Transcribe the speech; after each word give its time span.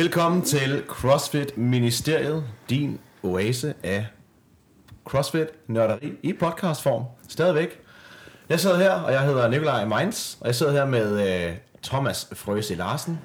Velkommen 0.00 0.42
til 0.42 0.82
CrossFit 0.86 1.58
Ministeriet, 1.58 2.44
din 2.70 3.00
oase 3.22 3.74
af 3.82 4.06
CrossFit 5.04 5.46
nørderi 5.66 6.12
i 6.22 6.32
podcastform. 6.32 7.04
Stadigvæk. 7.28 7.80
Jeg 8.48 8.60
sidder 8.60 8.78
her, 8.78 8.90
og 8.90 9.12
jeg 9.12 9.20
hedder 9.20 9.48
Nikolaj 9.48 9.84
Mainz, 9.84 10.36
og 10.40 10.46
jeg 10.46 10.54
sidder 10.54 10.72
her 10.72 10.84
med 10.84 11.28
øh, 11.48 11.56
Thomas 11.82 12.28
Frøse 12.32 12.74
Larsen. 12.74 13.18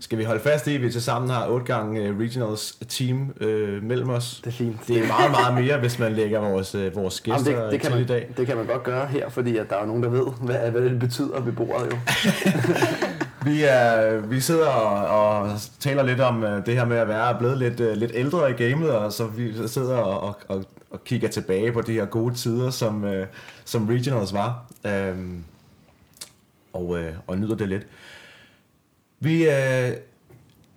Skal 0.00 0.18
vi 0.18 0.24
holde 0.24 0.40
fast 0.40 0.66
i, 0.66 0.74
at 0.74 0.82
vi 0.82 0.92
til 0.92 1.02
sammen 1.02 1.30
har 1.30 1.48
otte 1.48 1.66
gange 1.66 2.02
øh, 2.02 2.18
Regionals 2.20 2.78
team 2.88 3.32
øh, 3.40 3.82
mellem 3.82 4.10
os? 4.10 4.40
Det 4.44 4.50
er 4.50 4.56
fint. 4.56 4.88
Det 4.88 4.98
er 4.98 5.06
meget, 5.06 5.30
meget 5.30 5.64
mere, 5.64 5.78
hvis 5.78 5.98
man 5.98 6.12
lægger 6.12 6.40
vores, 6.40 6.74
øh, 6.74 6.96
vores 6.96 7.20
gæster 7.20 7.50
Jamen, 7.50 7.64
det, 7.64 7.72
det, 7.72 7.80
kan 7.80 7.90
til 7.90 7.96
man, 7.96 8.04
i 8.04 8.06
dag. 8.06 8.34
det 8.36 8.46
kan 8.46 8.56
man 8.56 8.66
godt 8.66 8.82
gøre 8.82 9.06
her, 9.06 9.28
fordi 9.28 9.56
at 9.56 9.70
der 9.70 9.76
er 9.76 9.86
nogen, 9.86 10.02
der 10.02 10.08
ved, 10.08 10.26
hvad, 10.40 10.70
hvad 10.70 10.82
det 10.82 10.98
betyder 10.98 11.40
ved 11.40 11.52
bordet 11.52 11.92
jo. 11.92 11.98
Vi, 13.46 13.62
er, 13.62 14.16
vi 14.20 14.40
sidder 14.40 14.68
og, 14.68 15.20
og 15.20 15.58
taler 15.80 16.02
lidt 16.02 16.20
om 16.20 16.44
øh, 16.44 16.66
det 16.66 16.74
her 16.74 16.84
med 16.84 16.96
at 16.96 17.08
være 17.08 17.38
blevet 17.38 17.58
lidt, 17.58 17.80
øh, 17.80 17.96
lidt 17.96 18.12
ældre 18.14 18.50
i 18.50 18.52
gamet, 18.52 18.90
og 18.90 19.12
så 19.12 19.26
vi 19.26 19.68
sidder 19.68 19.96
og, 19.96 20.36
og, 20.48 20.64
og 20.90 21.04
kigger 21.04 21.28
tilbage 21.28 21.72
på 21.72 21.80
de 21.80 21.92
her 21.92 22.04
gode 22.04 22.34
tider, 22.34 22.70
som, 22.70 23.04
øh, 23.04 23.26
som 23.64 23.88
Regionals 23.88 24.32
var, 24.32 24.64
øhm, 24.86 25.44
og, 26.72 26.98
øh, 26.98 27.14
og 27.26 27.38
nyder 27.38 27.54
det 27.54 27.68
lidt. 27.68 27.86
Vi 29.20 29.48
øh, 29.50 29.92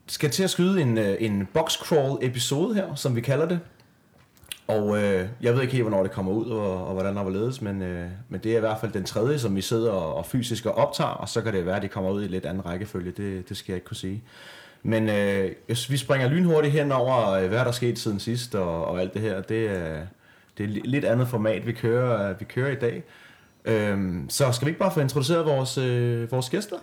skal 0.08 0.30
til 0.30 0.44
at 0.44 0.50
skyde 0.50 0.82
en, 0.82 0.98
en 0.98 1.48
box 1.54 1.74
crawl 1.74 2.20
episode 2.22 2.76
her, 2.76 2.96
som 2.96 3.16
vi 3.16 3.22
kalder 3.22 3.48
det. 3.48 3.60
Og 4.70 5.04
øh, 5.04 5.28
jeg 5.42 5.54
ved 5.54 5.62
ikke 5.62 5.74
helt, 5.74 5.84
hvornår 5.84 6.04
det 6.04 6.12
kommer 6.12 6.32
ud, 6.32 6.46
og, 6.46 6.88
og 6.88 6.94
hvordan 6.94 7.16
der 7.16 7.24
var 7.24 7.30
ledes, 7.30 7.62
men, 7.62 7.82
øh, 7.82 8.08
men 8.30 8.42
det 8.42 8.52
er 8.52 8.58
i 8.58 8.60
hvert 8.60 8.78
fald 8.82 8.92
den 8.92 9.04
tredje, 9.04 9.40
som 9.40 9.56
vi 9.56 9.62
sidder 9.62 9.92
og, 9.92 10.16
og 10.16 10.26
fysisk 10.26 10.66
og 10.66 10.78
optager, 10.78 11.10
og 11.10 11.30
så 11.30 11.42
kan 11.42 11.54
det 11.54 11.66
være, 11.66 11.76
at 11.76 11.82
de 11.82 11.88
kommer 11.88 12.12
ud 12.12 12.24
i 12.24 12.28
lidt 12.28 12.46
anden 12.46 12.66
rækkefølge, 12.66 13.12
det, 13.12 13.50
det 13.50 13.58
skal 13.58 13.72
jeg 13.72 13.78
ikke 13.78 13.88
kunne 13.88 13.98
sige. 13.98 14.24
Men 14.84 15.10
øh, 15.10 15.52
vi 15.90 15.98
springer 15.98 16.30
lynhurtigt 16.30 16.74
hen 16.74 16.92
over, 16.92 17.30
øh, 17.32 17.48
hvad 17.48 17.60
der 17.60 17.66
er 17.66 17.72
sket 17.72 18.00
siden 18.00 18.20
sidst, 18.20 18.56
og, 18.56 18.86
og 18.86 19.02
alt 19.02 19.14
det 19.14 19.22
her. 19.22 19.42
Det 19.42 19.70
er, 19.70 20.02
det 20.58 20.64
er 20.64 20.82
lidt 20.84 21.06
andet 21.06 21.28
format, 21.28 21.68
vi 21.68 21.72
kører, 21.72 22.34
vi 22.40 22.46
kører 22.46 22.72
i 22.72 22.76
dag. 22.76 23.04
Øhm, 23.66 24.30
så 24.30 24.52
skal 24.52 24.66
vi 24.66 24.70
ikke 24.70 24.80
bare 24.80 24.92
få 24.92 25.00
introduceret 25.00 25.46
vores, 25.46 25.78
øh, 25.78 26.32
vores 26.32 26.50
gæster? 26.50 26.78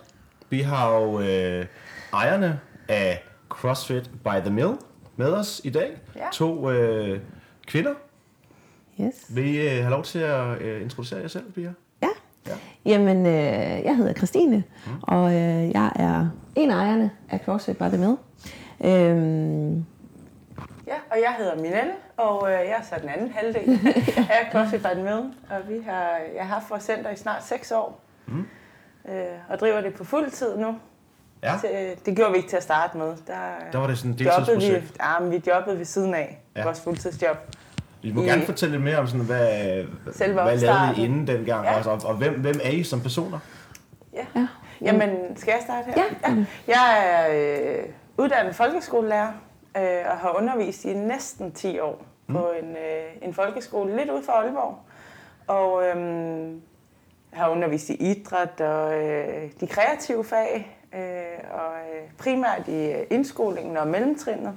Vi 0.49 0.61
har 0.61 0.93
jo 0.93 1.19
øh, 1.19 1.65
ejerne 2.13 2.59
af 2.87 3.23
CrossFit 3.49 4.09
by 4.23 4.39
the 4.41 4.49
Mill 4.49 4.73
med 5.15 5.33
os 5.33 5.61
i 5.63 5.69
dag. 5.69 5.97
Ja. 6.15 6.21
To 6.33 6.71
øh, 6.71 7.19
kvinder. 7.67 7.93
Yes. 9.01 9.35
Vil 9.35 9.45
I 9.55 9.57
øh, 9.57 9.71
have 9.71 9.89
lov 9.89 10.03
til 10.03 10.19
at 10.19 10.61
øh, 10.61 10.81
introducere 10.81 11.19
jer 11.21 11.27
selv, 11.27 11.51
Pia? 11.51 11.73
Ja. 12.01 12.07
Ja. 12.47 12.53
Jamen, 12.85 13.25
øh, 13.25 13.33
jeg 13.85 13.95
hedder 13.97 14.13
Christine, 14.13 14.63
mm. 14.85 14.91
og 15.01 15.33
øh, 15.33 15.71
jeg 15.71 15.91
er 15.95 16.29
en 16.55 16.71
af 16.71 16.75
ejerne 16.75 17.11
af 17.29 17.39
CrossFit 17.45 17.77
By 17.77 17.83
The 17.83 17.97
Mill. 17.97 18.17
Øhm, 18.85 19.85
Ja, 20.87 20.95
og 21.11 21.17
jeg 21.17 21.35
hedder 21.37 21.55
Minelle, 21.55 21.93
og 22.17 22.47
øh, 22.47 22.53
jeg 22.53 22.77
er 22.79 22.83
så 22.83 22.95
den 23.01 23.09
anden 23.09 23.31
halvdel 23.31 23.79
af 24.29 24.49
CrossFit 24.51 24.81
by 24.81 24.87
the 24.93 25.03
Mill. 25.03 25.33
Og 25.49 25.69
vi 25.69 25.81
har, 25.85 26.17
jeg 26.35 26.45
har 26.47 26.53
haft 26.53 26.69
vores 26.69 26.83
center 26.83 27.09
i 27.09 27.15
snart 27.15 27.45
6 27.45 27.71
år, 27.71 28.01
mm. 28.27 28.45
øh, 29.09 29.25
og 29.49 29.59
driver 29.59 29.81
det 29.81 29.93
på 29.93 30.03
fuld 30.03 30.31
tid 30.31 30.57
nu. 30.57 30.75
Ja. 31.43 31.53
Øh, 31.53 31.95
det 32.05 32.15
gjorde 32.15 32.31
vi 32.31 32.37
ikke 32.37 32.49
til 32.49 32.57
at 32.57 32.63
starte 32.63 32.97
med. 32.97 33.07
Der, 33.07 33.33
Der 33.71 33.77
var 33.79 33.87
det 33.87 33.97
sådan 33.97 34.11
en 34.11 34.17
jobbede 34.17 34.45
vi, 34.47 34.51
deltidsprojekt. 34.53 34.97
ja, 35.01 35.19
men 35.19 35.31
vi 35.31 35.41
jobbede 35.47 35.77
ved 35.77 35.85
siden 35.85 36.13
af 36.13 36.39
Ja. 36.55 36.63
vores 36.63 36.81
fuldtidsjob. 36.81 37.37
I 38.03 38.11
må 38.11 38.21
I- 38.21 38.25
gerne 38.25 38.41
fortælle 38.45 38.71
lidt 38.75 38.83
mere 38.83 38.97
om, 38.97 39.07
sådan, 39.07 39.25
hvad, 39.25 39.83
hvad 40.33 40.57
lavede. 40.57 40.93
I 40.97 41.03
inden 41.05 41.27
dengang, 41.27 41.65
Ja. 41.65 41.77
også, 41.77 41.89
og, 41.89 42.01
og 42.05 42.13
hvem, 42.15 42.33
hvem 42.41 42.59
er 42.63 42.69
I 42.69 42.83
som 42.83 43.01
personer? 43.01 43.39
Ja. 44.13 44.25
ja. 44.35 44.47
Jamen, 44.81 45.37
skal 45.37 45.51
jeg 45.51 45.61
starte 45.63 45.85
her? 45.85 46.03
Ja. 46.27 46.29
ja. 46.35 46.45
Jeg 46.67 47.05
er 47.11 47.27
øh, 47.79 47.83
uddannet 48.17 48.55
folkeskolelærer 48.55 49.31
øh, 49.77 50.11
og 50.11 50.17
har 50.17 50.37
undervist 50.37 50.85
i 50.85 50.93
næsten 50.93 51.51
10 51.51 51.79
år 51.79 52.05
mm. 52.27 52.35
på 52.35 52.51
en, 52.61 52.69
øh, 52.69 53.03
en 53.21 53.33
folkeskole 53.33 53.95
lidt 53.97 54.09
ude 54.09 54.23
for 54.25 54.31
Aalborg. 54.31 54.77
Og 55.47 55.83
øh, 55.87 56.51
har 57.33 57.49
undervist 57.49 57.89
i 57.89 57.93
idræt 58.11 58.61
og 58.61 58.93
øh, 59.03 59.49
de 59.59 59.67
kreative 59.67 60.23
fag, 60.23 60.76
Øh, 60.93 61.51
og 61.51 61.73
øh, 61.73 62.09
primært 62.17 62.67
i 62.67 62.91
øh, 62.91 63.05
indskolingen 63.09 63.77
og 63.77 63.87
mellemtrinnet. 63.87 64.53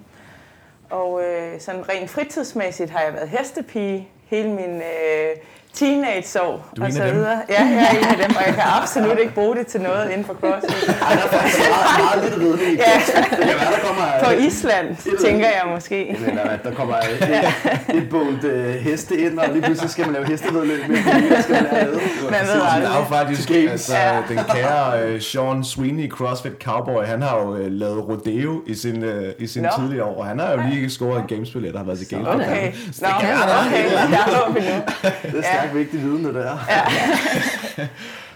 Og 0.91 1.23
sådan 1.59 1.89
rent 1.89 2.11
fritidsmæssigt 2.11 2.91
har 2.91 3.01
jeg 3.01 3.15
været 3.15 3.29
hestepige 3.29 4.09
hele 4.25 4.49
min 4.49 4.77
øh, 4.77 5.37
teenageår 5.75 6.69
Du 6.77 6.85
og 6.85 6.93
så 6.93 7.03
videre. 7.13 7.39
Ja, 7.49 7.63
jeg 7.65 7.89
er 7.93 7.99
en 7.99 8.05
af 8.21 8.27
dem, 8.29 8.37
og 8.37 8.43
jeg 8.47 8.55
kan 8.55 8.63
absolut 8.83 9.19
ikke 9.19 9.35
bruge 9.35 9.57
det 9.57 9.67
til 9.67 9.81
noget 9.81 10.11
inden 10.11 10.25
for 10.27 10.35
CrossFit. 10.35 10.89
Ej, 10.89 11.15
der 11.15 11.23
er 11.23 11.29
faktisk 11.29 11.59
meget, 11.71 12.21
meget 12.23 12.41
lidt 12.41 12.63
i 12.63 12.77
Ja. 12.77 13.01
Det 13.31 13.39
kan 13.39 13.49
være, 13.49 13.73
der 13.75 13.81
kommer... 13.87 14.03
På 14.25 14.31
Island, 14.31 14.97
tænker 15.25 15.47
jeg 15.47 15.63
måske. 15.75 16.07
Jamen, 16.21 16.37
der, 16.37 16.57
der 16.71 16.75
kommer 16.75 16.95
et, 16.97 17.49
et 17.97 18.09
bundt 18.11 18.45
uh, 18.45 18.51
heste 18.75 19.17
ind, 19.19 19.39
og 19.39 19.49
lige 19.53 19.63
pludselig 19.63 19.91
skal 19.91 20.05
man 20.05 20.13
lave 20.15 20.27
hestevedløb 20.27 20.89
med 20.89 20.97
det 20.97 21.45
skal 21.45 21.55
man 21.55 21.67
lave. 21.73 21.93
Man 22.31 22.41
ved 22.47 22.61
Der 22.61 22.67
er 22.67 22.71
aldrig. 22.71 23.07
faktisk 23.09 23.51
altså, 23.51 23.95
Ja. 23.97 24.23
den 24.29 24.39
kære 24.55 25.15
uh, 25.15 25.21
Sean 25.21 25.65
Sweeney, 25.65 26.09
CrossFit 26.11 26.53
Cowboy, 26.65 27.05
han 27.05 27.23
har 27.23 27.37
jo 27.39 27.51
uh, 27.51 27.59
lavet 27.67 28.09
rodeo 28.09 28.63
i 28.67 28.75
sin, 28.75 29.05
uh, 29.05 29.11
i 29.39 29.47
sin 29.47 29.63
Nå. 29.63 29.69
tidlige 29.79 30.05
år, 30.05 30.19
og 30.21 30.27
han 30.27 30.39
har 30.39 30.53
jo 30.53 30.61
lige 30.71 30.91
scoret 30.91 31.21
en 31.21 31.27
gamesbillet, 31.27 31.73
der 31.73 31.79
har 31.79 31.87
været 31.87 31.99
til 31.99 32.09
games. 32.09 32.29
Okay, 32.29 32.41
Okay. 32.51 32.73
Nå, 33.01 33.09
okay, 33.09 33.33
der 33.33 34.37
er 34.37 34.53
vi 34.53 34.61
nu. 34.61 35.41
Det 35.63 35.67
er 35.67 35.71
stærkt 35.71 35.75
vigtig 35.75 36.01
viden, 36.01 36.25
det 36.25 36.35
der. 36.35 36.59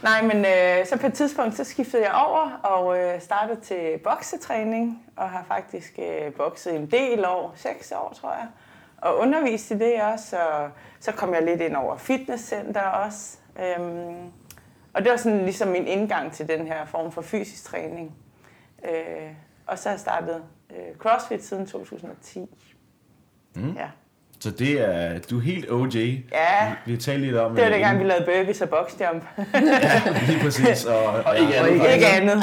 Nej, 0.03 0.23
men 0.23 0.37
øh, 0.37 0.87
så 0.87 0.99
på 1.01 1.07
et 1.07 1.15
tidspunkt, 1.15 1.57
så 1.57 1.65
skiftede 1.65 2.03
jeg 2.03 2.13
over 2.13 2.51
og 2.51 2.99
øh, 2.99 3.21
startede 3.21 3.61
til 3.61 3.99
boksetræning, 4.05 5.03
og 5.17 5.31
har 5.31 5.45
faktisk 5.49 5.99
øh, 5.99 6.33
bokset 6.33 6.77
en 6.77 6.91
del 6.91 7.25
år, 7.25 7.53
seks 7.57 7.93
år 7.93 8.17
tror 8.21 8.33
jeg, 8.33 8.47
og 8.99 9.19
undervist 9.19 9.71
i 9.71 9.75
det 9.75 10.03
også, 10.03 10.37
og 10.37 10.71
så 11.01 11.13
kom 11.13 11.35
jeg 11.35 11.43
lidt 11.43 11.61
ind 11.61 11.77
over 11.77 11.97
fitnesscenter 11.97 12.81
også. 12.81 13.39
Øhm, 13.61 14.33
og 14.95 15.03
det 15.03 15.11
var 15.11 15.17
sådan 15.17 15.45
ligesom 15.45 15.69
min 15.69 15.87
indgang 15.87 16.33
til 16.33 16.49
den 16.49 16.67
her 16.67 16.87
form 16.87 17.13
for 17.13 17.23
fysisk 17.23 17.65
træning. 17.65 18.15
Øh, 18.85 19.31
og 19.67 19.79
så 19.79 19.89
har 19.89 19.95
jeg 19.95 20.01
startet 20.01 20.43
øh, 20.71 20.97
CrossFit 20.99 21.45
siden 21.45 21.67
2010. 21.67 22.49
Mm. 23.57 23.73
Ja. 23.73 23.89
Så 24.45 24.51
det 24.51 24.81
er, 24.81 25.19
du 25.31 25.39
er 25.39 25.43
helt 25.43 25.71
OG. 25.71 25.95
Ja. 25.95 26.11
Vi, 26.87 26.93
vi 26.93 26.97
talte 26.97 27.27
lidt 27.27 27.37
om... 27.37 27.55
Det 27.55 27.61
var 27.61 27.69
øh, 27.69 27.75
dengang, 27.75 27.99
vi 27.99 28.05
lavede 28.05 28.25
burpees 28.25 28.61
og 28.61 28.69
boxjump. 28.69 29.25
Lige 30.29 30.41
præcis. 30.43 30.85
Og, 30.85 31.05
og, 31.05 31.39
ikke 31.39 31.55
andet. 31.55 31.81
og, 31.81 31.93
Ikke 31.93 32.07
andet. 32.07 32.43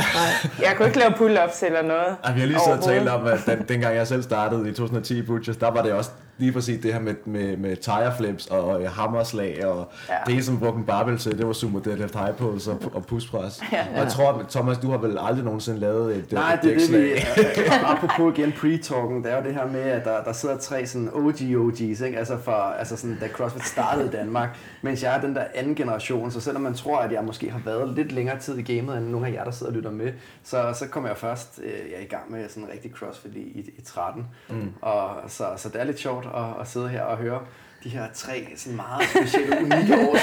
Jeg 0.62 0.74
kunne 0.76 0.88
ikke 0.88 1.00
lave 1.00 1.12
pull-ups 1.12 1.66
eller 1.66 1.82
noget. 1.82 2.16
Ej, 2.24 2.34
vi 2.34 2.40
har 2.40 2.48
lige 2.48 2.60
og 2.62 2.84
talt 2.84 3.10
om, 3.10 3.28
at 3.28 3.40
den, 3.46 3.66
dengang 3.70 3.96
jeg 3.96 4.08
selv 4.08 4.24
startede 4.24 4.70
i 4.70 4.72
2010 4.72 5.20
i 5.20 5.22
Butchers, 5.22 5.58
der 5.58 5.72
var 5.72 5.82
det 5.82 5.94
også 5.94 6.12
lige 6.41 6.52
præcis 6.52 6.81
det 6.84 6.94
her 6.94 7.00
med, 7.02 7.16
med, 7.25 7.57
med 7.57 7.75
tire 7.75 8.13
flips 8.18 8.47
og 8.47 8.84
øh, 8.84 8.91
hammerslag, 8.91 9.66
og 9.66 9.91
ja. 10.09 10.13
Ja. 10.13 10.19
det 10.25 10.34
eneste, 10.34 10.52
man 10.52 10.59
brugte 10.59 10.79
en 10.79 10.85
barbell 10.85 11.18
til, 11.18 11.38
det 11.38 11.47
var 11.47 11.53
sumo 11.53 11.79
deadlift 11.79 12.16
high 12.16 12.35
pulls 12.35 12.68
og, 12.68 12.81
og 12.94 13.06
pushpress. 13.06 13.62
Ja. 13.72 13.85
Og 13.91 13.97
jeg 13.97 14.07
tror, 14.07 14.46
Thomas, 14.50 14.78
du 14.78 14.91
har 14.91 14.97
vel 14.97 15.18
aldrig 15.22 15.46
nogensinde 15.46 15.79
lavet 15.79 16.16
et, 16.16 16.31
Nej, 16.31 16.53
et 16.53 16.59
det 16.63 16.74
er 16.74 16.78
det, 16.78 16.94
vi... 16.94 17.09
dækslag. 17.09 17.84
apropos 17.91 18.38
igen 18.38 18.52
pre-talken, 18.52 19.24
det 19.24 19.31
er 19.31 19.38
jo 19.38 19.44
det 19.44 19.53
her 19.53 19.68
med, 19.68 19.81
at 19.81 20.06
der, 20.06 20.24
der 20.24 20.34
sidder 20.34 20.57
tre 20.57 20.85
sådan 20.85 21.09
OG-OG's, 21.09 22.06
ikke? 22.06 22.18
Altså, 22.18 22.38
for, 22.38 22.52
altså 22.52 22.97
sådan, 22.97 23.18
da 23.22 23.28
CrossFit 23.28 23.66
startede 23.66 24.08
i 24.08 24.09
Danmark, 24.09 24.58
mens 24.81 25.03
jeg 25.03 25.16
er 25.16 25.22
den 25.22 25.35
der 25.35 25.44
anden 25.56 25.75
generation, 25.75 26.31
så 26.31 26.41
selvom 26.41 26.62
man 26.62 26.73
tror, 26.73 26.97
at 26.97 27.12
jeg 27.12 27.23
måske 27.23 27.52
har 27.52 27.62
været 27.66 27.96
lidt 27.96 28.12
længere 28.12 28.40
tid 28.40 28.58
i 28.58 28.75
gamet, 28.75 28.97
end 28.97 29.08
nogle 29.08 29.28
af 29.28 29.31
jer, 29.31 29.44
der 29.44 29.52
sidder 29.52 29.72
og 29.72 29.75
lytter 29.75 29.91
med, 29.91 30.12
så, 30.44 30.73
så 30.79 30.88
kom 30.88 31.06
jeg 31.06 31.18
først 31.18 31.59
øh, 31.63 31.72
jeg 31.91 32.00
er 32.00 32.03
i 32.03 32.08
gang 32.08 32.31
med 32.31 32.50
sådan 32.50 32.69
rigtig 32.73 32.91
CrossFit 32.91 33.35
i, 33.35 33.40
i, 33.40 33.59
i 33.78 33.81
13. 33.81 34.25
Mm. 34.50 34.73
Og, 34.81 35.09
så, 35.28 35.46
så 35.58 35.70
det 35.70 35.82
er 35.82 35.84
lidt 35.84 35.99
sjovt 35.99 36.26
at, 36.36 36.62
at 36.62 36.68
sidde 36.68 36.90
her 36.90 37.02
og 37.02 37.18
høre 37.18 37.40
de 37.84 37.90
her 37.90 38.06
tre 38.14 38.48
sådan 38.56 38.76
meget 38.76 39.10
specielle, 39.10 39.58
unikke 39.58 39.96
år, 40.10 40.18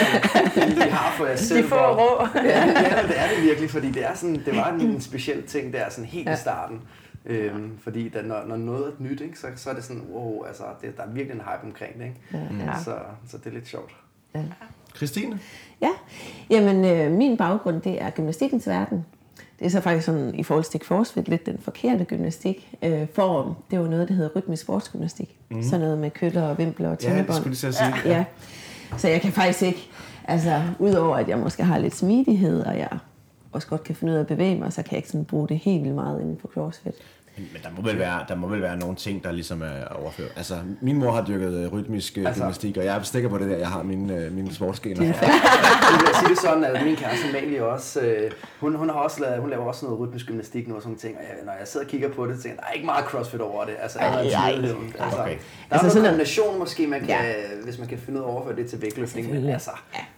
som 0.55 0.69
I 0.69 0.81
har 0.91 1.13
for 1.17 1.27
jer 1.27 1.37
selv. 1.37 1.63
De 1.63 1.69
få 1.69 1.75
hvor- 1.75 2.23
rå. 2.23 2.27
Ja, 2.35 2.67
det, 2.67 2.75
ja, 2.75 3.03
det 3.03 3.19
er 3.21 3.29
det 3.35 3.43
virkelig, 3.43 3.71
fordi 3.71 3.91
det, 3.91 4.05
er 4.05 4.15
sådan, 4.15 4.35
det 4.45 4.57
var 4.57 4.69
en, 4.73 4.81
en 4.81 5.01
speciel 5.01 5.43
ting 5.47 5.73
der 5.73 5.91
sådan 5.91 6.05
helt 6.05 6.25
ja. 6.27 6.31
i 6.31 6.35
Ja. 6.35 6.41
starten. 6.41 6.81
Øhm, 7.27 7.79
fordi 7.79 8.09
da, 8.09 8.23
når, 8.23 8.45
når 8.47 8.57
noget 8.57 8.87
er 8.87 8.91
nyt, 8.99 9.21
ikke, 9.21 9.39
så, 9.39 9.47
så 9.57 9.71
er 9.71 9.75
det 9.75 9.85
sådan, 9.85 10.03
wow, 10.13 10.45
altså, 10.45 10.63
det, 10.83 10.97
der 10.97 11.03
er 11.03 11.09
virkelig 11.09 11.35
en 11.35 11.41
hype 11.41 11.65
omkring 11.67 11.99
det. 11.99 12.05
Ikke? 12.05 12.55
Ja. 12.67 12.79
Så, 12.85 12.95
så 13.29 13.39
det 13.39 13.47
er 13.47 13.51
lidt 13.51 13.69
sjovt. 13.69 13.93
Christine? 14.97 15.39
Ja, 15.81 15.91
jamen 16.51 16.85
øh, 16.85 17.13
min 17.13 17.37
baggrund 17.37 17.81
det 17.81 18.03
er 18.03 18.11
gymnastikkens 18.11 18.69
verden. 18.69 19.07
Det 19.59 19.67
er 19.67 19.71
så 19.71 19.81
faktisk 19.81 20.07
sådan 20.07 20.35
i 20.35 20.43
forhold 20.43 20.65
til 20.65 20.81
CrossFit 20.81 21.29
lidt 21.29 21.47
den 21.47 21.59
forkerte 21.61 22.05
gymnastik 22.05 22.77
øh, 22.83 23.07
form. 23.15 23.55
Det 23.71 23.79
var 23.81 23.89
noget, 23.89 24.09
der 24.09 24.15
hedder 24.15 24.31
rytmisk 24.37 24.63
sportsgymnastik. 24.63 25.37
Mm. 25.51 25.63
Sådan 25.63 25.81
noget 25.81 25.99
med 25.99 26.11
køller 26.11 26.43
og 26.43 26.59
vimpler 26.59 26.89
og 26.89 26.99
Ja, 27.03 27.23
det 27.23 27.35
skulle 27.35 27.69
at 27.69 27.75
sige. 27.75 27.95
Ja. 28.05 28.25
Så 28.97 29.09
jeg 29.09 29.21
kan 29.21 29.33
faktisk 29.33 29.63
ikke, 29.63 29.91
altså 30.25 30.63
udover 30.79 31.17
at 31.17 31.29
jeg 31.29 31.39
måske 31.39 31.65
har 31.65 31.79
lidt 31.79 31.95
smidighed, 31.95 32.61
og 32.61 32.79
jeg 32.79 32.99
også 33.53 33.69
godt 33.69 33.85
kan 33.85 33.95
finde 33.95 34.13
ud 34.13 34.17
af 34.17 34.21
at 34.21 34.27
bevæge 34.27 34.59
mig, 34.59 34.73
så 34.73 34.83
kan 34.83 34.93
jeg 34.93 34.99
ikke 34.99 35.09
sådan 35.09 35.25
bruge 35.25 35.49
det 35.49 35.59
helt 35.59 35.83
vildt 35.83 35.95
meget 35.95 36.21
inden 36.21 36.39
for 36.41 36.49
CrossFit. 36.49 36.95
Men, 37.39 37.49
men 37.53 37.63
der, 37.63 37.69
må 37.77 37.83
vel 37.89 37.99
være, 37.99 38.25
der 38.29 38.35
må 38.35 38.47
vel 38.47 38.63
være 38.63 38.77
nogle 38.77 38.97
ting, 38.97 39.25
der 39.25 39.33
ligesom 39.33 39.63
er 39.63 39.85
overført. 40.03 40.31
Altså, 40.37 40.55
min 40.81 40.97
mor 40.99 41.11
har 41.13 41.25
dyrket 41.25 41.53
øh, 41.65 41.73
rytmisk 41.73 42.17
altså, 42.17 42.29
Altså- 42.29 42.43
gymnastik, 42.43 42.77
og 42.77 42.85
jeg 42.85 42.97
er 42.97 43.03
stikker 43.03 43.29
på 43.29 43.39
det 43.39 43.51
der, 43.51 43.57
jeg 43.57 43.69
har 43.69 43.83
mine, 43.83 44.15
øh, 44.17 44.33
mine 44.33 44.55
sportsgener. 44.55 45.03
Jeg 45.05 45.15
vil 46.07 46.15
sige 46.21 46.29
det 46.29 46.39
sådan, 46.39 46.65
at 46.65 46.85
min 46.85 46.97
kæreste 46.97 47.29
Amalie 47.29 47.65
også, 47.65 48.01
øh, 48.01 48.31
hun, 48.61 48.75
hun, 48.75 48.89
har 48.89 48.97
også 48.97 49.21
lavet, 49.21 49.41
hun 49.41 49.51
laver 49.51 49.65
også 49.65 49.85
noget 49.87 50.01
rytmisk 50.01 50.27
gymnastik 50.27 50.69
nu 50.69 50.75
og 50.77 50.83
sådan 50.83 50.97
ting, 50.97 51.17
og 51.17 51.23
jeg, 51.23 51.35
når 51.45 51.53
jeg 51.59 51.69
sidder 51.69 51.87
og 51.87 51.91
kigger 51.91 52.09
på 52.09 52.27
det, 52.27 52.37
så 52.37 52.43
tænker 52.43 52.57
jeg, 52.57 52.63
der 52.63 52.69
er 52.69 52.73
ikke 52.73 52.87
meget 52.87 53.05
crossfit 53.05 53.41
over 53.41 53.65
det. 53.65 53.75
Altså, 53.83 53.99
Ej, 53.99 54.07
allerede 54.07 54.33
ej. 54.35 54.51
tydeligheden. 54.53 54.95
altså, 55.01 55.19
Okay. 55.19 55.31
Der 55.31 55.37
er 55.71 55.79
Altså, 55.79 55.89
sådan 55.91 56.05
er- 56.05 56.09
kombination 56.11 56.59
måske, 56.59 56.87
man 56.87 57.01
kan, 57.01 57.09
Ja. 57.09 57.23
hvis 57.65 57.79
man 57.79 57.89
kan 57.89 57.99
finde 57.99 58.19
ud 58.21 58.25
af 58.25 58.29
at 58.29 58.33
overføre 58.35 58.57
det 58.57 58.67
til 58.71 58.83
vægtløftning, 58.83 59.31
men 59.35 59.49
altså, 59.49 59.71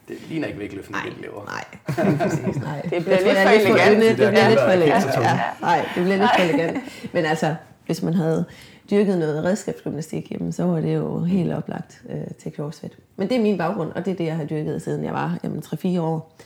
det 0.08 0.17
ligner 0.28 0.46
ikke 0.46 0.61
vægtløftning, 0.61 0.96
Nej, 1.02 1.08
det 1.08 1.19
vi 1.19 1.22
laver. 1.26 1.44
nej. 1.44 1.64
Nej. 2.70 2.81
Det 2.82 3.05
bliver 3.05 3.20
lidt 3.20 3.38
for 3.38 3.49
elegant. 3.49 4.02
Det 4.02 4.17
bliver 4.17 4.31
er 4.31 4.49
lidt 4.49 4.61
for 4.61 4.70
elegant. 4.70 5.05
Ja, 5.17 5.40
nej, 5.61 5.88
det 5.94 6.05
bliver 6.05 6.17
lidt 6.19 6.31
for 6.37 6.43
elegant. 6.43 6.78
Men 7.12 7.25
altså, 7.25 7.55
hvis 7.87 8.03
man 8.03 8.15
havde 8.15 8.45
dyrket 8.91 9.19
noget 9.19 9.45
redskabsgymnastik, 9.45 10.33
jamen, 10.33 10.53
så 10.53 10.65
var 10.65 10.81
det 10.81 10.95
jo 10.95 11.25
helt 11.25 11.53
oplagt 11.53 12.03
øh, 12.09 12.35
til 12.39 12.53
CrossFit. 12.57 12.99
Men 13.17 13.29
det 13.29 13.37
er 13.37 13.41
min 13.41 13.59
baggrund, 13.59 13.93
og 13.93 14.05
det 14.05 14.11
er 14.11 14.17
det, 14.17 14.25
jeg 14.25 14.37
har 14.37 14.45
dyrket, 14.45 14.83
siden 14.83 15.05
jeg 15.05 15.12
var 15.12 15.39
jamen, 15.45 15.62
3-4 15.67 16.01
år. 16.01 16.37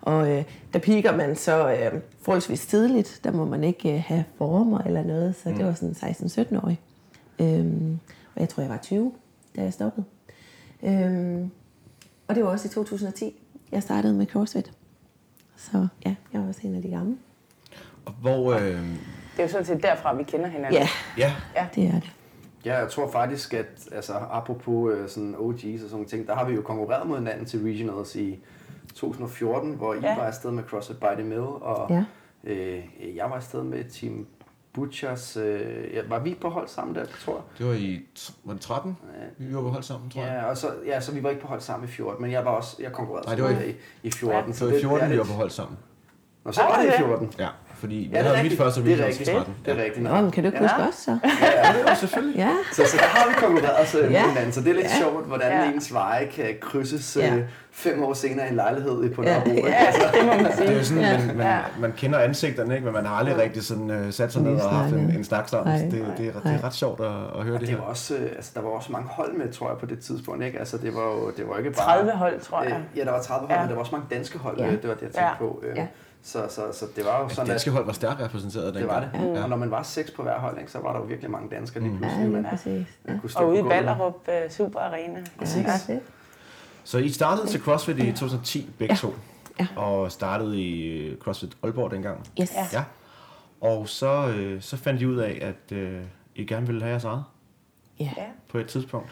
Og 0.00 0.30
øh, 0.30 0.44
der 0.72 0.78
piker 0.78 1.16
man 1.16 1.36
så 1.36 1.70
øh, 1.72 2.00
forholdsvis 2.22 2.66
tidligt. 2.66 3.20
Der 3.24 3.32
må 3.32 3.44
man 3.44 3.64
ikke 3.64 3.94
øh, 3.94 4.02
have 4.06 4.24
former 4.38 4.78
eller 4.78 5.02
noget, 5.02 5.34
så 5.36 5.48
det 5.48 5.66
var 5.66 5.74
sådan 5.74 5.94
16-17-årig. 5.94 6.80
Øhm, 7.38 7.98
og 8.34 8.40
jeg 8.40 8.48
tror, 8.48 8.60
jeg 8.62 8.70
var 8.70 8.78
20, 8.82 9.12
da 9.56 9.62
jeg 9.62 9.72
stoppede. 9.72 10.06
Øhm, 10.82 11.50
og 12.28 12.34
det 12.34 12.44
var 12.44 12.50
også 12.50 12.68
i 12.68 12.70
2010, 12.70 13.42
jeg 13.72 13.82
startede 13.82 14.14
med 14.14 14.26
CrossFit. 14.26 14.72
Så 15.56 15.86
ja, 16.06 16.14
jeg 16.32 16.40
var 16.40 16.48
også 16.48 16.60
en 16.64 16.74
af 16.74 16.82
de 16.82 16.88
gamle. 16.88 17.16
Og 18.04 18.12
hvor, 18.12 18.52
øh, 18.52 18.96
Det 19.36 19.38
er 19.38 19.42
jo 19.42 19.48
sådan 19.48 19.64
set 19.66 19.82
derfra, 19.82 20.14
vi 20.14 20.22
kender 20.22 20.46
hinanden. 20.46 20.82
Ja, 21.18 21.32
ja, 21.56 21.66
det 21.74 21.84
er 21.86 21.92
det. 21.92 22.12
Ja, 22.64 22.78
jeg 22.78 22.88
tror 22.90 23.10
faktisk, 23.10 23.54
at 23.54 23.66
altså, 23.92 24.12
apropos 24.30 24.92
øh, 24.94 25.08
sådan 25.08 25.34
OG's 25.34 25.44
og 25.74 25.78
sådan 25.78 25.88
nogle 25.90 26.06
ting, 26.06 26.26
der 26.26 26.34
har 26.34 26.44
vi 26.44 26.54
jo 26.54 26.62
konkurreret 26.62 27.06
mod 27.06 27.18
hinanden 27.18 27.46
til 27.46 27.62
Regionals 27.62 28.16
i 28.16 28.38
2014, 28.94 29.72
hvor 29.72 29.94
I 29.94 29.98
Ja. 30.02 30.16
var 30.16 30.22
afsted 30.24 30.50
med 30.50 30.62
CrossFit 30.64 30.96
by 31.00 31.14
the 31.14 31.22
Mill, 31.24 31.40
og 31.40 31.86
Ja. 31.90 32.04
øh, 32.44 32.82
jeg 33.16 33.24
var 33.30 33.36
afsted 33.36 33.62
med 33.62 33.84
Team 33.84 34.26
Butchers. 34.72 35.36
Øh, 35.36 35.94
ja, 35.94 36.00
var 36.08 36.18
vi 36.18 36.34
på 36.40 36.48
hold 36.48 36.68
sammen 36.68 36.94
der, 36.94 37.04
tror 37.24 37.32
jeg? 37.34 37.42
det 37.58 37.66
var 37.66 37.72
i 37.74 38.00
var 38.44 38.52
det 38.52 38.62
13, 38.62 38.96
vi 39.38 39.54
var 39.54 39.60
på 39.62 39.68
hold 39.68 39.82
sammen, 39.82 40.10
tror 40.10 40.22
jeg. 40.22 40.32
Ja, 40.34 40.44
og 40.50 40.56
så, 40.56 40.66
ja, 40.86 41.00
så 41.00 41.12
vi 41.12 41.22
var 41.22 41.30
ikke 41.30 41.42
på 41.42 41.48
hold 41.48 41.60
sammen 41.60 41.88
i 41.88 41.92
14, 41.92 42.22
men 42.22 42.30
jeg 42.32 42.44
var 42.44 42.50
også, 42.50 42.76
jeg 42.80 42.92
konkurrerede 42.92 43.26
Nej, 43.26 43.34
det 43.34 43.44
var 43.44 43.50
i, 43.50 43.74
i 44.02 44.10
14. 44.10 44.54
Så 44.54 44.68
i 44.68 44.80
14, 44.80 44.98
det 44.98 45.04
er 45.04 45.08
vi 45.08 45.18
var 45.18 45.24
på 45.24 45.32
hold 45.32 45.50
sammen. 45.50 45.78
Nå, 46.44 46.52
så 46.52 46.62
var 46.62 46.82
det 46.82 46.88
i 46.88 46.96
14. 46.98 47.32
Ja, 47.38 47.48
fordi 47.84 47.98
Ja, 48.08 48.16
jeg 48.16 48.24
det 48.24 48.30
er 48.30 48.36
havde 48.36 48.48
mit 48.48 48.58
første 48.58 48.84
Det 48.84 48.92
er 48.92 49.04
i 49.04 49.08
rigtigt. 49.08 49.30
13. 49.30 49.54
Det 49.64 49.78
er 49.78 49.84
rigtigt. 49.84 50.02
Nå, 50.04 50.20
men 50.20 50.30
kan 50.30 50.42
du 50.44 50.48
ikke 50.48 50.58
Ja. 50.58 50.62
huske 50.64 50.82
os 50.88 50.94
så? 50.94 51.18
Ja, 51.64 51.72
det 51.78 51.84
var 51.88 51.94
selvfølgelig. 51.94 52.36
Ja, 52.38 52.50
Så, 52.72 52.82
så 52.86 52.96
der 52.96 53.04
har 53.04 53.28
vi 53.28 53.34
konkurreret 53.34 53.88
så 53.88 53.98
Ja. 53.98 54.10
ja. 54.10 54.28
hinanden, 54.28 54.52
så 54.52 54.60
det 54.60 54.68
er 54.70 54.74
lidt 54.74 54.86
Ja. 54.86 54.98
sjovt, 55.02 55.26
hvordan 55.26 55.50
Ja. 55.52 55.62
ja. 55.64 55.70
ens 55.72 55.94
veje 55.94 56.26
kan 56.26 56.44
krydses 56.60 57.16
Ja. 57.20 57.34
ja. 57.34 57.40
fem 57.72 58.02
år 58.04 58.12
senere 58.14 58.46
i 58.46 58.50
en 58.50 58.56
lejlighed 58.56 59.10
på 59.14 59.22
Ja. 59.22 59.28
Nørrebro. 59.28 59.50
ikke? 59.56 59.68
Ja, 59.68 59.86
det 60.18 60.26
må 60.26 60.32
man 60.32 60.44
Det 60.44 60.50
er 60.52 60.56
sige. 60.56 60.72
jo 60.78 60.84
sådan, 60.84 61.02
Ja. 61.02 61.18
man, 61.26 61.36
man, 61.36 61.46
Ja. 61.46 61.58
man 61.80 61.92
kender 61.96 62.18
ansigterne, 62.18 62.74
ikke? 62.74 62.84
men 62.84 62.94
man 62.94 63.06
har 63.06 63.14
aldrig 63.16 63.36
rigtig 63.38 63.62
sådan, 63.62 63.90
uh, 63.90 64.10
sat 64.10 64.32
sig 64.32 64.42
ned 64.42 64.60
og 64.60 64.70
haft 64.70 64.92
en, 64.94 64.98
en 64.98 65.24
snak 65.24 65.48
sammen. 65.48 65.78
Så 65.78 65.84
det, 65.84 65.92
det, 65.92 66.26
er, 66.26 66.40
det 66.40 66.60
er 66.60 66.64
ret 66.64 66.74
sjovt 66.74 67.00
at, 67.00 67.06
at 67.06 67.12
høre 67.44 67.54
Og 67.54 67.60
det 67.60 67.60
det 67.60 67.68
her. 67.68 67.76
var 67.76 67.84
også, 67.84 68.14
øh, 68.14 68.22
altså, 68.36 68.50
der 68.54 68.60
var 68.60 68.68
også 68.68 68.92
mange 68.92 69.08
hold 69.08 69.32
med, 69.32 69.52
tror 69.52 69.68
jeg, 69.68 69.78
på 69.78 69.86
det 69.86 69.98
tidspunkt. 70.00 70.44
Ikke? 70.44 70.58
Altså, 70.58 70.78
det 70.78 70.94
var 70.94 71.02
jo 71.02 71.32
det 71.36 71.48
var 71.48 71.58
ikke 71.58 71.70
bare... 71.70 71.96
30 71.98 72.10
hold, 72.12 72.40
tror 72.40 72.62
jeg. 72.62 72.72
Øh, 72.72 72.98
ja, 72.98 73.04
der 73.04 73.10
var 73.10 73.22
30 73.22 73.46
hold, 73.46 73.50
Ja. 73.52 73.60
men 73.60 73.68
der 73.68 73.74
var 73.74 73.80
også 73.80 73.92
mange 73.94 74.06
danske 74.14 74.38
hold. 74.38 74.58
Ja. 74.58 74.64
Ja. 74.64 74.70
Det 74.70 74.88
var 74.88 74.94
det, 74.94 75.02
jeg 75.02 75.10
tænkte 75.10 75.20
Ja. 75.22 75.34
på. 75.38 75.62
Øh, 75.62 75.76
Ja. 75.76 75.86
Så, 76.24 76.46
så, 76.50 76.62
så 76.72 76.86
det 76.96 77.04
var 77.04 77.18
jo 77.20 77.24
Det 77.26 77.32
sådan, 77.36 77.50
danske 77.50 77.68
at 77.68 77.74
hold 77.74 77.86
var 77.86 77.92
stærkt 77.92 78.20
repræsenteret 78.20 78.74
det 78.74 78.86
var 78.86 79.00
det. 79.00 79.08
dengang. 79.12 79.36
Ja. 79.36 79.42
Og 79.42 79.48
når 79.48 79.56
man 79.56 79.70
var 79.70 79.82
seks 79.82 80.10
på 80.10 80.22
hver 80.22 80.38
hold, 80.38 80.58
ikke, 80.58 80.72
så 80.72 80.78
var 80.78 80.92
der 80.92 81.00
jo 81.00 81.04
virkelig 81.06 81.30
mange 81.30 81.48
danskere 81.56 81.82
lige 81.82 81.92
Mm. 81.92 81.98
pludselig. 81.98 82.24
ja 82.24 82.30
man. 82.30 82.46
Ja. 82.66 82.84
man 83.04 83.20
kunne 83.20 83.30
stå 83.30 83.40
Og 83.40 83.48
ude 83.48 83.58
i. 83.60 83.62
Ballerup 83.62 84.28
uh, 84.28 84.50
Super 84.50 84.80
Arena. 84.80 85.22
Præcis. 85.38 85.66
Ja, 85.88 85.94
det. 85.94 86.00
Så 86.84 86.98
I 86.98 87.08
startede 87.08 87.46
til 87.46 87.60
CrossFit 87.60 87.98
i 87.98 88.12
2010 88.12 88.70
begge 88.78 88.92
Ja. 88.94 88.96
to. 88.98 89.14
Ja. 89.60 89.66
Og 89.76 90.12
startede 90.12 90.60
i 90.62 90.86
øh, 90.98 91.18
CrossFit 91.18 91.56
Aalborg 91.62 91.90
dengang. 91.90 92.26
Yes. 92.40 92.54
Ja. 92.54 92.66
Ja. 92.72 92.84
Og 93.60 93.88
så, 93.88 94.28
øh, 94.36 94.62
så 94.62 94.76
fandt 94.76 95.02
I 95.02 95.06
ud 95.06 95.16
af, 95.16 95.38
at 95.42 95.76
øh, 95.76 96.02
I 96.34 96.44
gerne 96.46 96.66
ville 96.66 96.80
have 96.82 96.90
jeres 96.90 97.04
eget 97.04 97.24
Ja. 98.00 98.10
Ja, 98.16 98.24
på 98.48 98.58
et 98.58 98.66
tidspunkt. 98.66 99.08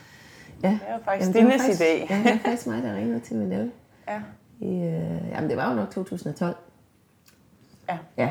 ja. 0.63 0.69
det 0.69 0.81
var 0.91 1.01
faktisk 1.05 1.35
Jamen, 1.35 1.35
det 1.35 1.45
var 1.45 1.51
Dines 1.51 1.63
faktisk- 1.79 1.83
idé. 1.83 2.15
Ja, 2.15 2.19
det 2.25 2.33
var 2.33 2.39
faktisk 2.51 2.67
mig, 2.67 2.83
der 2.83 2.95
ringede 2.97 3.21
til 3.21 3.37
Manel. 3.37 3.71
Ja. 4.09 4.21
I, 4.61 4.67
øh, 4.75 5.29
jamen, 5.31 5.51
det 5.51 5.57
var 5.57 5.71
jo 5.71 5.77
nok 5.77 5.91
2012. 5.91 6.57
Ja. 8.19 8.31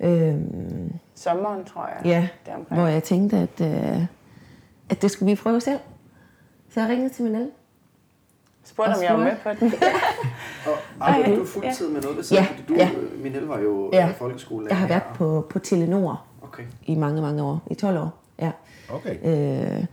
Ja. 0.00 0.08
Øhm, 0.08 0.92
Sommeren, 1.14 1.64
tror 1.64 1.86
jeg. 1.86 2.00
ja, 2.04 2.28
Deromkring. 2.46 2.80
hvor 2.80 2.88
jeg 2.88 3.02
tænkte, 3.02 3.36
at, 3.36 3.60
øh, 3.60 4.02
at 4.90 5.02
det 5.02 5.10
skulle 5.10 5.30
vi 5.30 5.36
prøve 5.36 5.60
selv. 5.60 5.78
Så 6.70 6.80
jeg 6.80 6.88
ringede 6.88 7.08
til 7.14 7.24
Manel. 7.24 7.50
Spurgte, 8.64 8.90
om 8.96 9.02
jeg 9.02 9.14
var 9.14 9.24
med 9.24 9.36
på 9.42 9.48
den. 9.60 9.72
Og 10.66 10.72
arbejder 11.00 11.36
du 11.36 11.44
fuldtid 11.46 11.88
med 11.90 12.00
noget 12.02 12.16
ved 12.16 12.24
siden? 12.24 12.42
Ja, 12.44 12.48
Fordi 12.50 12.62
du, 12.68 12.74
ja. 12.74 12.90
øh, 12.96 13.22
Minel 13.22 13.42
var 13.46 13.58
jo 13.58 13.90
Ja. 13.92 14.06
ja. 14.06 14.12
folkeskole. 14.18 14.66
Jeg 14.68 14.76
har 14.78 14.88
været 14.88 15.02
på, 15.14 15.46
på 15.50 15.58
Telenor 15.58 16.22
Okay. 16.42 16.62
i 16.86 16.94
mange, 16.94 17.22
mange 17.22 17.42
år. 17.42 17.62
I 17.70 17.74
12 17.74 17.98
år, 17.98 18.18
ja. 18.38 18.50
Okay. 18.92 19.16
Øh, 19.78 19.84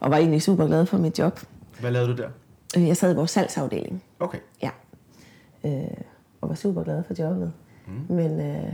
og 0.00 0.10
var 0.10 0.16
egentlig 0.16 0.42
super 0.42 0.66
glad 0.66 0.86
for 0.86 0.98
mit 0.98 1.18
job. 1.18 1.40
Hvad 1.80 1.90
lavede 1.90 2.16
du 2.16 2.22
der? 2.22 2.28
Øh, 2.76 2.88
Jeg 2.88 2.96
sad 2.96 3.12
i 3.12 3.16
vores 3.16 3.30
salgsafdeling. 3.30 4.02
Okay. 4.20 4.38
Ja. 4.62 4.70
Øh, 5.64 5.72
og 6.40 6.48
var 6.48 6.54
super 6.54 6.84
glad 6.84 7.02
for 7.04 7.14
jobbet. 7.22 7.52
Mm. 7.86 8.14
Men, 8.14 8.40
øh, 8.40 8.72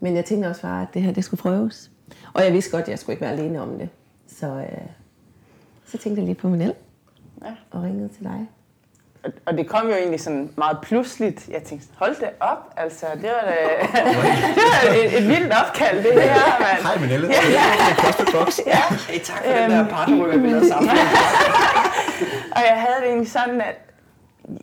men 0.00 0.16
jeg 0.16 0.24
tænkte 0.24 0.46
også 0.46 0.62
bare, 0.62 0.82
at 0.82 0.88
det 0.94 1.02
her 1.02 1.12
det 1.12 1.24
skulle 1.24 1.40
prøves. 1.42 1.90
Og 2.34 2.44
jeg 2.44 2.52
vidste 2.52 2.70
godt, 2.70 2.82
at 2.82 2.88
jeg 2.88 2.98
skulle 2.98 3.14
ikke 3.14 3.22
være 3.22 3.32
alene 3.32 3.60
om 3.60 3.78
det. 3.78 3.88
Så, 4.28 4.46
øh, 4.46 4.78
så 5.86 5.98
tænkte 5.98 6.20
jeg 6.20 6.26
lige 6.26 6.34
på 6.34 6.48
Manel. 6.48 6.74
Ja. 7.44 7.50
Og 7.70 7.82
ringede 7.82 8.08
til 8.08 8.24
dig. 8.24 8.48
Og- 9.24 9.32
Og 9.46 9.56
det 9.58 9.68
kom 9.68 9.86
jo 9.88 9.94
egentlig 9.94 10.20
sådan 10.20 10.50
meget 10.56 10.78
pludseligt. 10.82 11.48
Jeg 11.48 11.62
tænkte, 11.62 11.86
hold 11.96 12.16
det 12.20 12.28
op, 12.40 12.72
altså. 12.76 13.06
Det 13.14 13.22
var, 13.30 13.50
da, 13.50 13.56
det 14.04 14.16
var 14.16 14.94
et, 15.04 15.18
et 15.22 15.28
vildt 15.28 15.52
opkald, 15.66 15.96
det 16.04 16.12
her, 16.22 16.34
mand. 16.60 16.82
Hej 16.82 16.98
Manelle. 17.00 17.26
Ja, 17.28 17.32
ja. 17.50 17.94
CrossFit 17.94 18.28
Box. 18.34 18.58
Ja. 18.66 18.78
Hey, 19.08 19.20
tak 19.20 19.44
for 19.44 19.52
den 19.52 19.70
der 19.70 19.88
partnerrykker, 19.88 20.38
vi 20.38 20.48
lavede 20.48 20.68
sammen. 20.68 20.90
Og 22.56 22.62
jeg 22.70 22.76
havde 22.76 22.96
det 23.00 23.08
egentlig 23.08 23.30
sådan, 23.30 23.60
at 23.60 23.76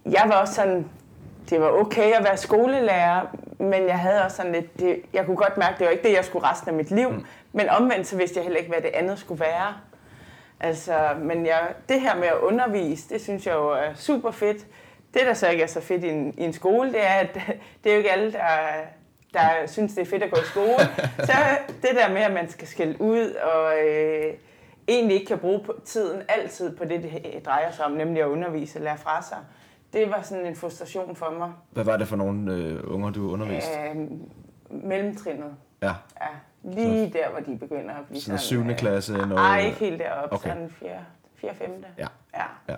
jeg 0.06 0.24
var 0.28 0.36
også 0.36 0.54
sådan, 0.54 0.86
det 1.50 1.62
var 1.62 1.70
okay 1.70 2.14
at 2.14 2.24
være 2.24 2.38
skolelærer, 2.38 3.26
men 3.60 3.88
jeg 3.88 4.00
havde 4.00 4.24
også 4.24 4.38
sådan 4.38 4.52
lidt, 4.52 4.80
det, 4.80 5.02
jeg 5.14 5.26
kunne 5.26 5.38
godt 5.38 5.58
mærke, 5.58 5.80
det 5.80 5.86
var 5.86 5.92
ikke 5.92 6.08
det, 6.08 6.16
jeg 6.16 6.26
skulle 6.26 6.50
resten 6.50 6.70
af 6.70 6.76
mit 6.76 6.92
liv. 6.92 7.10
Mm. 7.10 7.26
Men 7.52 7.70
omvendt 7.70 8.08
så 8.08 8.18
vidste 8.18 8.38
jeg 8.38 8.44
heller 8.44 8.60
ikke, 8.60 8.72
hvad 8.72 8.82
det 8.82 8.92
andet 8.94 9.20
skulle 9.20 9.40
være. 9.40 9.76
Altså, 10.60 11.10
men 11.22 11.46
jeg, 11.46 11.60
det 11.90 12.02
her 12.02 12.16
med 12.16 12.28
at 12.28 12.38
undervise, 12.42 13.10
det 13.10 13.22
synes 13.22 13.48
jeg 13.48 13.54
jo 13.54 13.70
er 13.70 13.94
super 13.96 14.32
fedt. 14.32 14.66
Det, 15.14 15.22
der 15.22 15.34
så 15.34 15.50
ikke 15.50 15.64
er 15.64 15.68
så 15.68 15.82
fedt 15.82 16.04
i 16.04 16.10
en, 16.10 16.34
i 16.38 16.44
en 16.44 16.54
skole, 16.54 16.92
det 16.92 17.06
er, 17.06 17.14
at 17.14 17.34
det 17.84 17.90
er 17.90 17.94
jo 17.94 17.98
ikke 17.98 18.12
alle, 18.12 18.32
der, 18.32 18.48
der 19.34 19.68
synes, 19.68 19.94
det 19.94 20.02
er 20.02 20.06
fedt 20.06 20.24
at 20.24 20.32
gå 20.32 20.40
i 20.40 20.46
skole. 20.46 20.80
Så 21.30 21.34
det 21.82 21.90
der 21.94 22.10
med, 22.14 22.22
at 22.22 22.34
man 22.34 22.50
skal 22.50 22.68
skælde 22.68 23.02
ud 23.02 23.32
og 23.32 23.80
øh, 23.88 24.34
egentlig 24.88 25.16
ikke 25.16 25.28
kan 25.28 25.40
bruge 25.40 25.62
tiden 25.86 26.22
altid 26.28 26.78
på 26.78 26.86
det, 26.86 27.04
det 27.04 27.42
drejer 27.46 27.72
sig 27.72 27.86
om, 27.86 27.92
nemlig 27.92 28.22
at 28.22 28.28
undervise 28.28 28.80
og 28.80 28.84
lære 28.84 28.98
fra 28.98 29.22
sig. 29.22 29.38
Det 29.94 30.10
var 30.10 30.22
sådan 30.22 30.46
en 30.46 30.56
frustration 30.56 31.16
for 31.16 31.30
mig. 31.38 31.52
Hvad 31.72 31.84
var 31.84 31.98
det 31.98 32.08
for 32.08 32.16
nogle 32.16 32.54
øh, 32.54 32.80
unger, 32.94 33.10
du 33.10 33.32
underviste? 33.32 33.70
Øh, 33.96 33.96
mellemtrinnet. 34.84 35.56
Ja. 35.82 35.92
Ja, 36.22 36.28
lige 36.64 37.14
der, 37.14 37.30
hvor 37.32 37.40
de 37.40 37.58
begynder 37.58 37.94
at 37.96 38.06
blive 38.10 38.22
Sådan 38.22 38.38
sådan... 38.38 38.40
syvende 38.40 38.76
klasse, 38.76 39.14
noget- 39.14 39.30
Nej, 39.36 39.60
ikke 39.66 39.78
helt 39.80 40.00
deroppe. 40.00 40.36
Okay. 40.36 40.50
Sådan 40.50 40.70
4. 40.70 40.90
4. 41.36 41.56
5. 41.56 41.84
Ja. 41.98 42.08
ja. 42.36 42.44
Ja. 42.70 42.76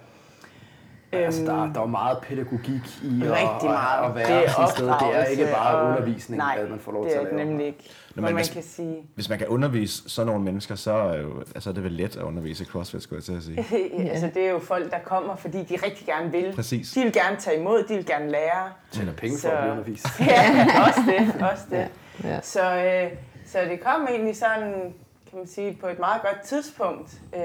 Altså, 1.17 1.41
der, 1.45 1.55
der 1.55 1.77
er 1.79 1.81
jo 1.81 1.85
meget 1.85 2.17
pædagogik 2.21 2.81
i 3.03 3.21
at, 3.23 3.31
Rigtig 3.31 3.69
meget. 3.69 3.99
at, 4.03 4.09
at 4.09 4.15
være 4.15 4.39
det 4.39 4.45
er 4.45 4.49
sådan 4.51 4.63
et 4.65 4.69
sted. 4.71 4.85
Det 4.87 5.15
er 5.15 5.23
ikke 5.25 5.47
bare 5.53 5.75
og- 5.77 5.87
undervisning, 5.87 6.37
Nej, 6.37 6.57
at 6.59 6.69
man 6.69 6.79
får 6.79 6.91
lov 6.91 7.03
det 7.03 7.11
til 7.11 7.17
er 7.17 7.21
at 7.21 7.27
det 7.27 7.35
lave. 7.37 7.47
nemlig 7.49 7.65
ikke. 7.67 7.79
Nå, 8.15 8.21
men 8.21 8.23
man 8.23 8.35
hvis- 8.35 8.49
kan 8.49 8.63
sige, 8.63 8.95
Hvis 9.15 9.29
man 9.29 9.37
kan 9.37 9.47
undervise 9.47 10.09
sådan 10.09 10.27
nogle 10.27 10.43
mennesker, 10.43 10.75
så 10.75 10.91
er, 10.91 11.17
jo, 11.21 11.43
altså, 11.55 11.69
det 11.71 11.77
er 11.77 11.81
vel 11.81 11.91
let 11.91 12.15
at 12.17 12.21
undervise 12.23 12.63
i 12.63 12.67
CrossFit, 12.67 13.01
skulle 13.03 13.17
jeg 13.17 13.23
til 13.23 13.33
at 13.37 13.43
sige. 13.43 13.81
altså, 14.11 14.29
det 14.33 14.45
er 14.45 14.49
jo 14.51 14.59
folk, 14.59 14.91
der 14.91 14.99
kommer, 15.05 15.35
fordi 15.35 15.63
de 15.63 15.75
rigtig 15.85 16.05
gerne 16.05 16.31
vil. 16.31 16.53
Præcis. 16.55 16.91
De 16.91 17.01
vil 17.03 17.13
gerne 17.13 17.37
tage 17.37 17.59
imod, 17.59 17.83
de 17.83 17.95
vil 17.95 18.05
gerne 18.05 18.31
lære. 18.31 18.69
Tjener 18.91 19.13
penge 19.13 19.37
for 19.37 19.41
Så- 19.47 19.51
at 19.51 19.59
blive 19.61 19.71
undervist. 19.71 20.05
Ja, 20.19 20.65
også 20.87 20.99
det. 21.07 21.41
Også 21.51 21.63
det. 21.69 21.87
Ja. 22.23 22.41
Så, 22.41 22.75
øh, 22.75 23.11
så 23.45 23.57
det 23.69 23.79
kom 23.83 24.07
egentlig 24.09 24.35
sådan, 24.37 24.71
kan 25.29 25.39
man 25.39 25.47
sige, 25.47 25.77
på 25.81 25.87
et 25.87 25.99
meget 25.99 26.21
godt 26.21 26.41
tidspunkt. 26.45 27.13
Øh, 27.35 27.41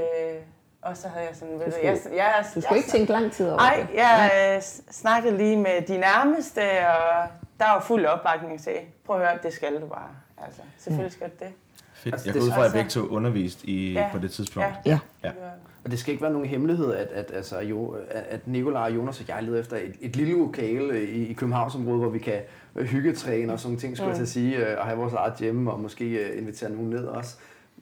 og 0.82 0.96
så 0.96 1.08
havde 1.08 1.26
jeg 1.26 1.36
sådan, 1.36 1.54
ved 1.58 1.64
du, 1.66 1.70
skulle- 1.70 1.86
jeg, 1.86 1.98
jeg, 2.16 2.44
Du 2.54 2.60
skulle 2.60 2.76
ikke 2.78 2.90
tænke 2.90 3.12
lang 3.12 3.32
tid 3.32 3.46
over 3.48 3.56
Nej, 3.56 3.86
det. 3.90 3.96
jeg 3.96 4.30
øh, 4.56 4.62
snakkede 4.90 5.36
lige 5.36 5.56
med 5.56 5.82
de 5.88 5.98
nærmeste, 5.98 6.60
og 6.86 7.28
der 7.60 7.64
var 7.74 7.80
fuld 7.80 8.06
opbakning 8.06 8.60
sagde, 8.60 8.78
prøv 9.06 9.20
at 9.20 9.28
høre, 9.28 9.38
det 9.42 9.52
skal 9.52 9.80
du 9.80 9.86
bare. 9.86 10.08
Altså, 10.46 10.60
selvfølgelig 10.78 11.12
skal 11.12 11.26
du 11.26 11.34
det. 11.44 11.48
Fedt. 11.94 12.14
Altså, 12.14 12.28
Jeg 12.28 12.34
det 12.34 12.40
går 12.42 12.46
ud 12.46 12.50
er 12.50 12.54
fra, 12.54 12.64
at 12.64 12.70
så- 12.70 12.76
begge 12.76 12.90
to 12.90 13.00
undervist 13.06 13.64
i, 13.64 13.92
Ja. 13.92 14.08
på 14.12 14.18
det 14.18 14.30
tidspunkt. 14.30 14.68
Ja. 14.86 14.90
Ja. 14.90 14.98
Ja. 15.24 15.30
Og 15.84 15.90
det 15.90 15.98
skal 15.98 16.12
ikke 16.12 16.22
være 16.22 16.32
nogen 16.32 16.46
hemmelighed, 16.48 16.92
at, 16.94 17.08
at, 17.08 17.30
altså, 17.34 17.58
jo, 17.60 17.96
at- 18.10 18.46
Nikolaj 18.48 18.82
og 18.82 18.94
Jonas 18.94 19.20
og 19.20 19.28
jeg 19.28 19.42
leder 19.42 19.60
efter 19.60 19.76
et, 19.76 19.94
et 20.00 20.16
lille 20.16 20.38
lokale 20.38 21.04
i, 21.10 21.26
i 21.26 21.32
Københavnsområdet, 21.32 22.00
hvor 22.00 22.08
vi 22.10 22.18
kan 22.18 22.40
hyggetræne 22.76 23.52
og 23.52 23.60
sådan 23.60 23.76
ting, 23.76 23.96
skulle 23.96 24.06
mm. 24.06 24.10
jeg 24.10 24.16
til 24.16 24.22
at 24.22 24.28
sige, 24.28 24.56
øh, 24.56 24.78
og 24.78 24.84
have 24.86 24.98
vores 24.98 25.14
eget 25.14 25.34
hjemme, 25.38 25.72
og 25.72 25.80
måske 25.80 26.04
øh, 26.04 26.38
invitere 26.38 26.70
nogen 26.70 26.90
ned 26.90 27.04
også. 27.04 27.36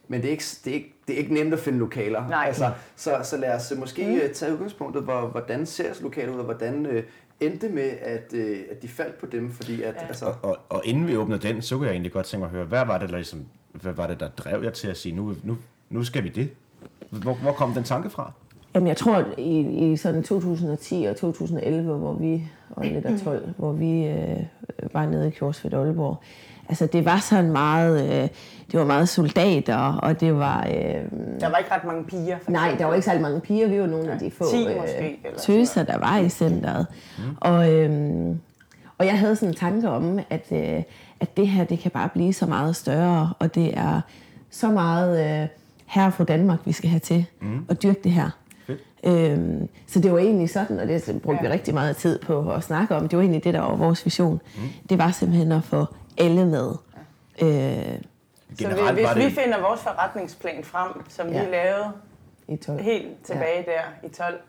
Men 0.08 0.20
det 0.20 0.26
er, 0.28 0.32
ikke, 0.32 0.44
det, 0.64 0.70
er 0.70 0.74
ikke, 0.74 0.94
det 1.08 1.14
er 1.14 1.18
ikke 1.18 1.34
nemt 1.34 1.52
at 1.52 1.58
finde 1.58 1.78
lokaler. 1.78 2.28
Nej. 2.28 2.44
Altså, 2.46 2.70
så, 2.96 3.10
så 3.22 3.36
lad 3.36 3.54
os 3.54 3.72
øh, 3.72 3.78
måske 3.78 4.02
Mm. 4.06 4.12
mm. 4.12 4.20
tage 4.34 4.52
udgangspunktet, 4.52 5.02
hvor, 5.02 5.20
hvordan 5.20 5.66
ser 5.66 5.84
lokalet 6.02 6.32
ud, 6.34 6.38
og 6.38 6.44
hvordan 6.44 6.86
øh, 6.86 7.02
endte 7.40 7.68
med, 7.68 7.90
at, 8.02 8.32
øh, 8.34 8.58
at 8.70 8.82
de 8.82 8.88
faldt 8.88 9.18
på 9.18 9.26
dem, 9.26 9.50
fordi 9.52 9.82
at, 9.82 9.94
Ja. 9.94 10.06
altså, 10.08 10.26
Og, 10.26 10.34
og, 10.42 10.56
og 10.68 10.82
inden 10.84 11.06
vi 11.08 11.16
åbnede 11.16 11.48
den, 11.48 11.62
så 11.62 11.76
kunne 11.76 11.86
jeg 11.86 11.92
egentlig 11.92 12.12
godt 12.12 12.26
tænke 12.26 12.40
mig 12.40 12.46
at 12.46 12.52
høre, 12.56 12.64
hvad 12.64 12.86
var 12.86 12.98
det, 12.98 13.08
der, 13.08 13.16
ligesom, 13.16 13.44
hvad 13.72 13.92
var 13.92 14.06
det, 14.06 14.20
der 14.20 14.28
drev 14.28 14.62
jer 14.64 14.70
til 14.70 14.88
at 14.88 14.96
sige, 14.96 15.14
nu, 15.16 15.34
nu, 15.44 15.56
nu 15.90 16.04
skal 16.04 16.24
vi 16.24 16.28
det? 16.28 16.50
Hvor, 17.10 17.34
hvor 17.34 17.52
kom 17.52 17.72
den 17.72 17.84
tanke 17.84 18.10
fra? 18.10 18.32
Jamen, 18.74 18.86
jeg 18.86 18.96
tror, 18.96 19.24
i, 19.38 19.60
i 19.92 19.96
sådan 19.96 20.22
2010 20.22 21.04
og 21.04 21.16
2011, 21.16 21.94
hvor 21.98 22.12
vi, 22.12 22.42
og 22.70 22.84
lidt 22.84 23.06
af 23.06 23.20
12, 23.20 23.48
hvor 23.56 23.72
vi 23.72 24.04
øh, 24.06 24.36
var 24.92 25.06
nede 25.06 25.28
i 25.28 25.30
Kjorsfjord 25.30 25.74
Aalborg, 25.74 26.22
altså 26.68 26.86
det 26.86 27.04
var 27.04 27.18
sådan 27.18 27.52
meget, 27.52 28.02
øh, 28.22 28.28
det 28.72 28.80
var 28.80 28.84
meget 28.84 29.08
soldater, 29.08 29.76
og 30.02 30.20
det 30.20 30.34
var, 30.34 30.66
øh, 30.66 30.74
Der 31.40 31.48
var 31.50 31.56
ikke 31.56 31.70
ret 31.72 31.84
mange 31.84 32.04
piger. 32.04 32.38
For 32.42 32.50
nej, 32.50 32.74
der 32.78 32.84
var 32.84 32.94
ikke 32.94 33.04
særlig 33.04 33.22
mange 33.22 33.40
piger, 33.40 33.68
vi 33.68 33.80
var 33.80 33.86
nogle 33.86 34.12
af 34.12 34.18
de 34.18 34.30
få 34.30 34.44
10 34.50 34.66
øh, 34.66 34.76
måske, 34.80 35.18
tøser, 35.38 35.82
der 35.82 35.98
var 35.98 36.18
i 36.18 36.28
centret. 36.28 36.86
Mm. 37.18 37.24
Og, 37.40 37.72
øh, 37.72 37.90
og 38.98 39.06
jeg 39.06 39.18
havde 39.18 39.36
sådan 39.36 39.48
en 39.48 39.54
tanke 39.54 39.88
om, 39.90 40.18
at, 40.30 40.46
øh, 40.52 40.82
at 41.20 41.36
det 41.36 41.48
her, 41.48 41.64
det 41.64 41.78
kan 41.78 41.90
bare 41.90 42.08
blive 42.08 42.32
så 42.32 42.46
meget 42.46 42.76
større, 42.76 43.32
og 43.38 43.54
det 43.54 43.78
er 43.78 44.00
så 44.50 44.70
meget 44.70 45.42
øh, 45.42 45.48
her 45.86 46.10
fra 46.10 46.24
Danmark, 46.24 46.58
vi 46.64 46.72
skal 46.72 46.90
have 46.90 47.00
til 47.00 47.24
mm. 47.40 47.64
at 47.68 47.82
dyrke 47.82 48.00
det 48.04 48.12
her. 48.12 48.30
Øhm, 49.04 49.68
så 49.86 50.00
det 50.00 50.12
var 50.12 50.18
egentlig 50.18 50.50
sådan, 50.50 50.78
og 50.78 50.88
det 50.88 51.20
brugte 51.22 51.42
Ja. 51.42 51.48
vi 51.48 51.54
rigtig 51.54 51.74
meget 51.74 51.96
tid 51.96 52.18
på 52.18 52.50
at 52.52 52.62
snakke 52.64 52.96
om. 52.96 53.08
Det 53.08 53.16
var 53.16 53.22
egentlig 53.22 53.44
det, 53.44 53.54
der 53.54 53.60
var 53.60 53.76
vores 53.76 54.04
vision. 54.04 54.40
Mm. 54.56 54.62
Det 54.88 54.98
var 54.98 55.10
simpelthen 55.10 55.52
at 55.52 55.64
få 55.64 55.86
alle 56.18 56.46
med. 56.46 56.68
Øh, 57.42 57.48
Så 58.50 58.64
Generelt 58.64 58.92
hvis 58.94 59.04
var 59.04 59.14
vi 59.14 59.24
det- 59.24 59.32
finder 59.32 59.60
vores 59.60 59.80
forretningsplan 59.80 60.64
frem, 60.64 60.92
som 61.08 61.28
Ja. 61.28 61.44
vi 61.44 61.50
lavede 61.50 61.92
I 62.48 62.56
12. 62.56 62.80
helt 62.80 63.24
tilbage 63.26 63.64
der 63.64 64.08
i 64.08 64.10
12, 64.10 64.40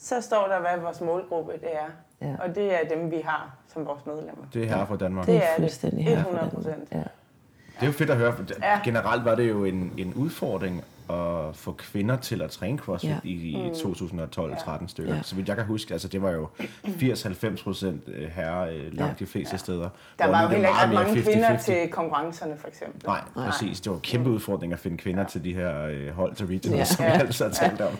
så 0.00 0.20
står 0.20 0.46
der, 0.46 0.60
hvad 0.60 0.78
vores 0.78 1.00
målgruppe 1.00 1.52
det 1.52 1.68
er. 1.76 1.86
Ja. 2.28 2.34
Og 2.40 2.54
det 2.54 2.74
er 2.74 2.88
dem, 2.96 3.10
vi 3.10 3.20
har 3.24 3.50
som 3.72 3.86
vores 3.86 4.06
medlemmer. 4.06 4.44
Det 4.54 4.62
er 4.62 4.66
her 4.76 4.86
fra 4.86 4.96
Danmark. 4.96 5.26
Det 5.26 5.34
Det 5.34 5.42
er 5.44 5.48
det. 5.48 5.62
fuldstændig 5.62 6.04
her. 6.04 6.24
100%. 6.24 6.88
Ja. 6.92 6.96
Det 6.98 7.82
er 7.82 7.86
jo 7.86 7.92
fedt 7.92 8.10
at 8.10 8.16
høre, 8.16 8.34
det- 8.48 8.58
Ja. 8.62 8.80
generelt 8.84 9.24
var 9.24 9.34
det 9.34 9.48
jo 9.48 9.64
en, 9.64 9.92
en 9.98 10.14
udfordring 10.14 10.84
at 11.10 11.56
få 11.56 11.72
kvinder 11.72 12.16
til 12.16 12.42
at 12.42 12.50
træne 12.50 12.78
CrossFit 12.78 13.10
Ja. 13.10 13.16
i, 13.24 13.32
i 13.32 13.70
2012-13 13.70 14.88
stykker. 14.88 15.14
Ja. 15.14 15.22
Så 15.22 15.34
vidt 15.34 15.48
jeg 15.48 15.56
kan 15.56 15.64
huske, 15.64 15.92
altså 15.92 16.08
det 16.08 16.22
var 16.22 16.30
jo 16.30 16.48
80-90 16.84 17.62
procent 17.64 18.02
herre 18.34 18.74
øh, 18.76 18.92
langt 18.92 19.20
Ja. 19.20 19.24
de 19.24 19.30
fleste 19.30 19.58
steder. 19.58 19.88
Der 20.18 20.26
var 20.26 20.42
jo 20.42 20.48
heller 20.48 20.68
ikke 20.68 20.76
meget 20.76 20.82
ret 20.88 20.94
mere 20.94 21.04
mange 21.04 21.22
kvinder 21.22 21.56
50-50. 21.56 21.64
til 21.64 21.88
konkurrencerne, 21.90 22.56
for 22.58 22.68
eksempel. 22.68 23.02
Nej, 23.06 23.20
præcis. 23.34 23.80
Det 23.80 23.90
var 23.90 23.96
en 23.96 24.02
kæmpe 24.02 24.30
udfordring 24.30 24.72
at 24.72 24.78
finde 24.78 24.96
kvinder 24.96 25.24
til 25.24 25.44
de 25.44 25.54
her 25.54 25.86
øh, 25.86 26.08
hold 26.08 26.34
til 26.34 26.46
regional, 26.46 26.78
Ja. 26.78 26.84
som 26.84 27.04
vi 27.04 27.10
Ja. 27.10 27.18
altid 27.18 27.44
har 27.44 27.52
talt 27.52 27.80
om. 27.80 27.92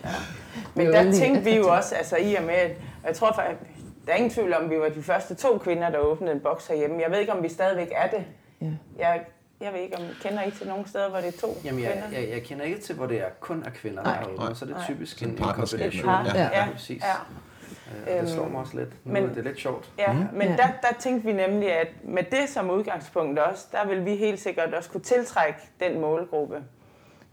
Men 0.74 0.86
Det 0.86 0.94
der 0.94 1.12
tænkte 1.12 1.44
vi 1.44 1.56
jo 1.56 1.68
også, 1.74 1.94
altså 1.94 2.16
i 2.16 2.34
og 2.34 2.42
med, 2.44 2.54
at 2.54 2.70
jeg 3.06 3.16
tror 3.16 3.32
faktisk, 3.34 3.60
der 4.06 4.12
er 4.12 4.16
ingen 4.16 4.30
tvivl 4.30 4.54
om, 4.54 4.64
at 4.64 4.70
vi 4.70 4.78
var 4.78 4.88
de 4.88 5.02
første 5.02 5.34
to 5.34 5.58
kvinder, 5.58 5.90
der 5.90 5.98
åbnede 5.98 6.32
en 6.32 6.40
boks 6.40 6.66
herhjemme. 6.66 6.96
Jeg 7.02 7.10
ved 7.10 7.18
ikke, 7.18 7.32
om 7.32 7.42
vi 7.42 7.48
stadigvæk 7.48 7.88
er 7.96 8.08
det. 8.08 8.24
Ja. 8.60 8.66
Jeg, 8.98 9.20
jeg 9.64 9.72
ved 9.72 9.80
ikke, 9.80 9.96
om 9.96 10.02
kender 10.22 10.42
I 10.42 10.50
til 10.50 10.68
nogle 10.68 10.88
steder, 10.88 11.08
hvor 11.10 11.18
det 11.18 11.28
er 11.28 11.40
to 11.40 11.56
Jamen, 11.64 11.82
jeg, 11.84 11.92
kvinder? 11.92 12.18
jeg, 12.20 12.30
jeg 12.30 12.42
kender 12.42 12.64
ikke 12.64 12.80
til, 12.80 12.94
hvor 12.94 13.06
det 13.06 13.20
er 13.20 13.28
kun 13.40 13.62
er 13.66 13.70
kvinder, 13.70 14.02
Nej. 14.02 14.12
der 14.16 14.20
er 14.28 14.32
åbnet, 14.32 14.56
så 14.56 14.64
er 14.64 14.66
det 14.66 14.76
Nej. 14.76 14.86
typisk 14.86 15.22
en, 15.22 15.28
en 15.28 15.36
kombination. 15.36 16.04
Par, 16.04 16.24
Ja. 16.34 16.42
ja. 16.52 16.68
præcis. 16.72 17.02
ja. 17.02 17.14
Øh, 18.16 18.22
det 18.22 18.30
slår 18.30 18.42
Øhm, 18.42 18.52
mig 18.52 18.60
også 18.60 18.76
lidt. 18.76 18.88
Nu, 19.06 19.12
men- 19.12 19.28
det 19.28 19.38
er 19.38 19.42
lidt 19.42 19.58
sjovt. 19.60 19.90
Ja, 19.98 20.12
Mm. 20.12 20.18
men 20.32 20.48
Ja. 20.48 20.56
Der, 20.56 20.66
der 20.82 20.98
tænkte 21.00 21.26
vi 21.26 21.32
nemlig, 21.32 21.72
at 21.72 21.88
med 22.04 22.22
det 22.22 22.48
som 22.48 22.70
udgangspunkt 22.70 23.38
også, 23.38 23.66
der 23.72 23.86
vil 23.86 24.04
vi 24.04 24.16
helt 24.16 24.40
sikkert 24.40 24.74
også 24.74 24.90
kunne 24.90 25.00
tiltrække 25.02 25.58
den 25.80 26.00
målgruppe. 26.00 26.56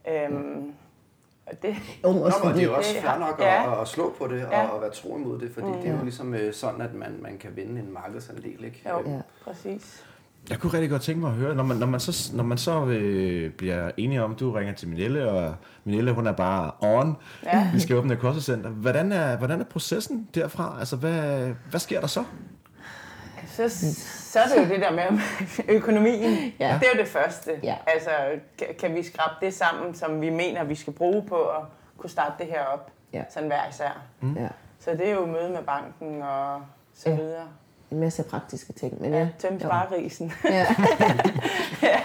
Øhm, 0.09 0.73
og 1.45 1.61
det, 1.61 1.75
Jo, 2.03 2.11
Nå, 2.11 2.19
også 2.25 2.37
men 2.43 2.47
det 2.47 2.51
fordi, 2.51 2.59
er 2.61 2.63
jo 2.67 2.75
også 2.75 2.93
det 2.93 3.01
fair 3.03 3.17
nok 3.19 3.39
ja. 3.39 3.73
at, 3.75 3.81
at 3.81 3.87
slå 3.87 4.15
på 4.17 4.27
det 4.27 4.45
og, 4.45 4.51
Ja. 4.51 4.67
og 4.67 4.81
være 4.81 4.89
tro 4.91 5.17
imod 5.17 5.39
det, 5.39 5.51
fordi 5.53 5.67
Mm. 5.67 5.73
det 5.73 5.87
er 5.89 5.97
jo 5.97 6.03
ligesom 6.03 6.33
øh, 6.33 6.53
sådan, 6.53 6.81
at 6.81 6.93
man, 6.93 7.17
man 7.21 7.37
kan 7.37 7.55
vinde 7.55 7.79
en 7.81 7.93
markedsandel, 7.93 8.63
ikke? 8.65 8.83
jo, 8.89 8.99
Øh, 8.99 9.11
Ja. 9.11 9.19
præcis. 9.43 10.05
Jeg 10.49 10.59
kunne 10.59 10.73
rigtig 10.73 10.89
godt 10.89 11.01
tænke 11.01 11.21
mig 11.21 11.29
at 11.29 11.35
høre, 11.35 11.55
når 11.55 11.63
man, 11.63 11.77
når 11.77 11.87
man 11.87 11.99
så, 11.99 12.31
når 12.35 12.43
man 12.43 12.57
så 12.57 12.85
øh, 12.85 13.51
bliver 13.51 13.91
enige 13.97 14.23
om, 14.23 14.35
du 14.35 14.51
ringer 14.51 14.73
til 14.73 14.87
Minelle, 14.87 15.31
og 15.31 15.55
Minelle 15.83 16.11
hun 16.11 16.27
er 16.27 16.31
bare 16.31 16.71
on, 16.81 17.17
Ja. 17.43 17.69
vi 17.73 17.79
skal 17.79 17.95
åbne 17.95 18.13
et 18.13 18.19
CrossFit 18.19 18.43
Center. 18.43 18.69
Hvordan 18.69 19.11
er, 19.11 19.37
hvordan 19.37 19.59
er 19.61 19.65
processen 19.65 20.27
derfra? 20.35 20.75
Altså, 20.79 20.95
hvad, 20.95 21.51
hvad 21.69 21.79
sker 21.79 21.99
der 21.99 22.07
så? 22.07 22.23
Så, 23.47 23.69
så 24.31 24.39
er 24.39 24.43
det 24.47 24.57
jo 24.69 24.73
det 24.75 24.81
der 24.81 24.91
med 24.91 25.19
økonomien. 25.77 26.53
Ja. 26.59 26.77
Det 26.79 26.87
er 26.87 26.97
jo 26.97 27.01
det 27.03 27.07
første. 27.07 27.51
Ja. 27.63 27.75
Altså, 27.87 28.09
kan, 28.79 28.95
vi 28.95 29.03
skrabe 29.03 29.45
det 29.45 29.53
sammen, 29.53 29.95
som 29.95 30.21
vi 30.21 30.29
mener, 30.29 30.63
vi 30.63 30.75
skal 30.75 30.93
bruge 30.93 31.23
på 31.29 31.35
at 31.43 31.63
kunne 31.97 32.09
starte 32.09 32.33
det 32.39 32.45
her 32.47 32.61
op, 32.73 32.91
Ja. 33.13 33.23
sådan 33.33 33.47
hver 33.47 33.69
især. 33.69 34.01
ja, 34.35 34.47
Så 34.79 34.91
det 34.91 35.07
er 35.09 35.13
jo 35.13 35.25
møde 35.25 35.49
med 35.49 35.63
banken 35.63 36.21
og 36.21 36.61
så 36.93 37.09
Ja. 37.09 37.15
videre. 37.15 37.43
En 37.91 37.99
masse 37.99 38.23
praktiske 38.23 38.73
ting. 38.73 39.01
Men 39.01 39.13
Ja, 39.13 39.19
ja, 39.19 39.53
jo. 39.53 39.59
sparerisen. 39.59 40.31
Ja. 40.43 40.65
ja. 41.83 42.01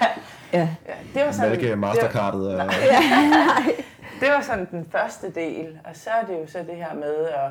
Ja, 0.52 0.68
det 1.14 1.24
var 1.26 1.32
sådan, 1.32 1.50
Malke 1.50 1.76
Mastercardet. 1.76 2.60
Og, 2.60 2.70
Det 4.20 4.28
var 4.28 4.40
sådan 4.40 4.68
den 4.70 4.88
første 4.90 5.30
del, 5.30 5.78
og 5.84 5.96
så 5.96 6.10
er 6.10 6.24
det 6.26 6.34
jo 6.34 6.46
så 6.46 6.58
det 6.58 6.76
her 6.76 6.94
med 6.94 7.26
at 7.26 7.50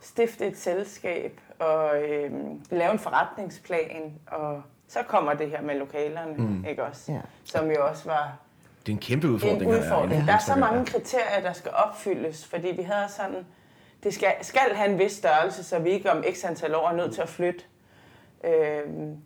stifte 0.00 0.46
et 0.46 0.58
selskab 0.58 1.40
og 1.58 2.02
øh, 2.02 2.30
lave 2.70 2.92
en 2.92 2.98
forretningsplan, 2.98 4.12
og 4.26 4.62
så 4.88 4.98
kommer 5.08 5.34
det 5.34 5.50
her 5.50 5.62
med 5.62 5.74
lokalerne, 5.74 6.34
mm. 6.36 6.64
ikke 6.68 6.84
også? 6.84 7.12
Ja. 7.12 7.20
Som 7.44 7.70
jo 7.70 7.86
også 7.88 8.04
var 8.04 8.32
det 8.86 8.92
er 8.92 8.96
en 8.96 8.98
kæmpe 8.98 9.26
en 9.26 9.32
udfordring. 9.32 9.70
jeg 9.70 9.80
udfordring. 9.80 10.12
indtryk 10.12 10.26
Der 10.26 10.34
er 10.34 10.38
så 10.38 10.56
mange 10.56 10.86
kriterier, 10.86 11.40
der 11.42 11.52
skal 11.52 11.70
opfyldes, 11.74 12.46
fordi 12.46 12.68
vi 12.68 12.82
havde 12.82 13.08
sådan, 13.08 13.46
det 14.04 14.14
skal, 14.14 14.32
skal 14.42 14.60
have 14.74 14.90
en 14.92 14.98
vis 14.98 15.12
størrelse, 15.12 15.64
så 15.64 15.78
vi 15.78 15.90
ikke 15.90 16.12
om 16.12 16.24
x 16.34 16.44
antal 16.44 16.74
år 16.74 16.88
er 16.90 16.96
nødt 16.96 17.14
til 17.14 17.20
at 17.22 17.28
flytte. 17.28 17.60
Øhm, 18.44 19.16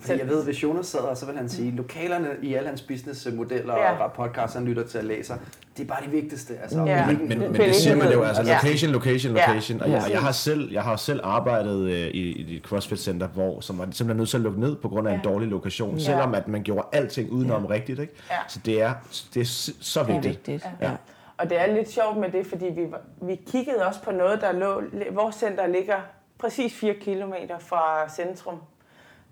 Fordi 0.00 0.18
jeg 0.18 0.28
ved, 0.28 0.44
hvis 0.44 0.62
Jonas 0.62 0.86
sad 0.86 1.16
så 1.16 1.26
vil 1.26 1.36
han 1.36 1.48
sige, 1.48 1.70
lokalerne 1.76 2.28
i 2.42 2.54
alle 2.54 2.68
hans 2.68 2.82
businessmodeller 2.82 3.74
Ja. 3.76 3.92
og 4.04 4.12
podcasts, 4.12 4.54
han 4.56 4.64
lytter 4.64 4.86
til 4.86 4.98
at 4.98 5.04
læse, 5.04 5.34
det 5.76 5.82
er 5.82 5.86
bare 5.88 6.02
det 6.04 6.12
vigtigste. 6.12 6.54
Altså, 6.62 6.84
Ja. 6.84 7.04
hvilken- 7.04 7.28
Men, 7.28 7.38
men 7.38 7.52
Det 7.54 7.68
er 7.68 7.72
siger 7.72 7.96
man 7.96 8.12
jo, 8.12 8.22
altså 8.22 8.42
Ja. 8.42 8.54
location, 8.62 8.90
location, 8.90 9.36
Ja. 9.36 9.46
location. 9.46 9.80
Og 9.80 9.90
jeg, 9.90 10.02
og 10.04 10.10
jeg 10.10 10.20
har 10.20 10.32
selv, 10.32 10.72
jeg 10.72 10.82
har 10.82 10.96
selv 10.96 11.20
arbejdet 11.24 11.80
øh, 11.90 12.08
i, 12.08 12.32
i 12.32 12.56
et 12.56 12.62
CrossFit 12.62 12.98
Center, 13.00 13.26
hvor 13.28 13.60
som 13.60 13.78
var 13.78 13.84
simpelthen 13.84 14.16
nødt 14.16 14.28
til 14.28 14.36
at 14.36 14.42
lukke 14.42 14.60
ned 14.60 14.76
på 14.76 14.88
grund 14.88 15.08
af 15.08 15.12
en 15.14 15.20
Ja. 15.24 15.30
dårlig 15.30 15.48
lokation, 15.48 15.96
Ja. 15.96 16.04
selvom 16.04 16.34
at 16.34 16.48
man 16.48 16.62
gjorde 16.62 16.86
alting 16.92 17.30
udenom 17.30 17.64
Ja. 17.64 17.70
rigtigt. 17.70 17.98
Ikke? 17.98 18.12
Ja. 18.30 18.36
Så 18.48 18.60
det 18.64 18.82
er, 18.82 18.92
det 19.34 19.40
er 19.40 19.44
så 19.44 19.72
så 19.80 20.00
Det 20.02 20.08
er 20.08 20.12
vigtigt. 20.14 20.48
vigtigt. 20.48 20.66
Ja. 20.80 20.86
Ja. 20.90 20.96
Og 21.38 21.50
det 21.50 21.60
er 21.60 21.66
lidt 21.66 21.90
sjovt 21.90 22.16
med 22.16 22.30
det, 22.30 22.46
fordi 22.46 22.66
vi, 22.66 22.86
vi 23.22 23.34
kiggede 23.46 23.86
også 23.86 24.02
på 24.02 24.10
noget, 24.12 24.40
der 24.40 24.52
lå... 24.52 24.82
Vores 25.10 25.34
center 25.34 25.66
ligger 25.66 26.00
præcis 26.38 26.74
4 26.74 26.94
km 26.94 27.32
fra 27.60 28.08
centrum. 28.08 28.60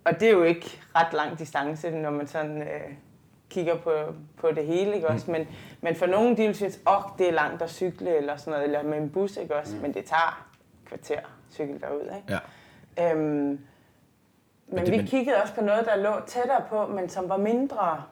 Og 0.04 0.20
det 0.20 0.28
er 0.28 0.32
jo 0.32 0.42
ikke 0.42 0.80
ret 0.94 1.12
lang 1.12 1.38
distance, 1.38 1.90
når 1.90 2.10
man 2.10 2.26
sådan 2.26 2.62
øh, 2.62 2.92
kigger 3.50 3.76
på, 3.76 3.90
på 4.36 4.50
det 4.50 4.66
hele, 4.66 4.94
ikke 4.94 5.08
også? 5.08 5.30
Men, 5.30 5.48
men 5.80 5.96
for 5.96 6.06
nogen, 6.06 6.36
de 6.36 6.46
vil 6.46 6.54
synes, 6.54 6.80
åh, 6.88 7.02
det 7.18 7.28
er 7.28 7.32
langt 7.32 7.62
at 7.62 7.70
cykle, 7.70 8.16
eller 8.16 8.36
sådan 8.36 8.50
noget, 8.50 8.64
eller 8.64 8.82
med 8.82 8.98
en 8.98 9.10
bus, 9.10 9.36
ikke 9.36 9.56
også? 9.56 9.76
Men 9.82 9.94
det 9.94 10.04
tager 10.04 10.46
kvarter 10.86 11.20
cykle 11.52 11.78
derud, 11.80 12.00
ikke? 12.16 12.40
Ja. 12.98 13.10
Øhm, 13.12 13.60
men, 14.68 14.84
det- 14.84 14.92
vi 14.92 14.96
men- 14.96 15.06
kiggede 15.06 15.36
også 15.42 15.54
på 15.54 15.60
noget, 15.60 15.84
der 15.86 15.96
lå 15.96 16.10
tættere 16.26 16.62
på, 16.68 16.86
men 16.86 17.08
som 17.08 17.28
var 17.28 17.36
mindre. 17.36 18.02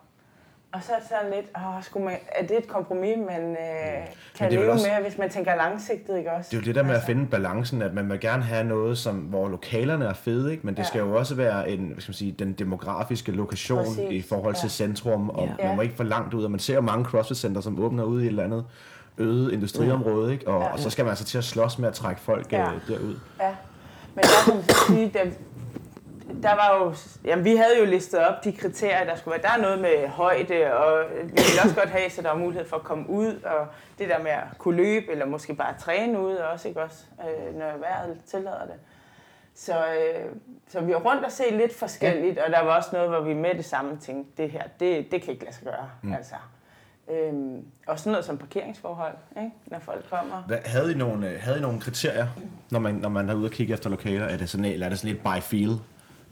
Og 0.75 0.81
så 0.83 0.93
er 0.93 0.99
det 0.99 1.09
sådan 1.09 1.31
lidt, 1.35 1.47
åh, 1.57 1.83
skulle 1.83 2.05
man, 2.07 2.17
er 2.33 2.47
det 2.47 2.59
et 2.59 2.69
kompromis, 2.69 3.17
man 3.27 3.51
øh, 3.51 4.07
kan 4.39 4.53
leve 4.53 4.71
også- 4.73 4.87
med, 4.89 5.03
hvis 5.09 5.19
man 5.19 5.31
tænker 5.31 5.55
langsigtet, 5.57 6.19
ikke 6.19 6.33
også? 6.33 6.49
Det 6.51 6.57
er 6.57 6.61
jo 6.61 6.65
det 6.65 6.75
der 6.75 6.83
med 6.83 6.91
at 6.91 6.95
Altså, 6.95 7.07
finde 7.07 7.27
balancen, 7.27 7.83
at 7.83 7.95
man 7.95 8.11
vil 8.11 8.21
gerne 8.21 8.43
have 8.43 8.65
noget, 8.65 8.99
som, 8.99 9.17
hvor 9.17 9.49
lokalerne 9.49 10.05
er 10.05 10.13
fede, 10.13 10.53
ikke? 10.53 10.67
men 10.67 10.75
det 10.75 10.83
Ja. 10.83 10.87
skal 10.87 10.99
jo 10.99 11.17
også 11.17 11.35
være 11.35 11.71
en, 11.71 11.87
hvad 11.89 12.01
skal 12.01 12.11
man 12.11 12.15
sige, 12.15 12.33
den 12.33 12.53
demografiske 12.53 13.33
lokation 13.33 13.79
Præcis. 13.85 14.25
i 14.25 14.29
forhold 14.29 14.55
til 14.55 14.65
Ja. 14.65 14.69
centrum, 14.69 15.31
og 15.31 15.49
Ja. 15.59 15.67
man 15.67 15.77
må 15.77 15.83
ikke 15.83 15.97
for 15.97 16.05
langt 16.05 16.35
ud, 16.35 16.45
og 16.45 16.51
man 16.51 16.61
ser 16.61 16.75
jo 16.75 16.81
mange 16.81 17.05
CrossFit-center, 17.05 17.61
som 17.61 17.83
åbner 17.85 18.05
ude 18.05 18.23
i 18.23 18.27
et 18.27 18.31
eller 18.31 18.45
andet 18.45 18.65
øde 19.19 19.55
industriområde, 19.55 20.33
ikke? 20.33 20.49
Og, 20.49 20.63
Ja. 20.63 20.73
og 20.73 20.79
så 20.79 20.91
skal 20.91 21.05
man 21.05 21.11
altså 21.11 21.25
til 21.25 21.39
at 21.39 21.45
slås 21.45 21.79
med 21.79 21.89
at 21.89 21.95
trække 21.95 22.21
folk 22.21 22.53
Ja. 22.53 22.61
ja. 22.61 22.71
derud. 22.89 23.17
Ja, 23.41 23.51
men 24.15 24.23
der 24.25 24.29
kan 24.45 24.55
man 24.55 24.65
sige, 24.89 25.11
der, 25.15 25.21
der 26.43 26.55
var 26.55 26.77
jo, 26.79 26.95
jamen 27.25 27.45
vi 27.45 27.57
havde 27.57 27.79
jo 27.79 27.85
listet 27.85 28.21
op 28.21 28.45
de 28.45 28.53
kriterier, 28.53 29.05
der 29.05 29.17
skulle 29.17 29.33
være. 29.33 29.43
Der 29.43 29.59
er 29.59 29.63
noget 29.63 29.81
med 29.81 30.09
højde, 30.09 30.75
og 30.75 31.05
vi 31.23 31.31
ville 31.31 31.63
også 31.65 31.75
godt 31.77 31.91
have, 31.91 32.11
så 32.11 32.23
der 32.23 32.29
var 32.29 32.39
mulighed 32.39 32.69
for 32.69 32.77
at 32.77 32.83
komme 32.83 33.11
ud, 33.11 33.43
og 33.43 33.67
det 33.99 34.09
der 34.09 34.19
med 34.19 34.31
at 34.31 34.59
kunne 34.59 34.77
løbe, 34.77 35.13
eller 35.13 35.27
måske 35.27 35.55
bare 35.55 35.75
træne 35.79 36.21
ud 36.21 36.35
også, 36.35 36.69
ikke 36.69 36.83
også, 36.83 37.05
øh, 37.21 37.59
når 37.59 37.79
vejret 37.79 38.19
tillader 38.27 38.67
det. 38.67 38.75
Så, 39.55 39.73
øh, 39.73 40.25
så 40.69 40.81
vi 40.81 40.93
var 40.93 40.99
rundt 40.99 41.25
og 41.25 41.33
se 41.33 41.43
lidt 41.51 41.75
forskelligt, 41.75 42.39
og 42.39 42.53
der 42.53 42.63
var 42.63 42.77
også 42.77 42.91
noget, 42.93 43.09
hvor 43.09 43.21
vi 43.21 43.35
med 43.35 43.55
det 43.55 43.65
samme 43.65 43.97
tænkte, 43.97 44.43
det 44.43 44.51
her, 44.51 44.63
det, 44.81 45.11
det 45.11 45.23
kan 45.23 45.33
ikke 45.33 45.45
lade 45.45 45.57
sig 45.57 45.65
gøre, 45.65 45.91
mm. 46.03 46.13
altså. 46.13 46.35
Øhm, 47.11 47.65
og 47.87 47.99
sådan 47.99 48.11
noget 48.11 48.25
som 48.25 48.39
parkeringsforhold, 48.39 49.17
ikke? 49.37 49.51
når 49.67 49.79
folk 49.79 50.09
kommer. 50.11 50.43
Hvad, 50.47 50.59
havde, 50.65 50.93
I 50.93 50.95
nogle, 50.95 51.31
øh, 51.31 51.41
havde 51.41 51.59
I 51.59 51.61
nogle 51.61 51.81
kriterier, 51.81 52.27
når 52.71 52.79
man, 52.79 52.95
når 52.95 53.09
man 53.09 53.31
er 53.31 53.35
ude 53.35 53.47
og 53.47 53.51
kigge 53.51 53.73
efter 53.73 53.91
lokaler? 53.91 54.25
Er 54.25 54.37
det 54.37 54.51
sådan, 54.51 54.65
eller 54.65 54.87
er 54.87 54.91
det 54.91 54.99
sådan 54.99 55.13
lidt 55.13 55.23
by 55.23 55.43
feel? 55.43 55.79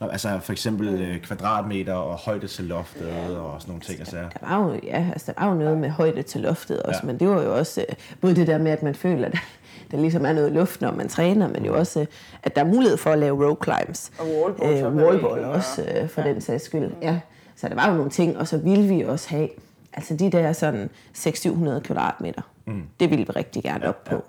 Nå, 0.02 0.08
altså 0.08 0.38
for 0.42 0.52
eksempel 0.52 0.88
øh, 0.88 1.20
kvadratmeter 1.20 1.94
og 1.94 2.16
højde 2.18 2.46
til 2.48 2.64
loftet 2.64 3.08
og 3.38 3.60
sådan 3.60 3.70
nogle 3.70 3.80
ting. 3.82 3.98
Altså. 3.98 4.16
Der 4.16 4.26
var 4.48 4.64
jo, 4.68 4.80
ja, 4.82 5.06
altså, 5.12 5.32
der 5.38 5.44
var 5.44 5.52
jo 5.52 5.58
noget 5.58 5.78
med 5.78 5.90
højde 5.90 6.22
til 6.22 6.40
loftet 6.40 6.82
også, 6.82 7.00
Ja. 7.02 7.06
ja. 7.06 7.12
men 7.12 7.20
det 7.20 7.28
var 7.28 7.42
jo 7.42 7.54
også 7.58 7.84
øh, 7.88 7.94
både 8.20 8.34
det 8.36 8.46
der 8.46 8.58
med, 8.58 8.70
at 8.72 8.82
man 8.82 8.94
føler, 8.94 9.26
at 9.28 9.34
der 9.90 9.96
ligesom 9.96 10.26
er 10.26 10.32
noget 10.32 10.52
luft, 10.52 10.80
når 10.80 10.92
man 10.92 11.08
træner, 11.08 11.48
men 11.48 11.64
jo 11.64 11.78
også, 11.78 12.00
øh, 12.00 12.06
at 12.42 12.56
der 12.56 12.60
er 12.62 12.66
mulighed 12.66 12.96
for 12.96 13.10
at 13.10 13.18
lave 13.18 13.46
row 13.46 13.56
climbs. 13.64 14.12
Og 14.18 14.26
Øh, 14.62 14.96
wallball 14.96 15.34
væggen, 15.34 15.44
også, 15.44 15.82
og- 15.94 16.02
øh, 16.02 16.08
for 16.08 16.22
den 16.22 16.40
sags 16.40 16.64
skyld. 16.64 16.90
Ja. 17.02 17.18
Så 17.56 17.68
der 17.68 17.74
var 17.74 17.88
jo 17.90 17.94
nogle 17.96 18.10
ting, 18.10 18.38
og 18.38 18.48
så 18.48 18.56
ville 18.58 18.94
vi 18.94 19.02
også 19.04 19.28
have, 19.28 19.48
altså 19.92 20.16
de 20.16 20.30
der 20.32 20.52
sådan 20.52 20.90
600-700 21.18 21.80
kvadratmeter, 21.80 22.42
mm. 22.66 22.82
det 23.00 23.10
ville 23.10 23.24
vi 23.26 23.30
rigtig 23.36 23.62
gerne 23.62 23.88
op 23.88 24.04
på. 24.04 24.24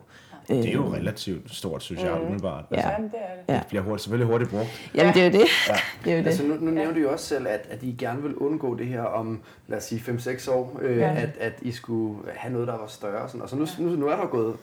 Det 0.48 0.66
er 0.70 0.74
jo 0.74 0.94
relativt 0.94 1.54
stort, 1.56 1.84
synes 1.84 2.02
jeg, 2.04 2.22
umiddelbart. 2.22 2.66
Ja. 2.72 2.76
Altså, 2.76 2.90
Jamen, 2.92 3.10
det 3.12 3.20
er 3.20 3.36
det. 3.48 3.54
Ja. 3.54 3.60
Det 3.60 3.68
bliver 3.68 3.84
hurtigt, 3.84 4.02
selvfølgelig 4.04 4.28
hurtigt 4.32 4.50
brugt. 4.52 4.92
Jamen 4.96 5.14
det 5.14 5.22
er 5.22 5.26
jo 5.26 5.32
det. 5.32 5.42
det, 6.04 6.12
er 6.12 6.16
jo 6.18 6.20
det. 6.22 6.28
Altså 6.28 6.44
nu, 6.44 6.54
nu 6.60 6.72
nævnte 6.72 6.96
du 7.00 7.00
jo 7.00 7.12
også 7.12 7.26
selv, 7.26 7.48
at, 7.48 7.68
at 7.70 7.84
I 7.84 7.96
gerne 8.00 8.22
vil 8.22 8.36
undgå 8.36 8.76
det 8.76 8.88
her 8.88 9.02
om, 9.02 9.42
lad 9.68 9.78
os 9.78 9.84
sige, 9.84 10.02
5-6 10.12 10.52
år, 10.52 10.80
øh, 10.82 10.98
Ja. 10.98 11.08
ja. 11.14 11.22
at, 11.22 11.30
at 11.40 11.54
I 11.62 11.72
skulle 11.72 12.18
have 12.36 12.54
noget, 12.54 12.68
der 12.68 12.78
var 12.78 12.88
større. 12.88 13.22
og 13.22 13.30
Sådan. 13.30 13.42
Og 13.42 13.50
så 13.50 13.56
nu, 13.56 13.66
nu, 13.80 13.90
nu 13.96 14.08
er 14.08 14.16
der 14.16 14.26
gået 14.28 14.56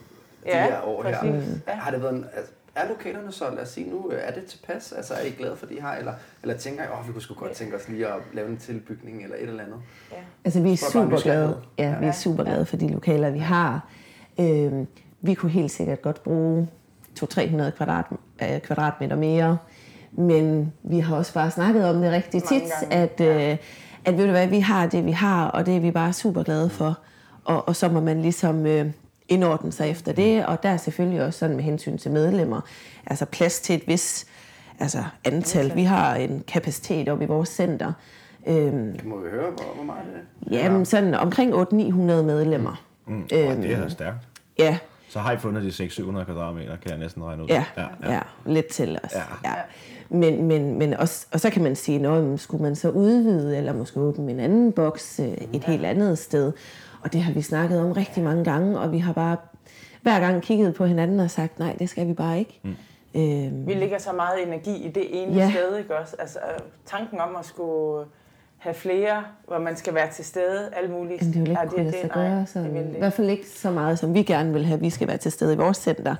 de 0.43 0.49
Ja, 0.49 0.63
her 0.63 0.81
år 0.87 1.03
her. 1.03 1.19
præcis. 1.19 1.49
Ja. 1.67 1.73
Har 1.73 1.91
det 1.91 2.01
været 2.03 2.13
en, 2.15 2.25
altså, 2.35 2.51
er 2.75 2.87
lokalerne 2.87 3.31
så, 3.31 3.43
lad 3.55 3.63
os 3.63 3.69
sige 3.69 3.89
nu, 3.89 4.11
øh, 4.11 4.19
er 4.23 4.31
det 4.31 4.45
tilpas? 4.45 4.91
Altså 4.91 5.13
er 5.13 5.25
I 5.25 5.29
glade 5.29 5.55
for 5.55 5.65
det, 5.65 5.75
I 5.75 5.79
har? 5.79 5.95
Eller, 5.95 6.13
eller 6.41 6.57
tænker 6.57 6.83
I, 6.83 6.87
åh, 6.99 7.07
vi 7.07 7.13
kunne 7.13 7.21
sgu 7.21 7.33
godt 7.33 7.51
tænke 7.51 7.75
os 7.75 7.87
lige 7.87 8.07
at 8.07 8.13
lave 8.33 8.49
en 8.49 8.57
tilbygning 8.57 9.23
eller 9.23 9.35
et 9.35 9.41
eller 9.49 9.63
andet? 9.63 9.77
Altså, 10.45 10.61
vi 10.61 10.69
er 10.69 10.73
er 10.73 10.77
super 10.91 11.21
glade. 11.21 11.57
Ja, 11.77 11.95
vi 11.99 12.05
er 12.05 12.11
super 12.11 12.43
glade 12.43 12.65
for 12.65 12.77
de 12.77 12.87
lokaler, 12.91 13.29
vi 13.29 13.39
har. 13.39 13.87
Øhm, 14.39 14.87
vi 15.21 15.33
kunne 15.33 15.51
helt 15.51 15.71
sikkert 15.71 16.01
godt 16.01 16.23
bruge 16.23 16.67
200-300 17.19 17.69
kvadrat, 17.69 18.05
øh, 18.41 18.59
kvadratmeter 18.59 19.15
mere, 19.15 19.57
men 20.11 20.73
vi 20.83 20.99
har 20.99 21.15
også 21.15 21.33
bare 21.33 21.51
snakket 21.51 21.89
om 21.89 22.01
det 22.01 22.11
rigtig 22.11 22.43
tit, 22.43 22.63
gange, 22.81 22.93
at, 22.93 23.21
øh, 23.21 23.57
at 24.05 24.17
ved 24.17 24.25
du 24.25 24.31
hvad, 24.31 24.47
vi 24.47 24.59
har 24.59 24.87
det, 24.87 25.05
vi 25.05 25.11
har, 25.11 25.47
og 25.47 25.65
det 25.65 25.75
er 25.75 25.79
vi 25.79 25.91
bare 25.91 26.13
super 26.13 26.43
glade 26.43 26.69
for. 26.69 26.99
Og, 27.45 27.67
og 27.67 27.75
så 27.75 27.89
må 27.89 27.99
man 27.99 28.21
ligesom 28.21 28.65
øh, 28.65 28.85
indordne 29.27 29.71
sig 29.71 29.89
efter 29.89 30.13
det, 30.13 30.45
og 30.45 30.63
der 30.63 30.69
er 30.69 30.77
selvfølgelig 30.77 31.23
også 31.25 31.39
sådan 31.39 31.55
med 31.55 31.63
hensyn 31.63 31.97
til 31.97 32.11
medlemmer, 32.11 32.61
altså 33.07 33.25
plads 33.25 33.59
til 33.59 33.75
et 33.75 33.87
vis 33.87 34.25
altså 34.79 35.03
antal. 35.23 35.75
Vi 35.75 35.83
har 35.83 36.15
en 36.15 36.43
kapacitet 36.47 37.09
op 37.09 37.21
i 37.21 37.25
vores 37.25 37.49
center, 37.49 37.93
øhm, 38.47 38.93
Det 38.93 39.05
må 39.05 39.19
vi 39.19 39.29
høre, 39.29 39.51
hvor, 39.51 39.75
hvor 39.75 39.83
meget 39.83 40.03
det 40.05 40.57
er. 40.57 40.63
Jamen 40.63 40.85
sådan 40.85 41.13
omkring 41.13 41.53
800-900 41.53 41.55
medlemmer. 42.21 42.83
Mm. 43.07 43.13
Øhm, 43.13 43.61
det 43.61 43.73
er 43.73 43.81
da 43.81 43.89
stærkt. 43.89 44.17
Ja, 44.59 44.77
Så 45.11 45.19
har 45.19 45.31
I 45.31 45.37
fundet 45.37 45.63
de 45.63 45.85
600-700 45.85 46.23
kvadratmeter, 46.23 46.77
kan 46.77 46.91
jeg 46.91 46.97
næsten 46.99 47.23
regne 47.23 47.43
ud. 47.43 47.47
ja, 47.47 47.65
ja, 47.77 47.87
ja. 48.13 48.19
lidt 48.45 48.67
til 48.67 48.99
os. 49.03 49.15
Ja. 49.15 49.49
Ja. 49.49 49.55
Men, 50.09 50.43
men, 50.47 50.79
men 50.79 50.93
også, 50.93 51.27
og 51.31 51.39
så 51.39 51.49
kan 51.49 51.63
man 51.63 51.75
sige, 51.75 52.07
at 52.07 52.39
skulle 52.39 52.63
man 52.63 52.75
så 52.75 52.89
udvide, 52.89 53.57
eller 53.57 53.73
måske 53.73 53.99
åbne 53.99 54.31
en 54.31 54.39
anden 54.39 54.71
boks 54.71 55.19
øh, 55.19 55.37
et 55.53 55.63
helt 55.63 55.85
andet 55.85 56.17
sted. 56.17 56.51
Og 57.03 57.13
det 57.13 57.21
har 57.21 57.33
vi 57.33 57.41
snakket 57.41 57.79
om 57.81 57.91
rigtig 57.91 58.23
mange 58.23 58.43
gange, 58.43 58.79
og 58.79 58.91
vi 58.91 58.97
har 58.97 59.13
bare 59.13 59.37
hver 60.01 60.19
gang 60.19 60.41
kigget 60.41 60.75
på 60.75 60.85
hinanden 60.85 61.19
og 61.19 61.31
sagt, 61.31 61.59
nej, 61.59 61.75
det 61.79 61.89
skal 61.89 62.07
vi 62.07 62.13
bare 62.13 62.39
ikke. 62.39 62.59
Mm. 62.63 62.75
Øhm, 63.15 63.67
Vi 63.67 63.73
lægger 63.73 63.97
så 63.97 64.11
meget 64.13 64.47
energi 64.47 64.75
i 64.85 64.91
det 64.91 65.23
ene 65.23 65.33
Ja. 65.33 65.39
ja. 65.43 65.51
sted, 65.51 65.77
ikke 65.77 65.97
også? 65.97 66.15
Altså, 66.19 66.39
tanken 66.85 67.19
om 67.19 67.35
at 67.39 67.45
skulle 67.45 68.05
have 68.61 68.73
flere, 68.73 69.23
hvor 69.47 69.59
man 69.59 69.75
skal 69.77 69.93
være 69.93 70.09
til 70.11 70.25
stede, 70.25 70.69
alle 70.73 70.91
mulige... 70.91 71.19
men 71.25 71.33
det 71.33 71.41
vil 71.41 71.49
ikke 71.49 71.61
kunne 71.69 71.83
lade 71.83 72.01
sig 72.01 72.09
gøre. 72.09 72.39
det 72.39 72.49
Så, 72.49 72.59
vil 72.61 72.71
det 72.71 72.75
I 72.77 72.87
ikke. 72.87 72.99
hvert 72.99 73.13
fald 73.13 73.29
ikke 73.29 73.49
så 73.49 73.71
meget, 73.71 73.99
som 73.99 74.13
vi 74.13 74.23
gerne 74.23 74.53
vil 74.53 74.65
have. 74.65 74.79
Vi 74.79 74.89
skal 74.89 75.07
være 75.07 75.17
til 75.17 75.31
stede 75.31 75.53
i 75.53 75.57
vores 75.57 75.77
center 75.77 76.15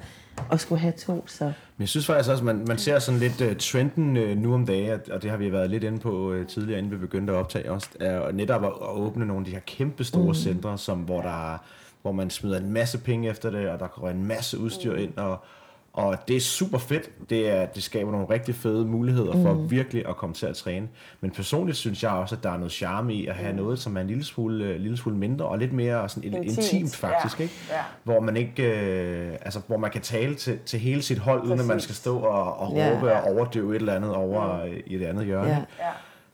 og 0.49 0.59
skulle 0.59 0.79
have 0.81 0.93
to. 0.93 1.23
Så. 1.27 1.43
Men 1.45 1.53
jeg 1.79 1.87
synes 1.87 2.05
faktisk 2.05 2.29
også, 2.31 2.43
man, 2.43 2.63
man 2.67 2.77
ser 2.77 2.99
sådan 2.99 3.19
lidt 3.19 3.41
uh, 3.41 3.57
trenden 3.57 4.17
uh, 4.17 4.37
nu 4.37 4.53
om 4.53 4.65
dagen, 4.65 4.89
at- 4.91 5.09
og 5.09 5.21
det 5.23 5.29
har 5.29 5.37
vi 5.37 5.51
været 5.51 5.69
lidt 5.69 5.83
inde 5.83 5.99
på 5.99 6.11
uh, 6.31 6.47
tidligere, 6.47 6.79
inden 6.79 6.91
vi 6.91 6.97
begyndte 6.97 7.33
at 7.33 7.39
optage 7.39 7.71
også, 7.71 7.87
er 7.99 8.31
netop 8.31 8.63
at, 8.65 8.71
at 8.81 8.89
åbne 8.89 9.25
nogle 9.25 9.41
af 9.41 9.45
de 9.45 9.51
her 9.51 9.59
kæmpe 9.65 10.03
store 10.03 10.27
mm. 10.27 10.33
centre, 10.33 10.77
som, 10.77 10.99
hvor, 10.99 11.21
der, 11.21 11.53
er- 11.53 11.57
hvor 12.01 12.11
man 12.11 12.29
smider 12.29 12.57
en 12.59 12.73
masse 12.73 12.97
penge 12.97 13.29
efter 13.29 13.49
det, 13.51 13.69
og 13.69 13.79
der 13.79 13.87
kommer 13.87 14.09
en 14.11 14.25
masse 14.25 14.59
udstyr 14.59 14.95
ind, 14.95 15.17
og, 15.17 15.39
og 15.93 16.17
det 16.27 16.35
er 16.35 16.39
super 16.39 16.77
fedt. 16.77 17.29
Det, 17.29 17.49
er, 17.49 17.65
det 17.65 17.83
skaber 17.83 18.11
nogle 18.11 18.27
rigtig 18.29 18.55
fede 18.55 18.85
muligheder 18.85 19.31
for 19.31 19.53
mm. 19.53 19.71
virkelig 19.71 20.07
at 20.09 20.17
komme 20.17 20.35
til 20.35 20.45
at 20.45 20.55
træne. 20.55 20.87
Men 21.21 21.31
personligt 21.31 21.77
synes 21.77 22.03
jeg 22.03 22.11
også, 22.11 22.35
at 22.35 22.43
der 22.43 22.49
er 22.51 22.57
noget 22.57 22.71
charme 22.71 23.13
i 23.13 23.27
at 23.27 23.35
have 23.35 23.53
noget, 23.55 23.79
som 23.79 23.97
er 23.97 24.01
en 24.01 24.07
lille 24.07 24.23
smule, 24.23 24.75
uh, 24.75 24.81
lille 24.81 24.97
smule 24.97 25.17
mindre, 25.17 25.45
og 25.45 25.57
lidt 25.57 25.73
mere 25.73 26.09
sådan 26.09 26.23
intimt, 26.23 26.57
Intimt, 26.57 26.95
faktisk, 26.95 27.39
ja. 27.39 27.43
ikke? 27.43 27.55
Ja. 27.69 27.75
hvor 28.03 28.19
man 28.19 28.37
ikke, 28.37 28.63
øh, 28.63 29.31
altså 29.41 29.61
hvor 29.67 29.77
man 29.77 29.91
kan 29.91 30.01
tale 30.01 30.35
til, 30.35 30.59
til 30.65 30.79
hele 30.79 31.01
sit 31.01 31.17
hold, 31.17 31.41
uden 31.43 31.59
at 31.59 31.65
man 31.65 31.67
Præcis. 31.67 31.83
skal 31.83 31.95
stå 31.95 32.17
og, 32.19 32.57
og 32.59 32.75
Ja. 32.75 32.91
råbe 32.95 33.13
og 33.13 33.23
overdøve 33.23 33.75
et 33.75 33.79
eller 33.79 33.95
andet 33.95 34.15
over 34.15 34.65
mm. 34.65 34.71
i 34.85 34.95
et 34.95 35.03
andet 35.03 35.25
hjørne. 35.25 35.49
Ja. 35.49 35.85
Ja. 35.85 35.91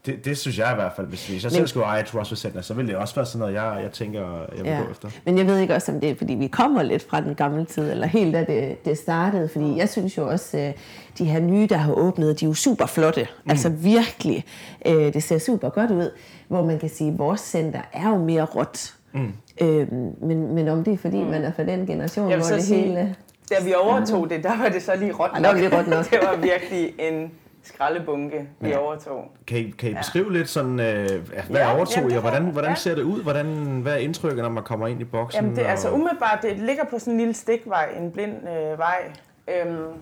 Det, 0.07 0.25
det 0.25 0.37
synes 0.37 0.59
jeg 0.59 0.71
i 0.71 0.75
hvert 0.75 0.91
fald, 0.95 1.07
hvis, 1.07 1.27
hvis 1.27 1.43
jeg 1.43 1.51
selv 1.51 1.67
skulle 1.67 1.85
eje 1.85 2.01
et 2.01 2.07
CrossFit 2.07 2.37
Center, 2.37 2.61
så 2.61 2.73
ville 2.73 2.91
det 2.91 2.97
også 2.97 3.15
være 3.15 3.25
sådan 3.25 3.39
noget, 3.39 3.53
jeg, 3.53 3.79
jeg 3.83 3.91
tænker, 3.91 4.19
jeg 4.57 4.63
vil 4.63 4.71
Ja. 4.71 4.79
gå 4.85 4.91
efter. 4.91 5.09
Men 5.25 5.37
jeg 5.37 5.47
ved 5.47 5.57
ikke 5.59 5.75
også, 5.75 5.91
om 5.91 5.99
det 5.99 6.09
er, 6.09 6.15
fordi 6.15 6.33
vi 6.33 6.47
kommer 6.47 6.83
lidt 6.83 7.03
fra 7.09 7.21
den 7.21 7.35
gamle 7.35 7.65
tid, 7.65 7.91
eller 7.91 8.07
helt 8.07 8.33
da 8.33 8.43
det, 8.43 8.85
det 8.85 8.97
startede. 8.97 9.49
Fordi 9.49 9.77
jeg 9.77 9.89
synes 9.89 10.17
jo 10.17 10.29
også, 10.29 10.57
øh, 10.57 10.73
de 11.17 11.25
her 11.25 11.39
nye, 11.39 11.67
der 11.69 11.77
har 11.77 11.93
åbnet, 11.93 12.39
de 12.39 12.45
er 12.45 12.49
jo 12.49 12.53
super 12.53 12.85
flotte. 12.85 13.27
Mm. 13.45 13.51
Altså 13.51 13.69
virkelig. 13.69 14.45
Øh, 14.85 15.13
Det 15.13 15.23
ser 15.23 15.37
super 15.37 15.69
godt 15.69 15.91
ud. 15.91 16.09
Hvor 16.47 16.65
man 16.65 16.79
kan 16.79 16.89
sige, 16.89 17.11
at 17.11 17.19
vores 17.19 17.41
center 17.41 17.79
er 17.93 18.09
jo 18.09 18.17
mere 18.17 18.43
råt. 18.43 18.93
Mm. 19.13 19.33
Øhm, 19.61 19.87
men, 20.21 20.55
men 20.55 20.67
om 20.67 20.83
det 20.83 20.93
er, 20.93 20.97
fordi 20.97 21.23
man 21.23 21.43
er 21.43 21.51
fra 21.55 21.63
den 21.63 21.85
generation, 21.87 22.25
hvor 22.25 22.35
det 22.35 22.63
sige, 22.63 22.79
hele... 22.81 23.15
Da 23.49 23.55
vi 23.65 23.73
overtog 23.73 24.29
det, 24.29 24.43
der 24.43 24.57
var 24.57 24.69
det 24.69 24.81
så 24.83 24.91
lige 24.99 25.11
råt 25.11 25.29
Ja, 25.35 25.39
der 25.41 25.47
var 25.47 25.53
det 25.53 25.61
lige 25.63 25.77
råt 25.79 25.87
nok. 25.87 26.09
det 26.11 26.19
var 26.23 26.35
virkelig 26.35 26.93
en 26.99 27.31
skraldebunke, 27.67 28.47
vi 28.59 28.69
Ja. 28.69 28.77
overtog. 28.77 29.31
Kan 29.47 29.57
I, 29.57 29.69
kan 29.69 29.91
I 29.91 29.93
beskrive 29.93 30.33
lidt 30.33 30.49
sådan, 30.49 30.79
øh, 30.79 31.09
hvad 31.09 31.61
Ja, 31.61 31.75
overtog 31.75 31.95
jamen, 31.95 32.11
I, 32.11 32.15
og 32.15 32.21
hvordan, 32.21 32.43
hvordan 32.43 32.71
ja. 32.71 32.75
ser 32.75 32.95
det 32.95 33.01
ud? 33.03 33.23
Hvordan, 33.23 33.45
hvad 33.81 33.93
er 33.93 33.97
indtrykket, 33.97 34.43
når 34.43 34.49
man 34.49 34.63
kommer 34.63 34.87
ind 34.87 35.01
i 35.01 35.03
boksen? 35.03 35.41
Jamen 35.43 35.55
det 35.55 35.65
er 35.65 35.69
altså 35.69 35.87
og- 35.87 35.93
umiddelbart, 35.93 36.39
det 36.41 36.59
ligger 36.59 36.83
på 36.85 36.99
sådan 36.99 37.13
en 37.13 37.19
lille 37.19 37.33
stikvej, 37.33 37.89
en 37.97 38.11
blind 38.11 38.49
øh, 38.49 38.77
vej. 38.77 39.11
Øhm, 39.47 39.93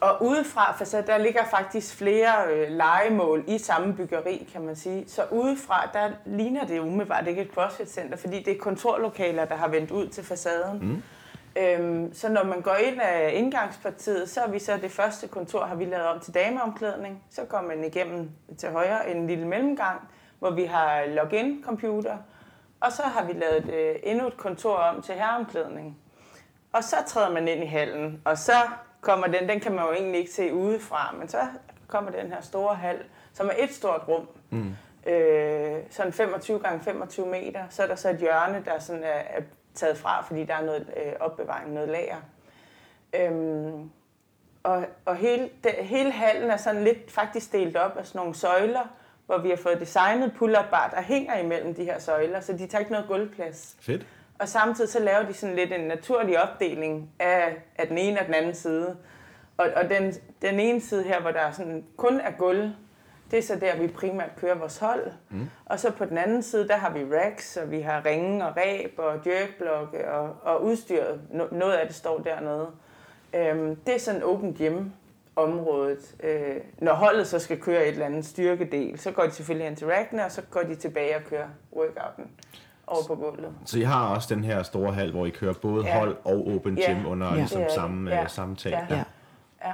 og 0.00 0.22
udefra, 0.26 0.74
for 0.78 0.84
så 0.84 1.02
der 1.06 1.18
ligger 1.18 1.40
faktisk 1.50 1.96
flere 1.96 2.32
øh, 2.52 2.70
legemål 2.70 3.44
i 3.46 3.58
samme 3.58 3.94
byggeri, 3.94 4.48
kan 4.52 4.62
man 4.62 4.76
sige. 4.76 5.04
Så 5.06 5.22
udefra, 5.30 5.90
der 5.92 6.08
ligner 6.26 6.66
det 6.66 6.78
umiddelbart 6.78 7.26
ikke 7.26 7.42
et 7.42 7.48
CrossFit-center, 7.56 8.16
fordi 8.16 8.42
det 8.42 8.52
er 8.56 8.58
kontorlokaler, 8.60 9.44
der 9.44 9.54
har 9.56 9.68
vendt 9.68 9.90
ud 9.90 10.06
til 10.08 10.24
facaden. 10.24 10.78
Mm. 10.82 11.02
Øhm, 11.58 12.14
så 12.14 12.28
når 12.28 12.44
man 12.44 12.60
går 12.60 12.74
ind 12.74 13.00
af 13.00 13.30
indgangspartiet, 13.34 14.28
så 14.28 14.40
er 14.40 14.48
vi 14.48 14.58
så 14.58 14.76
det 14.76 14.90
første 14.90 15.28
kontor, 15.28 15.64
har 15.64 15.74
vi 15.74 15.84
lavet 15.84 16.06
om 16.06 16.20
til 16.20 16.34
dameomklædning. 16.34 17.24
Så 17.30 17.44
går 17.44 17.60
man 17.60 17.84
igennem 17.84 18.30
til 18.58 18.70
højre 18.70 19.10
en 19.10 19.26
lille 19.26 19.46
mellemgang, 19.46 20.00
hvor 20.38 20.50
vi 20.50 20.64
har 20.64 21.06
login-computer. 21.06 22.16
Og 22.80 22.92
så 22.92 23.02
har 23.02 23.24
vi 23.24 23.32
lavet 23.32 23.70
øh, 23.74 23.96
endnu 24.02 24.26
et 24.26 24.36
kontor 24.36 24.74
om 24.74 25.02
til 25.02 25.14
herreomklædning. 25.14 25.98
Og 26.72 26.84
så 26.84 26.96
træder 27.06 27.30
man 27.30 27.48
ind 27.48 27.62
i 27.62 27.66
hallen, 27.66 28.22
og 28.24 28.38
så 28.38 28.56
kommer 29.00 29.26
den, 29.26 29.48
den 29.48 29.60
kan 29.60 29.72
man 29.72 29.84
jo 29.84 29.92
egentlig 29.92 30.20
ikke 30.20 30.32
se 30.32 30.54
udefra, 30.54 31.14
men 31.18 31.28
så 31.28 31.38
kommer 31.86 32.10
den 32.10 32.32
her 32.32 32.40
store 32.40 32.74
hal, 32.74 32.98
som 33.32 33.46
er 33.46 33.64
et 33.64 33.70
stort 33.70 34.08
rum. 34.08 34.28
Mm. 34.50 34.74
Øh, 35.06 35.76
sådan 35.90 36.12
25 36.12 36.58
gange 36.58 36.80
25 36.84 37.26
meter. 37.26 37.64
Så 37.70 37.82
er 37.82 37.86
der 37.86 37.94
så 37.94 38.10
et 38.10 38.16
hjørne, 38.16 38.62
der 38.64 38.78
sådan 38.78 39.02
er, 39.02 39.08
er 39.08 39.40
taget 39.78 39.98
fra, 39.98 40.22
fordi 40.22 40.44
der 40.44 40.54
er 40.54 40.64
noget 40.64 40.86
øh, 40.96 41.12
opbevaring, 41.20 41.72
noget 41.72 41.88
lager. 41.88 42.16
Øhm, 43.14 43.90
og 44.62 44.84
og 45.04 45.16
hele, 45.16 45.50
det, 45.64 45.72
hele 45.72 46.10
hallen 46.10 46.50
er 46.50 46.56
sådan 46.56 46.84
lidt 46.84 47.10
faktisk 47.10 47.52
delt 47.52 47.76
op 47.76 47.96
af 47.96 48.06
sådan 48.06 48.18
nogle 48.18 48.34
søjler, 48.34 48.94
hvor 49.26 49.38
vi 49.38 49.48
har 49.48 49.56
fået 49.56 49.80
designet 49.80 50.32
pull-up 50.38 50.70
bar, 50.70 50.90
der 50.94 51.02
hænger 51.02 51.38
imellem 51.38 51.74
de 51.74 51.84
her 51.84 51.98
søjler, 51.98 52.40
så 52.40 52.52
de 52.52 52.66
tager 52.66 52.80
ikke 52.80 52.92
noget 52.92 53.08
gulvplads. 53.08 53.76
Fedt. 53.80 54.06
Og 54.38 54.48
samtidig 54.48 54.90
så 54.90 55.00
laver 55.00 55.22
de 55.22 55.32
sådan 55.32 55.56
lidt 55.56 55.72
en 55.72 55.80
naturlig 55.80 56.42
opdeling 56.42 57.10
af, 57.18 57.56
af 57.76 57.86
den 57.86 57.98
ene 57.98 58.20
og 58.20 58.26
den 58.26 58.34
anden 58.34 58.54
side. 58.54 58.96
Og, 59.56 59.66
og 59.76 59.90
den, 59.90 60.12
den 60.42 60.60
ene 60.60 60.80
side 60.80 61.02
her, 61.04 61.20
hvor 61.20 61.30
der 61.30 61.50
sådan 61.50 61.84
kun 61.96 62.20
er 62.20 62.30
gulv, 62.30 62.70
det 63.30 63.38
er 63.38 63.42
så 63.42 63.56
der, 63.56 63.76
vi 63.80 63.88
primært 63.88 64.30
kører 64.36 64.54
vores 64.58 64.78
hold. 64.78 65.06
Mm. 65.30 65.50
Og 65.66 65.80
så 65.80 65.90
på 65.92 66.04
den 66.04 66.18
anden 66.18 66.42
side, 66.42 66.68
der 66.68 66.76
har 66.76 66.90
vi 66.92 67.04
racks, 67.04 67.56
og 67.56 67.70
vi 67.70 67.80
har 67.80 68.06
ringe 68.06 68.46
og 68.46 68.56
ræb 68.56 68.94
og 68.98 69.14
jerkblokke 69.26 70.10
og, 70.12 70.36
og 70.42 70.64
udstyret. 70.64 71.20
No- 71.30 71.54
Noget 71.56 71.72
af 71.72 71.86
det 71.86 71.96
står 71.96 72.18
dernede. 72.18 72.66
Øhm, 73.34 73.76
det 73.76 73.94
er 73.94 73.98
sådan 73.98 74.22
open 74.22 74.54
gym 74.54 74.84
området. 75.36 76.14
Øh, 76.22 76.56
når 76.78 76.94
holdet 76.94 77.26
så 77.26 77.38
skal 77.38 77.60
køre 77.60 77.82
et 77.82 77.88
eller 77.88 78.06
andet 78.06 78.24
styrkedel, 78.26 78.98
så 78.98 79.10
går 79.10 79.22
de 79.22 79.30
selvfølgelig 79.30 79.66
hen 79.68 79.76
til 79.76 79.86
rackene, 79.86 80.24
og 80.24 80.32
så 80.32 80.42
går 80.50 80.60
de 80.60 80.74
tilbage 80.74 81.16
og 81.16 81.22
kører 81.30 81.48
workouten 81.72 82.26
over 82.86 83.02
på 83.06 83.14
gulvet. 83.14 83.52
Så 83.64 83.78
I 83.78 83.82
har 83.82 84.14
også 84.14 84.34
den 84.34 84.44
her 84.44 84.62
store 84.62 84.92
hal, 84.92 85.10
hvor 85.10 85.26
I 85.26 85.30
kører 85.30 85.52
både 85.52 85.84
Ja. 85.86 85.98
hold 85.98 86.16
og 86.24 86.46
open 86.54 86.78
Ja. 86.78 86.92
gym 86.92 87.06
under 87.06 87.28
Ja. 87.28 87.34
ligesom 87.34 87.60
er 87.60 87.64
det. 87.64 87.74
samme, 87.74 88.10
Ja. 88.10 88.16
ja. 88.20 88.26
samme 88.28 88.56
tag. 88.56 88.70
Ja. 88.72 88.86
Ja. 88.96 89.02
Ja. 89.64 89.72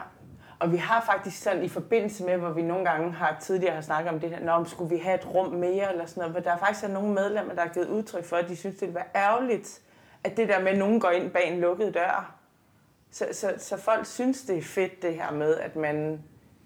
Og 0.65 0.73
vi 0.73 0.77
har 0.77 1.05
faktisk 1.07 1.43
sådan 1.43 1.65
i 1.65 1.69
forbindelse 1.69 2.25
med, 2.25 2.37
hvor 2.37 2.51
vi 2.51 2.63
nogle 2.63 2.85
gange 2.85 3.13
har 3.13 3.37
tidligere 3.41 3.75
har 3.75 3.81
snakket 3.81 4.13
om 4.13 4.21
det 4.21 4.31
her, 4.31 4.41
Nå, 4.41 4.57
men 4.59 4.67
skulle 4.67 4.91
vi 4.91 5.03
have 5.03 5.15
et 5.15 5.35
rum 5.35 5.53
mere 5.53 5.93
eller 5.93 6.07
sådan 6.07 6.21
noget, 6.21 6.33
hvor 6.33 6.41
der 6.41 6.51
er 6.51 6.59
faktisk 6.59 6.85
er 6.85 6.89
nogle 6.89 7.15
medlemmer, 7.15 7.55
der 7.55 7.63
har 7.63 7.69
givet 7.69 7.89
udtryk 7.89 8.25
for, 8.25 8.37
at 8.37 8.49
de 8.49 8.57
synes, 8.57 8.77
det 8.77 8.89
vil 8.89 8.95
være 8.95 9.05
ærgerligt, 9.15 9.81
at 10.25 10.37
det 10.37 10.49
der 10.49 10.61
med, 10.61 10.69
at 10.69 10.79
nogen 10.79 11.01
går 11.01 11.11
ind 11.11 11.31
bag 11.31 11.53
en 11.53 11.61
lukket 11.61 11.95
dør. 11.95 12.35
Så, 13.11 13.27
så, 13.33 13.53
så 13.59 13.77
folk 13.77 14.07
synes, 14.07 14.43
det 14.43 14.59
er 14.59 14.63
fedt 14.63 15.03
det 15.03 15.15
her 15.15 15.33
med, 15.33 15.57
at 15.57 15.77
man 15.77 16.23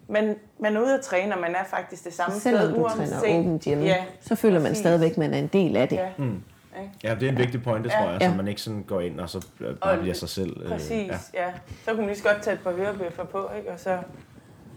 man, 0.08 0.36
man 0.60 0.76
er 0.76 0.80
ude 0.80 0.94
at 0.94 1.00
træne, 1.00 1.34
og 1.34 1.40
man 1.40 1.54
er 1.54 1.64
faktisk 1.64 2.04
det 2.04 2.12
samme 2.12 2.36
Selvom 2.36 2.62
sted, 2.62 2.74
du 2.74 2.88
træner 2.88 3.38
åbent 3.38 3.62
hjemme, 3.62 3.84
Ja, 3.84 4.04
så 4.20 4.34
føler 4.34 4.60
man 4.60 4.74
stadigvæk, 4.74 5.10
at 5.10 5.18
man 5.18 5.34
er 5.34 5.38
en 5.38 5.46
del 5.46 5.76
af 5.76 5.88
det. 5.88 5.96
Ja. 5.96 6.08
Mm. 6.18 6.42
Ikke? 6.82 6.92
Ja, 7.04 7.14
det 7.14 7.22
er 7.22 7.28
en 7.28 7.38
vigtig 7.38 7.62
pointe, 7.62 7.90
Ja. 7.92 7.98
tror 8.00 8.10
jeg, 8.10 8.20
Ja. 8.22 8.28
så 8.30 8.34
man 8.36 8.48
ikke 8.48 8.60
sådan 8.60 8.82
går 8.82 9.00
ind 9.00 9.20
og 9.20 9.28
så 9.28 9.46
bare 9.80 9.92
Og- 9.92 9.98
bliver 9.98 10.14
sig 10.14 10.28
selv. 10.28 10.62
øh, 10.62 10.68
Præcis, 10.68 11.10
ja. 11.34 11.46
ja. 11.46 11.52
Så 11.84 11.90
kunne 11.90 11.96
man 11.96 12.06
lige 12.06 12.16
så 12.18 12.28
godt 12.28 12.42
tage 12.42 12.54
et 12.54 12.60
par 12.62 12.72
hørebøffer 12.72 13.24
på, 13.24 13.50
ikke? 13.56 13.70
og 13.72 13.80
så 13.80 13.98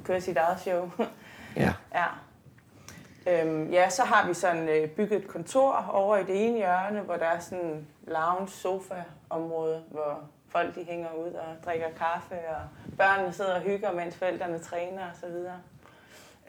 køre 0.04 0.22
sit 0.22 0.38
eget 0.38 0.60
show. 0.60 0.90
Ja. 1.56 1.74
ja. 1.94 2.06
Øhm, 3.28 3.72
ja, 3.72 3.90
så 3.90 4.04
har 4.04 4.28
vi 4.28 4.34
sådan 4.34 4.70
øh, 4.70 4.90
bygget 4.90 5.22
et 5.22 5.28
kontor 5.28 5.90
over 5.94 6.18
i 6.18 6.24
det 6.24 6.48
ene 6.48 6.58
hjørne, 6.58 7.00
hvor 7.02 7.16
der 7.16 7.26
er 7.26 7.40
sådan 7.40 7.66
en 7.66 7.88
lounge 8.08 8.48
sofa 8.48 9.04
område, 9.30 9.82
hvor 9.92 10.20
folk 10.50 10.76
de 10.76 10.84
hænger 10.84 11.08
ud 11.14 11.32
og 11.34 11.46
drikker 11.66 11.88
kaffe, 11.98 12.36
og 12.50 12.62
børnene 12.98 13.34
sidder 13.34 13.56
og 13.56 13.62
hygger, 13.62 13.92
mens 13.94 14.16
forældrene 14.16 14.60
træner 14.60 15.02
og 15.02 15.16
så 15.20 15.28
videre. 15.28 15.58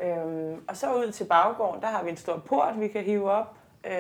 Øhm, 0.03 0.61
og 0.69 0.77
så 0.77 0.95
ud 0.95 1.13
til 1.13 1.25
baggården, 1.25 1.81
der 1.83 1.89
har 1.89 2.03
vi 2.03 2.11
en 2.11 2.17
stor 2.17 2.37
port, 2.39 2.81
vi 2.81 2.89
kan 2.89 3.03
hive 3.03 3.31
op. 3.31 3.55
Øh, 3.87 3.93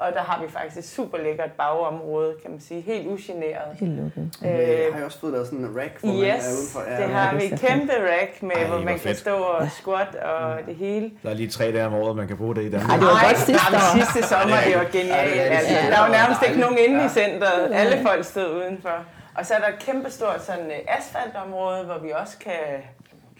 og 0.00 0.12
der 0.12 0.20
har 0.20 0.42
vi 0.42 0.48
faktisk 0.52 0.76
et 0.78 0.84
super 0.84 1.18
lækkert 1.18 1.52
bagområde, 1.52 2.34
kan 2.42 2.50
man 2.50 2.60
sige, 2.60 2.80
helt 2.80 3.06
ugeneret. 3.06 3.76
Helt 3.80 3.92
lukket. 3.92 4.30
Øh, 4.44 4.50
Øh, 4.50 4.58
har 4.92 4.96
jeg 4.98 5.04
også 5.06 5.18
fået 5.20 5.32
lavet 5.32 5.46
sådan 5.46 5.58
en 5.64 5.76
rack, 5.80 6.00
hvor 6.00 6.12
man 6.12 6.24
er 6.24 6.36
Yes, 6.36 6.44
udenfor? 6.58 6.90
Ja, 6.90 7.02
det 7.02 7.10
har 7.14 7.30
det 7.32 7.40
vi. 7.40 7.46
er 7.46 7.52
Et 7.54 7.60
kæmpe 7.60 7.92
rack 7.92 8.42
med, 8.42 8.56
Ej, 8.56 8.64
hvor 8.66 8.76
man 8.78 8.86
kan 8.86 8.98
fedt. 9.00 9.16
stå 9.18 9.34
og 9.36 9.70
squat 9.70 10.14
og 10.14 10.58
det 10.66 10.74
hele. 10.76 11.10
Der 11.22 11.30
er 11.30 11.34
lige 11.34 11.48
tre 11.50 11.72
dage 11.72 11.86
om 11.86 11.94
året, 11.94 12.16
man 12.16 12.28
kan 12.28 12.36
bruge 12.36 12.54
det 12.54 12.62
i 12.62 12.70
Danmark. 12.70 12.90
Ej, 12.90 12.96
det 12.96 13.06
var 13.06 13.24
godt 13.28 13.38
sidste 13.38 13.70
nej, 13.72 13.80
år. 13.80 13.96
sidste 13.98 14.28
sommer, 14.28 14.56
det 14.66 14.74
var 14.78 14.84
genialt. 14.98 15.40
Altså, 15.40 15.74
der 15.90 16.00
var 16.00 16.08
nærmest 16.08 16.40
ikke 16.48 16.60
nogen 16.60 16.78
inde 16.78 16.98
i 16.98 17.02
Ja. 17.02 17.08
centret. 17.08 17.72
Alle 17.74 18.02
folk 18.02 18.24
stod 18.24 18.48
udenfor. 18.56 18.96
Og 19.34 19.46
så 19.46 19.54
er 19.54 19.58
der 19.58 19.68
et 19.68 19.78
kæmpe 19.78 20.10
stort 20.10 20.42
sådan, 20.44 20.66
øh, 20.66 20.78
asfaltområde, 20.98 21.84
hvor 21.84 21.98
vi 21.98 22.10
også 22.22 22.38
kan 22.38 22.62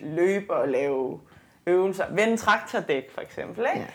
løbe 0.01 0.55
og 0.55 0.69
lave 0.69 1.21
øvelser. 1.67 2.05
Vende 2.11 2.37
traktordæk, 2.37 3.05
for 3.15 3.21
eksempel. 3.21 3.67
Ikke? 3.75 3.87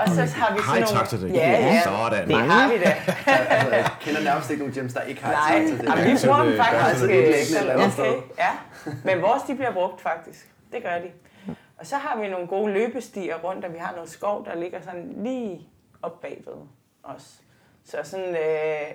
Og 0.00 0.08
så 0.08 0.20
har 0.22 0.54
vi 0.54 0.60
Har 0.60 0.76
I 0.76 0.80
sådan 0.80 0.82
nogle... 0.82 0.86
traktordæk? 0.86 1.34
Ja, 1.34 1.50
ja. 1.50 1.80
Sådan. 1.84 2.28
Det 2.28 2.36
har 2.36 2.68
vi 2.72 2.78
da. 2.78 2.94
altså, 3.54 3.74
jeg 3.76 3.86
kender 4.00 4.20
nærmest 4.22 4.50
ikke 4.50 4.62
nogen 4.62 4.74
gyms, 4.74 4.94
der 4.94 5.00
ikke 5.02 5.24
har 5.24 5.32
Nej, 5.32 5.68
traktor. 5.68 5.98
Jamen, 5.98 6.12
vi 6.12 6.18
bruger 6.26 6.42
det- 6.42 6.52
dem 6.52 6.62
faktisk. 6.64 7.04
øh, 7.04 7.72
andet 7.72 7.98
Okay, 7.98 8.12
ja. 8.38 8.52
Men 9.04 9.22
vores, 9.22 9.42
de 9.42 9.54
bliver 9.54 9.72
brugt 9.72 10.00
faktisk. 10.00 10.50
Det 10.72 10.82
gør 10.82 10.98
de. 10.98 11.10
Og 11.78 11.86
så 11.86 11.96
har 11.96 12.20
vi 12.20 12.28
nogle 12.28 12.46
gode 12.46 12.72
løbestier 12.72 13.36
rundt, 13.36 13.64
og 13.64 13.72
vi 13.72 13.78
har 13.78 13.92
noget 13.94 14.10
skov, 14.10 14.44
der 14.44 14.54
ligger 14.56 14.80
sådan 14.82 15.12
lige 15.16 15.68
op 16.02 16.20
bagved 16.20 16.54
os. 17.04 17.40
Så 17.84 17.96
sådan 18.02 18.34
øh, 18.36 18.94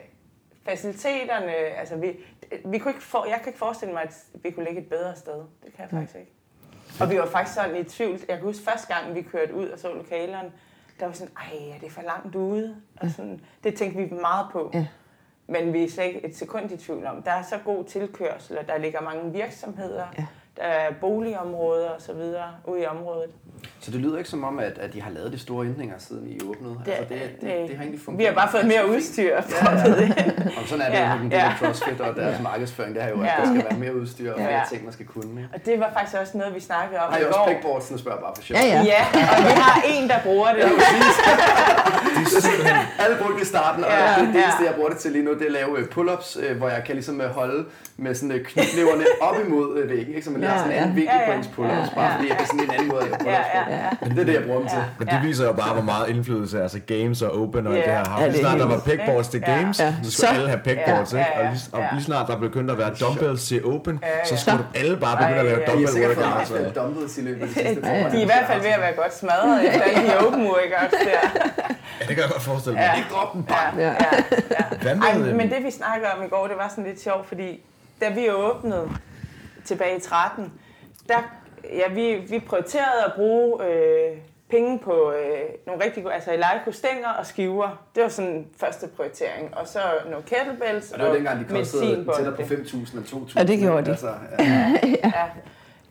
faciliteterne, 0.70 1.52
altså 1.56 1.96
vi, 1.96 2.08
vi 2.65 2.78
kunne 2.78 2.91
ikke 2.91 3.04
for, 3.04 3.26
jeg 3.30 3.38
kan 3.38 3.48
ikke 3.48 3.60
forestille 3.60 3.94
mig, 3.94 4.04
at 4.04 4.13
vi 4.44 4.52
kunne 4.52 4.65
ligge 4.65 4.82
et 4.82 4.89
bedre 4.89 5.15
sted. 5.15 5.34
Det 5.34 5.74
kan 5.76 5.82
jeg 5.82 5.89
faktisk 5.89 6.15
ikke. 6.15 6.32
Og 7.00 7.10
vi 7.10 7.18
var 7.20 7.26
faktisk 7.26 7.56
sådan 7.56 7.76
i 7.76 7.84
tvivl. 7.84 8.20
Jeg 8.28 8.38
kan 8.38 8.46
huske 8.46 8.63
første 8.63 8.94
gang, 8.94 9.15
vi 9.15 9.22
kørte 9.22 9.54
ud 9.54 9.68
og 9.70 9.80
så 9.80 9.94
lokalerne, 9.94 10.52
der 10.99 11.05
var 11.05 11.13
sådan, 11.13 11.34
ej, 11.38 11.75
er 11.75 11.79
det 11.79 11.91
for 11.91 12.01
langt 12.01 12.36
ude? 12.36 12.75
Og 13.01 13.10
sådan, 13.10 13.41
det 13.63 13.75
tænkte 13.75 14.01
vi 14.03 14.13
meget 14.21 14.47
på. 14.51 14.71
Ja. 14.73 14.88
Men 15.47 15.73
vi 15.73 15.84
er 15.84 15.89
slet 15.89 16.05
ikke 16.05 16.25
et 16.25 16.36
sekund 16.36 16.71
i 16.71 16.77
tvivl 16.77 17.05
om. 17.05 17.21
Der 17.23 17.31
er 17.31 17.41
så 17.41 17.58
god 17.65 17.84
tilkørsel, 17.84 18.58
og 18.58 18.67
der 18.67 18.77
ligger 18.77 19.01
mange 19.01 19.31
virksomheder, 19.31 20.08
Ja. 20.17 20.25
Der 20.58 20.63
er 20.63 20.94
boligområder 21.02 21.89
og 21.89 22.02
så 22.02 22.13
videre 22.13 22.46
ude 22.68 22.82
i 22.82 22.86
området. 22.86 23.30
Så 23.80 23.91
det 23.91 24.00
lyder 24.00 24.18
ikke 24.18 24.30
som 24.30 24.44
om, 24.44 24.60
at, 24.60 24.78
at 24.78 24.94
de 24.94 25.02
har 25.02 25.12
lavet 25.12 25.34
de 25.34 25.39
store 25.39 25.65
ændringer, 25.65 25.96
siden 26.00 26.28
I 26.28 26.39
åbnede. 26.50 26.80
Det, 26.86 26.91
altså, 26.91 27.13
det, 27.13 27.22
det, 27.22 27.41
det, 27.41 27.70
det 27.70 27.76
har 27.78 27.84
egentlig 27.84 28.02
fungeret. 28.02 28.20
vi 28.20 28.24
har 28.26 28.34
bare 28.34 28.52
fået 28.52 28.65
mere 28.65 28.89
udstyr. 28.89 29.41
For 29.41 29.72
Ja, 29.72 29.72
ja, 29.72 29.78
ja. 30.02 30.08
ja. 30.46 30.62
Og 30.62 30.68
sådan 30.68 30.86
er 30.86 30.89
det 30.89 30.98
Ja, 30.98 31.12
jo 31.13 31.18
med 31.24 31.32
ja. 31.32 31.54
CrossFit 31.60 32.02
og 32.02 32.15
deres 32.15 32.41
markedsføring. 32.41 32.96
Det 32.96 33.04
er 33.04 33.10
jo, 33.10 33.15
at 33.22 33.26
Ja. 33.26 33.32
der 33.41 33.46
skal 33.46 33.63
være 33.70 33.80
mere 33.80 33.96
udstyr 33.96 34.34
og 34.34 34.39
Ja. 34.39 34.46
flere 34.48 34.65
ting, 34.70 34.84
man 34.84 34.94
skal 34.94 35.06
kunne. 35.06 35.41
Ikke? 35.41 35.50
Og 35.54 35.65
det 35.65 35.80
var 35.80 35.91
faktisk 35.98 36.18
også 36.22 36.38
noget, 36.38 36.56
vi 36.56 36.60
snakkede 36.60 37.00
om 37.02 37.12
Har 37.13 37.20
I 37.20 37.22
i 37.22 37.26
også 37.26 37.39
går. 37.39 37.46
pegboards, 37.48 37.91
nu 37.91 37.98
spørger 37.98 38.20
bare 38.22 38.34
for 38.36 38.44
sjov. 38.44 38.58
Ja, 38.58 38.65
ja. 38.68 38.84
Ja, 38.84 39.02
og 39.38 39.44
vi 39.50 39.54
har 39.65 39.82
en, 39.96 40.10
der 40.10 40.20
bruger 40.24 40.54
det. 40.54 40.63
Alle 43.00 43.18
brugte 43.22 43.36
det 43.36 43.41
i 43.41 43.46
starten, 43.46 43.84
og 43.84 43.89
Ja, 43.91 44.10
det, 44.20 44.28
det 44.34 44.44
eneste, 44.44 44.62
ja. 44.63 44.68
jeg 44.68 44.76
bruger 44.76 44.89
det 44.89 44.98
til 44.98 45.12
lige 45.12 45.24
nu, 45.26 45.34
det 45.34 45.41
er 45.41 45.46
at 45.46 45.52
lave 45.52 45.80
øh, 45.80 45.86
pull-ups, 45.96 46.39
øh, 46.46 46.58
hvor 46.58 46.70
jeg 46.70 46.84
kan 46.86 46.96
ligesom 46.96 47.22
øh, 47.22 47.30
holde 47.30 47.65
med 47.98 48.15
sådan 48.15 48.44
knytnæverne 48.46 49.04
op 49.22 49.36
imod 49.48 49.88
væggen, 49.88 50.13
ikke? 50.15 50.26
så 50.26 50.32
man 50.32 50.41
Ja, 50.45 50.51
har 50.51 50.58
sådan 50.58 50.71
en 50.71 50.77
anden 50.77 50.89
ja. 50.89 50.95
vinkel 51.01 51.15
Ja, 51.19 51.31
på 51.31 51.38
ens 51.38 51.47
pull-ups, 51.47 51.89
Ja, 51.91 51.95
bare 51.95 52.05
ja, 52.05 52.15
fordi 52.15 52.27
det 52.29 52.38
er 52.39 52.45
sådan 52.45 52.60
en 52.60 52.71
anden 52.71 52.88
måde 52.88 53.01
at 53.01 53.08
lave 53.10 53.31
Ja, 53.31 53.41
ja, 53.55 53.63
på. 53.63 53.71
ja. 54.05 54.10
Det 54.10 54.19
er 54.19 54.25
det, 54.25 54.34
jeg 54.34 54.43
bruger 54.47 54.60
dem 54.60 54.67
til. 54.69 54.77
Men 54.99 55.08
det 55.08 55.19
viser 55.23 55.45
jo 55.45 55.53
bare, 55.53 55.73
hvor 55.73 55.81
meget 55.84 56.10
indflydelse 56.10 56.62
altså 56.63 56.79
games 56.79 57.21
og 57.21 57.41
open 57.41 57.67
og 57.67 57.73
Ja. 57.73 57.79
det 57.79 57.89
her 57.91 58.05
har. 58.10 58.25
Lige 58.27 58.38
snart 58.39 58.60
der 58.60 58.67
var 58.67 58.79
pegboards 58.86 59.27
til 59.27 59.41
games, 59.41 59.79
Ja. 59.79 59.93
så 60.03 60.12
skulle 60.12 60.29
Så- 60.29 60.36
alle 60.36 60.47
have 60.49 60.62
pegboards, 60.69 61.13
Ja, 61.13 61.17
ikke? 61.19 61.31
ja, 61.36 61.47
Og 61.47 61.53
lige, 61.53 61.62
og 61.73 61.84
lige 61.93 62.03
snart 62.03 62.27
der 62.27 62.38
begyndte 62.39 62.71
at 62.71 62.77
være 62.79 62.91
dumbbells 63.01 63.47
til 63.47 63.65
open, 63.65 63.99
Ja, 64.03 64.08
ja. 64.08 64.25
så 64.25 64.38
skulle 64.38 64.65
alle 64.75 64.97
bare 64.97 65.17
begynde 65.17 65.39
at 65.39 65.45
lave 65.45 65.60
dumbbell 65.67 66.17
workouts. 66.17 66.75
dumbbells 66.75 67.17
i 67.17 67.21
løbet 67.21 67.41
af 67.41 67.47
de 67.47 67.53
sidste 67.53 67.81
er 67.88 68.13
i 68.13 68.25
hvert 68.25 68.45
fald 68.49 68.62
ved 68.62 68.69
at 68.69 68.81
være 68.81 68.93
godt 69.01 69.13
smadret 69.17 69.67
efter 69.67 69.81
alle 69.81 70.10
de 70.10 70.17
open 70.27 70.41
workouts 70.43 70.95
der. 71.10 71.29
Ja, 72.01 72.05
det 72.08 72.15
kan 72.15 72.23
jeg 72.23 72.31
godt 72.31 72.41
forestille 72.43 72.77
mig. 72.79 72.93
Ikke 72.97 73.10
drop 73.13 73.34
den 73.34 73.45
Ja, 73.77 73.93
Ej, 74.89 75.17
men 75.17 75.49
det 75.49 75.58
vi 75.65 75.71
snakkede 75.71 76.10
om 76.17 76.23
i 76.25 76.27
går, 76.27 76.47
det 76.47 76.58
var 76.58 76.67
sådan 76.69 76.84
lidt 76.84 77.01
sjovt, 77.03 77.27
fordi 77.27 77.60
da 78.01 78.10
vi 78.10 78.29
åbnede 78.29 78.89
tilbage 79.65 79.97
i 79.97 79.99
13, 79.99 80.54
der, 81.08 81.15
ja, 81.63 81.93
vi, 81.93 82.13
vi 82.30 82.39
prioriterede 82.39 83.04
at 83.06 83.13
bruge 83.15 83.65
øh, 83.65 84.17
penge 84.49 84.80
på 84.80 85.12
øh, 85.12 85.39
nogle 85.67 85.84
rigtig 85.84 86.04
gode, 86.04 86.13
altså 86.13 86.32
Eleiko 86.32 86.71
stænger 86.71 87.10
og 87.10 87.25
skiver. 87.25 87.84
Det 87.95 88.04
var 88.04 88.10
sådan 88.10 88.47
første 88.58 88.88
prioritering. 88.88 89.58
Og 89.58 89.67
så 89.67 89.80
nogle 90.10 90.23
kettlebells 90.25 90.91
Og 90.91 90.99
det 90.99 91.08
var 91.08 91.13
dengang, 91.13 91.39
de 91.39 91.56
kostede 91.56 92.06
tættere 92.15 92.36
på 92.36 92.41
5.000 92.41 92.97
og 92.97 93.21
2.000. 93.21 93.39
Ja, 93.39 93.43
det 93.43 93.60
gjorde 93.60 93.86
de. 93.86 93.91
Altså, 93.91 94.08
ja. 94.39 94.73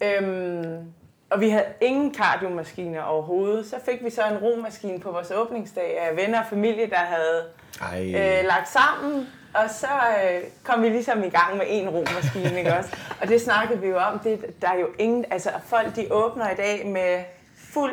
Ja. 0.01 0.17
Øhm, 0.17 0.93
og 1.31 1.41
vi 1.41 1.49
havde 1.49 1.65
ingen 1.81 2.15
kardiomaskiner 2.15 3.03
overhovedet. 3.03 3.67
Så 3.67 3.77
fik 3.85 4.05
vi 4.05 4.11
så 4.11 4.23
en 4.31 4.39
romaskine 4.39 5.01
på 5.01 5.11
vores 5.11 5.31
åbningsdag 5.31 5.99
af 6.01 6.17
venner 6.17 6.41
og 6.41 6.47
familie, 6.51 6.91
der 6.91 6.97
havde 6.97 7.43
Ej, 7.81 8.05
øh, 8.07 8.47
lagt 8.47 8.69
sammen. 8.69 9.29
Og 9.55 9.71
så 9.71 9.87
øh, 9.87 10.41
kom 10.65 10.83
vi 10.83 10.89
ligesom 10.89 11.25
i 11.25 11.29
gang 11.29 11.57
med 11.57 11.65
en 11.69 11.89
romaskine, 11.89 12.59
ikke 12.59 12.77
også? 12.77 12.97
Og 13.23 13.29
det 13.29 13.41
snakkede 13.41 13.81
vi 13.81 13.89
jo 13.89 13.99
om. 13.99 14.19
Det, 14.19 14.63
der 14.63 14.69
er 14.69 14.79
jo 14.79 14.87
ingen... 14.99 15.25
Altså, 15.31 15.51
folk 15.65 15.97
de 15.97 16.07
åbner 16.11 16.51
i 16.51 16.55
dag 16.55 16.87
med 16.87 17.25
fuld 17.57 17.93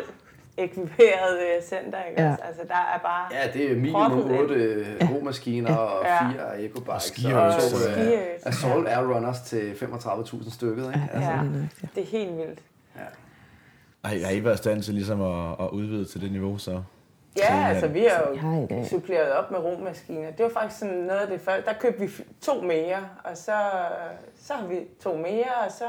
ekviperet 0.58 1.40
øh, 1.40 1.64
center, 1.64 1.98
ikke 2.10 2.22
Ja. 2.22 2.32
også? 2.32 2.44
Altså, 2.48 2.62
der 2.68 2.74
er 2.96 3.00
bare... 3.04 3.28
Ja, 3.32 3.48
det 3.54 3.72
er 3.72 3.76
minimum 3.76 4.12
Proppet 4.12 4.40
8 4.40 4.98
romaskiner 5.16 5.76
og 5.76 6.06
Ja. 6.06 6.30
4 6.30 6.62
ecobikes. 6.64 7.04
skiøvelser. 7.04 7.90
Og 7.90 7.96
to 7.96 8.02
øh, 8.02 8.20
assault 8.46 8.88
air 8.88 9.16
runners 9.16 9.42
til 9.42 9.72
35.000 9.72 10.54
stykket. 10.54 10.86
Ikke? 10.88 11.00
Ja, 11.14 11.16
Altså, 11.18 11.30
Ja. 11.32 11.36
er 11.38 11.44
ja. 11.82 11.88
Det 11.96 12.04
er 12.04 12.08
helt 12.18 12.38
vildt. 12.38 12.60
ja. 12.96 13.02
Ej, 14.10 14.20
har 14.24 14.32
I 14.32 14.44
været 14.44 14.54
i 14.56 14.58
stand 14.58 14.84
til 14.84 14.94
ligesom 14.94 15.22
at, 15.22 15.52
at 15.60 15.70
udvide 15.72 16.06
til 16.06 16.22
det 16.22 16.32
niveau, 16.32 16.58
så? 16.58 16.82
Ja, 17.38 17.48
Så, 17.48 17.70
altså 17.70 17.88
vi 17.88 18.06
har 18.06 18.28
jo 18.28 18.32
Vi 18.32 18.38
har 18.76 18.84
suppleret 18.86 19.32
op 19.32 19.52
med 19.52 19.60
romaskiner. 19.60 20.32
Det 20.32 20.44
var 20.44 20.52
faktisk 20.52 20.80
sådan 20.80 20.96
noget 20.96 21.20
af 21.20 21.28
det 21.28 21.42
første. 21.42 21.66
Der 21.72 21.74
købte 21.80 22.00
vi 22.00 22.10
to 22.42 22.62
mere, 22.62 22.98
og 23.24 23.38
så, 23.38 23.54
så 24.36 24.54
har 24.54 24.68
vi 24.68 24.80
to 25.00 25.16
mere, 25.18 25.54
og 25.66 25.72
så 25.72 25.84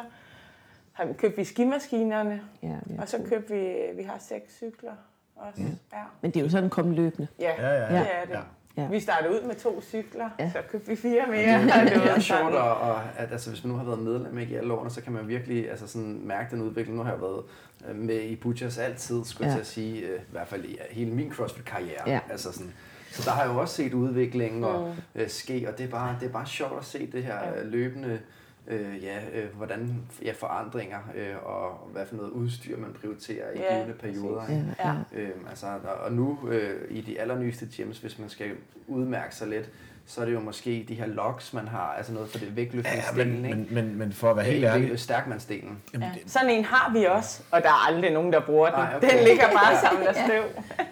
har 0.92 1.04
vi 1.04 1.12
købt 1.12 1.36
vi 1.36 1.44
skimaskinerne, 1.44 2.40
Ja, 2.62 2.74
vi 2.86 2.98
og 2.98 3.08
så 3.08 3.18
købte 3.28 3.54
vi, 3.54 3.76
vi 3.94 4.02
har 4.02 4.16
seks 4.20 4.56
cykler 4.56 4.92
også. 5.36 5.62
Ja, 5.92 5.98
Men 6.20 6.30
det 6.30 6.40
er 6.40 6.44
jo 6.44 6.50
sådan 6.50 6.70
kommet 6.70 6.94
løbende. 6.96 7.28
ja, 7.38 7.52
Ja, 7.58 7.72
ja, 7.74 7.94
ja. 7.94 7.98
det 8.00 8.08
er 8.14 8.24
det. 8.26 8.34
Ja. 8.34 8.40
Ja. 8.76 8.88
Vi 8.88 9.00
startede 9.00 9.32
ud 9.34 9.46
med 9.46 9.54
to 9.54 9.82
cykler, 9.82 10.30
Ja. 10.38 10.50
så 10.50 10.58
købte 10.70 10.88
vi 10.88 10.96
fire 10.96 11.24
mere. 11.30 11.62
Det, 11.62 11.72
og 11.74 12.02
det 12.02 12.10
er 12.10 12.20
sjovt, 12.20 12.54
og, 12.54 12.76
og 12.80 13.00
at, 13.16 13.32
altså, 13.32 13.50
hvis 13.50 13.64
man 13.64 13.72
nu 13.72 13.78
har 13.78 13.84
været 13.84 13.98
medlem 13.98 14.38
ikke, 14.38 14.52
i 14.52 14.56
alle 14.56 14.72
årene, 14.74 14.90
så 14.90 15.00
kan 15.02 15.12
man 15.12 15.28
virkelig 15.28 15.70
altså, 15.70 15.86
sådan, 15.86 16.20
mærke 16.24 16.50
den 16.56 16.62
udvikling. 16.62 16.96
Nu 16.98 17.04
har 17.04 17.10
jeg 17.12 17.20
været 17.20 17.42
øh, 17.88 17.96
med 17.96 18.20
i 18.20 18.36
Butchers 18.36 18.78
altid, 18.78 19.24
skulle 19.24 19.46
jeg 19.46 19.50
Ja. 19.52 19.56
til 19.56 19.60
at 19.60 19.66
sige, 19.66 20.00
øh, 20.06 20.20
i 20.20 20.24
hvert 20.30 20.48
fald 20.48 20.64
i 20.64 20.78
hele 20.90 21.10
min 21.10 21.32
CrossFit-karriere. 21.32 22.02
Ja. 22.10 22.20
Altså, 22.30 22.52
sådan, 22.52 22.72
så 23.10 23.22
der 23.24 23.30
har 23.30 23.42
jeg 23.44 23.52
jo 23.54 23.60
også 23.60 23.74
set 23.74 23.94
udviklingen 23.94 24.64
og 24.64 24.94
Mm. 25.14 25.20
øh, 25.22 25.28
ske, 25.28 25.66
og 25.72 25.78
det 25.78 25.84
er, 25.86 25.90
bare, 25.90 26.16
det 26.20 26.28
er 26.28 26.32
bare 26.32 26.46
sjovt 26.46 26.78
at 26.78 26.84
se 26.84 27.06
det 27.12 27.24
her 27.24 27.34
Ja. 27.44 27.60
øh, 27.60 27.66
løbende, 27.72 28.18
øh, 28.66 29.04
ja, 29.04 29.18
øh, 29.34 29.56
hvordan 29.56 29.96
ja, 30.24 30.32
forandringer 30.32 30.98
øh, 31.14 31.34
og 31.46 31.88
hvad 31.92 32.06
for 32.06 32.16
noget 32.16 32.30
udstyr 32.30 32.76
man 32.78 32.92
prioriterer 32.92 33.50
i 33.50 33.58
Ja, 33.58 33.74
givende 33.74 33.94
perioder. 33.94 34.48
ikke? 34.48 34.74
Ja. 34.78 34.88
ja. 34.88 35.20
Øhm, 35.20 35.46
altså, 35.48 35.66
og- 35.66 35.94
og 36.04 36.12
nu 36.12 36.38
øh, 36.48 36.80
i 36.90 37.00
de 37.00 37.20
allernyeste 37.20 37.68
gyms, 37.76 37.98
hvis 37.98 38.18
man 38.18 38.28
skal 38.28 38.50
udmærke 38.86 39.34
sig 39.34 39.48
lidt, 39.48 39.70
så 40.06 40.20
er 40.20 40.24
det 40.24 40.32
jo 40.32 40.40
måske 40.40 40.84
de 40.88 40.94
her 40.94 41.06
logs, 41.06 41.52
man 41.54 41.68
har, 41.68 41.94
altså 41.96 42.12
noget 42.12 42.28
for 42.30 42.38
det 42.38 42.46
Ja, 42.46 42.52
vægtløftningsdelen, 42.54 43.34
men, 43.42 43.44
ikke? 43.44 43.56
men, 43.56 43.68
men, 43.86 43.98
men 43.98 44.12
for 44.12 44.30
at 44.30 44.36
være 44.36 44.44
helt 44.44 44.64
ærlig, 44.64 45.00
Stærkmandsdelen. 45.00 45.78
jamen, 45.94 46.08
Ja. 46.08 46.14
det- 46.22 46.30
Sådan 46.32 46.50
en 46.50 46.64
har 46.64 46.92
vi 46.92 47.04
også, 47.04 47.42
og 47.50 47.62
der 47.62 47.68
er 47.68 47.86
aldrig 47.88 48.12
nogen, 48.12 48.32
der 48.32 48.40
bruger 48.40 48.66
den. 48.70 48.78
Nej, 48.78 48.94
okay. 48.96 49.10
Den 49.18 49.24
ligger 49.24 49.44
bare 49.46 49.70
Ja. 49.74 49.80
sammen 49.88 50.06
af 50.06 50.14
støv. 50.14 50.42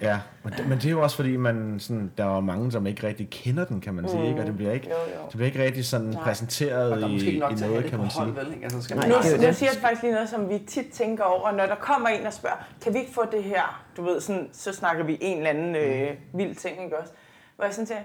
Ja, 0.00 0.18
men 0.44 0.52
det, 0.52 0.68
men 0.68 0.78
det 0.78 0.86
er 0.86 0.90
jo 0.90 1.02
også 1.02 1.16
fordi, 1.16 1.36
man 1.36 1.76
sådan, 1.80 2.12
der 2.18 2.36
er 2.36 2.40
mange, 2.40 2.72
som 2.72 2.86
ikke 2.86 3.06
rigtig 3.06 3.30
kender 3.30 3.64
den, 3.64 3.80
kan 3.80 3.94
man 3.94 4.08
sige, 4.08 4.28
ikke? 4.28 4.40
og 4.40 4.46
det 4.46 4.56
bliver 4.56 4.72
ikke, 4.72 4.86
Jo, 4.88 4.94
jo. 4.94 5.22
det 5.26 5.32
bliver 5.32 5.46
ikke 5.46 5.64
rigtig 5.64 5.84
sådan 5.86 6.06
Nej. 6.06 6.22
præsenteret 6.22 6.92
Og 6.92 6.98
der 7.00 7.04
er 7.04 7.08
i, 7.10 7.12
måske 7.12 7.38
nok 7.38 7.52
i 7.52 7.54
noget, 7.54 7.82
det 7.82 7.90
kan 7.90 7.98
man 7.98 8.10
sige. 8.10 8.36
vel? 8.36 8.46
Ikke? 8.52 8.64
Altså, 8.64 8.82
skal 8.82 8.96
Nej, 8.96 9.08
man 9.08 9.16
Nu, 9.16 9.28
er 9.32 9.36
nu 9.36 9.42
det. 9.46 9.56
siger 9.56 9.72
du 9.72 9.78
faktisk 9.80 10.02
lige 10.02 10.14
noget, 10.14 10.28
som 10.28 10.48
vi 10.48 10.58
tit 10.68 10.86
tænker 10.92 11.24
over, 11.24 11.52
når 11.52 11.66
der 11.66 11.74
kommer 11.74 12.08
en 12.08 12.26
og 12.26 12.32
spørger, 12.32 12.56
kan 12.84 12.94
vi 12.94 12.98
ikke 12.98 13.12
få 13.14 13.22
det 13.32 13.42
her? 13.44 13.84
Du 13.96 14.02
ved, 14.04 14.20
sådan, 14.20 14.48
så 14.52 14.72
snakker 14.72 15.04
vi 15.04 15.18
en 15.20 15.36
eller 15.36 15.50
anden 15.50 15.76
øh, 15.76 16.10
vild 16.34 16.54
ting, 16.54 16.84
ikke 16.84 16.98
også? 16.98 17.12
Hvor 17.56 17.64
jeg 17.64 17.74
sådan 17.74 17.86
siger, 17.86 18.00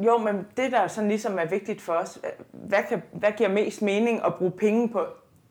jo, 0.00 0.18
men 0.18 0.46
det 0.56 0.72
der 0.72 0.86
sådan 0.86 1.08
ligesom 1.08 1.38
er 1.38 1.44
vigtigt 1.44 1.80
for 1.82 1.92
os, 1.92 2.18
hvad, 2.52 2.82
kan, 2.88 3.02
hvad 3.12 3.32
giver 3.32 3.48
mest 3.48 3.82
mening 3.82 4.24
at 4.26 4.34
bruge 4.34 4.50
penge 4.50 4.88
på 4.88 5.06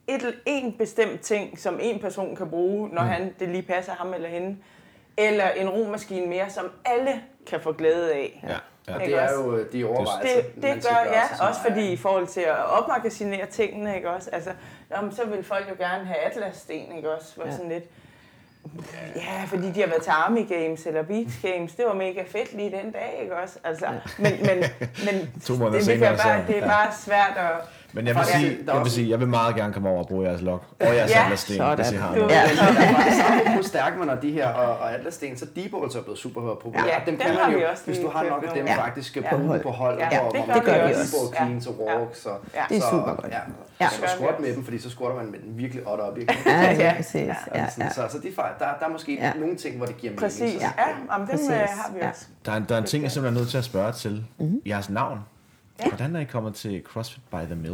et, 0.08 0.36
en 0.46 0.74
bestemt 0.78 1.22
ting, 1.22 1.60
som 1.60 1.80
en 1.82 2.00
person 2.00 2.36
kan 2.36 2.50
bruge, 2.50 2.90
når 2.90 3.02
mm. 3.02 3.08
han, 3.08 3.34
det 3.40 3.50
lige 3.50 3.62
passer 3.64 3.92
ham 3.92 4.14
eller 4.14 4.30
hende, 4.30 4.58
eller 5.18 5.50
en 5.50 5.70
romaskine 5.70 6.28
mere, 6.28 6.50
som 6.50 6.72
alle 6.86 7.22
kan 7.48 7.62
få 7.62 7.72
glæde 7.72 8.14
af. 8.14 8.40
Ja. 8.50 8.58
Ja. 8.94 9.06
Det 9.06 9.16
er 9.16 9.34
jo 9.34 9.56
øh, 9.56 9.72
de 9.74 9.86
overvejelser, 9.86 10.42
Det, 10.42 10.56
det 10.56 10.64
man 10.64 10.74
gør, 10.74 11.04
gøre 11.04 11.14
ja, 11.14 11.28
sig, 11.28 11.38
som 11.38 11.48
også 11.48 11.62
fordi 11.62 11.92
i 11.92 11.98
forhold 11.98 12.28
til 12.28 12.42
at 12.42 12.66
opmagasinere 12.66 13.46
tingene, 13.46 13.96
ikke 13.96 14.10
også? 14.10 14.30
Altså, 14.34 14.52
jamen, 14.92 15.12
så 15.12 15.26
vil 15.26 15.44
folk 15.44 15.70
jo 15.70 15.76
gerne 15.78 16.06
have 16.06 16.18
Atlas-sten, 16.18 16.96
ikke 16.96 17.16
også? 17.16 17.36
Hvor 17.36 17.46
Ja. 17.46 17.52
sådan 17.52 17.70
lidt, 17.70 17.84
ja, 19.16 19.44
fordi 19.48 19.72
de 19.72 19.80
har 19.80 19.88
været 19.88 20.04
til 20.04 20.12
Army 20.12 20.48
Games 20.50 20.86
eller 20.86 21.04
Beach 21.04 21.42
Games, 21.42 21.76
det 21.76 21.86
var 21.86 21.94
mega 21.94 22.24
fedt 22.28 22.54
lige 22.54 22.72
den 22.72 22.92
dag, 22.92 23.20
ikke 23.22 23.36
også? 23.36 23.60
Altså, 23.64 23.86
men, 24.18 24.32
men, 24.42 24.64
men 25.06 25.30
To 25.46 25.54
det, 25.54 25.86
det, 25.86 26.00
bare, 26.00 26.44
det 26.48 26.58
er 26.58 26.68
bare 26.68 26.92
svært 27.06 27.38
at... 27.38 27.54
Men 27.98 28.08
jeg 28.08 28.16
vil, 28.16 28.24
sige, 28.26 28.58
der 28.66 28.74
jeg 28.74 28.84
vil 28.84 28.92
sige, 28.92 29.10
jeg 29.10 29.20
vil 29.20 29.28
meget 29.28 29.56
gerne 29.56 29.74
komme 29.74 29.90
over 29.90 30.00
og 30.00 30.08
bruge 30.08 30.28
jeres 30.28 30.42
log. 30.42 30.60
Og 30.80 30.96
jeres 30.96 31.12
Ja, 31.12 31.24
atlassten, 31.24 31.76
hvis 31.76 31.92
I 31.92 31.96
har 31.96 32.16
noget. 32.16 32.32
Ja. 32.32 32.42
Apropos 33.48 33.66
Stærkman 33.66 34.10
og 34.10 34.22
de 34.22 34.32
her 34.32 34.48
og, 34.50 34.78
og 34.78 34.94
Atlas-sten, 34.94 35.38
så 35.38 35.46
Deepballs 35.56 35.96
er 35.96 36.02
blevet 36.02 36.20
super 36.20 36.42
populære. 36.56 36.86
Ja, 36.88 36.94
dem 37.06 37.18
dem 37.18 37.18
kan 37.20 37.36
man 37.36 37.52
jo, 37.52 37.58
vi 37.58 37.64
hvis 37.86 37.98
du 38.00 38.10
har 38.10 38.24
nok 38.24 38.44
af 38.48 38.54
dem 38.56 38.66
nogle. 38.66 38.82
faktisk 38.82 39.16
Ja. 39.18 39.36
på 39.36 39.42
uge 39.44 39.60
på 39.60 39.70
hold, 39.72 40.00
Ja, 40.00 40.22
hvor, 40.22 40.30
det 40.32 40.40
gør 40.46 40.54
man 40.54 40.56
vi 40.66 40.66
gør 40.66 40.88
også. 40.88 41.18
Deepball 41.18 41.36
clean 41.36 41.60
til 41.62 41.72
Ja. 41.80 41.98
walk, 42.00 42.16
så, 42.16 42.30
Ja. 42.56 42.64
Det 42.70 42.78
er 42.78 42.82
super 42.92 43.16
godt. 43.16 43.32
Ja, 43.32 43.40
Ja. 43.82 43.90
så 43.90 44.02
squat 44.18 44.40
med 44.40 44.56
dem, 44.56 44.64
fordi 44.64 44.80
så 44.80 44.90
squatter 44.90 45.16
man 45.22 45.32
med 45.32 45.40
den 45.40 45.58
virkelig 45.58 45.88
odd 45.88 46.00
op? 46.02 46.18
Ja, 46.20 46.24
ja, 46.46 46.72
Ja. 46.74 46.94
præcis. 46.98 47.14
Ja, 47.22 47.36
Ja, 47.56 47.66
ja. 47.80 47.90
så, 47.90 48.02
så 48.10 48.18
de 48.24 48.32
fejl, 48.36 48.52
der, 48.60 48.66
der 48.80 48.86
er 48.86 48.90
måske 48.92 49.14
Ja. 49.16 49.32
nogle 49.40 49.56
ting, 49.56 49.78
hvor 49.78 49.86
det 49.86 49.98
giver 49.98 50.12
mening. 50.12 50.22
Præcis, 50.22 50.62
ja, 50.62 50.72
jamen, 51.12 51.28
dem 51.28 51.40
øh, 51.52 51.58
har 51.60 51.92
vi 51.94 52.00
Ja. 52.02 52.10
også. 52.10 52.26
Der 52.46 52.52
er, 52.52 52.56
en, 52.58 52.66
der 52.70 52.76
er 52.76 52.80
en 52.80 52.86
ting, 52.86 53.04
jeg 53.04 53.12
simpelthen 53.12 53.38
er 53.38 53.42
nødt 53.42 53.50
til 53.50 53.58
at 53.58 53.64
spørge 53.64 53.92
til. 53.92 54.26
Mhm. 54.40 54.62
Jeres 54.66 54.90
navn. 54.90 55.20
Ja. 55.86 55.90
Hvordan 55.90 56.16
er 56.16 56.20
I 56.20 56.24
kommet 56.24 56.54
til 56.54 56.82
CrossFit 56.86 57.24
by 57.32 57.36
the 57.36 57.56
Mill? 57.56 57.74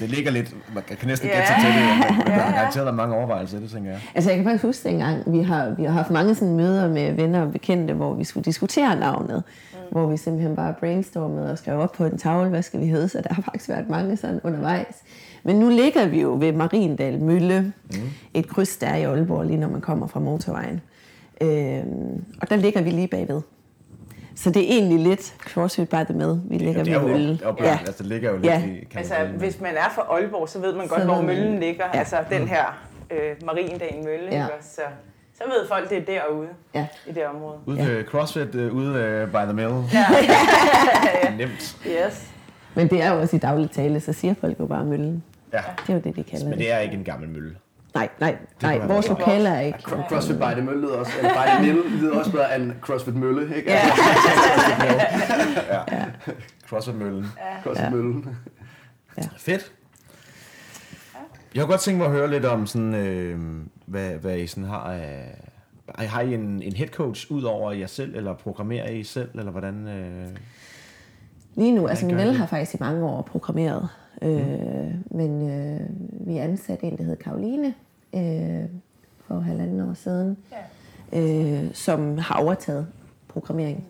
Det 0.00 0.10
ligger 0.10 0.30
lidt, 0.30 0.54
man 0.74 0.82
kan 0.98 1.08
næsten 1.08 1.28
Ja. 1.28 1.34
gætte 1.34 1.48
sig 1.48 1.56
til 1.60 1.70
det, 1.70 2.16
men 2.16 2.26
der 2.26 2.32
Ja, 2.32 2.38
har 2.40 2.50
ja. 2.50 2.56
garanteret 2.58 2.94
mange 2.94 3.14
overvejelser, 3.16 3.60
det 3.60 3.70
tænker 3.70 3.90
jeg. 3.90 4.00
Altså 4.14 4.30
jeg 4.30 4.36
kan 4.36 4.44
faktisk 4.44 4.64
huske 4.64 4.88
dengang, 4.88 5.32
vi 5.32 5.42
har, 5.42 5.74
vi 5.78 5.84
har 5.84 5.90
haft 5.92 6.10
mange 6.10 6.34
sådan 6.34 6.56
møder 6.56 6.88
med 6.88 7.12
venner 7.12 7.42
og 7.42 7.52
bekendte, 7.52 7.94
hvor 7.94 8.14
vi 8.14 8.24
skulle 8.24 8.44
diskutere 8.44 8.96
navnet. 8.96 9.42
Mm. 9.72 9.78
Hvor 9.90 10.06
vi 10.06 10.16
simpelthen 10.16 10.56
bare 10.56 10.74
brainstormede 10.80 11.52
og 11.52 11.58
skrev 11.58 11.78
op 11.78 11.92
på 11.92 12.04
en 12.04 12.18
tavle, 12.18 12.50
hvad 12.50 12.62
skal 12.62 12.80
vi 12.80 12.86
hedde, 12.86 13.08
så 13.08 13.20
der 13.28 13.34
har 13.34 13.42
faktisk 13.42 13.68
været 13.68 13.88
mange 13.88 14.16
sådan 14.16 14.40
undervejs. 14.44 14.94
Men 15.44 15.56
nu 15.56 15.68
ligger 15.68 16.06
vi 16.06 16.20
jo 16.20 16.36
ved 16.40 16.52
Mariendal 16.52 17.20
Mølle, 17.20 17.72
mm. 17.90 17.96
et 18.34 18.48
kryds 18.48 18.76
der 18.76 18.86
er 18.86 18.96
i 18.96 19.02
Aalborg, 19.02 19.44
lige 19.46 19.58
når 19.58 19.68
man 19.68 19.80
kommer 19.80 20.06
fra 20.06 20.20
motorvejen. 20.20 20.80
Øhm, 21.40 22.24
og 22.42 22.50
der 22.50 22.56
ligger 22.56 22.82
vi 22.82 22.90
lige 22.90 23.08
bagved. 23.08 23.40
Så 24.36 24.50
det 24.50 24.62
er 24.62 24.72
egentlig 24.76 24.98
lidt 25.00 25.34
CrossFit 25.40 25.88
by 25.88 25.94
the 26.04 26.14
Mill. 26.14 26.40
Vi 26.44 26.58
ligger 26.58 26.84
det 26.84 26.92
er 26.92 26.98
ved 26.98 27.08
jo 27.08 27.12
Mølle. 27.12 27.38
op, 27.44 27.54
op, 27.54 27.60
ja. 27.60 27.78
altså, 27.86 27.94
det 28.02 28.06
ligger 28.06 28.30
jo 28.30 28.36
lidt 28.36 28.46
Ja. 28.46 28.58
i 28.58 28.62
kan 28.62 28.70
man 28.94 28.98
Altså, 28.98 29.14
hvis 29.38 29.60
man 29.60 29.74
er 29.74 29.90
fra 29.94 30.02
Aalborg, 30.10 30.48
så 30.48 30.58
ved 30.60 30.72
man 30.74 30.86
godt, 30.86 31.00
Så 31.00 31.06
hvor 31.06 31.14
man- 31.16 31.26
møllen 31.26 31.60
ligger. 31.60 31.84
Ja. 31.94 31.98
Altså, 31.98 32.16
den 32.30 32.48
her 32.48 32.64
øh, 33.10 33.18
Mariendal 33.44 33.94
Mølle, 34.04 34.28
Ja. 34.30 34.46
Så, 34.60 34.80
så 35.38 35.42
ved 35.46 35.68
folk, 35.68 35.90
det 35.90 35.98
er 35.98 36.02
derude 36.20 36.48
Ja. 36.74 36.86
i 37.06 37.12
det 37.12 37.26
område. 37.26 37.56
Ude 37.66 37.78
ved 37.78 38.04
CrossFit, 38.04 38.54
uh, 38.54 38.60
ude 38.76 39.22
uh, 39.24 39.30
by 39.30 39.44
the 39.44 39.52
mill. 39.52 39.70
Ja. 39.92 40.06
Nemt. 41.38 41.76
Yes. 41.86 42.26
Men 42.74 42.88
det 42.90 43.02
er 43.02 43.12
jo 43.14 43.20
også 43.20 43.36
i 43.36 43.38
daglig 43.38 43.70
tale, 43.70 44.00
så 44.00 44.12
siger 44.12 44.34
folk 44.40 44.60
jo 44.60 44.66
bare 44.66 44.84
Møllen. 44.84 45.22
Ja. 45.52 45.58
Det 45.86 45.90
er 45.92 45.94
jo 45.94 46.00
det, 46.04 46.16
de 46.16 46.22
kalder 46.24 46.44
Men 46.44 46.52
det. 46.52 46.58
det 46.58 46.72
er 46.72 46.78
ikke 46.78 46.94
en 46.94 47.04
gammel 47.04 47.28
mølle. 47.28 47.56
Nej, 47.96 48.08
nej, 48.20 48.36
nej. 48.62 48.78
kunne 48.78 48.88
Vores 48.88 49.08
godt. 49.08 49.18
lokale 49.18 49.48
er 49.48 49.60
ikke. 49.60 49.78
Cro- 49.78 50.08
CrossFit 50.08 50.36
by 50.36 50.42
the 50.42 50.62
Mølle 50.62 50.80
lyder 50.80 50.96
også, 50.96 51.12
eller 51.18 51.30
by 51.32 51.48
the 51.48 51.62
Mill 51.74 52.00
lyder 52.00 52.18
også 52.18 52.30
bedre 52.32 52.56
end 52.56 52.72
CrossFit 52.80 53.14
Mølle, 53.16 53.56
ikke? 53.56 53.70
Ja. 53.70 53.78
Ja. 55.92 56.04
CrossFit-møllen. 56.68 57.26
CrossFit 57.62 57.84
Ja. 57.84 57.90
Mølle. 57.90 58.24
Fedt. 59.38 59.72
Jeg 61.54 61.62
har 61.62 61.66
godt 61.66 61.80
tænkt 61.80 61.98
mig 61.98 62.06
at 62.06 62.12
høre 62.12 62.30
lidt 62.30 62.44
om, 62.44 62.66
sådan, 62.66 62.94
øh, 62.94 63.40
hvad, 63.86 64.10
hvad 64.10 64.36
I 64.38 64.46
sådan 64.46 64.64
har 64.68 64.78
af... 64.92 65.40
Har 65.98 66.20
I 66.20 66.34
en, 66.34 66.62
en 66.62 66.72
head 66.72 66.88
coach 66.88 67.30
ud 67.30 67.42
over 67.42 67.72
jer 67.72 67.86
selv, 67.86 68.16
eller 68.16 68.34
programmerer 68.34 68.88
I 68.90 69.02
selv, 69.04 69.38
eller 69.38 69.52
hvordan... 69.52 69.88
Øh... 69.88 70.26
Lige 71.54 71.74
nu, 71.74 71.86
altså 71.86 72.06
min 72.06 72.16
har 72.18 72.46
faktisk 72.46 72.74
i 72.74 72.78
mange 72.80 73.04
år 73.06 73.22
programmeret, 73.22 73.88
øh, 74.22 74.38
men 75.10 75.50
øh, 75.50 75.80
vi 76.26 76.36
ansatte 76.38 76.86
en, 76.86 76.98
der 76.98 77.04
hed 77.04 77.16
Karoline 77.16 77.74
øh, 78.16 78.64
for 79.26 79.40
halvanden 79.40 79.80
år 79.80 79.94
siden, 79.94 80.36
øh, 81.12 81.74
som 81.74 82.18
har 82.18 82.34
overtaget 82.42 82.86
programmering. 83.28 83.84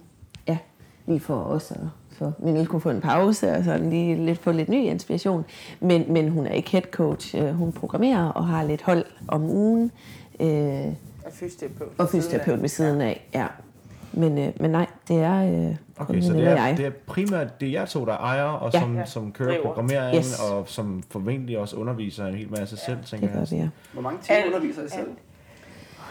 Ja, 0.49 0.59
lige 1.07 1.21
for 1.21 1.35
os 1.37 1.71
og 1.71 1.91
for 2.11 2.35
min 2.39 2.67
kunne 2.67 2.81
få 2.81 2.91
en 2.91 3.01
pause 3.01 3.53
og 3.53 3.65
sådan 3.65 3.91
lige 3.91 4.27
lidt 4.27 4.39
få 4.39 4.53
lidt 4.53 4.69
ny 4.69 4.75
inspiration. 4.85 5.45
Men, 5.81 6.13
men 6.13 6.29
hun 6.29 6.47
er 6.47 6.53
ikke 6.53 6.71
head 6.71 6.83
coach. 6.83 7.37
Øh, 7.37 7.49
Hun 7.55 7.73
programmerer 7.73 8.29
og 8.29 8.47
har 8.47 8.65
lidt 8.65 8.83
hold 8.83 9.05
om 9.29 9.45
ugen. 9.45 9.91
Øh, 10.41 10.47
Og 11.27 11.33
fysioterapeut. 11.33 11.89
og 11.99 12.09
fysioterapeut 12.09 12.63
ved 12.63 12.69
siden 12.69 13.01
af, 13.01 13.29
ja. 13.35 13.47
Men, 14.13 14.39
øh, 14.39 14.53
men 14.61 14.71
nej, 14.71 14.87
det 15.09 15.17
er 15.17 15.43
øh, 15.45 15.77
kun 15.99 16.07
Okay, 16.17 16.21
så 16.21 16.33
det 16.33 16.45
er, 16.47 16.65
jeg. 16.67 16.75
det 16.77 16.87
er 16.87 16.91
primært 17.07 17.61
det 17.61 17.67
er 17.69 17.73
jer 17.73 17.85
to, 17.85 18.05
der 18.05 18.13
ejer, 18.17 18.43
og 18.45 18.71
Ja. 18.75 18.81
som, 18.81 18.97
Ja. 18.97 19.05
som 19.05 19.33
kører 19.33 19.49
Driver. 19.51 19.63
programmeringen, 19.65 20.19
Yes. 20.19 20.41
og 20.41 20.69
som 20.69 21.03
formentlig 21.11 21.59
også 21.59 21.77
underviser 21.77 22.27
en 22.27 22.35
hel 22.35 22.51
masse 22.51 22.77
selv, 22.77 22.97
tænker 23.07 23.27
Det 23.27 23.35
gør 23.35 23.41
jeg. 23.41 23.49
vi, 23.51 23.57
ja. 23.57 23.69
Hvor 23.93 24.03
mange 24.03 24.19
timer 24.23 24.39
underviser 24.47 24.83
I 24.83 24.89
selv? 24.89 25.01
alt. 25.01 25.19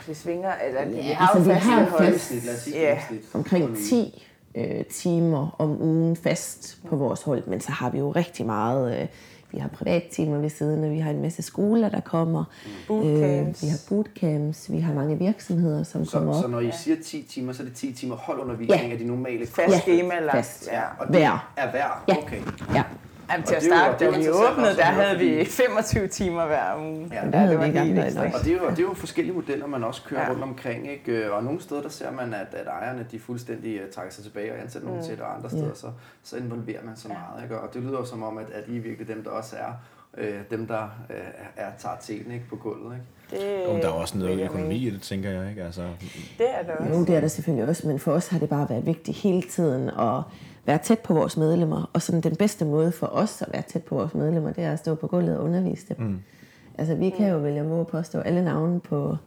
Det 0.08 0.18
svinger, 0.18 0.52
eller 0.68 0.86
vi 0.86 0.96
Ja, 0.96 1.14
har 1.14 1.32
jo 1.34 1.40
altså, 1.40 1.50
vi 1.50 1.56
fast 1.56 1.66
har 1.66 1.80
jo 1.80 1.86
indhold. 1.86 2.14
fast- 2.14 2.32
os 2.34 2.60
sige 2.64 2.80
Ja. 2.82 2.98
omkring 3.34 3.78
10 3.90 4.24
øh, 4.56 4.86
timer 4.86 5.56
om 5.60 5.82
ugen 5.82 6.16
fast 6.16 6.78
på 6.90 6.96
vores 6.96 7.24
hold, 7.24 7.44
men 7.48 7.62
så 7.62 7.72
har 7.72 7.90
vi 7.90 8.00
jo 8.00 8.12
rigtig 8.12 8.46
meget. 8.46 9.02
Øh, 9.02 9.08
vi 9.52 9.58
har 9.60 9.68
privattimer 9.70 10.38
ved 10.38 10.50
siden, 10.50 10.84
og 10.84 10.92
vi 10.92 11.00
har 11.00 11.12
en 11.12 11.22
masse 11.22 11.42
skoler, 11.42 11.90
der 11.90 12.00
kommer. 12.00 12.44
Bootcamps. 12.88 13.64
Øh, 13.64 13.68
vi 13.68 13.72
har 13.72 13.80
bootcamps, 13.90 14.72
vi 14.72 14.80
har 14.80 14.94
mange 14.94 15.18
virksomheder, 15.20 15.84
som 15.84 16.06
kommer 16.06 16.34
Så, 16.34 16.38
op. 16.38 16.44
så 16.44 16.48
når 16.50 16.60
I 16.60 16.72
siger 16.84 16.98
10 17.06 17.22
timer, 17.30 17.54
så 17.54 17.64
er 17.64 17.68
det 17.68 17.76
10 17.76 17.94
timer 17.94 18.16
holdundervisning 18.16 18.82
Ja. 18.86 18.92
af 18.92 18.98
de 18.98 19.06
normale 19.08 19.48
Fast 19.48 19.88
Ja, 19.88 20.32
fast. 20.32 20.68
Ja. 20.72 20.82
Og 21.00 21.08
det 21.08 21.16
Hver. 21.16 21.52
er 21.58 21.72
hver? 21.72 22.04
Ja. 22.08 22.18
Okay. 22.18 22.40
Ja, 22.74 22.84
Jamen, 23.32 23.46
til 23.46 23.56
at 23.56 23.64
starte, 23.64 24.06
da 24.06 24.10
vi 24.18 24.30
åbnede, 24.30 24.76
der 24.76 24.84
havde 24.84 25.18
vi 25.20 25.30
fordi- 25.46 25.46
25 25.52 26.08
timer 26.08 26.46
hver 26.46 26.76
uge. 26.80 27.10
Ja, 27.14 27.22
der 27.32 27.38
havde 27.38 27.52
det 27.52 27.60
var 27.60 27.66
vi 27.66 27.72
helt. 27.80 28.18
Og 28.18 28.44
det 28.44 28.54
er, 28.54 28.58
jo, 28.64 28.70
det 28.70 28.80
er 28.80 28.84
jo 28.84 28.94
forskellige 28.94 29.36
modeller, 29.36 29.68
man 29.68 29.84
også 29.84 30.02
kører 30.08 30.20
Ja. 30.22 30.26
ja. 30.28 30.32
rundt 30.32 30.44
omkring. 30.44 30.92
Ikke? 30.92 31.34
Og 31.34 31.44
nogle 31.44 31.62
steder, 31.62 31.82
der 31.82 31.90
ser 31.90 32.12
man, 32.12 32.34
at, 32.34 32.48
at 32.54 32.68
ejerne 32.68 33.06
de 33.12 33.20
fuldstændig 33.20 33.82
uh, 33.84 33.90
trækker 33.90 34.14
sig 34.14 34.24
tilbage 34.24 34.52
og 34.54 34.60
ansætter 34.62 34.88
nogen 34.88 35.04
til 35.04 35.12
det, 35.12 35.22
og 35.22 35.36
andre 35.36 35.50
steder, 35.50 35.74
så, 35.74 35.88
så 36.24 36.38
involverer 36.38 36.84
man 36.86 36.96
så 36.96 37.08
meget. 37.08 37.44
Ikke? 37.44 37.60
Og 37.60 37.74
det 37.74 37.82
lyder 37.82 37.98
jo 38.00 38.06
som 38.06 38.24
om, 38.24 38.38
at, 38.38 38.46
at 38.54 38.64
I 38.68 38.78
er 38.78 38.82
virkelig 38.82 39.08
dem, 39.08 39.24
der 39.24 39.30
også 39.32 39.56
er 39.56 39.72
øh, 40.18 40.40
dem, 40.52 40.68
der 40.68 40.84
øh, 41.10 41.16
er, 41.58 41.70
tager 41.78 41.96
teten 42.02 42.32
ikke, 42.32 42.46
på 42.50 42.56
gulvet. 42.56 42.94
Ikke? 42.96 43.06
Det, 43.46 43.66
Jo, 43.68 43.78
der 43.78 43.88
er 43.88 43.92
også 43.92 44.18
noget 44.18 44.40
jeg 44.40 44.46
økonomi 44.46 44.76
i 44.76 44.90
det, 44.90 45.02
tænker 45.02 45.30
jeg. 45.30 45.50
Ikke? 45.50 45.64
Altså, 45.64 45.82
Det 46.38 46.48
er 46.60 46.64
der 46.64 46.74
også. 46.76 46.94
Jo, 46.94 47.06
det 47.06 47.16
er 47.16 47.20
der 47.22 47.28
selvfølgelig 47.28 47.70
også, 47.70 47.88
men 47.88 48.00
for 48.00 48.12
os 48.12 48.28
har 48.28 48.40
det 48.40 48.50
bare 48.50 48.70
været 48.70 48.86
vigtigt 48.86 49.18
hele 49.18 49.42
tiden 49.42 49.90
at 49.90 50.22
være 50.66 50.78
tæt 50.78 51.00
på 51.00 51.14
vores 51.14 51.38
medlemmer. 51.38 51.90
Og 51.94 52.02
sådan 52.02 52.22
den 52.22 52.36
bedste 52.36 52.66
måde 52.66 52.92
for 52.92 53.08
os 53.08 53.42
at 53.42 53.48
være 53.54 53.62
tæt 53.62 53.84
på 53.84 53.96
vores 53.96 54.14
medlemmer, 54.14 54.54
det 54.54 54.64
er 54.64 54.72
at 54.72 54.80
stå 54.80 54.96
på 54.96 55.08
gulvet 55.08 55.38
og 55.38 55.44
undervise 55.44 55.88
dem. 55.94 56.06
Mm. 56.06 56.20
Altså 56.78 56.96
vi 56.96 57.10
kan 57.10 57.30
jo 57.32 57.38
vælge 57.38 57.60
at 57.60 57.66
må 57.66 57.84
påstå 57.84 58.20
alle 58.20 58.44
navne 58.44 58.80
på 58.80 59.18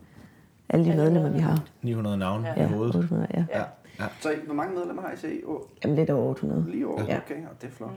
alle 0.68 0.90
de 0.90 0.96
medlemmer, 0.96 1.30
vi 1.30 1.38
har. 1.38 1.64
900 1.82 2.16
navne 2.16 2.48
ja. 2.56 2.64
i 2.64 2.66
hovedet. 2.66 2.94
800, 2.96 3.28
ja. 3.34 3.44
Ja. 3.54 3.64
Ja. 4.00 4.04
Så 4.20 4.32
hvor 4.46 4.54
mange 4.54 4.74
medlemmer 4.74 5.02
har 5.02 5.12
I 5.12 5.16
så 5.16 5.26
i? 5.26 5.40
Oh, 5.46 5.60
Jamen 5.84 5.96
lidt 5.96 6.10
over 6.10 6.30
800. 6.30 6.64
lige 6.70 6.86
over, 6.86 7.02
Ja. 7.08 7.16
okay, 7.16 7.34
og 7.34 7.62
det 7.62 7.68
er 7.68 7.72
flot. 7.72 7.90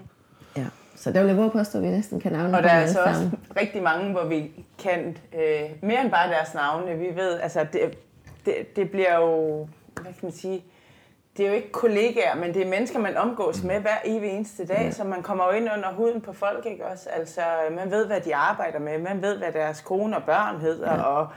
Så 0.96 1.12
der 1.12 1.22
vil 1.22 1.28
jeg 1.28 1.38
våge 1.38 1.52
påstå, 1.52 1.78
at 1.78 1.84
vi 1.84 1.90
næsten 1.90 2.20
kan 2.20 2.32
navne 2.32 2.58
Og 2.58 2.64
der 2.64 2.70
er 2.70 2.82
altså 2.82 3.04
også 3.04 3.14
sammen. 3.14 3.40
rigtig 3.62 3.84
mange, 3.84 4.12
hvor 4.12 4.26
vi 4.26 4.52
kan 4.80 5.18
øh, 5.34 5.70
mere 5.82 6.02
end 6.02 6.12
bare 6.12 6.30
deres 6.30 6.54
navne. 6.54 6.98
Vi 6.98 7.16
ved, 7.16 7.40
altså 7.40 7.66
det, 7.74 7.98
det, 8.46 8.76
det 8.76 8.92
bliver 8.92 9.16
jo, 9.16 9.68
hvad 9.94 10.14
kan 10.14 10.20
man 10.22 10.32
sige, 10.32 10.64
det 11.38 11.46
er 11.46 11.50
jo 11.50 11.56
ikke 11.56 11.72
kollegaer, 11.72 12.36
men 12.36 12.54
det 12.54 12.62
er 12.62 12.70
mennesker, 12.70 13.00
man 13.00 13.18
omgås 13.18 13.64
med 13.64 13.80
hver 13.80 13.98
evig 14.06 14.30
eneste 14.30 14.68
dag, 14.68 14.82
ja. 14.82 14.92
så 14.92 15.04
man 15.04 15.24
kommer 15.24 15.46
jo 15.46 15.52
ind 15.52 15.70
under 15.76 15.94
huden 15.94 16.22
på 16.22 16.34
folk, 16.34 16.66
ikke 16.66 16.86
også? 16.86 17.10
Altså, 17.10 17.42
man 17.72 17.92
ved, 17.92 18.06
hvad 18.06 18.22
de 18.22 18.36
arbejder 18.36 18.80
med, 18.80 18.98
man 18.98 19.22
ved, 19.22 19.38
hvad 19.38 19.52
deres 19.52 19.82
kone 19.82 20.16
og 20.16 20.24
børn 20.24 20.62
hedder, 20.62 20.94
ja. 20.94 21.02
og 21.02 21.28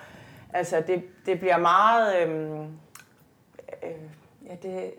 altså, 0.53 0.83
det, 0.87 1.03
det 1.27 1.39
bliver 1.39 1.59
meget, 1.59 2.23
øhm, 2.23 2.63
øh, 3.83 3.91
ja, 4.47 4.55
det, 4.63 4.91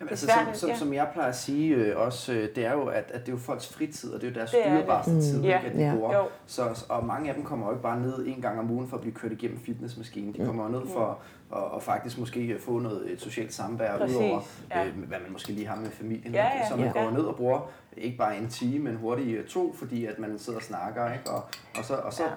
Jamen, 0.00 0.10
altså, 0.10 0.26
som, 0.26 0.54
som, 0.54 0.68
ja. 0.68 0.76
som 0.76 0.94
jeg 0.94 1.08
plejer 1.12 1.28
at 1.28 1.36
sige 1.36 1.74
øh, 1.74 1.98
også, 2.00 2.32
øh, 2.32 2.48
det 2.54 2.64
er 2.66 2.72
jo, 2.72 2.84
at, 2.86 3.04
at 3.14 3.20
det 3.20 3.28
er 3.28 3.32
jo 3.32 3.38
folks 3.38 3.68
fritid, 3.68 4.12
og 4.14 4.20
det 4.20 4.26
er 4.26 4.30
jo 4.30 4.34
deres 4.34 4.54
er 4.54 4.74
dyrebarste 4.78 5.12
Mm. 5.12 5.20
tid, 5.20 5.44
at 5.44 5.72
de 5.74 5.78
Ja. 5.78 5.92
bruger. 5.94 6.16
Jo. 6.16 6.22
Så, 6.46 6.84
og 6.88 7.06
mange 7.06 7.28
af 7.28 7.34
dem 7.34 7.44
kommer 7.44 7.66
jo 7.66 7.72
ikke 7.72 7.82
bare 7.82 8.00
ned 8.00 8.26
en 8.26 8.40
gang 8.42 8.58
om 8.58 8.70
ugen 8.70 8.88
for 8.88 8.96
at 8.96 9.00
blive 9.00 9.14
kørt 9.14 9.32
igennem 9.32 9.60
fitnessmaskinen. 9.60 10.32
De 10.34 10.46
kommer 10.46 10.64
jo 10.64 10.70
ned 10.70 10.82
for 10.92 11.18
at, 11.52 11.58
og 11.58 11.82
faktisk 11.82 12.18
måske 12.18 12.56
få 12.60 12.78
noget 12.78 13.12
et 13.12 13.20
socialt 13.20 13.54
samvær 13.54 13.98
Præcis, 13.98 14.16
udover, 14.16 14.40
ja. 14.70 14.86
øh, 14.86 14.92
hvad 14.98 15.18
man 15.22 15.32
måske 15.32 15.52
lige 15.52 15.66
har 15.66 15.76
med 15.76 15.90
familien. 15.90 16.34
Ja, 16.34 16.44
ja, 16.44 16.68
så 16.68 16.76
man 16.76 16.84
ja. 16.86 16.92
går 17.04 17.10
ned 17.10 17.20
og 17.24 17.36
bruger 17.36 17.70
ikke 17.96 18.18
bare 18.18 18.36
en 18.38 18.48
time, 18.48 18.84
men 18.84 18.96
hurtigt 18.96 19.38
øh, 19.38 19.44
to, 19.46 19.74
fordi 19.78 20.06
at 20.06 20.18
man 20.18 20.38
sidder 20.38 20.58
og 20.58 20.62
snakker, 20.62 21.12
ikke? 21.12 21.30
Og, 21.30 21.44
og 21.78 21.84
så, 21.84 21.94
og 21.94 22.12
så 22.12 22.22
Ja. 22.22 22.28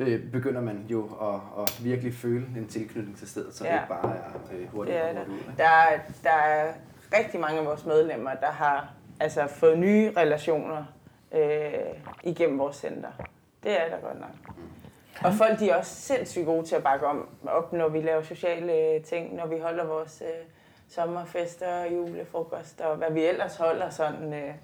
Øh, 0.00 0.30
begynder 0.32 0.60
man 0.60 0.86
jo 0.88 1.04
at, 1.22 1.62
at 1.62 1.84
virkelig 1.84 2.14
føle 2.14 2.46
en 2.56 2.68
tilknytning 2.68 3.18
til 3.18 3.28
stedet, 3.28 3.54
så 3.54 3.64
det 3.64 3.70
Ja. 3.70 3.74
ikke 3.76 3.88
bare 3.88 4.16
er 4.16 4.52
øh, 4.52 4.68
hurtigt 4.72 4.96
Det 4.96 5.04
er 5.04 5.08
og 5.10 5.16
hurtigt 5.26 5.48
ud. 5.48 5.52
Der, 5.56 5.68
er- 5.68 5.98
der 6.24 6.30
er 6.30 6.72
rigtig 7.18 7.40
mange 7.40 7.58
af 7.58 7.64
vores 7.66 7.84
medlemmer, 7.86 8.34
der 8.34 8.50
har 8.50 8.92
altså, 9.20 9.46
fået 9.46 9.78
nye 9.78 10.12
relationer 10.16 10.84
øh, 11.34 11.72
igennem 12.22 12.58
vores 12.58 12.76
center. 12.76 13.08
Det 13.62 13.80
er 13.80 13.88
der 13.88 14.00
godt 14.00 14.20
nok. 14.20 14.30
Og 15.24 15.32
folk 15.34 15.58
de 15.60 15.70
er 15.70 15.76
også 15.76 15.94
sindssygt 15.94 16.46
gode 16.46 16.66
til 16.66 16.76
at 16.76 16.82
bakke 16.82 17.06
om, 17.06 17.28
op, 17.46 17.72
når 17.72 17.88
vi 17.88 18.00
laver 18.00 18.22
sociale 18.22 19.00
ting, 19.02 19.34
når 19.34 19.46
vi 19.46 19.58
holder 19.58 19.84
vores 19.84 20.22
øh, 20.26 20.44
sommerfester, 20.88 21.84
julefrokoster 21.84 22.84
og 22.84 22.96
hvad 22.96 23.10
vi 23.12 23.24
ellers 23.24 23.56
holder 23.56 23.90
sådan 23.90 24.32
øh, 24.34 24.54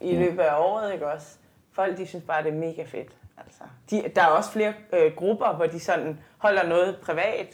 i 0.00 0.16
løbet 0.16 0.38
af 0.42 0.58
året, 0.60 0.92
ikke 0.92 1.06
også? 1.06 1.36
Folk 1.72 1.98
de 1.98 2.06
synes 2.06 2.24
bare, 2.24 2.42
det 2.42 2.52
er 2.52 2.56
mega 2.58 2.82
fedt. 2.82 3.12
Altså, 3.38 3.62
de, 3.90 4.02
der 4.14 4.22
er 4.22 4.26
også 4.26 4.50
flere 4.52 4.72
øh, 4.92 5.12
grupper, 5.16 5.56
hvor 5.56 5.66
de 5.66 5.80
sådan 5.80 6.18
holder 6.38 6.68
noget 6.68 6.96
privat, 7.06 7.46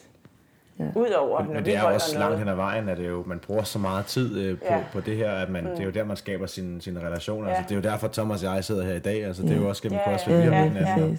Ja. 0.78 0.84
udover 0.94 1.38
Men, 1.40 1.46
når 1.48 1.54
men 1.54 1.64
det 1.64 1.76
er 1.76 1.82
også 1.82 2.14
noget. 2.14 2.28
langt 2.28 2.38
hen 2.38 2.48
ad 2.48 2.54
vejen, 2.54 2.88
at 2.88 2.96
det 2.98 3.08
jo, 3.08 3.24
man 3.26 3.38
bruger 3.38 3.62
så 3.62 3.78
meget 3.78 4.06
tid 4.06 4.38
øh, 4.38 4.58
på, 4.58 4.64
Ja. 4.64 4.80
på 4.92 5.00
det 5.00 5.16
her, 5.16 5.32
at 5.32 5.50
man, 5.50 5.64
mm. 5.64 5.70
det 5.70 5.80
er 5.80 5.84
jo 5.84 5.90
der, 5.90 6.04
man 6.04 6.16
skaber 6.16 6.46
sine, 6.46 6.82
sine 6.82 7.00
relationer. 7.06 7.48
Ja. 7.50 7.54
Altså, 7.56 7.68
det 7.68 7.84
er 7.86 7.88
jo 7.88 7.92
derfor, 7.92 8.08
Thomas 8.08 8.44
og 8.44 8.54
jeg 8.54 8.64
sidder 8.64 8.84
her 8.84 8.94
i 8.94 8.98
dag. 8.98 9.24
Altså, 9.24 9.42
det 9.42 9.52
er 9.52 9.56
jo 9.56 9.68
også 9.68 9.82
gennem 9.82 9.98
Ja, 9.98 10.10
CrossFit, 10.10 10.36
vi 10.36 10.42
har 10.42 10.54
ja, 10.54 10.64
mødt 10.64 10.72
hinanden. 10.72 11.18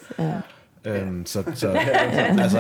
Øhm, 0.86 1.26
så, 1.26 1.44
så 1.56 1.70
altså, 2.42 2.60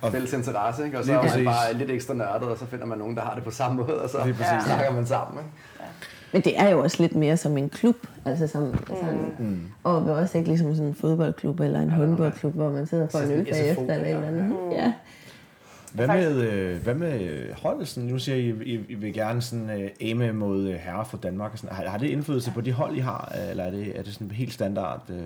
og, 0.00 0.12
Fælles 0.12 0.32
interesse, 0.32 0.84
ikke? 0.84 0.98
Og 0.98 1.04
så 1.04 1.12
er 1.18 1.22
man 1.36 1.44
bare 1.44 1.72
lidt 1.74 1.90
ekstra 1.90 2.14
nørdet, 2.14 2.48
og 2.48 2.58
så 2.58 2.66
finder 2.66 2.86
man 2.86 2.98
nogen, 2.98 3.16
der 3.16 3.22
har 3.22 3.34
det 3.34 3.44
på 3.44 3.50
samme 3.50 3.76
måde, 3.82 4.02
og 4.02 4.10
så 4.10 4.18
Lige 4.24 4.34
præcis. 4.34 4.66
snakker 4.66 4.92
man 4.92 5.06
sammen. 5.06 5.38
Ikke? 5.44 5.50
Men 6.32 6.42
det 6.42 6.60
er 6.60 6.68
jo 6.68 6.82
også 6.82 6.96
lidt 7.02 7.14
mere 7.14 7.36
som 7.36 7.56
en 7.56 7.68
klub, 7.68 7.96
altså 8.24 8.46
som 8.46 8.74
sådan, 8.86 9.18
mm. 9.38 9.60
og 9.84 10.00
det 10.00 10.10
er 10.10 10.14
også 10.14 10.38
ikke 10.38 10.48
ligesom 10.48 10.74
sådan 10.74 10.88
en 10.88 10.94
fodboldklub 10.94 11.60
eller 11.60 11.80
en 11.80 11.90
håndboldklub, 11.90 12.54
hvor 12.54 12.70
man 12.70 12.86
sidder 12.86 13.08
for 13.08 13.18
en 13.18 13.24
sådan 13.26 13.40
øl 13.40 13.46
SFO, 13.46 13.54
bagefter 13.54 13.94
eller 13.94 14.06
et 14.06 14.14
eller 14.14 14.28
andet. 14.28 14.44
Mm. 14.44 14.70
Ja. 14.70 14.92
hvad, 15.92 16.06
med, 16.06 16.36
øh, 16.36 16.82
hvad 16.82 16.94
med 16.94 17.42
holdelsen? 17.54 18.04
Nu 18.04 18.18
siger 18.18 18.36
I, 18.36 18.54
I, 18.74 18.80
I 18.88 18.94
vil 18.94 19.14
gerne 19.14 19.42
sådan, 19.42 19.70
øh, 19.70 19.90
aime 20.00 20.32
mod 20.32 20.68
øh, 20.68 20.74
herre 20.74 21.04
for 21.04 21.16
Danmark. 21.16 21.52
og 21.52 21.58
Sådan. 21.58 21.76
Har, 21.76 21.88
har 21.88 21.98
det 21.98 22.08
indflydelse 22.08 22.50
på 22.50 22.60
de 22.60 22.72
hold, 22.72 22.96
I 22.96 23.00
har? 23.00 23.32
øh, 23.44 23.50
Eller 23.50 23.64
er 23.64 23.70
det, 23.70 23.98
er 23.98 24.02
det 24.02 24.12
sådan 24.12 24.30
helt 24.30 24.52
standard? 24.52 25.02
Øh, 25.10 25.16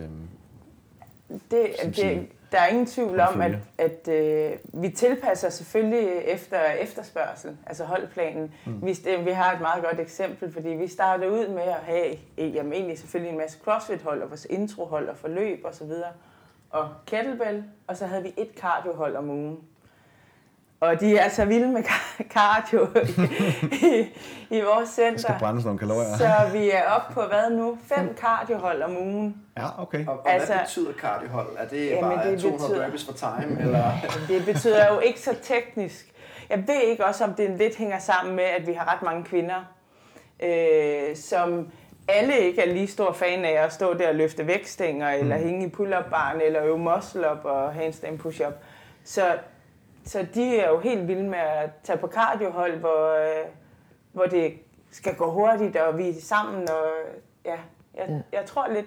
Det, 1.29 1.67
det, 1.97 2.29
der 2.53 2.61
er 2.61 2.67
ingen 2.67 2.87
tvivl 2.87 3.21
om, 3.21 3.41
at, 3.41 3.53
at 3.79 4.09
øh, 4.09 4.53
vi 4.73 4.89
tilpasser 4.89 5.51
selvfølgelig 5.51 6.09
efter 6.09 6.61
efterspørgsel, 6.65 7.57
altså 7.67 7.85
holdplanen. 7.85 8.55
Mm. 8.67 8.87
Vi, 8.87 8.97
vi 9.25 9.31
har 9.31 9.53
et 9.53 9.61
meget 9.61 9.85
godt 9.85 10.01
eksempel, 10.01 10.53
fordi 10.53 10.69
vi 10.69 10.89
startede 10.89 11.33
ud 11.33 11.49
med 11.49 11.63
at 11.63 11.75
have 11.75 12.17
eh, 12.37 12.55
jamen, 12.55 12.73
egentlig 12.73 12.99
selvfølgelig 12.99 13.33
en 13.33 13.39
masse 13.39 13.59
crossfit-hold, 13.65 14.23
og 14.23 14.31
vores 14.31 14.47
introhold 14.51 15.09
og 15.09 15.17
forløb 15.17 15.65
osv., 15.65 15.91
og 16.71 16.89
kettlebell, 17.07 17.65
og 17.87 17.97
så 17.97 18.07
havde 18.07 18.23
vi 18.23 18.33
et 18.37 18.49
cardiohold 18.57 19.17
om 19.17 19.31
ugen. 19.31 19.59
Og 20.85 21.01
de 21.01 21.17
er 21.19 21.23
altså 21.23 21.45
vilde 21.45 21.69
med 21.69 21.83
car- 21.85 22.29
cardio 22.33 22.87
i, 23.73 24.07
i 24.51 24.61
vores 24.61 24.89
skal 24.93 25.19
center. 25.19 25.39
brændes 25.39 25.65
nogle 25.65 25.79
kalorier? 25.79 26.17
Så 26.17 26.31
vi 26.53 26.71
er 26.71 26.83
oppe 26.97 27.15
på 27.15 27.21
hvad 27.23 27.51
nu? 27.51 27.79
Fem 27.95 28.17
cardiohold 28.21 28.83
om 28.83 28.97
ugen. 28.97 29.37
Ja, 29.57 29.83
okay. 29.83 30.07
Og, 30.07 30.19
og 30.19 30.31
altså, 30.31 30.49
hvad 30.53 30.59
betyder 30.65 30.93
cardiohold? 30.93 31.47
Er 31.59 31.69
det 31.69 31.87
Jamen, 31.91 32.01
bare 32.19 32.31
det 32.31 32.41
200 32.41 32.69
betyder- 32.69 32.85
burpees 32.85 33.05
for 33.05 33.13
time, 33.13 33.61
eller? 33.61 33.93
Det 34.29 34.45
betyder 34.45 34.93
jo 34.95 34.99
ikke 35.01 35.21
så 35.21 35.35
teknisk. 35.43 36.13
Jeg 36.51 36.59
ved 36.67 36.81
ikke 36.83 37.05
også, 37.07 37.25
om 37.25 37.35
det 37.35 37.51
lidt 37.51 37.77
hænger 37.77 37.99
sammen 37.99 38.37
med, 38.37 38.45
at 38.45 38.67
vi 38.67 38.73
har 38.73 38.93
ret 38.95 39.03
mange 39.03 39.25
kvinder, 39.25 39.65
øh, 40.43 41.17
som 41.17 41.69
alle 42.09 42.39
ikke 42.39 42.63
er 42.63 42.73
lige 42.73 42.87
stor 42.87 43.13
fan 43.13 43.45
af 43.45 43.65
at 43.65 43.73
stå 43.73 43.95
der 43.95 44.09
og 44.09 44.15
løfte 44.15 44.47
vægtstænger, 44.47 45.11
eller 45.11 45.37
hænge 45.37 45.67
i 45.67 45.71
pull-up 45.71 46.05
barn, 46.11 46.41
eller 46.41 46.65
øve 46.65 46.79
muscle-up 46.79 47.45
og 47.45 47.75
handstand 47.75 48.19
push-up. 48.19 48.53
Så, 49.05 49.25
så 50.05 50.27
de 50.35 50.57
er 50.59 50.69
jo 50.69 50.79
helt 50.81 51.09
vilde 51.09 51.23
med 51.29 51.39
at 51.39 51.71
tage 51.83 51.99
på 51.99 52.09
cardiohold, 52.09 52.77
hvor, 52.79 53.15
øh, 53.25 53.47
hvor 54.13 54.25
det 54.25 54.53
skal 54.91 55.15
gå 55.15 55.31
hurtigt, 55.31 55.77
og 55.77 55.99
vi 55.99 56.09
er 56.09 56.15
sammen, 56.23 56.63
og 56.69 56.87
ja, 57.45 57.51
jeg, 57.95 58.07
Ja. 58.09 58.39
jeg 58.39 58.47
tror 58.47 58.67
lidt, 58.75 58.87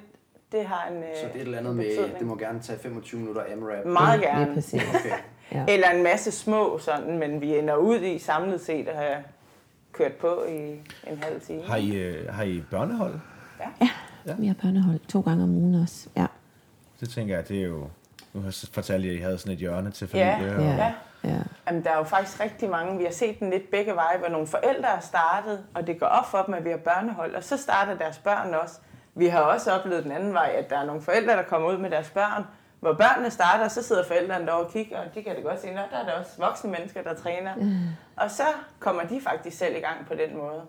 det 0.52 0.66
har 0.66 0.88
en 0.92 0.98
øh, 0.98 1.04
Så 1.16 1.22
det 1.26 1.32
er 1.32 1.36
et 1.36 1.42
eller 1.42 1.58
andet 1.58 1.76
med, 1.76 1.86
betydning. 1.86 2.20
det 2.20 2.28
må 2.28 2.36
gerne 2.36 2.60
tage 2.60 2.80
25 2.80 3.20
minutter 3.20 3.44
AMRAP. 3.54 3.86
Meget 3.86 4.22
gerne. 4.22 4.54
præcis. 4.54 4.82
Okay. 4.96 5.16
Ja. 5.52 5.66
Eller 5.74 5.90
en 5.90 6.04
masse 6.04 6.32
små 6.32 6.78
sådan, 6.80 7.18
men 7.20 7.42
vi 7.42 7.58
ender 7.60 7.76
ud 7.76 8.00
i 8.02 8.20
samlet 8.20 8.62
set 8.62 8.88
at 8.88 8.96
have 8.98 9.18
kørt 9.92 10.14
på 10.14 10.44
i 10.50 10.72
en 11.08 11.18
halv 11.24 11.42
time. 11.42 11.64
Har 11.64 11.78
I, 11.78 11.96
øh, 11.96 12.30
har 12.34 12.44
I 12.44 12.64
børnehold? 12.72 13.14
Vi 14.38 14.48
har 14.48 14.56
børnehold 14.62 15.00
to 15.08 15.22
gange 15.22 15.44
om 15.44 15.50
ugen 15.56 15.76
også. 15.82 16.10
Ja. 16.18 16.26
Det 17.00 17.10
tænker 17.10 17.36
jeg, 17.36 17.48
det 17.50 17.58
er 17.62 17.66
jo... 17.68 17.88
Nu 18.34 18.42
har 18.42 18.48
jeg 18.48 18.54
fortalt 18.74 19.06
jer, 19.06 19.12
at 19.12 19.18
I 19.18 19.22
havde 19.22 19.38
sådan 19.38 19.54
et 19.54 19.60
hjørne 19.60 19.92
til 19.92 20.10
Ja, 20.14 20.36
familie. 20.38 20.56
og- 20.56 20.64
Ja. 20.64 20.94
Ja. 21.28 21.34
ja. 21.34 21.40
Jamen, 21.68 21.84
der 21.84 21.92
er 21.92 21.98
jo 21.98 22.04
faktisk 22.04 22.40
rigtig 22.40 22.70
mange. 22.70 22.98
Vi 22.98 23.04
har 23.04 23.12
set 23.12 23.40
den 23.40 23.50
lidt 23.50 23.72
begge 23.72 23.96
veje, 23.96 24.18
hvor 24.18 24.28
nogle 24.30 24.48
forældre 24.48 24.88
er 24.90 25.00
startet, 25.00 25.66
og 25.76 25.88
det 25.88 26.00
går 26.00 26.06
op 26.06 26.26
for 26.32 26.42
dem, 26.42 26.54
at 26.54 26.66
vi 26.66 26.70
har 26.70 26.78
børnehold, 26.78 27.36
og 27.36 27.44
så 27.44 27.58
starter 27.58 27.98
deres 27.98 28.18
børn 28.18 28.54
også. 28.54 28.80
Vi 29.16 29.28
har 29.28 29.40
også 29.42 29.72
oplevet 29.72 30.04
den 30.04 30.12
anden 30.12 30.34
vej, 30.34 30.52
at 30.58 30.70
der 30.70 30.78
er 30.78 30.86
nogle 30.86 31.02
forældre, 31.02 31.34
der 31.34 31.44
kommer 31.44 31.70
ud 31.70 31.78
med 31.78 31.90
deres 31.90 32.10
børn, 32.10 32.44
hvor 32.80 32.94
børnene 32.94 33.32
starter, 33.32 33.68
så 33.68 33.84
sidder 33.84 34.04
forældrene 34.08 34.46
derovre 34.46 34.66
og 34.66 34.72
kigger, 34.72 34.98
og 35.00 35.16
de 35.16 35.24
kan 35.24 35.36
det 35.36 35.44
godt 35.44 35.62
se, 35.62 35.68
at 35.70 35.76
der 35.92 35.98
er 35.98 36.06
der 36.06 36.12
også 36.20 36.32
voksne 36.38 36.72
mennesker, 36.72 37.02
der 37.02 37.14
træner. 37.14 37.54
Og 38.16 38.32
så 38.32 38.44
kommer 38.80 39.04
de 39.04 39.22
faktisk 39.22 39.58
selv 39.58 39.76
i 39.76 39.80
gang 39.80 40.06
på 40.08 40.14
den 40.14 40.38
måde. 40.38 40.62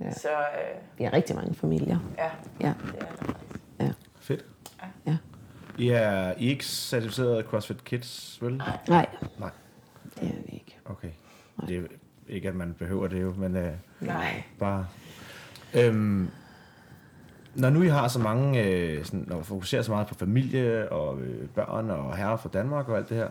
Ja. 0.00 0.12
Så 0.12 0.28
øh, 0.30 0.78
Vi 0.98 1.04
har 1.04 1.12
rigtig 1.12 1.36
mange 1.36 1.54
familier. 1.54 1.98
ja, 2.18 2.30
Ja. 2.60 2.72
det 2.92 2.94
er 3.02 3.06
der 3.06 3.16
faktisk. 3.16 3.38
Fedt. 4.20 4.44
Ja. 5.06 5.16
I 5.78 5.88
er, 5.88 6.00
I 6.36 6.46
er 6.46 6.50
ikke 6.50 6.64
certificeret 6.64 7.44
CrossFit 7.46 7.84
Kids, 7.84 8.38
vel? 8.42 8.56
Nej. 8.56 8.78
Nej, 8.88 9.06
Nej. 9.38 9.50
Det 10.20 10.28
er 10.28 10.42
vi 10.46 10.52
ikke. 10.52 10.78
Okay. 10.84 11.10
Det 11.68 11.76
er 11.76 11.82
ikke, 12.28 12.48
at 12.48 12.54
man 12.54 12.74
behøver 12.78 13.08
det 13.08 13.22
jo, 13.22 13.34
men 13.36 13.56
øh, 13.56 13.72
Nej. 14.00 14.42
bare... 14.58 14.86
Øhm, 15.74 16.28
når 17.54 17.70
nu 17.70 17.82
I 17.82 17.88
har 17.88 18.08
så 18.08 18.18
mange, 18.18 18.64
øh, 18.64 19.04
sådan, 19.04 19.24
når 19.28 19.40
I 19.40 19.44
fokuserer 19.44 19.82
så 19.82 19.92
meget 19.92 20.06
på 20.06 20.14
familie 20.14 20.92
og 20.92 21.20
øh, 21.20 21.48
børn 21.48 21.90
og 21.90 22.16
herre 22.16 22.38
for 22.38 22.48
Danmark 22.48 22.88
og 22.88 22.96
alt 22.96 23.08
det 23.08 23.16
her, 23.16 23.28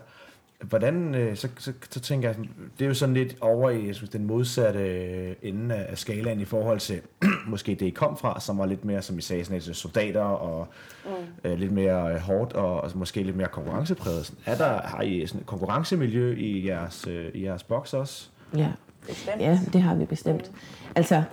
hvordan, 0.64 1.16
øh, 1.16 1.36
så, 1.36 1.50
så, 1.58 1.74
så 1.90 2.00
tænker 2.00 2.30
jeg, 2.30 2.38
det 2.80 2.86
er 2.86 2.88
jo 2.88 2.94
sådan 2.94 3.14
lidt 3.14 3.36
over 3.42 3.70
i 3.70 3.88
jeg 3.88 3.96
synes, 3.96 4.10
den 4.10 4.26
modsatte 4.26 4.80
øh, 4.80 5.36
ende 5.42 5.76
af 5.76 5.98
skalaen 5.98 6.40
i 6.40 6.46
forhold 6.46 6.80
til 6.80 7.02
måske 7.48 7.76
det, 7.76 7.86
I 7.86 7.90
kom 7.90 8.18
fra, 8.18 8.40
som 8.40 8.58
var 8.58 8.66
lidt 8.66 8.86
mere, 8.86 9.02
som 9.02 9.18
I 9.18 9.22
sagde, 9.22 9.46
sådan 9.46 9.62
lidt 9.62 9.78
soldater 9.78 10.22
og 10.22 10.68
mm. 11.06 11.12
øh, 11.50 11.60
lidt 11.60 11.72
mere 11.72 12.14
øh, 12.14 12.20
hårdt 12.20 12.54
og, 12.54 12.82
og 12.82 12.92
måske 12.96 13.24
lidt 13.24 13.36
mere 13.36 13.48
konkurrencepræget. 13.48 14.26
Sådan, 14.26 14.42
Er 14.46 14.58
der, 14.58 14.82
har 14.82 15.02
I 15.02 15.28
sådan 15.28 15.42
et 15.42 15.48
konkurrencemiljø 15.48 16.36
i 16.38 16.68
jeres, 16.68 17.08
øh, 17.08 17.32
i 17.34 17.44
jeres 17.44 17.64
boks 17.64 17.94
også? 17.94 18.30
Ja. 18.58 18.72
Bestemt. 19.08 19.42
Ja, 19.42 19.60
det 19.74 19.82
har 19.82 19.96
vi 19.96 20.06
bestemt. 20.06 20.52
Altså, 20.96 21.24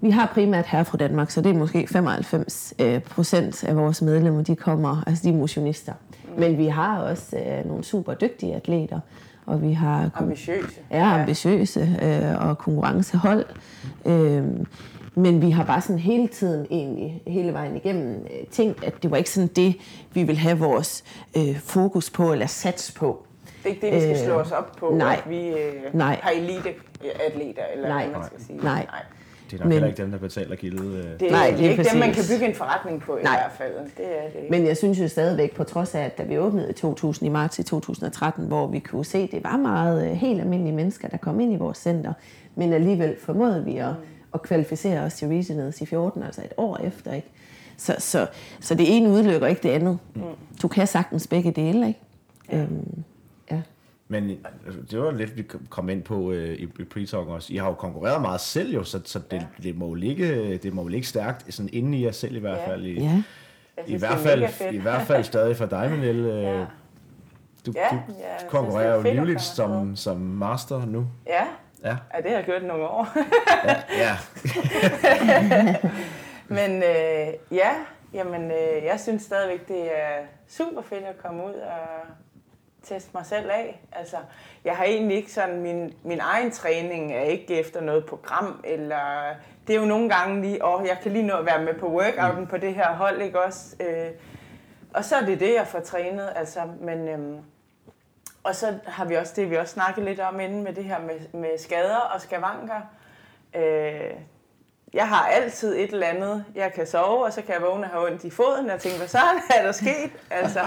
vi 0.00 0.10
har 0.10 0.30
primært 0.34 0.66
her 0.66 0.82
fra 0.82 0.98
Danmark, 0.98 1.30
så 1.30 1.40
det 1.40 1.50
er 1.50 1.54
måske 1.58 1.86
95 1.86 2.74
øh, 2.78 3.00
procent 3.00 3.64
af 3.64 3.76
vores 3.76 4.02
medlemmer, 4.02 4.42
de 4.42 4.56
kommer, 4.56 5.02
altså 5.06 5.24
de 5.24 5.28
er 5.28 5.36
motionister. 5.36 5.92
Men 6.40 6.58
vi 6.58 6.66
har 6.66 6.98
også 6.98 7.36
øh, 7.36 7.66
nogle 7.68 7.84
super 7.84 8.14
dygtige 8.14 8.54
atleter, 8.54 9.00
og 9.46 9.62
vi 9.62 9.72
har 9.72 10.10
Ambitiøse. 10.14 10.80
er 10.90 11.04
ambitiøse 11.04 11.80
øh, 12.02 12.48
og 12.48 12.58
konkurrencehold. 12.58 13.44
Øh, 14.06 14.44
men 15.14 15.42
vi 15.42 15.50
har 15.50 15.64
bare 15.64 15.80
sådan 15.80 15.98
hele 15.98 16.28
tiden 16.28 16.66
egentlig, 16.70 17.22
hele 17.26 17.52
vejen 17.52 17.76
igennem, 17.76 18.14
øh, 18.14 18.46
tænkt, 18.50 18.84
at 18.84 19.02
det 19.02 19.10
var 19.10 19.16
ikke 19.16 19.30
sådan 19.30 19.48
det, 19.56 19.74
vi 20.12 20.22
vil 20.22 20.38
have 20.38 20.58
vores 20.58 21.04
øh, 21.36 21.58
fokus 21.58 22.10
på 22.10 22.32
eller 22.32 22.46
sats 22.46 22.92
på. 22.92 23.26
Det 23.44 23.50
er 23.64 23.68
ikke 23.74 23.86
det, 23.86 23.94
vi 23.94 24.00
skal 24.00 24.10
Øh, 24.16 24.24
slå 24.24 24.34
os 24.34 24.52
op 24.52 24.76
på, 24.78 24.90
nej. 24.94 25.20
at 25.24 25.30
vi 25.30 25.48
øh, 25.48 25.72
Nej. 25.92 26.18
har 26.22 26.30
elite-atleter, 26.30 27.62
eller 27.74 27.88
Nej. 27.88 28.06
hvad 28.06 28.18
man 28.18 28.26
skal 28.26 28.40
sige. 28.44 28.56
Nej. 28.62 28.86
nej. 28.90 29.02
Det 29.50 29.56
er 29.56 29.58
nok 29.58 29.64
Men- 29.64 29.72
heller 29.72 29.88
ikke 29.88 30.02
dem, 30.02 30.10
der 30.10 30.18
betaler 30.18 30.56
gildet. 30.56 30.84
Øh. 30.94 31.20
Det, 31.20 31.30
Nej, 31.30 31.54
det 31.58 31.66
er 31.66 31.70
ikke 31.70 31.84
dem, 31.84 31.98
man 31.98 32.08
kan 32.08 32.14
præcis. 32.14 32.30
bygge 32.30 32.46
en 32.48 32.54
forretning 32.54 33.00
på 33.00 33.16
i 33.16 33.22
Nej. 33.22 33.36
hvert 33.38 33.52
fald. 33.52 33.72
Det 33.96 34.06
er 34.06 34.30
det 34.32 34.38
ikke. 34.42 34.50
Men 34.50 34.66
jeg 34.66 34.76
synes 34.76 35.00
jo 35.00 35.08
stadigvæk, 35.08 35.54
på 35.54 35.64
trods 35.64 35.94
af, 35.94 36.00
at 36.00 36.18
da 36.18 36.22
vi 36.22 36.38
åbnede 36.38 36.70
i 36.70 36.72
2000, 36.72 37.26
i 37.26 37.30
marts 37.30 37.58
i 37.58 37.62
2013, 37.62 38.46
hvor 38.46 38.66
vi 38.66 38.78
kunne 38.78 39.04
se, 39.04 39.18
at 39.18 39.30
det 39.32 39.44
var 39.44 39.56
meget 39.56 40.10
øh, 40.10 40.12
helt 40.16 40.40
almindelige 40.40 40.74
mennesker, 40.74 41.08
der 41.08 41.16
kom 41.16 41.40
ind 41.40 41.52
i 41.52 41.56
vores 41.56 41.78
center, 41.78 42.12
men 42.54 42.72
alligevel 42.72 43.16
formåede 43.20 43.64
vi 43.64 43.76
at, 43.76 43.88
at 44.34 44.42
kvalificere 44.42 45.00
os 45.00 45.14
til 45.14 45.28
Regionals 45.28 45.80
i 45.80 45.86
14, 45.86 46.22
altså 46.22 46.40
et 46.44 46.52
år 46.56 46.76
efter. 46.84 47.12
Ikke? 47.12 47.28
Så, 47.76 47.94
så, 47.98 48.26
så 48.60 48.74
det 48.74 48.96
ene 48.96 49.08
udelukker 49.10 49.46
ikke 49.46 49.62
det 49.62 49.68
andet. 49.70 49.98
Du 50.62 50.68
kan 50.68 50.86
sagtens 50.86 51.26
begge 51.26 51.50
dele, 51.50 51.86
ikke? 51.88 52.00
Øhm, 52.52 52.60
ja. 52.96 53.02
Men 54.10 54.30
altså, 54.66 54.80
det 54.90 55.00
var 55.00 55.10
lidt, 55.10 55.36
vi 55.36 55.42
kom 55.70 55.88
ind 55.88 56.02
på 56.02 56.32
øh, 56.32 56.54
i, 56.54 56.62
i 56.78 56.84
pre 56.84 57.18
også. 57.18 57.52
I 57.52 57.56
har 57.56 57.66
jo 57.68 57.74
konkurreret 57.74 58.22
meget 58.22 58.40
selv 58.40 58.74
jo, 58.74 58.84
så, 58.84 59.00
så 59.04 59.18
det, 59.18 59.36
Ja. 59.36 59.46
det, 59.62 59.76
må 59.78 59.86
jo 59.88 59.94
ligge, 59.94 60.56
det 60.58 60.72
må 60.74 60.82
jo 60.82 60.88
ligge 60.88 61.06
stærkt 61.06 61.54
sådan 61.54 61.70
inde 61.72 61.98
i 61.98 62.04
jer 62.04 62.10
selv 62.12 62.36
i 62.36 62.38
hvert 62.38 62.58
Ja. 62.58 62.70
fald. 62.70 62.84
I, 62.84 63.00
ja. 63.00 63.22
I, 63.86 63.96
hvert 63.96 64.12
er 64.12 64.16
fald. 64.16 64.74
I 64.74 64.78
hvert 64.78 65.02
fald 65.02 65.24
stadig 65.24 65.56
for 65.56 65.66
dig, 65.66 65.90
Manel. 65.90 66.16
Øh, 66.16 66.42
Ja. 66.42 66.64
Du, 67.66 67.72
Ja, 67.74 67.88
du 67.90 67.98
synes, 68.08 68.50
konkurrerer 68.50 68.90
er 68.90 68.96
jo 68.96 69.02
livligt 69.14 69.42
som, 69.42 69.96
som 69.96 70.16
master 70.20 70.86
nu. 70.86 71.06
Ja, 71.26 71.44
Ja, 71.84 71.96
ja, 72.14 72.20
det 72.22 72.30
har 72.30 72.36
jeg 72.36 72.44
gjort 72.44 72.62
nogle 72.64 72.84
år. 72.88 73.08
ja, 73.64 73.76
ja. 73.98 74.16
Men 76.48 76.82
øh, 76.82 77.28
ja, 77.56 77.70
jamen, 78.14 78.42
øh, 78.50 78.84
jeg 78.84 79.00
synes 79.00 79.22
stadigvæk, 79.22 79.68
det 79.68 79.84
er 79.98 80.16
super 80.48 80.82
fedt 80.82 81.04
at 81.04 81.18
komme 81.22 81.44
ud 81.44 81.52
og 81.54 82.06
teste 82.82 83.10
mig 83.14 83.26
selv 83.26 83.50
af. 83.50 83.80
Altså, 83.92 84.16
jeg 84.64 84.76
har 84.76 84.84
egentlig 84.84 85.16
ikke 85.16 85.32
sådan, 85.32 85.60
min, 85.60 85.94
min 86.02 86.20
egen 86.20 86.50
træning 86.50 87.12
er 87.12 87.22
ikke 87.22 87.60
efter 87.60 87.80
noget 87.80 88.06
program, 88.06 88.60
eller 88.64 89.34
det 89.66 89.76
er 89.76 89.80
jo 89.80 89.86
nogle 89.86 90.08
gange 90.08 90.42
lige, 90.42 90.64
åh, 90.64 90.86
jeg 90.86 90.98
kan 91.02 91.12
lige 91.12 91.26
nå 91.26 91.34
at 91.36 91.46
være 91.46 91.64
med 91.64 91.74
på 91.74 91.88
workouten 91.88 92.46
på 92.46 92.56
det 92.56 92.74
her 92.74 92.94
hold, 92.94 93.22
ikke 93.22 93.42
også? 93.42 93.76
Øh, 93.80 94.10
og 94.94 95.04
så 95.04 95.16
er 95.16 95.20
det 95.20 95.40
det, 95.40 95.54
jeg 95.54 95.66
får 95.66 95.80
trænet. 95.80 96.32
Altså, 96.36 96.60
men, 96.80 97.08
øhm, 97.08 97.38
og 98.42 98.54
så 98.54 98.78
har 98.86 99.04
vi 99.04 99.14
også 99.14 99.32
det, 99.36 99.50
vi 99.50 99.56
også 99.56 99.74
snakket 99.74 100.04
lidt 100.04 100.20
om 100.20 100.40
inden 100.40 100.64
med 100.64 100.72
det 100.72 100.84
her 100.84 101.00
med, 101.00 101.40
med 101.40 101.58
skader 101.58 101.96
og 101.96 102.20
skavanker. 102.20 102.80
Øh, 103.56 104.14
jeg 104.94 105.08
har 105.08 105.26
altid 105.26 105.76
et 105.76 105.92
eller 105.92 106.06
andet. 106.06 106.44
Jeg 106.54 106.72
kan 106.72 106.86
sove, 106.86 107.24
og 107.24 107.32
så 107.32 107.42
kan 107.42 107.54
jeg 107.54 107.62
vågne 107.62 107.84
og 107.84 107.90
have 107.90 108.06
ondt 108.06 108.24
i 108.24 108.30
foden. 108.30 108.66
Jeg 108.66 108.80
tænker, 108.80 108.98
hvad 108.98 109.08
så 109.08 109.18
er 109.56 109.62
der 109.64 109.72
sket? 109.72 110.10
Altså, 110.30 110.60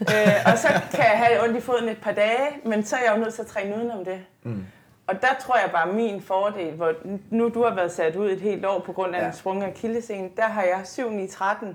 øh, 0.00 0.52
og 0.52 0.58
så 0.58 0.68
kan 0.90 1.04
jeg 1.04 1.18
have 1.26 1.44
ondt 1.44 1.56
i 1.56 1.60
foden 1.60 1.88
et 1.88 2.00
par 2.00 2.12
dage, 2.12 2.48
men 2.64 2.84
så 2.84 2.96
er 2.96 3.00
jeg 3.00 3.12
jo 3.16 3.22
nødt 3.22 3.34
til 3.34 3.42
at 3.42 3.48
træne 3.48 3.76
udenom 3.76 4.04
det. 4.04 4.20
Mm. 4.42 4.66
Og 5.06 5.22
der 5.22 5.28
tror 5.40 5.56
jeg 5.56 5.70
bare, 5.72 5.92
min 5.92 6.22
fordel, 6.22 6.72
hvor 6.72 6.92
nu 7.30 7.48
du 7.48 7.64
har 7.64 7.74
været 7.74 7.92
sat 7.92 8.16
ud 8.16 8.30
et 8.30 8.40
helt 8.40 8.66
år 8.66 8.80
på 8.86 8.92
grund 8.92 9.14
af 9.14 9.20
ja. 9.20 9.26
en 9.26 9.32
sprunget 9.32 9.66
akillescene, 9.66 10.30
der 10.36 10.42
har 10.42 10.62
jeg 10.62 10.80
7-9-13 10.82 11.66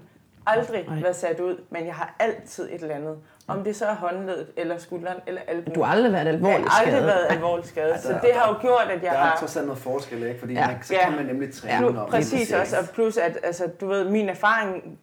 aldrig 0.45 0.85
Ej. 0.87 1.01
været 1.01 1.15
sat 1.15 1.39
ud, 1.39 1.63
men 1.69 1.85
jeg 1.85 1.95
har 1.95 2.15
altid 2.19 2.69
et 2.71 2.81
eller 2.81 2.95
andet. 2.95 3.17
Om 3.49 3.63
det 3.63 3.75
så 3.75 3.85
er 3.85 3.95
håndledet, 3.95 4.47
eller 4.57 4.77
skulderen, 4.77 5.17
eller 5.27 5.41
albuen. 5.47 5.75
Du 5.75 5.81
har 5.81 5.91
aldrig 5.93 6.13
været 6.13 6.27
alvorligt 6.27 6.71
skadet? 6.73 6.87
Jeg 6.87 6.93
har 6.93 6.97
aldrig 6.97 7.03
været 7.03 7.25
alvorligt 7.29 7.67
skadet, 7.67 7.91
altså, 7.91 8.07
så 8.07 8.19
det 8.21 8.33
har 8.33 8.53
jo 8.53 8.61
gjort, 8.61 8.83
at 8.83 8.89
jeg 8.89 9.01
der 9.01 9.17
har... 9.17 9.25
Der 9.25 9.31
er 9.31 9.39
trods 9.39 9.57
alt 9.57 9.65
noget 9.65 9.81
forskel, 9.81 10.23
ikke? 10.23 10.39
Fordi 10.39 10.53
ja. 10.53 10.67
man, 10.67 10.75
så 10.83 10.93
kan 11.03 11.15
man 11.15 11.25
nemlig 11.25 11.53
træne 11.53 11.73
ja. 11.73 12.01
om 12.01 12.09
Præcis 12.09 12.51
også, 12.51 12.77
og 12.77 12.89
plus 12.93 13.17
at 13.17 13.37
altså, 13.43 13.67
du 13.81 13.87
ved, 13.87 14.09
min 14.09 14.29
erfaring 14.29 14.99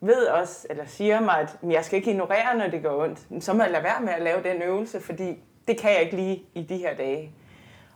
ved 0.00 0.26
også, 0.26 0.66
eller 0.70 0.84
siger 0.86 1.20
mig, 1.20 1.36
at 1.40 1.56
jeg 1.70 1.84
skal 1.84 1.96
ikke 1.96 2.10
ignorere, 2.10 2.58
når 2.58 2.68
det 2.68 2.82
går 2.82 3.04
ondt. 3.04 3.44
Så 3.44 3.52
må 3.52 3.62
jeg 3.62 3.72
lade 3.72 3.84
være 3.84 4.00
med 4.00 4.12
at 4.12 4.22
lave 4.22 4.42
den 4.42 4.62
øvelse, 4.62 5.00
fordi 5.00 5.36
det 5.68 5.80
kan 5.80 5.90
jeg 5.90 6.00
ikke 6.02 6.16
lige 6.16 6.42
i 6.54 6.62
de 6.62 6.76
her 6.76 6.94
dage. 6.94 7.32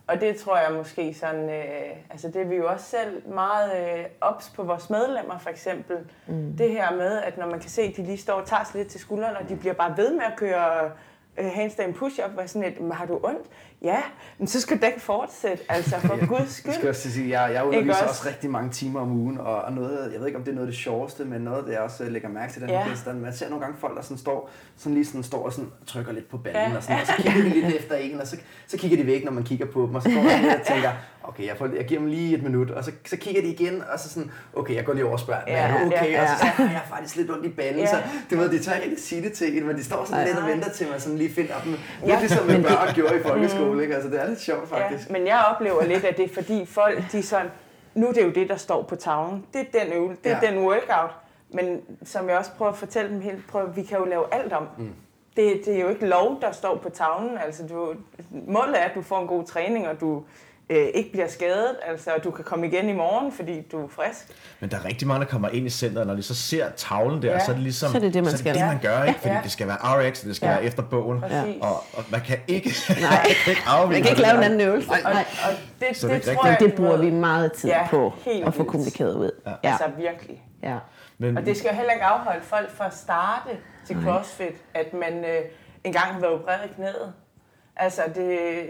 Og 0.07 0.21
det 0.21 0.37
tror 0.37 0.57
jeg 0.57 0.73
måske 0.73 1.13
sådan, 1.13 1.49
øh, 1.49 1.97
altså 2.09 2.27
det 2.27 2.41
er 2.41 2.45
vi 2.45 2.55
jo 2.55 2.67
også 2.69 2.85
selv 2.85 3.27
meget 3.27 3.97
øh, 3.99 4.05
ops 4.21 4.51
på 4.55 4.63
vores 4.63 4.89
medlemmer 4.89 5.37
for 5.37 5.49
eksempel. 5.49 5.97
Mm. 6.27 6.53
Det 6.57 6.71
her 6.71 6.95
med, 6.95 7.21
at 7.21 7.37
når 7.37 7.45
man 7.45 7.59
kan 7.59 7.69
se, 7.69 7.81
at 7.81 7.97
de 7.97 8.03
lige 8.03 8.17
står 8.17 8.33
og 8.33 8.47
tager 8.47 8.63
sig 8.63 8.75
lidt 8.75 8.87
til 8.87 8.99
skuldrene, 8.99 9.37
og 9.37 9.49
de 9.49 9.55
bliver 9.55 9.73
bare 9.73 9.97
ved 9.97 10.13
med 10.13 10.23
at 10.23 10.37
køre 10.37 10.91
handstand 11.37 11.93
push-up, 11.93 12.35
var 12.35 12.45
sådan 12.45 12.63
et, 12.63 12.93
har 12.93 13.05
du 13.05 13.19
ondt? 13.23 13.47
Ja, 13.81 14.01
men 14.37 14.47
så 14.47 14.61
skal 14.61 14.81
du 14.81 14.85
ikke 14.85 15.01
fortsætte, 15.01 15.63
altså 15.69 15.99
for 15.99 16.15
ja. 16.21 16.25
guds 16.25 16.51
skyld. 16.51 16.71
Jeg 16.71 16.75
skal 16.75 16.89
også 16.89 17.11
sige, 17.11 17.41
jeg, 17.41 17.53
jeg 17.53 17.63
underviser 17.63 17.93
også? 17.93 18.05
også 18.05 18.27
rigtig 18.27 18.49
mange 18.49 18.69
timer 18.71 18.99
om 19.01 19.11
ugen, 19.11 19.37
og, 19.37 19.61
og 19.61 19.73
noget, 19.73 20.11
jeg 20.11 20.19
ved 20.19 20.27
ikke 20.27 20.37
om 20.37 20.43
det 20.43 20.51
er 20.51 20.55
noget 20.55 20.67
af 20.67 20.71
det 20.71 20.81
sjoveste, 20.81 21.25
men 21.25 21.41
noget, 21.41 21.65
det 21.65 21.73
jeg 21.73 21.79
også 21.79 22.03
lægger 22.03 22.29
mærke 22.29 22.53
til 22.53 22.61
den 22.61 22.69
ja. 22.69 22.83
her 22.83 23.13
man 23.13 23.33
ser 23.33 23.49
nogle 23.49 23.65
gange 23.65 23.79
folk, 23.79 23.95
der 23.95 24.01
sådan 24.01 24.17
står, 24.17 24.49
sådan 24.77 24.93
lige 24.93 25.05
sådan 25.05 25.23
står 25.23 25.45
og 25.45 25.53
sådan 25.53 25.71
trykker 25.85 26.11
lidt 26.11 26.29
på 26.29 26.37
ballen, 26.37 26.61
ja. 26.61 26.77
og, 26.77 26.83
sådan, 26.83 27.01
og 27.01 27.07
så 27.07 27.13
kigger 27.17 27.41
de 27.41 27.49
lidt 27.49 27.75
efter 27.79 27.95
en, 27.95 28.21
og 28.21 28.27
så, 28.27 28.37
så 28.67 28.77
kigger 28.77 28.97
de 28.97 29.07
væk, 29.07 29.23
når 29.23 29.31
man 29.31 29.43
kigger 29.43 29.65
på 29.65 29.81
dem, 29.81 29.95
og 29.95 30.01
så 30.01 30.09
går 30.09 30.21
man 30.23 30.59
og 30.59 30.65
tænker, 30.67 30.91
okay, 31.27 31.47
jeg, 31.47 31.57
får, 31.57 31.69
jeg 31.75 31.85
giver 31.85 31.99
dem 31.99 32.09
lige 32.09 32.37
et 32.37 32.43
minut, 32.43 32.71
og 32.71 32.83
så, 32.83 32.91
så 33.05 33.17
kigger 33.17 33.41
de 33.41 33.47
igen, 33.47 33.83
og 33.93 33.99
så 33.99 34.09
sådan, 34.09 34.31
okay, 34.53 34.75
jeg 34.75 34.85
går 34.85 34.93
lige 34.93 35.05
over 35.05 35.13
og 35.13 35.19
spørger, 35.19 35.41
ja, 35.47 35.53
er 35.53 35.67
du 35.67 35.85
okay? 35.85 36.11
Ja, 36.11 36.11
ja. 36.11 36.21
Og 36.21 36.27
så 36.27 36.35
siger 36.37 36.51
jeg, 36.57 36.71
jeg 36.71 36.79
har 36.79 36.95
faktisk 36.95 37.15
lidt 37.15 37.31
ondt 37.31 37.45
i 37.45 37.49
ballen, 37.49 37.79
ja. 37.79 37.85
så 37.85 37.97
du 38.31 38.37
ved, 38.37 38.49
de 38.49 38.59
tør 38.59 38.73
ikke 38.73 39.01
sige 39.01 39.21
det 39.21 39.33
til 39.33 39.57
en, 39.57 39.67
men 39.67 39.75
de 39.75 39.83
står 39.83 40.05
sådan 40.05 40.27
lidt 40.27 40.37
og 40.37 40.47
venter 40.47 40.69
til, 40.69 40.87
man 40.91 40.99
sådan 40.99 41.17
lige 41.17 41.33
finder 41.33 41.53
dem. 41.63 41.71
Lidt 41.71 41.81
ja, 42.07 42.19
ligesom 42.19 42.45
med 42.45 42.63
børn 42.63 42.93
gjorde 42.93 43.19
i 43.19 43.23
folkeskole, 43.23 43.81
ikke? 43.83 43.95
Altså, 43.95 44.09
det 44.09 44.21
er 44.21 44.27
lidt 44.27 44.41
sjovt 44.41 44.69
faktisk. 44.69 45.09
Ja, 45.09 45.13
men 45.13 45.27
jeg 45.27 45.43
oplever 45.55 45.83
lidt, 45.83 46.03
at 46.03 46.17
det 46.17 46.25
er 46.25 46.33
fordi 46.33 46.65
folk, 46.65 47.11
de 47.11 47.23
sådan, 47.23 47.47
nu 47.93 48.07
er 48.07 48.13
det 48.13 48.23
jo 48.23 48.29
det, 48.29 48.49
der 48.49 48.55
står 48.55 48.83
på 48.83 48.95
tavlen. 48.95 49.45
Det 49.53 49.61
er 49.61 49.83
den 49.83 49.93
øvelse, 49.93 50.21
det 50.23 50.31
er 50.31 50.39
ja. 50.43 50.51
den 50.51 50.59
workout. 50.59 51.11
Men 51.49 51.81
som 52.03 52.29
jeg 52.29 52.37
også 52.37 52.51
prøver 52.57 52.71
at 52.71 52.77
fortælle 52.77 53.11
dem 53.11 53.21
helt, 53.21 53.47
prøver, 53.47 53.67
vi 53.67 53.83
kan 53.83 53.97
jo 53.97 54.05
lave 54.05 54.23
alt 54.31 54.53
om. 54.53 54.67
Mm. 54.77 54.93
Det, 55.35 55.61
det 55.65 55.75
er 55.75 55.81
jo 55.81 55.89
ikke 55.89 56.05
lov, 56.05 56.41
der 56.41 56.51
står 56.51 56.77
på 56.77 56.89
tavlen. 56.89 57.37
Altså, 57.45 57.67
du, 57.67 57.93
målet 58.47 58.81
er, 58.81 58.83
at 58.83 58.91
du 58.95 59.01
får 59.01 59.21
en 59.21 59.27
god 59.27 59.43
træning, 59.43 59.87
og 59.87 60.01
du 60.01 60.23
øh, 60.69 60.87
ikke 60.93 61.11
bliver 61.11 61.27
skadet, 61.27 61.75
altså 61.87 62.11
du 62.23 62.31
kan 62.31 62.43
komme 62.43 62.67
igen 62.67 62.89
i 62.89 62.93
morgen, 62.93 63.31
fordi 63.31 63.61
du 63.61 63.83
er 63.83 63.87
frisk. 63.87 64.27
Men 64.59 64.71
der 64.71 64.77
er 64.77 64.85
rigtig 64.85 65.07
mange, 65.07 65.25
der 65.25 65.31
kommer 65.31 65.49
ind 65.49 65.65
i 65.65 65.69
centret, 65.69 66.07
når 66.07 66.15
de 66.15 66.23
så 66.23 66.35
ser 66.35 66.69
tavlen 66.69 67.21
der, 67.21 67.31
ja. 67.31 67.45
så 67.45 67.51
er 67.51 67.55
det 67.55 67.63
ligesom 67.63 67.91
så 67.91 67.97
er 67.97 68.01
det 68.01 68.13
det, 68.13 68.23
man, 68.23 68.31
så 68.31 68.37
skal. 68.37 68.55
Det, 68.55 68.65
man 68.65 68.79
gør, 68.81 69.03
ikke? 69.03 69.19
fordi 69.19 69.33
ja. 69.33 69.41
det 69.43 69.51
skal 69.51 69.67
være 69.67 69.77
RX, 69.81 70.23
det 70.23 70.35
skal 70.35 70.47
ja. 70.47 70.53
være 70.53 70.63
efter 70.63 70.83
bogen, 70.83 71.23
ja. 71.29 71.43
og, 71.61 71.83
og 71.93 72.03
man 72.11 72.21
kan 72.21 72.37
ikke, 72.47 72.69
Nej. 73.01 73.25
ikke 73.47 73.61
afvige. 73.67 73.93
Man 73.93 74.01
kan 74.01 74.11
ikke 74.11 74.21
lave 74.21 74.37
en 74.37 74.43
anden 74.43 74.61
øvelse. 74.61 74.89
Nej. 74.89 75.01
Og, 75.05 75.11
og 75.11 75.55
det, 75.79 75.97
så 75.97 76.07
det, 76.07 76.25
det, 76.25 76.35
tror 76.37 76.47
jeg, 76.47 76.57
det 76.59 76.73
bruger 76.73 76.97
vi 76.97 77.09
meget 77.09 77.53
tid 77.53 77.69
ja, 77.69 77.87
på 77.89 78.13
at 78.45 78.53
få 78.53 78.63
kommunikeret 78.63 79.15
ud. 79.15 79.31
Ja. 79.45 79.51
Ja. 79.63 79.69
Altså 79.69 79.85
virkelig. 79.97 80.43
Ja. 80.63 80.77
Men, 81.17 81.37
og 81.37 81.45
det 81.45 81.57
skal 81.57 81.69
jo 81.69 81.75
heller 81.75 81.93
ikke 81.93 82.05
afholde 82.05 82.41
folk 82.41 82.71
fra 82.71 82.87
at 82.87 82.93
starte 82.93 83.49
til 83.87 83.97
CrossFit, 84.03 84.55
at 84.73 84.93
man 84.93 85.25
øh, 85.25 85.41
engang 85.83 86.05
har 86.05 86.19
været 86.19 86.33
opereret 86.33 86.69
i 86.69 86.73
knæet. 86.73 87.13
Altså, 87.75 88.01
det, 88.15 88.67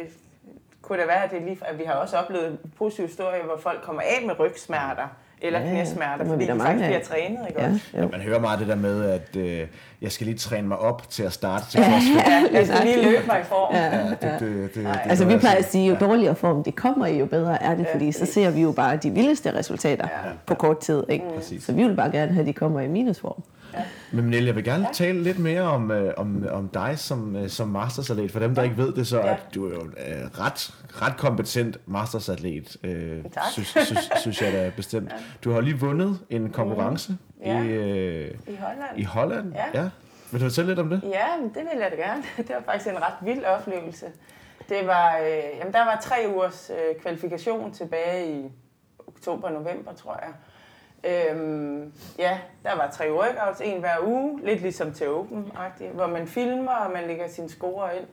kunne 0.87 0.99
det 0.99 1.07
være, 1.07 1.23
at, 1.23 1.31
det 1.31 1.41
lige, 1.41 1.57
at 1.61 1.79
vi 1.79 1.83
har 1.83 1.93
også 1.93 2.17
oplevet 2.17 2.57
positive 2.77 3.07
historier, 3.07 3.43
hvor 3.43 3.57
folk 3.57 3.81
kommer 3.81 4.01
af 4.01 4.27
med 4.27 4.39
rygsmerter 4.39 5.07
eller 5.41 5.59
ja, 5.59 5.69
knæsmerter, 5.69 6.25
fordi 6.25 6.45
de 6.45 6.59
faktisk 6.59 6.85
bliver 6.85 7.03
trænet. 7.03 7.39
Ikke 7.49 7.61
ja, 7.61 7.79
ja, 7.93 8.07
man 8.07 8.21
hører 8.21 8.39
meget 8.39 8.59
det 8.59 8.67
der 8.67 8.75
med, 8.75 9.09
at 9.09 9.35
øh, 9.35 9.67
jeg 10.01 10.11
skal 10.11 10.27
lige 10.27 10.37
træne 10.37 10.67
mig 10.67 10.77
op 10.79 11.09
til 11.09 11.23
at 11.23 11.33
starte 11.33 11.65
til 11.71 11.83
CrossFit. 11.83 12.15
Ja, 12.15 12.43
jeg 12.51 12.67
skal 12.67 12.85
lige 12.85 13.03
løbe 13.03 13.27
mig 13.27 13.39
i 13.39 13.43
form. 13.43 13.75
Ja, 13.75 13.97
ja, 13.97 14.09
det, 14.09 14.19
det, 14.21 14.39
det, 14.39 14.75
det, 14.75 14.99
altså 15.03 15.25
vi 15.25 15.37
plejer 15.37 15.57
at 15.57 15.71
sige, 15.71 15.89
jo 15.89 15.95
dårligere 15.99 16.35
form 16.35 16.63
det 16.63 16.75
kommer 16.75 17.07
jo 17.07 17.25
bedre 17.25 17.63
er 17.63 17.75
det, 17.75 17.87
fordi 17.91 18.11
så 18.11 18.25
ser 18.25 18.49
vi 18.49 18.61
jo 18.61 18.71
bare 18.71 18.97
de 18.97 19.11
vildeste 19.11 19.53
resultater 19.53 20.07
ja, 20.25 20.31
på 20.45 20.55
kort 20.55 20.79
tid. 20.79 21.03
Ikke? 21.09 21.25
Mm. 21.35 21.59
Så 21.59 21.73
vi 21.73 21.83
vil 21.83 21.95
bare 21.95 22.11
gerne 22.11 22.31
have, 22.31 22.41
at 22.41 22.47
de 22.47 22.53
kommer 22.53 22.81
i 22.81 22.87
minusform. 22.87 23.43
Men 24.11 24.25
Nelle, 24.25 24.47
jeg 24.47 24.55
vil 24.55 24.63
gerne 24.63 24.85
ja. 24.85 24.93
tale 24.93 25.23
lidt 25.23 25.39
mere 25.39 25.61
om, 25.61 25.91
øh, 25.91 26.13
om, 26.17 26.47
om 26.51 26.69
dig 26.69 26.99
som, 26.99 27.35
øh, 27.35 27.49
som 27.49 27.67
mastersatlet. 27.67 28.31
For 28.31 28.39
dem, 28.39 28.55
der 28.55 28.63
ikke 28.63 28.77
ved 28.77 28.93
det, 28.93 29.07
så 29.07 29.17
ja. 29.17 29.33
at 29.33 29.39
du 29.55 29.69
er 29.69 29.73
jo 29.73 29.81
øh, 29.81 30.39
ret, 30.39 30.73
ret 31.01 31.17
kompetent 31.17 31.77
mastersatlet, 31.85 32.77
øh, 32.83 33.23
synes, 33.51 33.67
synes, 33.67 34.11
synes 34.19 34.41
jeg 34.41 34.53
da 34.53 34.71
bestemt. 34.75 35.11
Ja. 35.11 35.17
Du 35.43 35.51
har 35.51 35.61
lige 35.61 35.79
vundet 35.79 36.19
en 36.29 36.49
konkurrence 36.49 37.11
mm. 37.11 37.45
ja. 37.45 37.63
i, 37.63 37.67
øh, 37.67 38.31
I 38.47 38.55
Holland. 38.55 38.97
I 38.97 39.03
Holland, 39.03 39.53
ja. 39.53 39.81
ja. 39.81 39.89
Vil 40.31 40.41
du 40.41 40.45
fortælle 40.45 40.71
lidt 40.71 40.79
om 40.79 40.89
det? 40.89 41.01
Ja, 41.03 41.27
det 41.41 41.63
vil 41.71 41.79
jeg 41.79 41.91
da 41.91 41.95
gerne. 41.95 42.23
Det 42.37 42.49
var 42.49 42.61
faktisk 42.65 42.89
en 42.89 43.01
ret 43.01 43.13
vild 43.21 43.43
oplevelse. 43.43 44.05
Det 44.69 44.87
var, 44.87 45.17
øh, 45.17 45.59
jamen, 45.59 45.73
der 45.73 45.85
var 45.85 45.99
tre 46.01 46.15
ugers 46.35 46.71
øh, 46.73 47.01
kvalifikation 47.01 47.71
tilbage 47.71 48.39
i 48.39 48.51
oktober-november, 49.07 49.93
tror 49.93 50.19
jeg. 50.21 50.33
Øhm, 51.05 51.93
ja, 52.19 52.39
der 52.63 52.75
var 52.75 52.91
tre 52.91 53.13
workouts, 53.13 53.61
en 53.61 53.79
hver 53.79 53.97
uge, 54.01 54.39
lidt 54.45 54.61
ligesom 54.61 54.93
til 54.93 55.09
Open, 55.09 55.51
hvor 55.93 56.07
man 56.07 56.27
filmer, 56.27 56.71
og 56.71 56.91
man 56.91 57.07
lægger 57.07 57.27
sine 57.27 57.49
score 57.49 57.97
ind. 57.97 58.05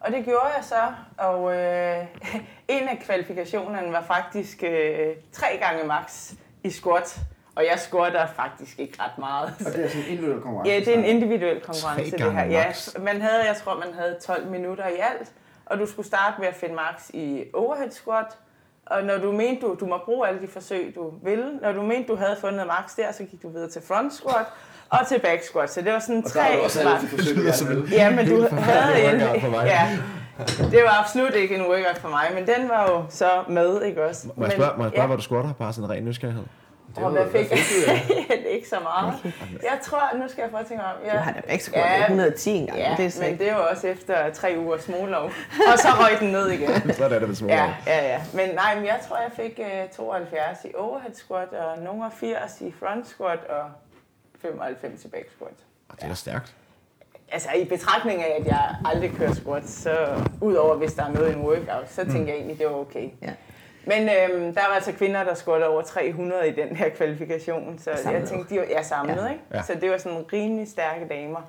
Og 0.00 0.12
det 0.12 0.24
gjorde 0.24 0.46
jeg 0.56 0.64
så, 0.64 0.92
og 1.16 1.54
øh, 1.56 2.06
en 2.76 2.88
af 2.88 2.98
kvalifikationerne 3.04 3.92
var 3.92 4.02
faktisk 4.02 4.62
øh, 4.62 5.08
tre 5.32 5.46
gange 5.60 5.84
max 5.84 6.32
i 6.64 6.70
squat. 6.70 7.20
Og 7.54 7.64
jeg 7.64 7.78
squatter 7.78 8.26
faktisk 8.26 8.78
ikke 8.78 9.02
ret 9.02 9.18
meget. 9.18 9.54
Og 9.66 9.72
det 9.72 9.84
er 9.84 9.88
sådan 9.88 10.04
en 10.04 10.10
individuel 10.10 10.40
konkurrence? 10.40 10.72
Ja, 10.72 10.78
det 10.80 10.88
er 10.88 10.98
en 10.98 11.04
individuel 11.04 11.60
konkurrence. 11.60 12.10
det 12.10 12.32
her. 12.32 12.44
Ja, 12.44 12.72
man 12.98 13.20
havde, 13.20 13.46
jeg 13.46 13.56
tror, 13.56 13.74
man 13.74 13.94
havde 13.94 14.16
12 14.22 14.46
minutter 14.46 14.88
i 14.88 14.96
alt, 14.98 15.32
og 15.66 15.78
du 15.78 15.86
skulle 15.86 16.06
starte 16.06 16.40
med 16.40 16.48
at 16.48 16.54
finde 16.54 16.74
max 16.74 17.10
i 17.10 17.44
overhead 17.54 17.90
squat, 17.90 18.38
og 18.86 19.02
når 19.02 19.18
du 19.18 19.32
mente, 19.32 19.66
du, 19.66 19.76
du 19.80 19.86
må 19.86 19.98
bruge 20.04 20.28
alle 20.28 20.40
de 20.40 20.48
forsøg, 20.48 20.92
du 20.94 21.12
vil, 21.22 21.44
når 21.62 21.72
du 21.72 21.82
mente, 21.82 22.08
du 22.08 22.16
havde 22.16 22.36
fundet 22.40 22.66
max 22.66 22.96
der, 22.96 23.12
så 23.12 23.24
gik 23.24 23.42
du 23.42 23.48
videre 23.48 23.70
til 23.70 23.82
front 23.88 24.12
squat 24.14 24.46
og 24.90 24.98
til 25.08 25.20
back 25.20 25.42
squat. 25.42 25.70
Så 25.70 25.80
det 25.80 25.92
var 25.92 25.98
sådan 25.98 26.22
og 26.24 26.30
tre... 26.30 26.58
Og 26.58 26.64
også 26.64 26.80
alle 26.80 26.92
de 27.00 27.06
forsøg, 27.06 27.76
du 27.76 27.86
Ja, 27.90 28.10
men 28.10 28.28
du 28.28 28.46
havde 28.50 29.14
en... 29.14 29.20
Ja, 29.66 29.98
det 30.70 30.82
var 30.84 31.00
absolut 31.00 31.34
ikke 31.34 31.54
en 31.54 31.62
workout 31.62 31.98
for 31.98 32.08
mig, 32.08 32.30
men 32.34 32.46
den 32.46 32.68
var 32.68 32.90
jo 32.90 33.04
så 33.08 33.30
med, 33.48 33.82
ikke 33.82 34.04
også? 34.04 34.28
Må 34.36 34.44
jeg 34.44 34.52
spørge, 34.52 34.72
må 34.76 34.84
jeg 34.84 34.90
spørge 34.90 35.02
ja. 35.02 35.06
hvor 35.06 35.16
du 35.16 35.22
squatter? 35.22 35.52
Bare 35.52 35.72
sådan 35.72 35.90
en 35.90 35.96
ren 35.96 36.04
nysgerrighed. 36.04 36.44
Det 36.96 37.04
og 37.04 37.10
hvad 37.10 37.30
fik 37.30 37.50
jeg? 37.50 38.46
ikke 38.54 38.68
så 38.68 38.80
meget. 38.80 39.14
Okay. 39.18 39.32
Jeg 39.62 39.78
tror, 39.82 40.16
nu 40.16 40.28
skal 40.28 40.42
jeg 40.42 40.50
få 40.50 40.56
at 40.56 40.66
tænke 40.66 40.84
om... 40.84 40.96
Ja. 41.04 41.12
Du 41.12 41.18
har 41.18 41.32
da 41.32 41.52
ikke 41.52 41.64
skåret 41.64 41.84
ja, 41.84 42.00
110 42.00 42.50
gange. 42.50 42.76
Ja, 42.76 42.94
det 42.98 43.16
er 43.16 43.30
men 43.30 43.38
det 43.38 43.50
er 43.50 43.54
jo 43.56 43.62
også 43.70 43.86
efter 43.86 44.30
tre 44.30 44.54
uger 44.58 44.78
smålov. 44.78 45.24
og 45.72 45.78
så 45.78 45.88
røg 45.88 46.20
den 46.20 46.28
ned 46.32 46.48
igen. 46.50 46.68
så 46.98 47.04
er 47.04 47.08
det 47.08 47.28
med 47.28 47.36
smålov. 47.36 47.56
Ja, 47.56 47.74
ja, 47.86 48.08
ja. 48.08 48.22
Men 48.34 48.54
nej, 48.54 48.74
men 48.74 48.84
jeg 48.84 48.98
tror, 49.08 49.16
jeg 49.16 49.30
fik 49.36 49.60
uh, 49.90 49.96
72 49.96 50.64
i 50.64 50.68
overhead 50.74 51.14
squat, 51.14 51.48
og 51.48 51.78
nogle 51.82 52.04
80 52.16 52.60
i 52.60 52.74
front 52.78 53.08
squat, 53.08 53.38
og 53.48 53.64
95 54.42 55.04
i 55.04 55.08
back 55.08 55.26
squat. 55.36 55.56
Og 55.88 55.96
det 55.96 56.04
er 56.04 56.08
da 56.08 56.14
stærkt. 56.14 56.54
Altså 57.32 57.48
i 57.52 57.64
betragtning 57.64 58.22
af, 58.22 58.36
at 58.40 58.46
jeg 58.46 58.74
aldrig 58.84 59.12
kører 59.12 59.34
squat, 59.34 59.68
så 59.68 60.24
udover 60.40 60.74
hvis 60.74 60.94
der 60.94 61.04
er 61.04 61.12
noget 61.12 61.30
i 61.30 61.32
en 61.32 61.40
workout, 61.40 61.90
så 61.90 62.04
tænker 62.04 62.26
jeg 62.26 62.36
egentlig, 62.36 62.58
det 62.58 62.66
var 62.66 62.74
okay. 62.74 63.08
Ja. 63.22 63.32
Men 63.86 64.02
øhm, 64.02 64.54
der 64.54 64.60
var 64.68 64.74
altså 64.74 64.92
kvinder, 64.92 65.24
der 65.24 65.34
scorede 65.34 65.66
over 65.66 65.82
300 65.82 66.48
i 66.48 66.52
den 66.52 66.76
her 66.76 66.88
kvalifikation, 66.88 67.78
så 67.78 67.90
samlet. 67.96 68.20
jeg 68.20 68.28
tænkte, 68.28 68.54
de 68.54 68.60
var 68.60 68.66
ja, 68.70 68.82
samlet, 68.82 69.16
ja. 69.16 69.28
ikke? 69.28 69.42
Ja. 69.54 69.62
Så 69.62 69.74
det 69.80 69.90
var 69.90 69.98
sådan 69.98 70.24
rimelig 70.32 70.68
stærke 70.68 71.08
damer. 71.08 71.40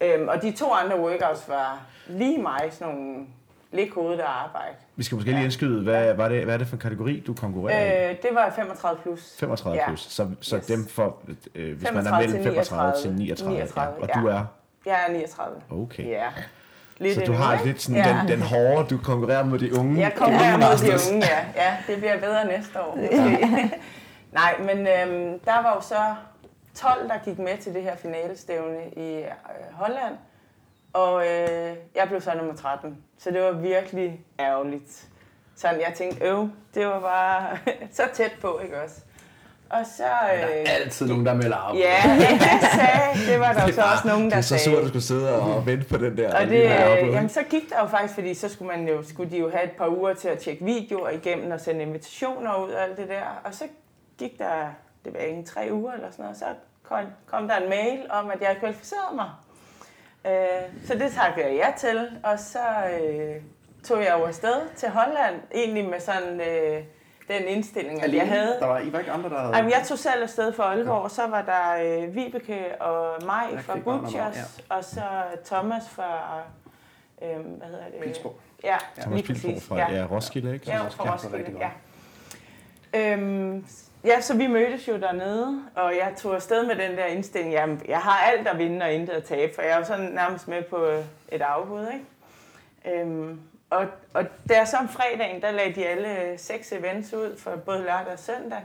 Øhm, 0.00 0.28
og 0.28 0.42
de 0.42 0.52
to 0.52 0.72
andre 0.72 1.00
workouts 1.00 1.48
var 1.48 1.80
lige 2.06 2.38
mig, 2.38 2.68
sådan 2.70 2.94
nogle 2.94 3.26
lidt 3.72 3.94
hovedet 3.94 4.20
arbejde. 4.20 4.74
Vi 4.96 5.02
skal 5.02 5.16
måske 5.16 5.30
lige 5.30 5.44
indskyde, 5.44 5.82
hvad, 5.82 6.14
var 6.14 6.28
det, 6.28 6.44
hvad 6.44 6.54
er 6.54 6.58
det 6.58 6.66
for 6.66 6.76
en 6.76 6.80
kategori, 6.80 7.20
du 7.26 7.34
konkurrerer 7.34 8.08
øh, 8.08 8.12
i? 8.12 8.16
Det 8.22 8.30
var 8.32 8.52
35 8.56 9.00
plus. 9.02 9.36
35 9.38 9.78
ja. 9.80 9.86
plus, 9.88 10.00
så, 10.00 10.30
så 10.40 10.56
yes. 10.56 10.66
dem 10.66 10.86
for, 10.86 11.16
øh, 11.54 11.78
hvis 11.78 11.92
man 11.92 12.06
er 12.06 12.18
mellem 12.18 12.42
35 12.42 12.92
til 13.02 13.12
39, 13.12 13.52
39 13.52 13.94
ja. 13.96 14.02
og 14.02 14.08
ja. 14.14 14.20
du 14.20 14.26
er? 14.26 14.44
Jeg 14.86 15.04
er 15.08 15.12
39. 15.12 15.62
Okay. 15.70 16.06
Ja. 16.06 16.28
Lidt 16.98 17.14
så 17.14 17.20
du 17.20 17.32
har 17.32 17.52
ja. 17.52 17.64
lidt 17.64 17.82
sådan 17.82 18.04
ja. 18.04 18.18
den, 18.20 18.28
den 18.28 18.42
hårde, 18.42 18.88
du 18.88 18.98
konkurrerer 18.98 19.44
mod 19.44 19.58
de 19.58 19.78
unge. 19.78 20.00
Jeg 20.00 20.14
konkurrerer 20.16 20.56
mod 20.56 20.78
de 20.78 21.14
unge, 21.14 21.26
ja. 21.26 21.40
Ja, 21.56 21.76
det 21.86 21.98
bliver 21.98 22.20
bedre 22.20 22.46
næste 22.46 22.80
år. 22.80 22.92
Okay. 22.92 23.68
Nej, 24.32 24.58
men 24.58 24.78
øhm, 24.78 25.38
der 25.38 25.62
var 25.62 25.74
jo 25.74 25.80
så 25.80 26.14
12, 26.74 27.08
der 27.08 27.18
gik 27.24 27.38
med 27.38 27.58
til 27.58 27.74
det 27.74 27.82
her 27.82 27.96
finalestævne 27.96 28.90
i 28.96 29.18
øh, 29.18 29.30
Holland. 29.72 30.14
Og 30.92 31.26
øh, 31.26 31.76
jeg 31.94 32.08
blev 32.08 32.20
så 32.20 32.34
nummer 32.34 32.54
13. 32.54 32.98
Så 33.18 33.30
det 33.30 33.42
var 33.42 33.52
virkelig 33.52 34.20
ærgerligt. 34.40 35.08
Sådan, 35.56 35.80
jeg 35.80 35.92
tænkte, 35.96 36.24
øv, 36.24 36.48
det 36.74 36.86
var 36.86 37.00
bare 37.00 37.58
så 37.96 38.02
tæt 38.14 38.32
på, 38.40 38.60
ikke 38.62 38.82
også? 38.82 39.00
Og 39.70 39.86
så... 39.96 40.04
Øh, 40.04 40.40
Der 40.40 40.46
er 40.46 40.64
altid 40.84 41.06
nogen, 41.06 41.26
der 41.26 41.34
melder 41.34 41.56
af. 41.56 41.74
ja, 41.74 41.96
det 42.60 42.68
sagde, 42.74 43.32
det 43.32 43.40
var 43.40 43.52
der 43.52 43.66
jo 43.66 43.72
så 43.72 43.82
også 43.82 44.08
nogen, 44.08 44.24
der 44.24 44.28
Det 44.30 44.36
er 44.36 44.40
så 44.40 44.48
sagde. 44.48 44.64
surt, 44.64 44.78
at 44.78 44.82
du 44.82 44.88
skulle 44.88 45.02
sidde 45.02 45.40
og 45.40 45.66
vente 45.66 45.88
på 45.88 45.96
den 45.96 46.16
der. 46.16 46.34
Og 46.40 46.46
det, 46.46 46.62
øh, 46.62 46.68
jamen, 47.12 47.28
så 47.28 47.40
gik 47.50 47.70
der 47.70 47.80
jo 47.80 47.86
faktisk, 47.86 48.14
fordi 48.14 48.34
så 48.34 48.48
skulle, 48.48 48.76
man 48.76 48.88
jo, 48.88 49.02
skulle 49.02 49.30
de 49.30 49.36
jo 49.38 49.50
have 49.50 49.64
et 49.64 49.70
par 49.72 49.88
uger 49.88 50.14
til 50.14 50.28
at 50.28 50.38
tjekke 50.38 50.64
videoer 50.64 51.08
igennem 51.08 51.52
og 51.52 51.60
sende 51.60 51.82
invitationer 51.82 52.64
ud 52.64 52.70
og 52.70 52.82
alt 52.82 52.96
det 52.96 53.08
der. 53.08 53.40
Og 53.44 53.54
så 53.54 53.64
gik 54.18 54.38
der, 54.38 54.68
det 55.04 55.12
var 55.14 55.20
ikke 55.20 55.42
tre 55.44 55.68
uger 55.72 55.92
eller 55.92 56.10
sådan 56.10 56.22
noget, 56.22 56.38
så 56.38 56.44
kom, 56.82 56.98
kom 57.26 57.48
der 57.48 57.56
en 57.56 57.68
mail 57.68 58.00
om, 58.10 58.30
at 58.30 58.40
jeg 58.40 58.48
havde 58.48 58.60
kvalificeret 58.60 59.14
mig. 59.14 59.30
Øh, 60.26 60.86
så 60.86 60.94
det 60.94 61.12
takkede 61.12 61.46
jeg 61.46 61.54
ja 61.56 61.66
til, 61.78 62.08
og 62.22 62.38
så 62.38 62.58
øh, 63.00 63.34
tog 63.84 63.98
jeg 64.04 64.14
jo 64.18 64.24
afsted 64.24 64.56
til 64.76 64.88
Holland, 64.88 65.34
egentlig 65.54 65.84
med 65.84 66.00
sådan 66.00 66.40
øh, 66.40 66.82
den 67.28 67.42
indstilling, 67.48 67.98
at 67.98 68.04
Alene? 68.04 68.18
jeg 68.18 68.28
havde. 68.28 68.56
Der 68.60 68.66
var, 68.66 68.78
I 68.78 68.92
var 68.92 68.98
ikke 68.98 69.10
andre, 69.10 69.30
der 69.30 69.38
havde... 69.38 69.56
Jamen, 69.56 69.70
jeg 69.70 69.82
tog 69.86 69.98
selv 69.98 70.22
afsted 70.22 70.52
for 70.52 70.62
Aalborg, 70.62 71.02
og 71.02 71.10
så 71.10 71.26
var 71.26 71.42
der 71.42 72.02
øh, 72.04 72.14
Vibeke 72.14 72.82
og 72.82 73.24
mig 73.26 73.42
Jeg 73.52 73.60
fra 73.64 73.74
Butchers, 73.74 74.14
noget, 74.14 74.64
og 74.68 74.84
så 74.84 75.02
Thomas 75.44 75.88
fra, 75.88 76.40
øh, 77.22 77.28
hvad 77.28 77.66
hedder 77.68 77.84
det? 77.84 78.00
Pilsborg. 78.02 78.34
Ja, 78.64 78.76
Thomas 79.00 79.16
lige 79.16 79.26
Pilsborg 79.26 79.52
præcis. 79.52 79.68
fra 79.68 79.76
Ja, 79.78 79.92
ja. 79.94 80.06
Roskilde, 80.10 80.54
ikke? 80.54 80.70
ja, 80.70 80.76
Thomas 80.76 80.94
fra 80.94 81.12
Roskilde, 81.14 81.54
ja. 81.60 81.70
Øhm, 82.94 83.66
ja, 84.04 84.20
så 84.20 84.36
vi 84.36 84.46
mødtes 84.46 84.88
jo 84.88 84.96
dernede, 84.96 85.62
og 85.74 85.92
jeg 85.96 86.12
tog 86.18 86.34
afsted 86.34 86.66
med 86.66 86.76
den 86.76 86.96
der 86.96 87.04
indstilling, 87.04 87.52
jamen, 87.54 87.82
jeg 87.88 87.98
har 87.98 88.18
alt 88.32 88.48
at 88.48 88.58
vinde 88.58 88.84
og 88.84 88.92
intet 88.92 89.12
at 89.12 89.24
tabe, 89.24 89.54
for 89.54 89.62
jeg 89.62 89.70
er 89.70 89.76
jo 89.78 89.84
sådan 89.84 90.04
nærmest 90.10 90.48
med 90.48 90.62
på 90.62 90.86
et 91.32 91.42
afbud, 91.42 91.86
ikke? 91.92 93.00
Øhm, 93.00 93.40
og, 93.70 93.86
og 94.14 94.24
der 94.48 94.64
så 94.64 94.76
om 94.76 94.88
fredagen, 94.88 95.42
der 95.42 95.50
lagde 95.50 95.74
de 95.74 95.86
alle 95.86 96.38
seks 96.38 96.72
events 96.72 97.14
ud 97.14 97.38
for 97.38 97.56
både 97.56 97.78
lørdag 97.78 98.12
og 98.12 98.18
søndag. 98.18 98.60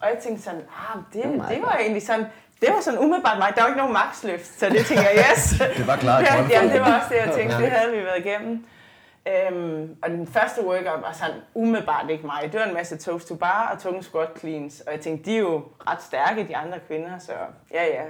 Og 0.00 0.08
jeg 0.08 0.18
tænkte 0.22 0.42
sådan, 0.42 0.60
ah, 0.60 1.00
det, 1.12 1.22
Det 1.22 1.30
var 1.30 1.36
meget 1.36 1.56
det 1.56 1.62
var 1.62 1.76
egentlig 1.76 2.02
sådan, 2.06 2.26
det 2.60 2.68
var 2.74 2.80
sådan 2.80 2.98
umiddelbart 2.98 3.38
mig. 3.38 3.52
Der 3.54 3.60
var 3.60 3.68
ikke 3.68 3.78
nogen 3.78 3.92
maksløft, 3.92 4.58
så 4.58 4.68
det 4.68 4.86
tænker 4.86 5.04
jeg, 5.04 5.24
yes. 5.32 5.54
Det 5.78 5.86
var 5.86 5.96
klart. 5.96 6.24
Ja, 6.24 6.46
jamen, 6.50 6.72
det 6.72 6.80
var 6.80 6.98
også 6.98 7.08
det, 7.08 7.26
jeg 7.26 7.34
tænkte. 7.34 7.56
Det 7.56 7.70
havde 7.70 7.92
vi 7.96 8.04
været 8.04 8.26
igennem. 8.26 8.66
Øhm, 9.26 9.96
og 10.02 10.10
den 10.10 10.26
første 10.26 10.66
workout 10.66 11.02
var 11.02 11.12
sådan 11.12 11.36
umiddelbart 11.54 12.10
ikke 12.10 12.26
mig. 12.26 12.52
Det 12.52 12.60
var 12.60 12.66
en 12.66 12.74
masse 12.74 12.96
toast 12.96 13.28
to 13.28 13.34
bar 13.34 13.70
og 13.74 13.82
tunge 13.82 14.02
squat 14.02 14.28
cleans. 14.38 14.80
Og 14.80 14.92
jeg 14.92 15.00
tænkte, 15.00 15.30
de 15.30 15.36
er 15.36 15.40
jo 15.40 15.62
ret 15.86 16.02
stærke, 16.02 16.48
de 16.48 16.56
andre 16.56 16.78
kvinder, 16.86 17.18
så 17.18 17.32
ja, 17.72 17.84
ja. 17.84 18.02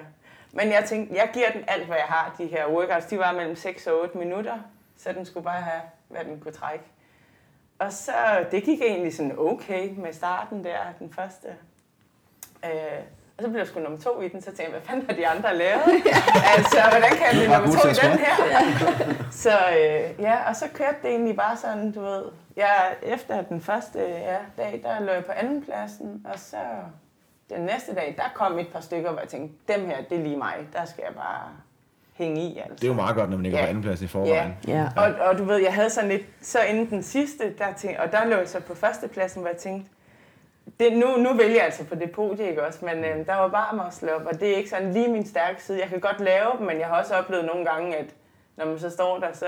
Men 0.53 0.73
jeg 0.73 0.85
tænkte, 0.85 1.17
jeg 1.17 1.31
giver 1.33 1.51
den 1.51 1.65
alt, 1.69 1.87
hvad 1.87 1.97
jeg 1.97 2.07
har. 2.07 2.35
De 2.39 2.47
her 2.47 2.67
workouts, 2.69 3.07
de 3.07 3.19
var 3.19 3.33
mellem 3.33 3.57
6 3.57 3.87
og 3.87 4.01
8 4.01 4.19
minutter. 4.19 4.55
Så 4.99 5.13
den 5.13 5.27
skulle 5.27 5.45
bare 5.45 5.61
have, 5.61 5.81
hvad 6.13 6.25
den 6.25 6.41
kunne 6.41 6.53
trække. 6.53 6.85
Og 7.79 7.93
så, 7.93 8.13
det 8.51 8.65
gik 8.65 8.81
egentlig 8.81 9.17
sådan 9.17 9.39
okay 9.39 9.91
med 9.97 10.13
starten 10.13 10.65
der, 10.65 10.79
den 10.99 11.13
første. 11.13 11.49
Øh, 12.65 13.03
og 13.37 13.43
så 13.43 13.49
blev 13.49 13.59
jeg 13.59 13.67
sgu 13.67 13.81
nummer 13.81 13.99
to 13.99 14.21
i 14.21 14.29
den, 14.29 14.41
så 14.41 14.47
tænkte 14.47 14.63
jeg, 14.63 14.71
hvad 14.71 14.81
fanden 14.81 15.07
har 15.07 15.17
de 15.17 15.29
andre 15.29 15.57
lavet? 15.57 15.83
altså, 16.57 16.81
hvordan 16.91 17.11
kan 17.11 17.27
jeg 17.27 17.33
blive 17.33 17.49
nummer 17.49 17.79
to 17.79 17.89
i 17.89 17.93
den 17.93 18.19
her? 18.19 18.35
så 19.45 19.51
øh, 19.51 20.21
ja, 20.21 20.49
og 20.49 20.57
så 20.57 20.69
kørte 20.75 20.97
det 21.03 21.11
egentlig 21.11 21.37
bare 21.37 21.57
sådan, 21.57 21.93
du 21.93 22.01
ved. 22.01 22.25
Jeg, 22.57 22.97
efter 23.03 23.43
den 23.43 23.61
første 23.61 23.99
ja, 23.99 24.39
dag, 24.57 24.81
der 24.83 25.01
lå 25.01 25.13
jeg 25.13 25.25
på 25.25 25.33
anden 25.33 25.65
pladsen, 25.65 26.27
og 26.33 26.39
så 26.39 26.57
den 27.51 27.61
næste 27.61 27.95
dag, 27.95 28.15
der 28.17 28.25
kom 28.35 28.59
et 28.59 28.69
par 28.73 28.81
stykker, 28.81 29.11
hvor 29.11 29.21
jeg 29.21 29.29
tænkte, 29.29 29.75
dem 29.75 29.87
her, 29.87 30.03
det 30.03 30.19
er 30.19 30.23
lige 30.23 30.37
mig, 30.37 30.69
der 30.73 30.85
skal 30.85 31.05
jeg 31.07 31.15
bare 31.15 31.49
hænge 32.15 32.41
i. 32.43 32.59
Altså. 32.59 32.75
Det 32.75 32.85
er 32.85 32.89
jo 32.89 32.95
meget 32.95 33.17
godt, 33.17 33.31
når 33.31 33.37
man 33.37 33.43
ligger 33.43 33.59
Ja. 33.59 33.65
på 33.65 33.69
anden 33.69 33.83
plads 33.83 34.03
i 34.03 34.07
forvejen. 34.07 34.55
Ja. 34.69 34.89
Og, 34.97 35.15
og 35.29 35.39
du 35.39 35.45
ved, 35.45 35.57
jeg 35.57 35.75
havde 35.75 35.91
sådan 35.91 36.11
lidt, 36.11 36.23
så 36.41 36.59
inden 36.71 36.91
den 36.91 37.03
sidste, 37.03 37.45
der 37.59 37.73
tænkte, 37.77 38.01
og 38.01 38.13
der 38.13 38.25
lå 38.27 38.37
jeg 38.37 38.49
så 38.49 38.61
på 38.61 38.75
førstepladsen, 38.75 39.41
hvor 39.43 39.51
jeg 39.51 39.59
tænkte, 39.59 39.91
det, 40.81 40.93
nu, 40.93 41.17
nu 41.17 41.33
vælger 41.37 41.55
jeg 41.57 41.65
altså 41.65 41.85
på 41.85 41.95
det 41.95 42.11
podie, 42.11 42.49
ikke 42.49 42.67
også? 42.67 42.79
Men 42.85 43.05
øh, 43.05 43.27
der 43.27 43.35
var 43.37 43.49
bare 43.49 43.85
muscle 43.85 44.15
op, 44.15 44.27
og 44.27 44.41
det 44.41 44.53
er 44.53 44.57
ikke 44.57 44.71
sådan 44.71 44.93
lige 44.93 45.09
min 45.09 45.27
stærke 45.27 45.63
side. 45.63 45.81
Jeg 45.81 45.89
kan 45.89 46.01
godt 46.01 46.21
lave 46.21 46.49
dem, 46.59 46.67
men 46.67 46.79
jeg 46.79 46.87
har 46.87 47.01
også 47.01 47.15
oplevet 47.15 47.45
nogle 47.45 47.65
gange, 47.71 47.97
at 47.97 48.07
når 48.57 48.67
man 48.67 48.79
så 48.79 48.91
står 48.91 49.19
der, 49.19 49.27
så 49.33 49.47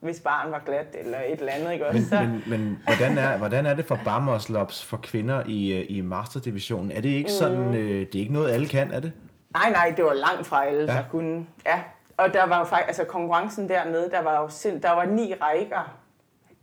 hvis 0.00 0.20
barn 0.20 0.50
var 0.52 0.62
glat 0.66 0.86
eller 1.00 1.18
et 1.28 1.38
eller 1.40 1.52
andet, 1.52 1.72
ikke 1.72 1.86
også? 1.86 1.98
Men, 1.98 2.08
Så, 2.08 2.20
men, 2.20 2.42
men 2.46 2.78
hvordan, 2.86 3.18
er, 3.18 3.36
hvordan 3.38 3.66
er 3.66 3.74
det 3.74 3.84
for 3.84 3.98
barmuscle-ups 4.04 4.84
for 4.84 4.96
kvinder 4.96 5.42
i, 5.46 5.72
øh, 5.72 5.86
i 5.88 6.00
masterdivisionen? 6.00 6.92
Er 6.92 7.00
det 7.00 7.08
ikke 7.08 7.30
sådan, 7.32 7.58
Mm. 7.58 7.74
øh, 7.74 7.90
det 8.06 8.14
er 8.14 8.18
ikke 8.18 8.32
noget, 8.32 8.50
alle 8.52 8.68
kan, 8.68 8.92
er 8.92 9.00
det? 9.00 9.12
nej, 9.54 9.70
nej, 9.70 9.92
det 9.96 10.04
var 10.04 10.12
langt 10.14 10.46
fra 10.46 10.64
alle, 10.66 10.82
Ja. 10.84 10.92
ja. 10.92 10.98
der 10.98 11.04
kunne. 11.10 11.46
Ja. 11.66 11.80
Og 12.16 12.34
der 12.34 12.44
var 12.46 12.58
jo 12.58 12.64
faktisk, 12.64 12.88
altså 12.88 13.04
konkurrencen 13.04 13.68
dernede, 13.68 14.10
der 14.10 14.20
var 14.20 14.40
jo 14.40 14.48
sind, 14.48 14.82
der 14.82 14.90
var 14.90 15.04
ni 15.04 15.34
rækker, 15.34 15.98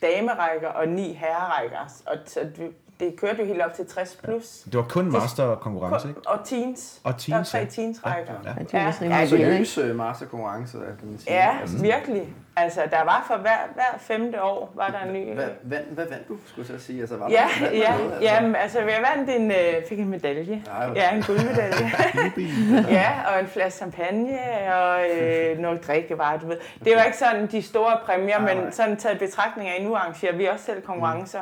damerækker 0.02 0.70
og 0.70 0.88
ni 0.88 1.14
herrerækker. 1.14 1.80
Og 2.06 2.18
så 2.26 2.52
det, 3.00 3.16
kørte 3.20 3.40
jo 3.40 3.46
helt 3.46 3.62
op 3.62 3.74
til 3.74 3.86
60 3.86 4.20
plus. 4.24 4.60
Det 4.66 4.76
var 4.76 4.84
kun 4.90 5.12
masterkonkurrence, 5.12 6.08
ikke? 6.08 6.22
Og 6.26 6.40
teens. 6.46 7.02
Og 7.04 7.14
Der 7.28 7.36
var 7.36 7.44
teens, 7.44 7.50
tre 7.52 7.58
ja. 7.58 7.66
teens-rækker. 7.66 8.34
Ja, 8.44 8.50
Ja, 8.74 8.80
ja. 8.80 8.80
er 8.80 8.94
Ja, 9.02 9.16
Ja, 9.16 9.22
ikke? 9.22 9.30
seriøs 9.66 9.78
øh, 9.78 9.96
masterkonkurrence, 9.96 10.78
kan 10.78 11.10
man 11.10 11.18
sige. 11.20 11.34
Ja, 11.34 11.58
Altså, 11.62 11.78
virkelig. 11.82 12.34
Altså, 12.56 12.82
der 12.92 13.04
var 13.04 13.24
for 13.28 13.38
hver, 13.38 13.58
hver 13.74 13.98
femte 14.00 14.42
år, 14.44 14.72
var 14.76 14.88
der 14.88 15.08
en 15.10 15.14
ny... 15.14 15.34
Hvad, 15.34 15.46
hvad, 15.64 15.78
hvad 15.92 16.06
vandt 16.10 16.28
du, 16.28 16.38
skulle 16.46 16.68
jeg 16.72 16.80
så 16.80 16.86
sige? 16.86 17.00
Altså, 17.02 17.18
var 17.18 17.30
Ja, 17.30 17.36
der, 17.60 17.66
vandt 17.66 17.78
ja, 17.78 17.98
noget, 17.98 18.12
altså? 18.12 18.24
jamen, 18.24 18.56
altså, 18.56 18.80
jeg 18.80 19.06
vandt 19.16 19.30
en, 19.30 19.52
øh, 19.52 19.88
fik 19.90 20.00
en 20.00 20.10
medalje. 20.10 20.64
Nej, 20.68 20.90
Ja, 20.96 21.16
en 21.16 21.24
guldmedalje. 21.24 21.92
ja, 23.00 23.12
og 23.34 23.40
en 23.40 23.48
flaske 23.48 23.78
champagne, 23.78 24.38
og 24.74 25.06
øh, 25.10 25.58
noget 25.60 25.88
drikkevarer, 25.88 26.40
du 26.40 26.48
ved. 26.48 26.58
Det 26.86 26.96
var 26.96 27.04
ikke 27.04 27.18
sådan 27.18 27.48
de 27.48 27.62
store 27.62 27.98
præmier, 28.06 28.40
Nej, 28.40 28.54
nej. 28.54 28.64
men 28.64 28.72
sådan 28.74 28.98
taget 28.98 29.20
betragtning 29.20 29.70
af, 29.70 29.84
nu 29.84 29.96
arrangerer 29.96 30.36
vi 30.36 30.46
også 30.46 30.66
selv 30.66 30.82
konkurrencer. 30.82 31.40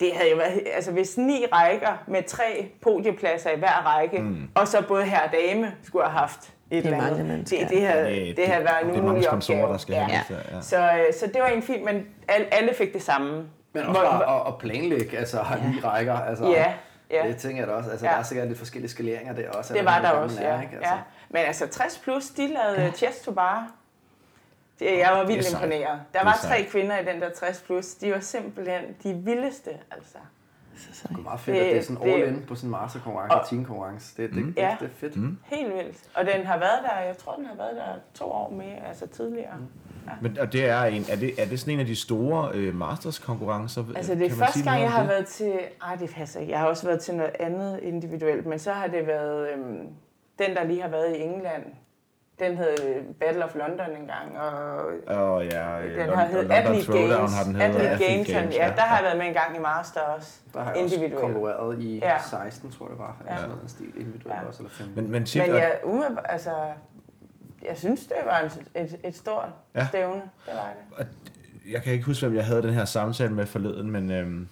Det 0.00 0.10
havde 0.14 0.30
jo 0.30 0.36
været, 0.36 0.62
altså 0.74 0.92
hvis 0.92 1.16
ni 1.18 1.46
rækker 1.52 2.02
med 2.06 2.22
tre 2.22 2.68
podiepladser 2.82 3.50
i 3.50 3.58
hver 3.58 3.86
række, 3.96 4.18
mm. 4.18 4.48
og 4.54 4.68
så 4.68 4.82
både 4.88 5.04
her 5.04 5.20
og 5.20 5.30
dame 5.32 5.72
skulle 5.82 6.04
have 6.04 6.18
haft 6.18 6.40
et 6.70 6.84
Det 6.84 6.92
er 6.92 6.96
eller 6.96 7.06
andet. 7.10 7.26
mennesker. 7.26 7.58
Det, 7.58 7.68
det, 7.70 7.86
havde, 7.86 8.04
Det- 8.10 8.36
det, 8.36 8.46
havde 8.46 8.64
været 8.64 8.82
en 8.82 8.88
det 8.88 8.92
er 8.92 8.96
mange 8.96 9.08
umulig 9.08 9.24
sponsorer, 9.24 9.58
opgave. 9.58 9.72
der 9.72 9.78
skal 9.78 9.94
have 9.94 10.24
det, 10.28 10.54
ja. 10.56 10.60
Så, 10.60 10.76
øh, 10.78 11.14
så 11.20 11.26
det 11.26 11.40
var 11.40 11.46
egentlig 11.46 11.64
fint, 11.66 11.84
men 11.84 12.06
alle, 12.28 12.54
alle 12.54 12.74
fik 12.74 12.92
det 12.92 13.02
samme. 13.02 13.44
Men 13.72 13.82
også 13.86 14.00
Hvor- 14.00 14.10
bare 14.10 14.40
at, 14.40 14.46
at 14.46 14.58
planlægge, 14.58 15.18
altså 15.18 15.38
har 15.42 15.56
ni 15.56 15.80
rækker. 15.84 16.14
Altså, 16.20 16.44
Ja, 16.44 16.72
ja. 17.10 17.28
Det 17.28 17.36
tænker 17.36 17.58
jeg 17.62 17.68
da 17.68 17.72
også. 17.72 17.90
Altså, 17.90 18.06
Ja. 18.06 18.12
der 18.12 18.18
er 18.18 18.22
sikkert 18.22 18.48
lidt 18.48 18.58
forskellige 18.58 18.90
skaleringer 18.90 19.32
der 19.34 19.50
også. 19.50 19.74
Det 19.74 19.84
var 19.84 20.00
der 20.00 20.10
også, 20.10 20.42
er, 20.42 20.54
ja. 20.54 20.60
ikke? 20.60 20.76
Altså, 20.76 20.92
ja. 20.92 20.98
Men 21.30 21.42
altså 21.42 21.66
60 21.66 21.98
plus, 21.98 22.24
de 22.26 22.46
lavede 22.46 22.82
ja. 22.82 22.90
chest 22.90 23.24
to 23.24 23.32
bar. 23.32 23.66
Det, 24.78 24.98
jeg 24.98 25.10
var 25.12 25.18
Det 25.18 25.28
vildt 25.28 25.46
er 25.52 25.56
imponeret. 25.56 25.86
Der 25.88 25.98
Det 26.12 26.20
er 26.20 26.24
var 26.24 26.38
tre 26.42 26.62
kvinder 26.70 26.98
i 26.98 27.04
den 27.04 27.20
der 27.20 27.30
60 27.30 27.62
plus. 27.66 27.94
De 27.94 28.12
var 28.12 28.20
simpelthen 28.20 28.82
de 29.02 29.14
vildeste, 29.14 29.70
altså. 29.90 30.18
Så, 30.78 30.86
så. 30.92 31.08
Det 31.08 31.16
er 31.16 31.20
meget 31.22 31.40
fedt, 31.40 31.54
Det- 31.56 31.62
at 31.62 31.70
det 31.70 31.78
er 31.78 31.82
sådan 31.82 32.02
det- 32.02 32.22
all 32.22 32.28
in 32.36 32.42
på 32.48 32.54
sådan 32.54 32.68
en 32.68 32.70
masterkonkurrence 32.70 33.34
og 33.34 33.40
Og- 33.40 33.48
teamkonkurrence. 33.48 34.22
Det, 34.22 34.30
det, 34.30 34.44
det, 34.44 34.56
Ja. 34.56 34.76
det 34.80 34.86
er 34.86 34.90
fedt. 34.90 35.16
Mm. 35.16 35.38
Helt 35.44 35.74
vildt. 35.74 35.96
Og 36.14 36.24
den 36.26 36.46
har 36.46 36.58
været 36.58 36.78
der, 36.82 36.98
jeg 37.00 37.16
tror, 37.16 37.34
den 37.36 37.46
har 37.46 37.54
været 37.56 37.76
der 37.76 37.84
to 38.14 38.24
år 38.24 38.50
mere, 38.50 38.86
altså 38.88 39.06
tidligere. 39.06 39.54
Men 40.22 40.38
og 40.38 40.52
det 40.52 40.64
er, 40.68 40.82
en, 40.82 41.04
er, 41.10 41.16
det, 41.16 41.42
er 41.42 41.46
det 41.46 41.60
sådan 41.60 41.74
en 41.74 41.80
af 41.80 41.86
de 41.86 41.96
store 41.96 42.50
øh, 42.54 42.74
masters-konkurrencer? 42.74 43.84
Altså 43.96 44.14
det 44.14 44.26
er 44.26 44.30
første 44.30 44.62
gang, 44.62 44.80
jeg 44.82 44.90
har 44.90 45.00
det? 45.00 45.08
været 45.08 45.26
til... 45.26 45.58
Ej, 45.82 45.96
det 45.96 46.10
passer 46.10 46.40
ikke. 46.40 46.52
Jeg 46.52 46.60
har 46.60 46.66
også 46.66 46.86
været 46.86 47.00
til 47.00 47.14
noget 47.14 47.32
andet 47.40 47.80
individuelt, 47.82 48.46
men 48.46 48.58
så 48.58 48.72
har 48.72 48.86
det 48.86 49.06
været 49.06 49.48
øhm, 49.52 49.88
den, 50.38 50.56
der 50.56 50.64
lige 50.64 50.82
har 50.82 50.88
været 50.88 51.16
i 51.16 51.20
England. 51.22 51.62
Den 52.38 52.56
hed 52.56 53.14
Battle 53.20 53.44
of 53.44 53.54
London 53.54 53.90
engang, 54.00 54.38
og 54.38 54.86
Åh 55.38 55.46
ja, 55.46 55.80
øh, 55.82 55.98
Den 55.98 56.06
Lon- 56.08 56.14
har 56.16 56.26
London 56.32 56.50
Athlete 56.52 56.92
Games. 56.92 57.34
har 57.36 57.44
den 57.44 57.54
hedder. 57.56 57.66
Athlete 57.90 58.04
Games, 58.12 58.28
Games 58.32 58.54
ja, 58.56 58.72
der 58.76 58.82
har 58.82 58.96
jeg 58.96 59.04
været 59.04 59.18
med 59.18 59.26
en 59.26 59.32
gang 59.34 59.56
i 59.56 59.58
Master 59.60 60.00
også. 60.00 60.40
Der 60.52 60.60
har 60.62 60.72
jeg 60.74 60.82
også 60.84 60.94
Individuelt. 60.94 61.20
konkurreret 61.24 61.78
i 61.82 61.98
Ja. 61.98 62.18
16, 62.30 62.70
tror 62.70 62.86
jeg 62.86 62.90
det 62.90 62.98
var. 62.98 63.16
Ja. 63.26 63.32
Ja. 63.32 63.36
Sådan 63.38 63.50
noget 63.54 63.70
stil 63.70 63.86
individuelt 63.96 64.40
Ja. 64.42 64.46
også, 64.48 64.62
eller 64.62 64.70
15. 64.74 65.02
Men, 65.02 65.12
men, 65.12 65.24
tit, 65.24 65.42
Men 65.46 65.50
jeg, 65.56 65.78
umiddelbart, 65.84 66.26
altså, 66.28 66.50
jeg 67.68 67.76
synes, 67.76 68.00
det 68.06 68.16
var 68.24 68.38
en, 68.38 68.82
et, 68.84 68.96
et 69.04 69.16
stort 69.16 69.48
Ja. 69.74 69.80
ja. 69.80 69.86
stævne. 69.86 70.14
Det 70.46 70.54
var 70.54 70.72
det. 70.98 71.06
jeg 71.72 71.82
kan 71.82 71.92
ikke 71.92 72.04
huske, 72.06 72.26
hvem 72.26 72.36
jeg 72.36 72.46
havde 72.46 72.62
den 72.62 72.74
her 72.74 72.84
samtale 72.84 73.32
med 73.34 73.46
forleden, 73.46 73.90
men 73.90 74.10
øhm, 74.10 74.48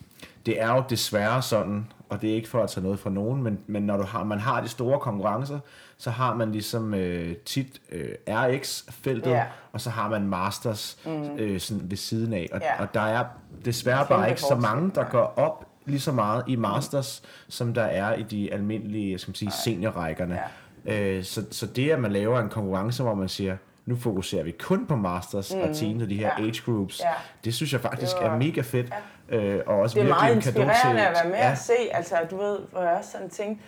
det 0.47 0.61
er 0.63 0.75
jo 0.75 0.85
desværre 0.91 1.43
sådan, 1.43 1.87
og 2.09 2.23
det 2.23 2.31
er 2.31 2.35
ikke 2.35 2.49
for 2.49 2.63
at 2.63 2.71
tage 2.71 2.85
noget 2.85 2.99
fra 2.99 3.11
nogen, 3.11 3.43
men, 3.43 3.59
men 3.67 3.83
når 3.83 3.97
du 3.97 4.03
har, 4.03 4.25
man 4.25 4.39
har 4.39 4.61
de 4.61 4.69
store 4.69 4.99
konkurrencer, 5.01 5.59
så 5.99 6.11
har 6.11 6.35
man 6.35 6.53
ligesom 6.53 6.95
øh, 6.95 7.37
tit 7.37 7.81
øh, 7.93 8.09
RX-feltet, 8.29 9.31
Ja. 9.31 9.45
og 9.73 9.81
så 9.81 9.91
har 9.91 10.09
man 10.09 10.29
Masters 10.29 10.99
mm. 11.07 11.37
øh, 11.39 11.61
sådan 11.61 11.91
ved 11.91 11.97
siden 11.97 12.33
af. 12.33 12.49
Og, 12.53 12.61
Ja. 12.61 12.83
og 12.83 12.95
der 12.95 13.01
er 13.01 13.25
desværre 13.65 13.99
Kæmpe 13.99 14.15
bare 14.15 14.29
ikke 14.29 14.41
så 14.41 14.55
mange, 14.55 14.91
der 14.95 15.05
går 15.05 15.35
op 15.37 15.67
lige 15.87 16.01
så 16.01 16.13
meget 16.13 16.45
i 16.47 16.57
Masters, 16.57 17.23
som 17.49 17.75
der 17.75 17.83
er 17.83 18.15
i 18.15 18.23
de 18.23 18.53
almindelige 18.53 19.19
skal 19.19 19.31
man 19.31 19.35
sige, 19.35 19.51
seniorrækkerne. 19.65 20.39
Øh, 20.87 21.25
så, 21.25 21.45
så 21.51 21.67
det, 21.67 21.91
at 21.91 22.01
man 22.01 22.13
laver 22.13 22.41
en 22.41 22.49
konkurrence, 22.49 23.03
hvor 23.03 23.15
man 23.15 23.29
siger, 23.29 23.57
nu 23.87 23.97
fokuserer 23.97 24.43
vi 24.45 24.51
kun 24.51 24.87
på 24.87 24.97
Masters 24.97 25.55
mm. 25.55 25.61
og 25.61 25.77
teams 25.77 26.03
og 26.03 26.09
de 26.11 26.17
her 26.17 26.31
Ja. 26.39 26.45
age 26.45 26.63
groups, 26.65 27.01
Ja. 27.01 27.13
det 27.45 27.55
synes 27.55 27.73
jeg 27.73 27.81
faktisk 27.81 28.17
Det 28.17 28.25
var- 28.27 28.35
er 28.35 28.39
mega 28.39 28.61
fedt. 28.61 28.93
Øh, 29.29 29.61
og 29.67 29.77
også 29.79 29.99
Det 30.01 30.05
er 30.05 30.09
meget 30.09 30.35
inspirerende 30.37 30.75
til, 30.83 30.89
at 31.05 31.15
være 31.15 31.29
med 31.29 31.37
ja, 31.37 31.51
at 31.53 31.59
se. 31.59 31.73
Altså, 31.93 32.17
du 32.31 32.37
ved, 32.37 32.59
hvor 32.73 32.83
jeg 32.83 32.93
også 32.93 33.11
sådan 33.11 33.31
tænkte, 33.31 33.65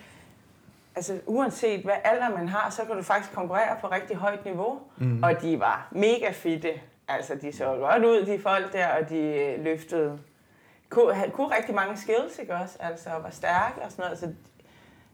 altså 0.95 1.19
uanset 1.25 1.81
hvad 1.83 1.93
alder 2.03 2.29
man 2.37 2.49
har, 2.49 2.69
så 2.69 2.81
kan 2.83 2.95
du 2.95 3.01
faktisk 3.03 3.33
konkurrere 3.35 3.75
på 3.81 3.87
rigtig 3.87 4.15
højt 4.17 4.45
niveau. 4.45 4.79
Mm. 4.97 5.23
Og 5.23 5.41
de 5.41 5.59
var 5.59 5.87
mega 5.91 6.31
fitte. 6.31 6.69
Altså, 7.07 7.35
de 7.41 7.51
så 7.57 7.65
godt 7.65 8.03
ud, 8.05 8.25
de 8.25 8.39
folk 8.41 8.73
der, 8.73 8.87
og 8.87 9.09
de 9.09 9.55
løftede 9.63 10.19
kunne, 10.89 11.13
kunne 11.33 11.55
rigtig 11.57 11.75
mange 11.75 11.97
skills, 11.97 12.39
ikke 12.39 12.55
også? 12.55 12.77
Altså, 12.79 13.09
og 13.09 13.23
var 13.23 13.29
stærke 13.29 13.81
og 13.81 13.91
sådan 13.91 14.03
noget. 14.05 14.19
Så 14.19 14.25
jeg 14.25 14.35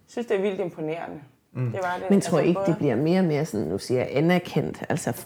synes, 0.07 0.27
det 0.27 0.37
er 0.37 0.41
vildt 0.41 0.59
imponerende. 0.59 1.21
Mm. 1.55 1.71
Det 1.71 1.79
var 1.83 1.95
det. 1.99 2.09
Men 2.09 2.21
tror 2.21 2.37
altså, 2.37 2.47
ikke, 2.47 2.59
både- 2.59 2.67
det 2.67 2.77
bliver 2.77 2.95
mere 2.95 3.19
og 3.19 3.25
mere 3.25 3.45
sådan, 3.45 3.67
nu 3.67 3.77
siger 3.77 3.99
jeg, 3.99 4.09
anerkendt? 4.11 4.83
Altså, 4.89 5.25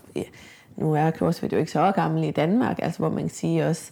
nu 0.76 0.94
er 0.94 1.12
CrossFit 1.12 1.54
jo 1.54 1.58
ikke 1.58 1.72
så 1.72 1.92
gammel 1.92 2.24
i 2.24 2.32
Danmark, 2.32 2.80
altså 2.82 3.00
hvor 3.00 3.10
man 3.10 3.20
kan 3.20 3.30
sige 3.30 3.66
også, 3.68 3.92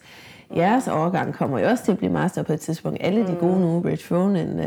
jeres 0.56 0.88
årgang 0.88 1.34
kommer 1.34 1.60
jo 1.60 1.68
også 1.70 1.84
til 1.84 1.92
at 1.92 1.98
blive 1.98 2.12
master 2.14 2.44
på 2.44 2.54
et 2.54 2.60
tidspunkt. 2.60 2.98
Alle 3.02 3.28
de 3.28 3.36
gode 3.40 3.60
nu, 3.60 3.80
Rich 3.86 4.08
Fronin, 4.08 4.60
uh, 4.60 4.66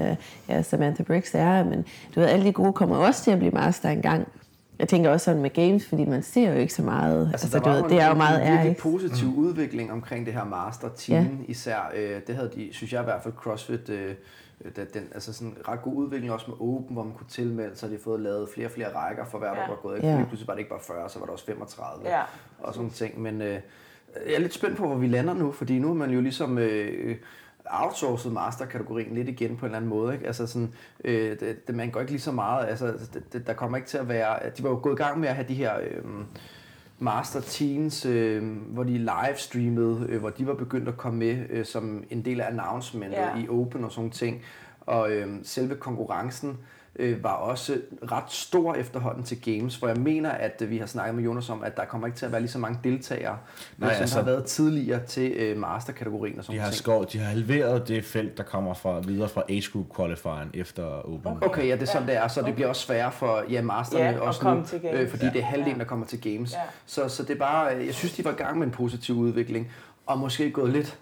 ja, 0.49 0.63
Samantha 0.63 1.03
Briggs 1.03 1.35
er, 1.35 1.65
men 1.65 1.85
du 2.15 2.21
ved, 2.21 2.29
alle 2.29 2.45
de 2.45 2.53
gode 2.53 2.73
kommer 2.73 2.97
også 2.97 3.25
til 3.25 3.31
at 3.31 3.39
blive 3.39 3.53
master 3.53 3.89
engang. 3.89 4.29
Jeg 4.79 4.89
tænker 4.89 5.11
også 5.11 5.25
sådan 5.25 5.43
med 5.43 5.51
games, 5.51 5.87
fordi 5.87 6.05
man 6.05 6.23
ser 6.23 6.51
jo 6.53 6.59
ikke 6.59 6.75
så 6.75 6.83
meget. 6.83 7.31
Altså, 7.33 7.47
altså 7.47 7.59
der 7.59 7.65
du 7.65 7.71
var 7.71 7.77
ved, 7.83 7.91
det 7.91 8.01
er 8.01 8.07
jo 8.07 8.13
en- 8.13 8.19
meget 8.19 8.47
en 8.47 8.53
virkelig 8.53 8.77
positiv 8.77 9.29
mm. 9.29 9.39
udvikling 9.39 9.93
omkring 9.93 10.27
det 10.27 10.35
her 10.35 10.45
master 10.45 10.89
team 10.97 11.23
ja. 11.23 11.29
især. 11.49 11.93
Øh, 11.97 12.21
det 12.27 12.35
havde 12.35 12.51
de, 12.57 12.69
synes 12.73 12.93
jeg 12.93 13.01
i 13.01 13.05
hvert 13.05 13.23
fald, 13.23 13.35
CrossFit, 13.35 13.89
øh, 13.89 14.15
den, 14.77 14.87
den, 14.95 15.09
altså 15.15 15.33
sådan 15.33 15.49
en 15.49 15.57
ret 15.69 15.83
god 15.83 15.95
udvikling 15.95 16.33
også 16.33 16.47
med 16.51 16.57
Open, 16.61 16.93
hvor 16.95 17.03
man 17.05 17.13
kunne 17.15 17.29
tilmelde 17.29 17.77
sig. 17.77 17.89
De 17.91 17.95
har 17.95 18.01
fået 18.03 18.21
lavet 18.21 18.49
flere 18.55 18.67
og 18.67 18.71
flere 18.73 18.95
rækker 18.95 19.25
for 19.25 19.39
hver, 19.39 19.55
der 19.55 19.61
Ja. 19.61 19.69
var 19.69 19.77
gået. 19.83 20.03
Ja. 20.03 20.25
Pludselig 20.29 20.49
var 20.49 20.55
det 20.55 20.59
ikke 20.59 20.71
bare 20.71 20.81
40, 20.81 21.09
så 21.09 21.19
var 21.19 21.27
der 21.27 21.33
også 21.33 21.47
35 21.47 22.09
Ja. 22.09 22.23
og 22.59 22.75
sådan 22.75 22.91
ting. 22.91 23.21
Men 23.23 23.43
øh, 23.43 23.61
jeg 24.27 24.35
er 24.35 24.39
lidt 24.39 24.55
spændt 24.55 24.77
på, 24.77 24.87
hvor 24.87 24.97
vi 24.97 25.07
lander 25.07 25.35
nu, 25.35 25.53
fordi 25.53 25.79
nu 25.79 25.91
er 25.91 25.95
man 25.95 26.11
jo 26.11 26.21
ligesom... 26.21 26.59
Øh, 26.59 27.17
outsourcet 27.71 28.33
masterkategorien 28.33 29.15
lidt 29.15 29.29
igen 29.29 29.57
på 29.57 29.67
en 29.67 29.71
eller 29.71 29.77
anden 29.77 29.89
måde. 29.91 30.15
Ikke? 30.15 30.27
Altså 30.27 30.47
sådan, 30.47 30.73
øh, 31.05 31.41
det, 31.41 31.67
det, 31.67 31.75
man 31.75 31.91
går 31.91 32.01
ikke 32.01 32.13
lige 32.13 32.21
så 32.21 32.33
meget, 32.33 32.67
altså 32.69 32.87
det, 32.87 33.33
det, 33.33 33.47
der 33.47 33.53
kommer 33.53 33.77
ikke 33.77 33.89
til 33.89 33.99
at 33.99 34.09
være, 34.09 34.51
de 34.59 34.63
var 34.63 34.71
jo 34.71 34.81
gået 34.83 34.93
i 34.95 35.03
gang 35.03 35.21
med 35.21 35.29
at 35.29 35.35
have 35.35 35.49
de 35.49 35.55
her 35.55 35.73
øh, 35.81 36.03
master 36.99 37.41
teams, 37.41 38.07
øh, 38.07 38.57
hvor 38.67 38.83
de 38.83 38.99
livestreamede, 38.99 40.07
øh, 40.09 40.21
hvor 40.21 40.31
de 40.31 40.47
var 40.47 40.55
begyndt 40.55 40.89
at 40.89 40.97
komme 40.97 41.19
med 41.19 41.45
øh, 41.51 41.65
som 41.65 42.05
en 42.11 42.25
del 42.25 42.41
af 42.41 42.47
announcementet 42.47 43.19
Ja. 43.19 43.37
i 43.39 43.49
Open 43.49 43.85
og 43.85 43.93
sådan 43.93 44.11
ting. 44.11 44.43
Og 44.81 45.11
øh, 45.13 45.29
selve 45.43 45.75
konkurrencen 45.75 46.59
øh, 46.99 47.25
var 47.25 47.33
også 47.33 47.77
ret 48.13 48.33
stor 48.33 48.75
efterhånden 48.75 49.23
til 49.25 49.41
Games, 49.43 49.77
hvor 49.77 49.89
jeg 49.89 49.97
mener, 49.97 50.31
at 50.31 50.63
øh, 50.65 50.71
vi 50.71 50.79
har 50.79 50.87
snakket 50.87 51.15
med 51.15 51.25
Jonas 51.25 51.51
om, 51.51 51.63
at 51.63 51.77
der 51.77 51.85
kommer 51.85 52.07
ikke 52.07 52.19
til 52.19 52.27
at 52.27 52.33
være 52.33 52.41
lige 52.41 52.51
så 52.51 52.59
mange 52.59 52.79
deltagere, 52.85 53.37
Nej, 53.79 53.95
som 53.95 54.01
altså- 54.01 54.19
har 54.19 54.25
været 54.25 54.45
tidligere 54.45 55.01
til 55.07 55.33
øh, 55.33 55.57
masterkategorien 55.57 56.39
og 56.39 56.45
sådan 56.45 56.55
De 56.57 56.61
har, 56.61 56.67
nogle 56.67 56.73
ting. 56.75 56.83
skår, 56.83 57.05
de 57.05 57.19
har 57.19 57.27
halveret 57.31 57.89
det 57.89 58.05
felt, 58.05 58.37
der 58.37 58.43
kommer 58.43 58.75
fra, 58.75 59.01
videre 59.01 59.29
fra 59.29 59.43
Age 59.49 59.65
Group 59.73 59.97
Qualifieren 59.97 60.51
efter 60.55 60.85
Open. 60.85 61.39
Okay, 61.43 61.69
ja, 61.69 61.73
det 61.75 61.83
er 61.83 61.87
sådan, 61.87 62.09
det 62.09 62.17
er. 62.17 62.29
Så 62.29 62.43
det 62.43 62.55
bliver 62.55 62.69
også 62.69 62.83
sværere 62.87 63.13
for 63.13 63.45
ja, 63.51 63.63
masterne 63.63 64.05
Ja, 64.05 64.21
også 64.21 64.45
nu, 64.45 64.89
øh, 64.91 65.11
fordi 65.11 65.25
Ja. 65.25 65.31
det 65.33 65.41
er 65.41 65.45
halvdelen, 65.45 65.77
Ja. 65.77 65.83
der 65.83 65.89
kommer 65.89 66.07
til 66.07 66.21
games. 66.21 66.53
Ja. 66.53 66.59
Så, 66.87 67.09
så 67.09 67.23
det 67.23 67.31
er 67.31 67.39
bare, 67.39 67.65
jeg 67.65 67.95
synes, 67.95 68.13
de 68.15 68.25
var 68.25 68.31
i 68.31 68.35
gang 68.35 68.59
med 68.59 68.67
en 68.67 68.73
positiv 68.73 69.15
udvikling, 69.17 69.71
og 70.07 70.19
måske 70.19 70.51
gået 70.51 70.73
lidt, 70.73 70.99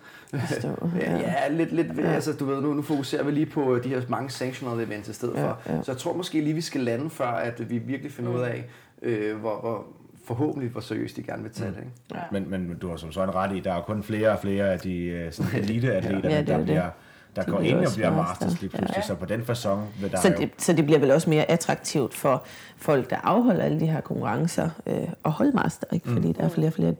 Stå, 0.58 0.68
ja, 1.00 1.16
ja. 1.18 1.48
lidt, 1.50 1.72
lidt 1.72 1.86
ja. 1.98 2.02
altså 2.12 2.32
du 2.32 2.44
ved, 2.44 2.60
nu, 2.62 2.74
nu 2.74 2.82
fokuserer 2.82 3.22
vi 3.24 3.30
lige 3.30 3.46
på 3.46 3.78
de 3.84 3.88
her 3.88 4.00
mange 4.08 4.30
sanctioned 4.30 4.86
events 4.86 5.08
i 5.08 5.12
stedet 5.12 5.34
Ja, 5.36 5.42
for. 5.46 5.58
ja. 5.68 5.82
Så 5.82 5.92
jeg 5.92 5.98
tror 5.98 6.12
måske 6.16 6.40
lige, 6.40 6.54
vi 6.54 6.60
skal 6.60 6.80
lande, 6.80 7.10
før 7.10 7.26
at 7.26 7.70
vi 7.70 7.78
virkelig 7.78 8.12
finder 8.12 8.32
ud 8.32 8.40
af, 8.40 8.64
øh, 9.02 9.36
hvor, 9.36 9.60
hvor 9.60 9.84
forhåbentlig, 10.24 10.70
hvor 10.70 10.80
seriøst 10.80 11.16
de 11.16 11.22
gerne 11.22 11.42
vil 11.42 11.52
tage 11.52 11.70
det. 11.70 11.76
Ikke? 11.78 11.90
Ja. 12.14 12.18
Men, 12.32 12.50
men 12.50 12.78
du 12.82 12.88
har 12.88 12.96
som 12.96 13.12
sådan 13.12 13.34
ret 13.34 13.56
i, 13.56 13.60
der 13.60 13.74
er 13.74 13.80
kun 13.82 14.02
flere 14.02 14.30
og 14.30 14.38
flere 14.38 14.72
af 14.72 14.78
de 14.78 14.96
øh, 15.04 15.32
sådan 15.32 15.50
elite-atleter, 15.62 16.30
Ja, 16.30 16.40
det 16.40 16.40
er 16.40 16.42
der, 16.44 16.56
det. 16.56 16.64
bliver, 16.64 16.90
der 17.36 17.42
De 17.42 17.50
går 17.50 17.58
bliver 17.58 17.76
ind 17.78 17.86
og 17.86 17.92
bliver 17.94 18.10
master. 18.10 18.22
masters 18.46 18.60
lige 18.60 18.70
pludselig. 18.70 18.96
Ja. 18.96 19.02
Så 19.02 19.14
på 19.14 19.26
den 19.26 19.44
fasong 19.44 19.88
vil 20.00 20.10
der 20.10 20.20
Så 20.20 20.28
jo... 20.28 20.34
det, 20.38 20.50
så 20.58 20.72
det 20.72 20.84
bliver 20.84 20.98
vel 21.00 21.10
også 21.10 21.30
mere 21.30 21.50
attraktivt 21.50 22.14
for 22.14 22.44
folk, 22.76 23.10
der 23.10 23.16
afholder 23.24 23.62
alle 23.64 23.80
de 23.80 23.86
her 23.86 24.00
konkurrencer, 24.00 24.68
øh, 24.86 24.96
at 25.24 25.30
holde 25.30 25.52
master, 25.52 25.86
ikke? 25.92 26.08
fordi 26.08 26.32
der 26.32 26.42
er 26.44 26.48
flere 26.48 26.66
og 26.68 26.72
flere 26.72 26.94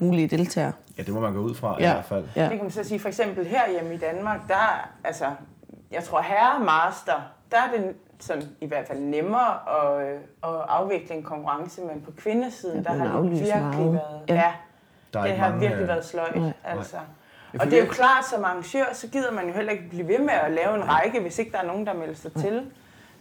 mulige 0.00 0.28
deltagere. 0.28 0.72
Ja, 0.98 1.02
det 1.02 1.14
må 1.14 1.20
man 1.20 1.32
gå 1.32 1.40
ud 1.40 1.54
fra 1.54 1.76
i 1.78 1.82
Ja. 1.82 1.92
hvert 1.92 2.04
fald. 2.04 2.24
Ja. 2.36 2.42
Det 2.42 2.50
kan 2.50 2.60
man 2.62 2.70
så 2.70 2.84
sige, 2.84 3.00
for 3.00 3.08
eksempel 3.08 3.46
herhjemme 3.46 3.94
i 3.94 3.98
Danmark, 3.98 4.40
der 4.48 4.54
er, 4.54 4.88
altså, 5.04 5.24
jeg 5.90 6.04
tror 6.04 6.20
herremaster, 6.20 7.20
der 7.50 7.56
er 7.56 7.70
det 7.76 7.94
sådan, 8.20 8.42
i 8.60 8.66
hvert 8.66 8.86
fald 8.86 8.98
nemmere 9.00 9.54
at, 9.82 10.06
øh, 10.08 10.20
at 10.44 10.60
afvikle 10.68 11.14
en 11.14 11.22
konkurrence, 11.22 11.80
men 11.80 12.00
på 12.00 12.10
kvindesiden, 12.18 12.76
Ja, 12.82 12.92
der 12.92 12.98
har 12.98 13.20
det 13.20 13.30
virkelig 13.30 13.62
meget. 13.62 13.92
været, 13.92 14.22
Ja. 14.28 14.34
ja, 14.34 14.52
Der 15.12 15.20
er 15.20 15.24
det 15.26 15.36
har 15.36 15.48
mange, 15.48 15.60
virkelig 15.60 15.82
øh, 15.82 15.88
været 15.88 16.04
sløjt, 16.04 16.36
Nej. 16.36 16.52
altså. 16.64 16.96
Og 17.60 17.66
det 17.66 17.72
er 17.78 17.84
jo 17.84 17.90
klart, 17.90 18.24
som 18.24 18.44
arrangør, 18.44 18.84
så 18.92 19.08
gider 19.08 19.32
man 19.32 19.46
jo 19.46 19.52
heller 19.52 19.72
ikke 19.72 19.88
blive 19.88 20.08
ved 20.08 20.18
med 20.18 20.30
at 20.30 20.50
lave 20.52 20.74
en 20.74 20.88
række, 20.88 21.20
hvis 21.20 21.38
ikke 21.38 21.52
der 21.52 21.58
er 21.58 21.66
nogen, 21.66 21.86
der 21.86 21.94
melder 21.94 22.14
sig 22.14 22.32
til. 22.32 22.62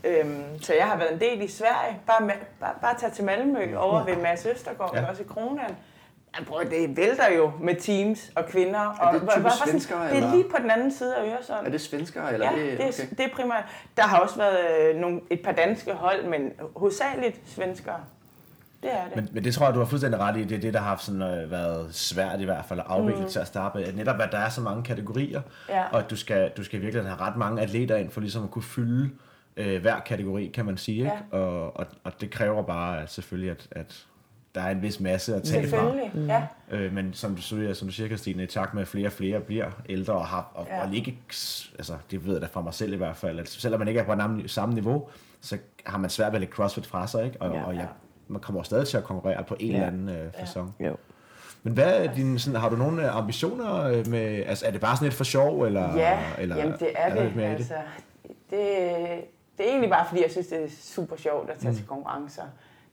Øhm, 0.03 0.43
så 0.61 0.73
jeg 0.73 0.85
har 0.85 0.97
været 0.97 1.13
en 1.13 1.19
del 1.19 1.41
i 1.41 1.47
Sverige. 1.47 1.99
Bare, 2.07 2.25
med, 2.25 2.33
bare, 2.59 2.73
bare 2.81 2.95
tage 2.99 3.11
til 3.11 3.23
Malmø 3.25 3.75
over 3.77 4.03
ved 4.03 4.15
Mads 4.17 4.45
Østergaard, 4.45 4.91
Ja. 4.95 5.01
ja. 5.01 5.09
også 5.09 5.21
i 5.23 5.25
Kronan. 5.25 5.75
Ja, 6.39 6.43
prøv, 6.43 6.63
det 6.69 6.97
vælter 6.97 7.31
jo 7.37 7.51
med 7.61 7.75
teams 7.75 8.31
og 8.35 8.45
kvinder. 8.45 8.79
Og, 8.79 9.13
det 9.13 9.21
hvor- 9.21 9.31
typisk 9.31 9.41
hvor- 9.41 9.49
sådan- 9.49 9.69
svenskere, 9.71 10.07
Det 10.07 10.15
eller? 10.15 10.29
er 10.29 10.35
lige 10.35 10.43
på 10.49 10.57
den 10.61 10.71
anden 10.71 10.91
side 10.91 11.15
af 11.15 11.25
Øresund. 11.33 11.65
Er 11.67 11.69
det 11.71 11.81
svenskere, 11.81 12.33
eller 12.33 12.51
ja, 12.51 12.57
er 12.57 12.69
det, 12.69 12.77
det, 12.77 12.99
er, 12.99 13.15
det 13.15 13.19
er 13.25 13.29
primært. 13.35 13.63
Der 13.97 14.03
har 14.03 14.19
også 14.19 14.37
været 14.37 14.57
øh, 14.93 14.99
nogle, 15.01 15.21
et 15.29 15.41
par 15.43 15.51
danske 15.51 15.93
hold, 15.93 16.25
men 16.25 16.51
hovedsageligt 16.75 17.39
svenskere. 17.45 17.99
Det 18.83 18.91
er 18.93 19.03
det. 19.07 19.15
Men, 19.15 19.29
men 19.31 19.43
det 19.43 19.53
tror 19.53 19.65
jeg, 19.65 19.73
du 19.75 19.79
har 19.79 19.85
fuldstændig 19.85 20.19
ret 20.19 20.37
i. 20.37 20.43
Det 20.43 20.57
er 20.57 20.61
det, 20.61 20.73
der 20.73 20.79
har 20.79 20.97
sådan, 20.97 21.21
øh, 21.21 21.51
været 21.51 21.95
svært 21.95 22.41
i 22.41 22.45
hvert 22.45 22.65
fald 22.65 22.79
at 22.79 22.85
afvikle 22.89 23.21
mm. 23.21 23.27
til 23.29 23.39
at 23.39 23.47
starte 23.47 23.77
med. 23.77 23.93
Netop, 23.93 24.21
at 24.21 24.31
der 24.31 24.37
er 24.37 24.49
så 24.49 24.61
mange 24.61 24.83
kategorier, 24.83 25.41
Ja. 25.69 25.83
og 25.91 25.99
at 25.99 26.09
du 26.09 26.15
skal, 26.15 26.51
du 26.57 26.63
skal 26.63 26.81
virkelig 26.81 27.03
have 27.05 27.19
ret 27.21 27.37
mange 27.37 27.61
atleter 27.61 27.95
ind, 27.95 28.11
for 28.11 28.21
ligesom 28.21 28.43
at 28.43 28.51
kunne 28.51 28.63
fylde 28.63 29.09
øh, 29.57 29.81
hver 29.81 29.99
kategori, 29.99 30.51
kan 30.53 30.65
man 30.65 30.77
sige. 30.77 30.97
Ikke? 30.99 31.11
Og, 31.31 31.77
og, 31.77 31.85
og 32.03 32.21
det 32.21 32.31
kræver 32.31 32.63
bare 32.63 33.07
selvfølgelig, 33.07 33.51
at, 33.51 33.67
at 33.71 34.05
der 34.55 34.61
er 34.61 34.69
en 34.71 34.81
vis 34.81 34.99
masse 34.99 35.35
at 35.35 35.43
tage 35.43 35.67
fra. 35.69 35.77
Selvfølgelig, 35.77 36.27
ja. 36.27 36.47
Øh, 36.77 36.93
men 36.93 37.13
som 37.13 37.35
du, 37.35 37.41
siger, 37.41 37.73
som 37.73 37.87
du 37.87 37.93
siger, 37.93 38.07
Christine, 38.07 38.43
i 38.43 38.47
takt 38.47 38.73
med 38.73 38.81
at 38.81 38.87
flere 38.87 39.07
og 39.07 39.11
flere 39.11 39.39
bliver 39.39 39.71
ældre 39.89 40.13
og 40.13 40.25
har, 40.25 40.51
og, 40.53 40.65
Ja. 40.69 40.75
ja. 40.77 40.87
og 40.87 40.95
ikke, 40.95 41.17
altså 41.77 41.93
det 42.11 42.25
ved 42.25 42.33
jeg 42.33 42.41
da 42.41 42.47
fra 42.47 42.61
mig 42.61 42.73
selv 42.73 42.93
i 42.93 42.97
hvert 42.97 43.15
fald, 43.17 43.39
at 43.39 43.49
selvom 43.49 43.79
man 43.79 43.87
ikke 43.87 43.99
er 43.99 44.03
på 44.05 44.11
samme, 44.17 44.47
samme 44.47 44.73
niveau, 44.75 45.07
så 45.41 45.57
har 45.85 45.97
man 45.97 46.09
svært 46.09 46.31
ved 46.31 46.35
at 46.35 46.41
lægge 46.41 46.53
CrossFit 46.53 46.85
fra 46.85 47.07
sig, 47.07 47.25
ikke? 47.25 47.41
Og, 47.41 47.49
Ja. 47.51 47.57
ja. 47.59 47.63
og 47.65 47.75
jeg, 47.75 47.87
man 48.27 48.41
kommer 48.41 48.63
stadig 48.63 48.87
til 48.87 48.97
at 48.97 49.03
konkurrere 49.03 49.43
på 49.43 49.55
en 49.59 49.67
Ja. 49.71 49.73
eller 49.75 49.87
anden 49.87 50.09
øh, 50.09 50.31
fasong. 50.39 50.75
Jo. 50.79 50.95
Men 51.63 51.73
hvad 51.73 52.05
er 52.05 52.13
din, 52.13 52.39
sådan, 52.39 52.59
har 52.59 52.69
du 52.69 52.75
nogle 52.75 53.05
øh, 53.05 53.15
ambitioner 53.17 53.83
øh, 53.83 54.07
med, 54.07 54.43
altså 54.45 54.65
er 54.65 54.71
det 54.71 54.81
bare 54.81 54.95
sådan 54.95 55.05
lidt 55.05 55.13
for 55.15 55.23
sjov, 55.23 55.63
eller? 55.63 55.95
Ja, 55.95 56.19
eller 56.39 56.55
jamen 56.57 56.73
det 56.79 56.89
er 56.95 57.15
der 57.15 57.23
det. 57.23 57.35
mere 57.35 57.45
altså, 57.47 57.73
det, 58.49 58.59
det 59.57 59.65
er 59.65 59.69
egentlig 59.69 59.89
bare 59.89 60.05
fordi, 60.07 60.21
jeg 60.23 60.31
synes, 60.31 60.47
det 60.47 60.63
er 60.63 60.67
super 60.81 61.15
sjovt 61.15 61.49
at 61.49 61.57
tage 61.57 61.71
mm. 61.71 61.77
til 61.77 61.85
konkurrencer. 61.87 62.43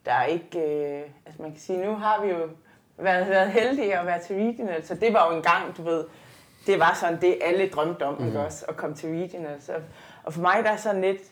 Der 0.04 0.12
er 0.12 0.24
ikke, 0.24 0.58
øh, 0.58 1.02
altså 1.26 1.42
man 1.42 1.50
kan 1.50 1.60
sige, 1.60 1.84
nu 1.84 1.94
har 1.94 2.22
vi 2.22 2.28
jo 2.28 2.48
været, 2.96 3.28
været 3.28 3.50
heldige 3.50 3.98
at 3.98 4.06
være 4.06 4.22
til 4.22 4.36
regional, 4.36 4.86
så 4.86 4.94
det 4.94 5.12
var 5.12 5.30
jo 5.30 5.36
en 5.36 5.42
gang, 5.42 5.76
du 5.76 5.82
ved, 5.82 6.04
det 6.66 6.78
var 6.80 6.96
sådan 7.00 7.20
det, 7.20 7.38
alle 7.42 7.68
drømte 7.68 8.02
om, 8.02 8.14
mm. 8.18 8.26
ikke 8.26 8.40
også, 8.40 8.64
at 8.68 8.76
komme 8.76 8.96
til 8.96 9.08
regional. 9.08 9.62
Så, 9.62 9.72
og 10.24 10.32
for 10.32 10.40
mig, 10.40 10.64
der 10.64 10.70
er 10.70 10.76
sådan 10.76 11.00
lidt, 11.00 11.22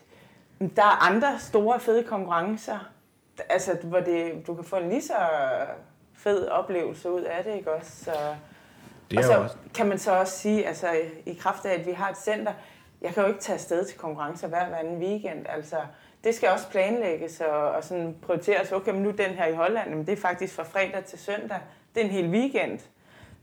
der 0.75 0.83
er 0.83 1.11
andre 1.11 1.39
store, 1.39 1.79
fede 1.79 2.03
konkurrencer, 2.03 2.89
altså, 3.49 3.77
hvor 3.83 3.99
det, 3.99 4.47
du 4.47 4.55
kan 4.55 4.63
få 4.63 4.75
en 4.75 4.89
lige 4.89 5.01
så 5.01 5.13
fed 6.13 6.47
oplevelse 6.47 7.11
ud 7.11 7.21
af 7.21 7.43
det, 7.43 7.55
ikke 7.55 7.73
også? 7.73 8.03
Så, 8.03 8.11
Det 9.11 9.17
og 9.17 9.23
er 9.23 9.27
så 9.27 9.33
jo 9.33 9.43
også, 9.43 9.55
kan 9.75 9.87
man 9.87 9.97
så 9.97 10.11
også 10.11 10.37
sige, 10.37 10.67
altså 10.67 10.87
i 11.25 11.33
kraft 11.33 11.65
af, 11.65 11.73
at 11.73 11.85
vi 11.85 11.91
har 11.91 12.09
et 12.09 12.17
center, 12.17 12.53
jeg 13.01 13.13
kan 13.13 13.23
jo 13.23 13.29
ikke 13.29 13.41
tage 13.41 13.53
afsted 13.53 13.85
til 13.85 13.97
konkurrencer 13.97 14.47
hver, 14.47 14.67
hver 14.67 14.77
anden 14.77 14.97
weekend. 14.97 15.45
Altså, 15.49 15.77
det 16.23 16.35
skal 16.35 16.49
også 16.49 16.69
planlægges 16.69 17.41
og, 17.41 17.71
og 17.71 17.83
sådan 17.83 18.15
prioriteres. 18.21 18.71
Okay, 18.71 18.91
men 18.91 19.03
nu 19.03 19.11
den 19.11 19.29
her 19.29 19.45
i 19.45 19.53
Holland, 19.53 19.89
men 19.89 20.05
det 20.05 20.13
er 20.13 20.21
faktisk 20.21 20.55
fra 20.55 20.63
fredag 20.63 21.05
til 21.05 21.19
søndag. 21.19 21.59
Det 21.95 22.01
er 22.01 22.05
en 22.05 22.11
hel 22.11 22.29
weekend, 22.29 22.79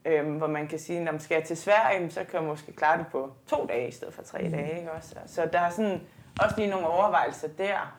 øhm, 0.05 0.37
hvor 0.37 0.47
man 0.47 0.69
kan 0.69 0.79
sige, 0.79 1.01
når 1.01 1.13
man 1.13 1.21
skal 1.21 1.35
jeg 1.35 1.45
til 1.45 1.57
Sverige, 1.57 2.11
så 2.11 2.25
kan 2.25 2.41
jeg 2.41 2.49
måske 2.49 2.73
klare 2.73 2.99
det 2.99 3.07
på 3.13 3.33
to 3.47 3.67
dage 3.67 3.89
i 3.89 3.93
stedet 3.93 4.15
for 4.15 4.23
tre 4.23 4.43
mm. 4.43 4.51
dage. 4.51 4.79
Ikke 4.79 4.93
også? 4.93 5.17
Så 5.27 5.49
der 5.53 5.61
er 5.61 5.71
sådan 5.71 6.01
også 6.41 6.55
lige 6.57 6.71
nogle 6.71 6.87
overvejelser 6.87 7.49
der. 7.49 7.99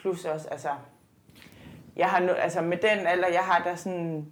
Plus 0.00 0.24
også, 0.24 0.48
altså, 0.48 0.70
jeg 1.96 2.08
har 2.08 2.34
altså 2.34 2.60
med 2.60 2.76
den 2.76 3.06
alder, 3.06 3.28
jeg 3.28 3.42
har, 3.44 3.62
der 3.64 3.74
sådan, 3.74 4.26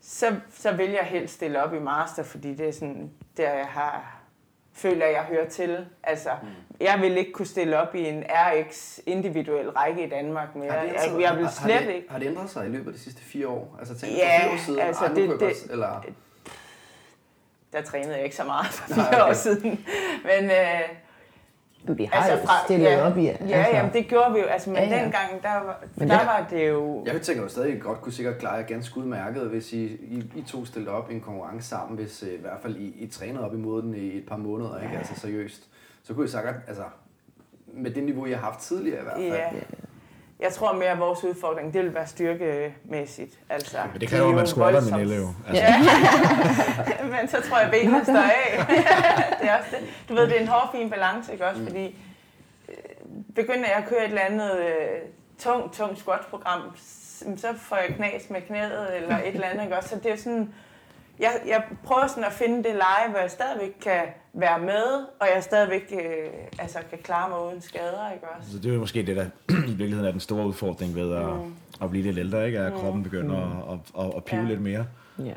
så, 0.00 0.36
så 0.50 0.72
vil 0.72 0.90
jeg 0.90 1.04
helst 1.04 1.34
stille 1.34 1.62
op 1.62 1.74
i 1.74 1.78
master, 1.78 2.22
fordi 2.22 2.54
det 2.54 2.68
er 2.68 2.72
sådan, 2.72 3.10
der 3.36 3.52
jeg 3.52 3.66
har, 3.66 4.19
føler, 4.74 5.06
jeg 5.06 5.22
hører 5.22 5.48
til. 5.48 5.86
Altså, 6.02 6.30
mm. 6.42 6.48
jeg 6.80 6.98
vil 7.00 7.16
ikke 7.16 7.32
kunne 7.32 7.46
stille 7.46 7.78
op 7.78 7.94
i 7.94 8.08
en 8.08 8.24
RX 8.30 8.98
individuel 9.06 9.70
række 9.70 10.06
i 10.06 10.08
Danmark 10.08 10.54
mere. 10.56 10.70
Har 10.72 10.80
det, 10.82 10.92
Jeg, 10.92 11.10
jeg, 11.12 11.20
jeg 11.20 11.36
vil 11.38 11.48
slet 11.62 11.74
har 11.74 11.82
det, 11.84 11.94
ikke. 11.94 12.10
Har 12.10 12.18
det 12.18 12.26
ændret 12.26 12.50
sig 12.50 12.66
i 12.66 12.68
løbet 12.68 12.86
af 12.86 12.92
de 12.92 13.00
sidste 13.00 13.22
fire 13.22 13.48
år? 13.48 13.76
Altså 13.78 13.98
tænk 13.98 14.12
Ja, 14.16 14.38
for 14.38 14.42
fire 14.42 14.52
år 14.52 14.56
siden, 14.64 14.80
altså, 14.80 15.08
det- 15.08 15.16
det- 15.30 15.38
godt- 15.38 15.70
eller, 15.70 16.04
Der 17.72 17.82
trænede 17.82 18.14
jeg 18.16 18.24
ikke 18.24 18.36
så 18.36 18.44
meget 18.44 18.66
for 18.66 18.96
Nej, 18.96 19.06
fire 19.10 19.20
okay. 19.22 19.30
år 19.30 19.34
siden. 19.34 19.86
Men, 20.24 20.44
øh, 20.50 20.80
vi 21.84 22.04
har 22.12 22.22
altså, 22.30 22.38
jo 22.48 22.48
stillet 22.64 22.90
ja, 22.90 23.06
op 23.10 23.18
i... 23.18 23.22
Ja, 23.24 23.30
altså, 23.30 23.76
jamen, 23.76 23.92
det 23.92 24.06
gjorde 24.08 24.32
vi 24.34 24.38
jo. 24.40 24.44
Altså, 24.46 24.70
men 24.70 24.78
Ja, 24.78 24.84
ja, 24.88 24.96
ja. 24.96 25.02
dengang, 25.02 25.42
der, 25.42 25.52
var, 25.54 25.84
Men 25.96 26.08
der 26.08 26.18
det- 26.18 26.26
var 26.26 26.46
det 26.50 26.68
jo... 26.68 27.04
Jeg 27.06 27.22
tænker 27.22 27.42
jo 27.42 27.48
stadig 27.48 27.76
I 27.76 27.78
godt 27.78 28.00
kunne 28.00 28.12
sikkert 28.12 28.38
klare 28.38 28.54
jer 28.54 28.62
ganske 28.62 28.98
udmærket, 28.98 29.42
hvis 29.42 29.72
I, 29.72 29.84
I, 29.84 30.24
I 30.36 30.42
to 30.42 30.64
stillede 30.64 30.92
op 30.92 31.10
i 31.10 31.14
en 31.14 31.20
konkurrence 31.20 31.68
sammen, 31.68 31.98
hvis 31.98 32.22
øh, 32.22 32.28
i 32.28 32.40
hvert 32.40 32.58
fald 32.62 32.76
I, 32.76 32.86
I 32.98 33.06
trænede 33.06 33.44
op 33.44 33.54
imod 33.54 33.82
den 33.82 33.94
i 33.94 34.16
et 34.18 34.26
par 34.28 34.36
måneder, 34.36 34.80
ikke? 34.82 34.98
Altså 34.98 35.20
seriøst. 35.20 35.62
Så 36.02 36.14
kunne 36.14 36.24
I 36.24 36.28
sikkert, 36.28 36.54
altså, 36.68 36.82
med 37.66 37.90
det 37.90 38.02
niveau, 38.04 38.26
jeg 38.26 38.38
har 38.38 38.44
haft 38.44 38.60
tidligere 38.60 39.00
i 39.00 39.02
hvert 39.02 39.16
fald. 39.16 39.56
Ja. 39.56 39.60
Jeg 40.40 40.52
tror 40.52 40.72
mere, 40.72 40.88
at 40.88 40.98
vores 40.98 41.24
udfordring, 41.24 41.72
det 41.74 41.84
vil 41.84 41.94
være 41.94 42.06
styrkemæssigt. 42.06 43.38
Altså, 43.50 43.78
Men 43.84 43.92
det 43.92 44.00
de 44.00 44.06
kræver, 44.06 44.24
er 44.24 44.28
at 44.28 44.34
man 44.34 44.44
jo 44.44 44.50
squatter 44.50 44.80
Minelle 44.80 45.16
jo. 45.16 45.28
Altså, 45.48 45.62
Ja, 45.62 47.04
men 47.20 47.28
så 47.28 47.36
tror 47.48 47.56
jeg, 47.58 47.66
at 47.66 47.72
benene 47.72 48.04
står 48.04 48.14
af. 48.16 48.66
det 49.40 49.50
er 49.50 49.58
også 49.58 49.70
det. 49.70 49.88
Du 50.08 50.14
ved, 50.14 50.22
det 50.26 50.36
er 50.36 50.40
en 50.40 50.48
hård, 50.48 50.68
fin 50.72 50.90
balance, 50.90 51.32
ikke 51.32 51.46
også? 51.46 51.62
Fordi 51.64 51.96
øh, 52.68 52.74
begynder 53.34 53.68
jeg 53.68 53.76
at 53.76 53.88
køre 53.88 53.98
et 54.04 54.08
eller 54.08 54.20
andet 54.20 54.58
øh, 54.58 54.98
tungt, 55.38 55.74
tungt 55.74 55.98
squat-program, 55.98 56.60
så 57.36 57.46
får 57.56 57.76
jeg 57.76 57.94
knas 57.96 58.30
med 58.30 58.40
knæet 58.40 58.96
eller 58.96 59.18
et 59.18 59.34
eller 59.34 59.46
andet, 59.46 59.64
ikke 59.64 59.76
også? 59.76 59.88
Så 59.88 59.96
det 60.02 60.12
er 60.12 60.16
sådan, 60.16 60.54
jeg, 61.20 61.40
jeg 61.46 61.64
prøver 61.84 62.06
sådan 62.06 62.24
at 62.24 62.32
finde 62.32 62.56
det 62.64 62.74
leje, 62.74 63.08
hvor 63.10 63.18
jeg 63.18 63.30
stadigvæk 63.30 63.72
kan 63.82 64.02
være 64.32 64.58
med, 64.58 65.06
og 65.20 65.26
jeg 65.34 65.42
stadigvæk 65.44 65.92
øh, 65.92 66.30
altså, 66.58 66.78
kan 66.90 66.98
klare 66.98 67.28
mig 67.28 67.46
uden 67.46 67.60
skader, 67.60 68.12
ikke 68.12 68.28
også? 68.38 68.50
Så 68.52 68.58
det 68.58 68.66
er 68.70 68.74
jo 68.74 68.80
måske 68.80 69.06
det, 69.06 69.16
der 69.16 69.24
i 69.50 69.54
virkeligheden 69.74 70.04
er 70.06 70.10
den 70.10 70.20
store 70.20 70.46
udfordring 70.46 70.94
ved 70.94 71.14
at, 71.16 71.24
Mm. 71.36 71.54
at 71.82 71.90
blive 71.90 72.04
lidt 72.04 72.18
ældre, 72.18 72.46
ikke? 72.46 72.58
At 72.58 72.72
kroppen 72.72 73.02
begynder 73.02 73.36
at, 73.72 73.78
at, 73.98 74.06
at, 74.06 74.16
at 74.16 74.24
pive 74.24 74.40
Ja. 74.42 74.48
lidt 74.48 74.60
mere. 74.60 74.86
Ja. 75.18 75.34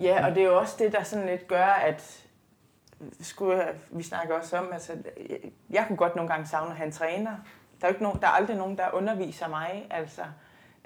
Ja, 0.00 0.26
og 0.26 0.34
det 0.34 0.42
er 0.42 0.46
jo 0.46 0.58
også 0.58 0.76
det, 0.78 0.92
der 0.92 1.02
sådan 1.02 1.26
lidt 1.26 1.48
gør, 1.48 1.64
at 1.64 2.22
skulle 3.20 3.62
vi 3.90 4.02
snakker 4.02 4.34
også 4.34 4.56
om, 4.58 4.68
altså, 4.72 4.92
jeg, 5.30 5.38
jeg 5.70 5.84
kunne 5.88 5.96
godt 5.96 6.16
nogle 6.16 6.30
gange 6.30 6.46
savne 6.46 6.70
at 6.70 6.76
have 6.76 6.86
en 6.86 6.92
træner. 6.92 7.30
Der 7.80 7.86
er, 7.86 7.88
jo 7.88 7.94
ikke 7.94 8.02
nogen, 8.02 8.20
der 8.20 8.26
er 8.26 8.30
aldrig 8.30 8.56
nogen, 8.56 8.76
der 8.76 8.84
underviser 8.92 9.48
mig, 9.48 9.86
altså 9.90 10.22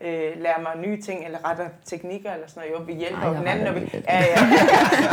øh, 0.02 0.32
lærer 0.42 0.60
mig 0.60 0.72
nye 0.86 1.02
ting, 1.02 1.24
eller 1.24 1.50
retter 1.50 1.68
teknikker, 1.84 2.32
eller 2.32 2.46
sådan 2.48 2.62
noget. 2.68 2.80
Jo, 2.80 2.84
vi 2.84 2.92
hjælper 3.00 3.22
Ej, 3.22 3.34
hinanden, 3.34 3.64
når 3.64 3.72
vi... 3.72 3.80
lidt. 3.80 3.94
Ja, 4.08 4.18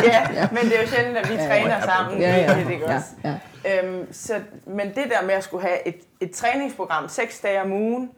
ja. 0.04 0.28
ja, 0.34 0.48
men 0.52 0.64
det 0.64 0.78
er 0.78 0.82
jo 0.82 0.88
sjældent, 0.88 1.18
at 1.18 1.30
vi 1.30 1.34
Ja, 1.36 1.44
ja. 1.44 1.48
træner 1.50 1.82
sammen. 1.82 2.22
Ja, 2.22 2.36
ja. 2.36 2.60
Det, 2.60 2.72
ikke 2.72 2.90
ja, 2.92 2.96
også? 2.96 3.10
ja. 3.24 3.84
Øhm, 3.84 4.14
så, 4.14 4.42
men 4.66 4.88
det 4.88 5.04
der 5.10 5.22
med 5.26 5.34
at 5.34 5.44
skulle 5.44 5.68
have 5.68 5.88
et, 5.88 5.96
et 6.20 6.32
træningsprogram 6.32 7.08
seks 7.10 7.40
dage 7.40 7.62
om 7.62 7.72
ugen, 7.74 8.12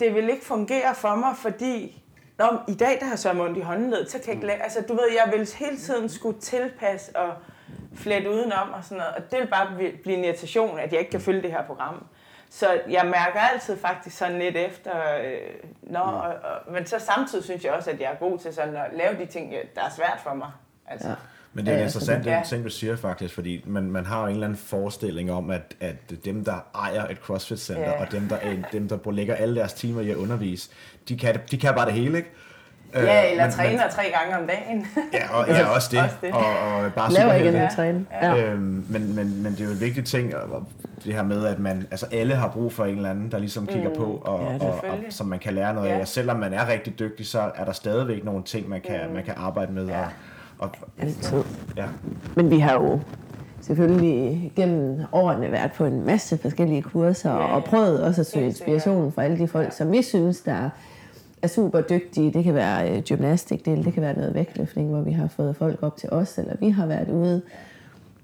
det 0.00 0.14
vil 0.14 0.30
ikke 0.30 0.44
fungere 0.44 0.94
for 0.94 1.14
mig, 1.14 1.34
fordi 1.36 1.98
Nå, 2.38 2.46
i 2.68 2.74
dag 2.74 2.96
der 3.00 3.06
har 3.06 3.20
jeg 3.32 3.40
ondt 3.40 3.58
i 3.58 3.60
håndledet, 3.60 4.10
så 4.10 4.18
kan 4.18 4.26
jeg 4.26 4.34
ikke 4.34 4.46
lade, 4.46 4.58
altså 4.62 4.80
du 4.88 4.92
ved, 4.92 5.02
jeg 5.24 5.32
vil 5.38 5.48
hele 5.58 5.76
tiden 5.76 6.08
skulle 6.08 6.40
tilpasse 6.40 7.16
og 7.16 7.32
flette 7.96 8.30
udenom 8.30 8.68
og 8.72 8.84
sådan 8.84 8.98
noget, 8.98 9.14
og 9.14 9.30
det 9.30 9.38
vil 9.40 9.46
bare 9.46 9.68
blive- 9.76 9.92
blive 10.02 10.16
en 10.16 10.24
irritation, 10.24 10.78
at 10.78 10.92
jeg 10.92 10.98
ikke 11.00 11.10
kan 11.10 11.20
følge 11.20 11.42
det 11.42 11.50
her 11.50 11.62
program. 11.62 12.06
Så 12.54 12.80
jeg 12.90 13.04
mærker 13.04 13.40
altid 13.40 13.76
faktisk 13.76 14.16
sådan 14.16 14.38
lidt 14.38 14.56
efter, 14.56 14.92
øh, 15.24 15.38
nå, 15.82 15.98
og, 15.98 16.20
og, 16.22 16.72
men 16.72 16.86
så 16.86 16.98
samtidig 16.98 17.44
synes 17.44 17.64
jeg 17.64 17.72
også, 17.72 17.90
at 17.90 18.00
jeg 18.00 18.10
er 18.12 18.16
god 18.16 18.38
til 18.38 18.54
sådan 18.54 18.76
at 18.76 18.86
lave 18.96 19.16
de 19.18 19.26
ting, 19.26 19.52
der 19.74 19.80
er 19.80 19.90
svært 19.96 20.20
for 20.22 20.34
mig. 20.34 20.50
Altså. 20.86 21.08
Ja. 21.08 21.14
Men 21.54 21.64
det 21.66 21.70
er 21.72 21.74
Ja, 21.76 21.80
ja, 21.80 21.86
interessant, 21.86 22.26
ja. 22.26 22.36
den 22.36 22.44
ting, 22.44 22.64
du 22.64 22.70
siger 22.70 22.96
faktisk, 22.96 23.34
fordi 23.34 23.64
man, 23.66 23.90
man 23.90 24.06
har 24.06 24.20
jo 24.20 24.26
en 24.26 24.32
eller 24.32 24.46
anden 24.46 24.58
forestilling 24.58 25.32
om, 25.32 25.50
at, 25.50 25.62
at 25.80 25.96
dem, 26.24 26.44
der 26.44 26.66
ejer 26.74 27.08
et 27.08 27.16
CrossFit-center, 27.18 27.82
Ja. 27.90 28.00
og 28.06 28.12
dem, 28.12 28.28
der, 28.28 28.36
er- 28.36 28.56
dem, 28.72 28.88
der 28.88 29.10
lægger 29.10 29.34
alle 29.34 29.56
deres 29.56 29.72
timer 29.72 30.00
i 30.00 30.10
at 30.10 30.16
undervise, 30.16 30.70
de 31.08 31.18
kan, 31.18 31.40
de 31.50 31.58
kan 31.58 31.74
bare 31.74 31.86
det 31.86 31.94
hele, 31.94 32.16
ikke? 32.18 32.30
Øh, 32.94 33.04
Ja, 33.04 33.30
eller 33.30 33.44
men- 33.44 33.52
træner 33.52 33.82
tre 33.90 34.02
gange 34.20 34.38
om 34.42 34.46
dagen. 34.46 34.86
Ja, 35.12 35.36
og, 35.38 35.48
ja, 35.48 35.66
også 35.66 35.88
det. 35.92 36.00
Også 36.02 36.16
det. 36.22 36.32
Og, 36.32 36.38
og 36.38 36.92
bare 36.92 37.12
Laver 37.12 37.32
ikke 37.32 37.48
andet 37.48 37.70
træne. 37.76 38.06
Ja. 38.22 38.36
Øhm, 38.36 38.84
men, 38.88 39.14
men, 39.16 39.42
men 39.42 39.52
det 39.52 39.60
er 39.60 39.64
jo 39.64 39.70
en 39.70 39.80
vigtig 39.80 40.04
ting, 40.04 40.34
og 40.36 40.62
det 41.04 41.14
her 41.14 41.22
med, 41.22 41.46
at 41.46 41.58
man, 41.58 41.86
altså 41.90 42.06
alle 42.12 42.34
har 42.34 42.48
brug 42.48 42.72
for 42.72 42.84
en 42.84 42.96
eller 42.96 43.10
anden, 43.10 43.30
der 43.30 43.38
ligesom 43.38 43.66
kigger 43.66 43.88
Mm. 43.88 43.94
på, 43.96 44.22
og, 44.24 44.40
Ja, 44.60 44.66
og, 44.66 44.74
og, 44.74 44.98
som 45.10 45.26
man 45.26 45.38
kan 45.38 45.54
lære 45.54 45.74
noget 45.74 45.88
Ja. 45.88 45.94
af. 45.96 46.00
Og 46.00 46.08
selvom 46.08 46.36
man 46.36 46.52
er 46.54 46.68
rigtig 46.68 46.98
dygtig, 46.98 47.26
så 47.26 47.40
er 47.54 47.64
der 47.64 47.72
stadigvæk 47.72 48.24
nogle 48.24 48.42
ting, 48.42 48.68
man 48.68 48.80
kan, 48.80 49.00
Mm. 49.08 49.14
man 49.14 49.24
kan 49.24 49.34
arbejde 49.36 49.72
med. 49.72 49.88
Og, 49.90 50.04
og, 50.58 50.70
Altid. 51.02 51.42
ja. 51.76 51.84
Men 52.36 52.50
vi 52.50 52.58
har 52.58 52.72
jo 52.72 53.00
selvfølgelig 53.60 54.52
gennem 54.56 55.00
årene 55.12 55.52
været 55.52 55.72
på 55.72 55.84
en 55.84 56.06
masse 56.06 56.38
forskellige 56.38 56.82
kurser 56.82 57.30
Ja, 57.30 57.36
ja, 57.36 57.42
ja. 57.48 57.54
og 57.54 57.64
prøvet 57.64 58.02
også 58.02 58.20
at 58.20 58.26
søge 58.26 58.46
inspiration 58.46 59.12
fra 59.12 59.24
alle 59.24 59.38
de 59.38 59.48
folk, 59.48 59.64
Ja. 59.66 59.70
som 59.70 59.92
vi 59.92 60.02
synes, 60.02 60.40
der 60.40 60.70
er 61.42 61.46
super 61.46 61.80
dygtige. 61.80 62.32
Det 62.32 62.44
kan 62.44 62.54
være 62.54 62.90
øh, 62.90 63.02
gymnastikdel, 63.02 63.84
det 63.84 63.94
kan 63.94 64.02
være 64.02 64.14
noget 64.14 64.34
vægtløftning, 64.34 64.90
hvor 64.90 65.00
vi 65.00 65.12
har 65.12 65.28
fået 65.28 65.56
folk 65.56 65.82
op 65.82 65.96
til 65.96 66.10
os, 66.10 66.38
eller 66.38 66.56
vi 66.60 66.70
har 66.70 66.86
været 66.86 67.08
ude 67.10 67.42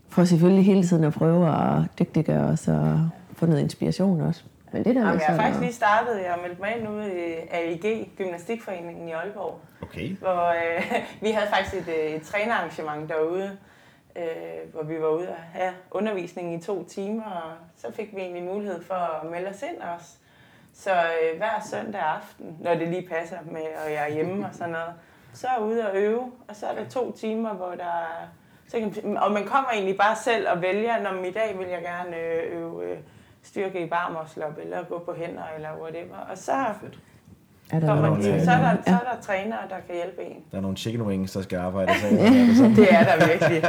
for 0.08 0.24
selvfølgelig 0.24 0.64
hele 0.64 0.86
tiden 0.86 1.04
at 1.04 1.12
prøve 1.12 1.48
at 1.48 1.82
dygtiggøre 1.98 2.44
os 2.44 2.68
og 2.68 3.08
få 3.36 3.46
noget 3.46 3.60
inspiration 3.60 4.20
også. 4.20 4.42
Men 4.72 4.84
det 4.84 4.94
der 4.94 5.00
Jamen, 5.00 5.20
jeg 5.20 5.26
har 5.26 5.36
faktisk 5.36 5.60
lige 5.60 5.72
startet, 5.72 6.22
jeg 6.22 6.30
har 6.32 6.40
meldt 6.42 6.60
mig 6.60 6.76
ind 6.78 6.88
ude 6.88 7.06
i 7.06 7.32
AIG, 7.50 8.10
Gymnastikforeningen 8.16 9.08
i 9.08 9.12
Aalborg, 9.12 9.60
Okay. 9.82 10.16
hvor 10.16 10.48
øh, 10.48 10.92
vi 11.22 11.30
havde 11.30 11.48
faktisk 11.50 11.88
et, 11.88 11.94
øh, 11.94 12.10
et 12.14 12.22
trænerarrangement 12.22 13.08
derude, 13.08 13.50
øh, 14.16 14.72
hvor 14.72 14.82
vi 14.82 14.94
var 15.00 15.08
ude 15.08 15.28
og 15.28 15.42
have 15.52 15.72
undervisning 15.90 16.54
i 16.54 16.60
to 16.60 16.84
timer, 16.84 17.24
og 17.24 17.52
så 17.76 17.92
fik 17.92 18.16
vi 18.16 18.20
egentlig 18.20 18.42
mulighed 18.42 18.82
for 18.82 18.94
at 18.94 19.30
melde 19.30 19.48
os 19.48 19.62
ind 19.62 19.80
også. 19.96 20.10
Så 20.78 20.90
øh, 20.90 21.36
hver 21.36 21.60
søndag 21.70 22.00
aften, 22.00 22.56
når 22.60 22.74
det 22.74 22.88
lige 22.88 23.08
passer 23.08 23.38
med, 23.44 23.66
og 23.84 23.92
jeg 23.92 24.10
er 24.10 24.14
hjemme 24.14 24.46
og 24.46 24.54
sådan 24.54 24.72
noget, 24.72 24.94
så 25.32 25.46
er 25.46 25.52
jeg 25.52 25.62
ude 25.62 25.90
og 25.90 25.96
øve, 25.96 26.32
og 26.48 26.56
så 26.56 26.66
er 26.66 26.74
der 26.74 26.88
to 26.88 27.12
timer, 27.12 27.54
hvor 27.54 27.70
der 27.70 27.84
er, 27.84 28.28
så 28.68 28.78
kan, 28.78 29.16
og 29.16 29.32
man 29.32 29.46
kommer 29.46 29.70
egentlig 29.70 29.96
bare 29.96 30.16
selv 30.16 30.48
og 30.48 30.62
vælger, 30.62 31.02
når 31.02 31.24
i 31.24 31.30
dag 31.30 31.58
vil 31.58 31.68
jeg 31.68 31.82
gerne 31.82 32.16
øh, 32.16 32.58
øve 32.58 32.84
øh, 32.84 32.98
styrke 33.42 33.80
i 33.80 33.88
barmoslop, 33.88 34.58
eller 34.58 34.84
gå 34.84 34.98
på 34.98 35.14
hænder, 35.14 35.44
eller 35.56 35.80
whatever. 35.80 36.16
Og 36.30 36.38
så, 36.38 36.64
er 37.72 37.80
der 37.80 37.86
kommer 37.86 38.06
nogle, 38.08 38.22
de, 38.24 38.34
øh, 38.34 38.44
så, 38.44 38.50
er 38.50 38.56
der, 38.60 38.72
så 38.86 38.90
Ja. 38.90 38.92
er 38.94 38.98
der 39.14 39.20
trænere, 39.22 39.58
der 39.68 39.76
kan 39.86 39.94
hjælpe 39.94 40.22
en. 40.22 40.36
Der 40.50 40.56
er 40.56 40.60
nogle 40.60 40.76
chicken 40.76 41.02
wings, 41.02 41.32
der 41.32 41.42
skal 41.42 41.58
arbejde. 41.58 41.92
Så, 42.00 42.06
er 42.06 42.10
det 42.30 42.56
sådan? 42.56 42.76
Det 42.76 42.92
er 42.94 43.04
der 43.04 43.26
virkelig. 43.26 43.62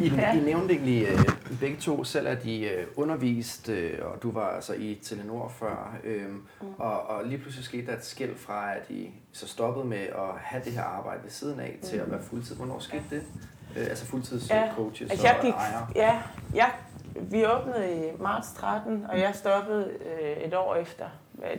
I, 0.06 0.12
Ja. 0.16 0.36
I 0.36 0.40
nævnte 0.40 0.74
egentlig 0.74 1.06
øh, 1.08 1.18
begge 1.60 1.76
to 1.76 2.04
selv, 2.04 2.28
at 2.28 2.44
I 2.44 2.64
øh, 2.68 2.86
undervist, 2.96 3.68
øh, 3.68 3.98
og 4.02 4.22
du 4.22 4.32
var 4.32 4.46
altså 4.48 4.72
i 4.74 4.98
Telenor 5.02 5.48
før, 5.48 5.96
øh, 6.04 6.28
mm. 6.28 6.66
og, 6.78 7.10
og 7.10 7.24
lige 7.24 7.38
pludselig 7.38 7.64
skete 7.64 7.86
der 7.86 7.92
et 7.96 8.04
skæld 8.04 8.36
fra, 8.36 8.72
at 8.74 8.90
I 8.90 9.10
så 9.32 9.48
stoppede 9.48 9.84
med 9.86 9.98
at 9.98 10.30
have 10.42 10.62
det 10.64 10.72
her 10.72 10.82
arbejde 10.82 11.20
ved 11.22 11.30
siden 11.30 11.60
af 11.60 11.78
til 11.82 11.96
at 11.96 12.10
være 12.10 12.20
fuldtid. 12.30 12.56
Hvornår 12.56 12.78
skete 12.78 13.02
det? 13.10 13.22
Øh, 13.76 13.86
altså 13.90 14.06
fuldtids 14.06 14.50
Ja, 14.50 14.62
Altså, 15.10 15.26
jeg 15.26 15.36
og 15.38 15.44
gik, 15.44 15.54
ejere. 15.54 15.86
ja, 15.96 16.18
jeg, 16.54 16.70
vi 17.16 17.44
åbnede 17.46 17.92
i 17.92 18.22
marts 18.22 18.52
13, 18.52 19.06
og 19.08 19.18
jeg 19.20 19.30
stoppede 19.34 19.90
øh, 20.22 20.44
et 20.44 20.54
år 20.54 20.74
efter. 20.74 21.04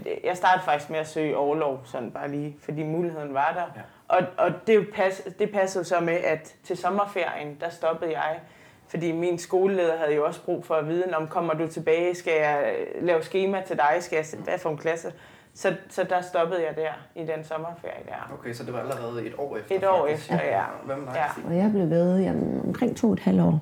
Det- 0.03 0.19
Jeg 0.23 0.37
startede 0.37 0.65
faktisk 0.65 0.89
med 0.89 0.99
at 0.99 1.07
søge 1.07 1.37
overlov, 1.37 1.79
sådan 1.85 2.11
bare 2.11 2.27
lige, 2.31 2.55
fordi 2.63 2.83
muligheden 2.83 3.33
var 3.33 3.51
der. 3.55 3.81
Ja. 3.81 4.17
Og, 4.17 4.45
og 4.47 4.51
det, 4.67 4.87
pas, 4.95 5.21
det 5.39 5.51
passede 5.51 5.83
så 5.85 5.99
med, 5.99 6.13
at 6.13 6.55
til 6.63 6.77
sommerferien, 6.77 7.57
der 7.61 7.69
stoppede 7.69 8.11
jeg. 8.11 8.39
Fordi 8.87 9.11
min 9.11 9.37
skoleleder 9.39 9.97
havde 9.97 10.15
jo 10.15 10.25
også 10.25 10.41
brug 10.45 10.65
for 10.65 10.75
at 10.75 10.87
vide, 10.87 11.13
om 11.17 11.27
kommer 11.27 11.53
du 11.53 11.67
tilbage, 11.67 12.15
skal 12.15 12.33
jeg 12.33 12.73
øh, 12.97 13.05
lave 13.05 13.21
schema 13.23 13.61
til 13.67 13.77
dig, 13.77 13.95
skal 13.99 14.15
jeg, 14.15 14.25
hvad 14.43 14.57
for 14.57 14.69
en 14.69 14.77
klasse? 14.77 15.13
Så, 15.53 15.75
så 15.89 16.03
der 16.03 16.21
stoppede 16.21 16.63
jeg 16.65 16.75
der, 16.75 17.21
i 17.21 17.25
den 17.25 17.43
sommerferie 17.43 18.03
der. 18.07 18.33
Okay, 18.39 18.53
så 18.53 18.63
det 18.63 18.73
var 18.73 18.79
allerede 18.79 19.25
et 19.27 19.33
år 19.37 19.57
efter? 19.57 19.75
Et 19.75 19.83
år 19.87 20.07
faktisk. 20.07 20.31
efter, 20.31 20.45
ja. 20.45 20.63
Hvad 20.85 20.95
med 20.95 21.05
dig, 21.05 21.15
Ja. 21.15 21.47
Og 21.49 21.57
jeg 21.57 21.71
blev 21.71 21.89
ved 21.89 22.19
jamen, 22.19 22.61
omkring 22.67 22.97
to 22.97 23.07
og 23.07 23.13
et 23.13 23.19
halvt 23.19 23.41
år 23.41 23.59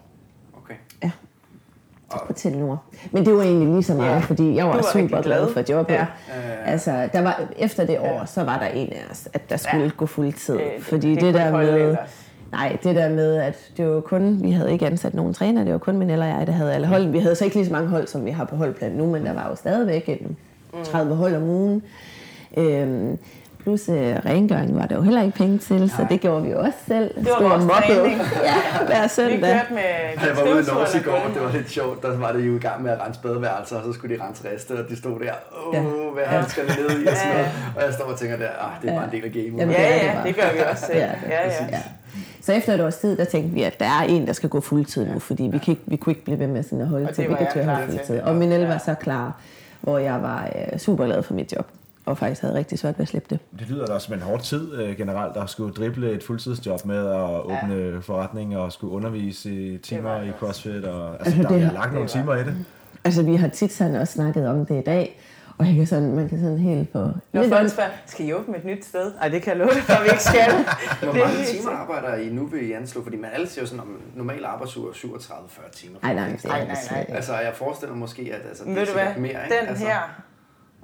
Okay. 0.63 0.75
Ja. 1.03 1.11
Og, 2.11 2.21
på 2.27 2.33
Telenor. 2.33 2.83
Men 3.11 3.25
det 3.25 3.33
var 3.35 3.41
egentlig 3.43 3.67
lige 3.69 3.83
så 3.83 3.93
meget, 3.93 4.11
Ja. 4.13 4.19
fordi 4.19 4.55
jeg 4.55 4.65
var, 4.65 4.73
var 4.73 4.81
super 4.93 5.21
glad 5.21 5.47
for 5.53 5.63
jobbet. 5.69 5.93
Ja. 5.93 6.01
øh, 6.01 6.71
Altså, 6.73 7.09
der 7.13 7.21
var, 7.21 7.41
efter 7.57 7.85
det 7.85 7.99
år, 7.99 8.19
Ja. 8.19 8.25
så 8.25 8.43
var 8.43 8.59
der 8.59 8.65
en 8.65 8.87
af 8.93 9.01
os, 9.11 9.27
at 9.33 9.49
der 9.49 9.57
skulle 9.57 9.83
Ja. 9.83 9.89
gå 9.97 10.05
fuld 10.05 10.33
tid. 10.33 10.55
Øh, 10.55 10.81
fordi 10.81 11.09
det, 11.09 11.19
kunne 11.19 11.33
der 11.33 11.39
ikke 11.39 11.51
holde 11.51 11.71
med, 11.71 11.81
ellers. 11.81 12.25
nej, 12.51 12.77
det 12.83 12.95
der 12.95 13.09
med, 13.09 13.35
at 13.35 13.55
det 13.77 13.87
var 13.89 13.99
kun, 14.01 14.43
vi 14.43 14.51
havde 14.51 14.71
ikke 14.71 14.85
ansat 14.85 15.13
nogen 15.13 15.33
træner, 15.33 15.63
det 15.63 15.71
var 15.73 15.79
kun 15.79 15.97
min 15.97 16.09
eller 16.09 16.25
jeg, 16.25 16.47
der 16.47 16.53
havde 16.53 16.73
alle 16.73 16.87
hold. 16.87 17.07
Vi 17.07 17.19
havde 17.19 17.35
så 17.35 17.43
ikke 17.43 17.55
lige 17.55 17.65
så 17.65 17.71
mange 17.73 17.87
hold, 17.89 18.07
som 18.07 18.25
vi 18.25 18.31
har 18.31 18.45
på 18.45 18.55
holdplan 18.55 18.91
nu, 18.91 19.05
men 19.05 19.25
der 19.25 19.33
var 19.33 19.47
jo 19.49 19.55
stadigvæk 19.55 20.09
en 20.09 20.37
30 20.83 21.15
hold 21.15 21.35
om 21.35 21.43
ugen. 21.43 21.81
Øhm, 22.57 23.17
plus 23.63 23.89
øh, 23.89 24.15
rengøring 24.25 24.75
var 24.75 24.85
der 24.85 24.95
jo 24.95 25.01
heller 25.01 25.21
ikke 25.23 25.37
penge 25.37 25.57
til, 25.57 25.89
så 25.89 26.05
det 26.09 26.19
gjorde 26.21 26.43
vi 26.43 26.49
jo 26.49 26.59
også 26.59 26.77
selv. 26.87 27.15
Det 27.15 27.25
var 27.25 27.35
Stod 27.35 27.49
vores 27.49 27.63
træning. 27.71 28.21
Ja, 28.49 28.85
hver 28.85 29.03
Vi 29.03 29.09
søndag. 29.09 29.39
kørte 29.53 29.73
med 29.73 29.81
jeg 30.27 30.35
var 30.37 30.43
ude 30.43 30.59
i 30.61 30.65
Norge 30.67 30.99
i 30.99 31.03
går, 31.03 31.31
det 31.33 31.41
var 31.45 31.51
lidt 31.51 31.69
sjovt. 31.69 32.01
Der 32.03 32.17
var 32.17 32.31
det 32.31 32.47
jo 32.47 32.55
i 32.55 32.59
gang 32.59 32.83
med 32.83 32.91
at 32.91 32.99
rense 33.05 33.19
badeværelser, 33.21 33.75
og 33.77 33.83
så 33.85 33.93
skulle 33.93 34.17
de 34.17 34.23
rense 34.23 34.43
reste, 34.53 34.71
og 34.71 34.89
de 34.89 34.97
stod 34.97 35.19
der, 35.19 35.33
åh, 35.67 35.75
Ja. 35.75 35.81
hvad 36.13 36.23
handskerne 36.25 36.69
ned 36.69 37.01
i 37.03 37.07
og 37.07 37.15
sådan 37.15 37.31
Ja. 37.31 37.37
noget. 37.37 37.49
Og 37.75 37.81
jeg 37.85 37.93
står 37.93 38.05
og 38.05 38.17
tænker 38.19 38.37
der, 38.37 38.47
ah, 38.65 38.71
det 38.81 38.89
er 38.89 38.95
bare 38.95 39.05
en 39.05 39.11
del 39.11 39.23
af 39.25 39.31
gamet. 39.31 39.59
Jamen, 39.59 39.75
Ja, 39.75 39.83
det 39.93 40.01
det 40.01 40.07
ja, 40.07 40.21
det 40.27 40.35
gør 40.35 40.49
vi 40.53 40.59
også 40.71 40.85
selv. 40.85 40.97
Ja, 40.99 41.05
Ja, 41.29 41.47
ja. 41.47 41.65
Ja. 41.71 41.81
Så 42.41 42.53
efter 42.53 42.73
et 42.73 42.81
års 42.81 42.95
tid, 42.95 43.17
der 43.17 43.25
tænkte 43.25 43.53
vi, 43.53 43.63
at 43.63 43.79
der 43.79 43.85
er 43.85 44.03
en, 44.09 44.27
der 44.27 44.33
skal 44.33 44.49
gå 44.49 44.61
fuldtid 44.61 45.05
nu, 45.13 45.19
fordi 45.19 45.43
vi, 45.43 45.57
kan 45.57 45.71
ikke, 45.71 45.81
vi 45.85 45.95
kunne 45.95 46.11
ikke 46.11 46.23
blive 46.23 46.39
ved 46.39 46.47
med 46.47 46.63
sådan 46.63 46.81
at 46.81 46.87
holde 46.87 47.07
Og 47.09 47.15
til. 47.15 47.23
det 47.23 47.31
Vi 47.39 47.45
kan 47.53 47.65
holde 47.65 47.81
til. 47.91 47.97
fuldtid. 47.97 48.19
Og 48.21 48.35
min 48.35 48.51
el 48.51 48.61
var 48.65 48.73
Ja. 48.73 48.79
så 48.79 48.93
klar, 49.01 49.33
hvor 49.81 49.97
jeg 49.97 50.21
var 50.21 50.49
øh, 50.73 50.79
super 50.79 51.05
glad 51.05 51.23
for 51.23 51.33
mit 51.33 51.53
job, 51.55 51.67
og 52.09 52.17
faktisk 52.17 52.41
havde 52.41 52.53
rigtig 52.55 52.79
svært 52.79 52.97
ved 52.97 53.03
at 53.03 53.07
slippe 53.09 53.27
det. 53.29 53.39
Det 53.59 53.69
lyder 53.69 53.85
da 53.85 53.93
også 53.93 54.05
som 54.05 54.13
en 54.15 54.21
hård 54.21 54.41
tid 54.41 54.75
øh, 54.81 54.97
generelt, 54.97 55.37
at 55.37 55.49
skulle 55.49 55.73
drible 55.73 56.11
et 56.11 56.23
fuldtidsjob 56.23 56.85
med 56.85 57.07
at 57.07 57.41
åbne 57.41 57.75
ja. 57.75 57.99
forretning 57.99 58.57
og 58.57 58.71
skulle 58.71 58.93
undervise 58.93 59.51
i 59.51 59.77
timer 59.77 60.19
det 60.19 60.27
i. 60.27 60.31
CrossFit. 60.39 60.85
Og, 60.85 61.09
altså, 61.11 61.25
Altså, 61.25 61.41
der 61.43 61.49
det- 61.49 61.63
er 61.67 61.71
lagt 61.73 61.93
nogle 61.93 62.07
timer 62.09 62.35
i 62.35 62.43
det. 62.43 62.55
Altså, 63.05 63.23
vi 63.23 63.35
har 63.35 63.47
tit 63.47 63.71
sådan 63.73 63.95
også 63.95 64.13
snakket 64.13 64.47
om 64.47 64.65
det 64.65 64.79
i 64.79 64.83
dag, 64.83 65.19
Og 65.57 65.65
jeg 65.67 65.75
kan 65.75 65.87
sådan, 65.87 66.15
man 66.15 66.29
kan 66.29 66.39
sådan 66.39 66.57
helt 66.57 66.91
få... 66.91 66.99
Når 67.33 67.43
folk 67.49 67.69
spørger, 67.69 67.89
skal 68.05 68.25
I 68.25 68.33
åbne 68.33 68.57
et 68.57 68.65
nyt 68.65 68.85
sted? 68.85 69.11
Nej, 69.19 69.29
det 69.29 69.41
kan 69.41 69.49
jeg 69.51 69.57
love 69.59 69.69
dig 69.73 69.83
for, 69.83 70.03
vi 70.03 70.09
ikke 70.09 70.23
skal. 70.23 70.51
Hvor 71.11 71.13
mange 71.25 71.45
timer 71.45 71.71
arbejder 71.71 72.15
I 72.15 72.29
nu, 72.29 72.45
vil 72.45 72.69
I 72.69 72.71
anslå? 72.71 73.03
Fordi 73.03 73.17
man 73.17 73.29
alle 73.33 73.47
siger 73.49 73.63
jo 73.63 73.67
sådan, 73.67 73.79
om 73.81 74.01
normal 74.15 74.45
arbejdsuge 74.45 74.89
er 74.89 74.93
37-40 74.93 75.71
timer. 75.71 75.99
Ej, 76.03 76.13
nej, 76.13 76.29
Nej, 76.45 76.65
nej, 76.65 76.75
nej. 76.91 76.99
ikke. 77.01 77.13
Altså, 77.13 77.33
jeg 77.33 77.51
forestiller 77.55 77.93
mig 77.93 77.99
måske, 77.99 78.21
at 78.33 78.49
altså, 78.49 78.63
det 78.63 78.75
ved 78.75 78.87
er 78.95 79.17
mere, 79.19 79.29
ikke? 79.29 79.55
Den 79.61 79.67
altså, 79.67 79.85
her, 79.85 80.21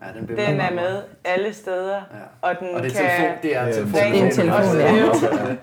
ja, 0.01 0.19
den, 0.19 0.27
den 0.27 0.35
meget, 0.35 0.49
er 0.49 0.55
meget- 0.55 0.75
med 0.75 1.01
alle 1.25 1.53
steder. 1.53 1.95
Ja. 1.95 2.01
Og 2.49 2.55
den 2.59 2.75
Og 2.75 2.83
det 2.83 2.91
er 2.91 2.95
kan 3.01 3.09
telefon, 3.09 3.37
det 3.43 3.55
er 3.55 3.71
telefon. 3.71 3.93
Det 3.93 4.01
er 4.21 4.25
en 4.25 4.31
telefon, 4.31 4.79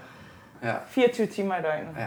ja. 0.62 0.68
Ja, 0.68 0.74
24 0.89 1.26
timer 1.26 1.55
i 1.59 1.62
døgnet. 1.62 1.89
ja. 1.99 2.07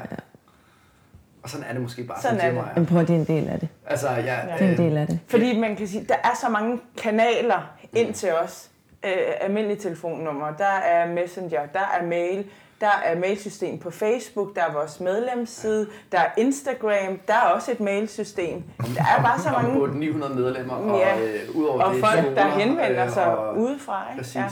Og 1.44 1.50
sådan 1.50 1.66
er 1.70 1.74
det 1.74 1.82
måske 1.82 2.04
bare 2.04 2.22
Sådan 2.22 2.40
som 2.40 2.58
er 2.58 2.64
det. 2.64 2.72
Men 2.76 2.86
prøv 2.86 3.02
det 3.02 3.10
er 3.10 3.14
en 3.16 3.26
del 3.26 3.50
af 3.50 3.60
det. 3.60 3.70
Altså, 3.88 4.10
ja, 4.10 4.16
Ja. 4.24 4.54
Det 4.60 4.68
er 4.68 4.72
en 4.72 4.78
del 4.78 4.98
af 4.98 5.08
det. 5.08 5.20
Fordi 5.28 5.60
man 5.60 5.76
kan 5.76 5.88
sige, 5.88 6.06
der 6.10 6.16
er 6.24 6.36
så 6.42 6.50
mange 6.50 6.80
kanaler 6.98 7.72
ind 7.94 8.14
til 8.14 8.34
os. 8.34 8.70
Øh, 9.06 9.12
almindelige 9.42 9.80
telefonnummer, 9.80 10.52
der 10.58 10.66
er 10.86 11.08
Messenger, 11.08 11.66
der 11.66 11.98
er 12.00 12.06
mail, 12.06 12.46
der 12.82 13.02
er 13.06 13.20
mailsystem 13.20 13.80
på 13.80 13.92
Facebook, 13.92 14.56
der 14.56 14.62
er 14.62 14.74
vores 14.74 15.00
medlemsside, 15.00 15.88
der 16.12 16.20
er 16.20 16.28
Instagram, 16.38 17.20
der 17.28 17.34
er 17.34 17.42
også 17.56 17.72
et 17.72 17.80
mailsystem. 17.80 18.64
Der 18.96 19.04
er 19.18 19.22
bare 19.24 19.40
så 19.40 19.50
mange... 19.52 19.82
Om 19.84 19.90
900 19.90 20.36
medlemmer, 20.36 20.74
og 20.76 21.00
Ja. 21.00 21.20
øh, 21.22 21.56
udover 21.56 21.84
Og 21.84 21.94
det, 21.94 22.06
folk, 22.06 22.36
der 22.36 22.48
henvender 22.48 23.06
øh, 23.06 23.12
sig 23.12 23.38
og- 23.38 23.58
udefra. 23.58 24.06
Ikke? 24.12 24.22
Præcis. 24.22 24.36
Ja. 24.36 24.46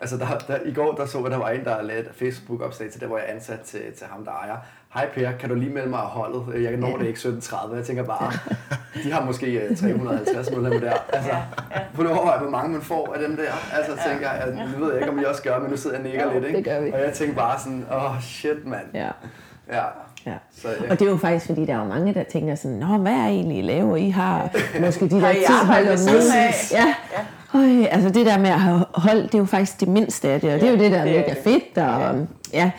Altså, 0.00 0.16
der, 0.16 0.26
der, 0.48 0.58
i 0.64 0.72
går 0.74 0.92
der 0.94 1.06
så 1.06 1.18
jeg, 1.22 1.30
der 1.30 1.36
var 1.36 1.48
en, 1.50 1.64
der 1.64 1.82
lavede 1.82 2.06
et 2.08 2.14
Facebook-opslag 2.14 2.90
til, 2.90 3.00
der 3.00 3.06
hvor 3.06 3.18
jeg 3.18 3.26
er 3.28 3.32
ansat 3.34 3.60
til, 3.60 3.80
til 3.98 4.06
ham, 4.06 4.24
der 4.24 4.32
ejer. 4.32 4.56
Hej 4.96 5.06
Per, 5.14 5.30
kan 5.40 5.48
du 5.48 5.54
lige 5.54 5.72
melde 5.72 5.88
mig 5.88 5.98
af 5.98 6.06
holdet? 6.06 6.62
Jeg 6.64 6.76
når 6.76 6.96
det 6.96 7.06
ikke 7.06 7.18
17.30. 7.18 7.76
Jeg 7.76 7.84
tænker 7.84 8.04
bare, 8.04 8.32
de 9.04 9.12
har 9.12 9.24
måske 9.24 9.46
øh, 9.46 9.76
350 9.76 10.50
medlemmer 10.50 10.80
der. 10.80 10.92
Altså, 11.12 11.30
Ja, 11.30 11.36
ja. 11.74 11.80
på 11.94 12.02
nu 12.02 12.08
overveje, 12.08 12.38
hvor 12.40 12.50
mange 12.50 12.72
man 12.72 12.82
får 12.82 13.14
af 13.14 13.20
dem 13.28 13.36
der. 13.36 13.76
Altså, 13.76 13.92
jeg 13.92 14.12
tænker 14.12 14.30
jeg, 14.32 14.66
nu 14.78 14.84
ved 14.84 14.92
jeg 14.92 15.02
ikke, 15.02 15.12
om 15.12 15.18
I 15.20 15.24
også 15.24 15.42
gør, 15.42 15.58
men 15.60 15.70
nu 15.70 15.76
sidder 15.76 15.96
jeg 15.96 16.04
og 16.04 16.10
nikker 16.10 16.24
Jo, 16.26 16.32
lidt, 16.32 16.44
ikke? 16.44 16.56
det 16.56 16.64
gør 16.64 16.80
vi. 16.80 16.92
Og 16.92 17.00
jeg 17.00 17.12
tænker 17.12 17.34
bare 17.34 17.58
sådan, 17.60 17.84
åh, 17.92 18.04
oh, 18.04 18.20
shit, 18.22 18.66
mand. 18.66 18.86
Ja. 18.94 19.08
Ja. 19.72 19.82
Ja. 20.26 20.34
Så, 20.62 20.68
ja. 20.68 20.90
Og 20.90 20.98
det 20.98 21.06
er 21.06 21.10
jo 21.10 21.16
faktisk, 21.16 21.46
fordi 21.46 21.64
der 21.66 21.74
er 21.74 21.78
jo 21.78 21.84
mange, 21.84 22.14
der 22.14 22.22
tænker 22.32 22.54
sådan, 22.54 22.76
Nå, 22.76 22.86
hvad 22.86 23.12
er 23.12 23.26
egentlig 23.26 23.58
I 23.58 23.62
laver? 23.62 23.96
I 23.96 24.10
har 24.10 24.48
måske 24.80 25.08
de 25.08 25.20
der 25.20 25.30
I 25.30 25.34
ti 25.34 25.44
arbejdet 25.62 25.88
hold 25.88 25.88
ved 25.88 25.96
siden 26.22 26.32
af? 26.36 26.72
Ja. 26.72 26.94
Øj, 27.54 27.86
altså 27.90 28.10
det 28.10 28.26
der 28.26 28.38
med 28.38 28.48
at 28.50 28.60
have 28.60 28.84
hold, 28.94 29.22
det 29.22 29.34
er 29.34 29.38
jo 29.38 29.44
faktisk 29.44 29.80
det 29.80 29.88
mindste 29.88 30.28
af 30.28 30.40
det, 30.40 30.54
og 30.54 30.60
det 30.60 30.68
er 30.68 30.72
jo 30.72 30.78
det, 30.78 30.90
der 30.92 30.98
er 30.98 31.02
er 31.02 31.04
mega 31.04 31.34
fedt, 31.44 31.78
og 31.78 32.26
ja, 32.52 32.70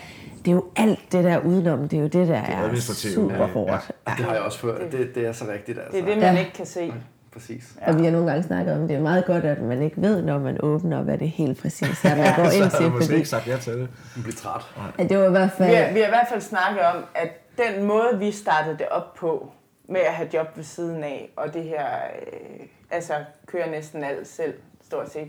det 0.48 0.54
er 0.54 0.56
jo 0.56 0.64
alt 0.76 0.98
det 1.12 1.24
der 1.24 1.38
udenom, 1.38 1.88
det 1.88 1.96
er 1.96 2.00
jo 2.00 2.06
det, 2.08 2.28
der 2.28 2.34
er 2.36 2.62
administrative, 2.62 3.12
super 3.14 3.36
ja, 3.36 3.46
hårdt. 3.46 3.90
det 4.06 4.24
har 4.24 4.32
jeg 4.32 4.42
også 4.42 4.58
fået. 4.58 4.88
Det, 4.92 5.14
det 5.14 5.26
er 5.26 5.32
så 5.32 5.44
rigtigt, 5.52 5.78
altså. 5.78 5.92
Det 5.92 6.00
er 6.02 6.06
det, 6.06 6.18
man 6.18 6.34
Ja. 6.34 6.38
ikke 6.40 6.52
kan 6.52 6.66
se. 6.66 6.92
Præcis. 7.32 7.76
Og 7.86 7.98
vi 7.98 8.04
har 8.04 8.10
nogle 8.12 8.26
gange 8.30 8.42
snakket 8.42 8.74
om, 8.74 8.88
det 8.88 8.96
er 8.96 9.00
meget 9.00 9.24
godt, 9.26 9.44
at 9.44 9.62
man 9.62 9.82
ikke 9.82 10.02
ved, 10.02 10.22
når 10.22 10.38
man 10.38 10.56
åbner, 10.62 11.02
hvad 11.02 11.18
det 11.18 11.28
helt 11.30 11.60
præcis 11.62 12.04
er, 12.04 12.16
man 12.16 12.36
går 12.36 12.48
Så 12.48 12.54
ind 12.56 12.62
har 12.64 12.70
til, 12.78 12.90
måske 12.90 13.04
fordi 13.04 13.16
ikke 13.16 13.28
sagt 13.28 13.46
ja 13.46 13.56
til 13.56 13.72
det. 13.72 13.88
Man 14.16 14.22
bliver 14.22 14.36
træt. 14.36 14.62
at 14.98 15.08
det 15.08 15.18
var 15.18 15.26
i 15.26 15.30
hvert 15.30 15.50
Vi 15.58 15.64
har, 15.64 15.70
fald... 15.72 15.94
vi 15.94 16.00
har 16.00 16.06
i 16.06 16.10
hvert 16.10 16.26
fald 16.28 16.40
snakket 16.40 16.82
om, 16.82 17.04
at 17.14 17.28
den 17.58 17.84
måde, 17.84 18.18
vi 18.18 18.30
startede 18.30 18.78
det 18.78 18.88
op 18.90 19.14
på, 19.14 19.50
med 19.88 20.00
at 20.00 20.12
have 20.14 20.28
job 20.34 20.46
ved 20.56 20.64
siden 20.64 21.04
af, 21.04 21.30
og 21.36 21.54
det 21.54 21.64
her, 21.64 21.86
øh, 22.26 22.66
altså 22.90 23.12
køre 23.46 23.70
næsten 23.70 24.04
alt 24.04 24.28
selv, 24.28 24.54
stort 24.86 25.12
set, 25.12 25.28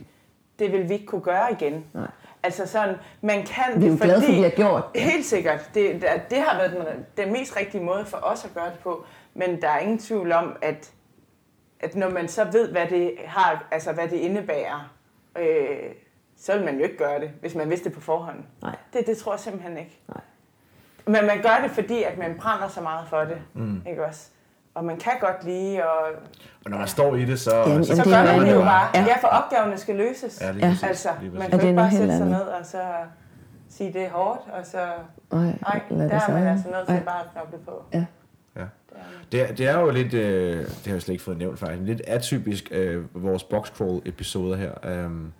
det 0.60 0.72
vil 0.72 0.90
vi 0.90 0.94
ikke 0.94 1.06
kunne 1.06 1.22
gøre 1.22 1.52
igen. 1.52 1.84
Nej. 1.94 2.08
Altså 2.44 2.66
sådan, 2.66 2.96
man 3.22 3.46
kan 3.46 3.82
Vi 3.82 3.86
er 3.86 3.90
jo 3.90 3.94
det, 3.94 4.02
glade 4.02 4.22
for, 4.22 4.28
at 4.28 4.36
vi 4.36 4.42
har 4.42 4.50
gjort 4.50 4.94
det. 4.94 5.02
Helt 5.02 5.26
sikkert. 5.26 5.70
Det, 5.74 6.02
det, 6.02 6.10
det 6.30 6.38
har 6.38 6.58
været 6.58 6.72
den, 6.72 7.06
den 7.26 7.34
mest 7.34 7.58
rigtige 7.58 7.84
måde 7.84 8.06
for 8.06 8.18
os 8.18 8.46
at 8.46 8.54
gøre 8.54 8.66
det 8.66 8.80
på, 8.80 9.06
men 9.34 9.62
der 9.62 9.70
er 9.70 9.80
ingen 9.80 10.00
tvivl 10.00 10.32
om, 10.32 10.56
at, 10.62 10.92
at 11.80 11.96
når 11.96 12.10
man 12.10 12.28
så 12.28 12.44
ved, 12.52 12.72
hvad 12.72 12.88
det, 12.88 13.14
har, 13.26 13.68
altså, 13.72 13.92
hvad 13.92 14.08
det 14.08 14.18
indebærer, 14.18 14.94
øh, 15.38 15.92
så 16.38 16.54
vil 16.54 16.66
man 16.66 16.78
jo 16.78 16.84
ikke 16.84 16.98
gøre 16.98 17.20
det, 17.20 17.32
hvis 17.42 17.56
man 17.56 17.70
vidste 17.70 17.86
det 17.86 17.94
på 17.94 18.02
forhånd. 18.02 18.44
Nej. 18.62 18.76
Det, 18.94 19.08
det 19.08 19.18
tror 19.18 19.34
jeg 19.34 19.40
simpelthen 19.40 19.78
ikke. 19.78 20.00
Nej. 20.08 20.22
Men 21.06 21.28
man 21.28 21.42
gør 21.42 21.60
det, 21.62 21.72
fordi 21.72 22.04
at 22.04 22.18
man 22.18 22.38
brænder 22.40 22.68
så 22.68 22.82
meget 22.82 23.08
for 23.08 23.20
det. 23.20 23.42
Mm. 23.54 23.82
Ikke 23.90 24.06
også? 24.06 24.30
Og 24.80 24.86
man 24.86 24.98
kan 24.98 25.12
godt 25.22 25.44
lide, 25.44 25.84
og 25.84 26.08
Og 26.66 26.72
når 26.72 26.78
man 26.78 26.88
står 26.88 27.16
i 27.16 27.26
det, 27.26 27.40
så... 27.40 27.56
Jamen, 27.56 27.86
så 27.86 27.96
så 27.96 28.02
det 28.04 28.12
gør 28.12 28.24
man 28.38 28.42
det 28.48 28.54
jo 28.54 28.62
bare. 28.62 28.88
Ja. 28.96 29.02
Ja, 29.02 29.16
for 29.22 29.28
opgaverne 29.28 29.78
skal 29.78 29.96
løses. 29.96 30.42
Ja, 30.42 30.52
lige 30.52 30.66
Ja. 30.66 30.72
præcis. 30.72 30.84
Altså, 30.84 31.10
lige 31.22 31.32
man 31.40 31.50
kan 31.50 31.62
ikke 31.62 31.76
bare 31.76 31.92
sætte 31.92 32.06
sig 32.08 32.16
andet. 32.16 32.30
ned 32.30 32.42
og 32.42 32.66
så 32.66 32.78
sige, 33.70 33.94
det 33.94 34.02
er 34.02 34.10
hårdt, 34.10 34.42
og 34.60 34.66
så... 34.66 34.78
Nej, 35.32 35.42
der 35.90 35.96
det 35.96 36.02
er 36.02 36.08
man 36.10 36.10
så- 36.20 36.50
altså 36.50 36.68
nødt 36.72 36.86
til 36.88 36.96
Ej. 36.96 37.04
bare 37.04 37.20
at 37.20 37.26
knoble 37.34 37.58
på. 37.66 37.84
Ja. 37.94 38.06
Ja. 38.58 38.64
Det, 39.32 39.50
er, 39.50 39.54
det 39.54 39.68
er 39.68 39.80
jo 39.80 39.90
lidt, 39.90 40.14
øh, 40.14 40.58
det 40.58 40.68
har 40.86 40.92
jeg 40.94 41.02
slet 41.02 41.14
ikke 41.14 41.24
fået 41.24 41.38
nævnt 41.38 41.60
faktisk, 41.60 41.82
lidt 41.84 42.02
atypisk 42.08 42.68
øh, 42.72 43.24
vores 43.24 43.44
boxcrawl-episoder 43.44 44.56
her. 44.56 44.72
Um, 45.06 45.34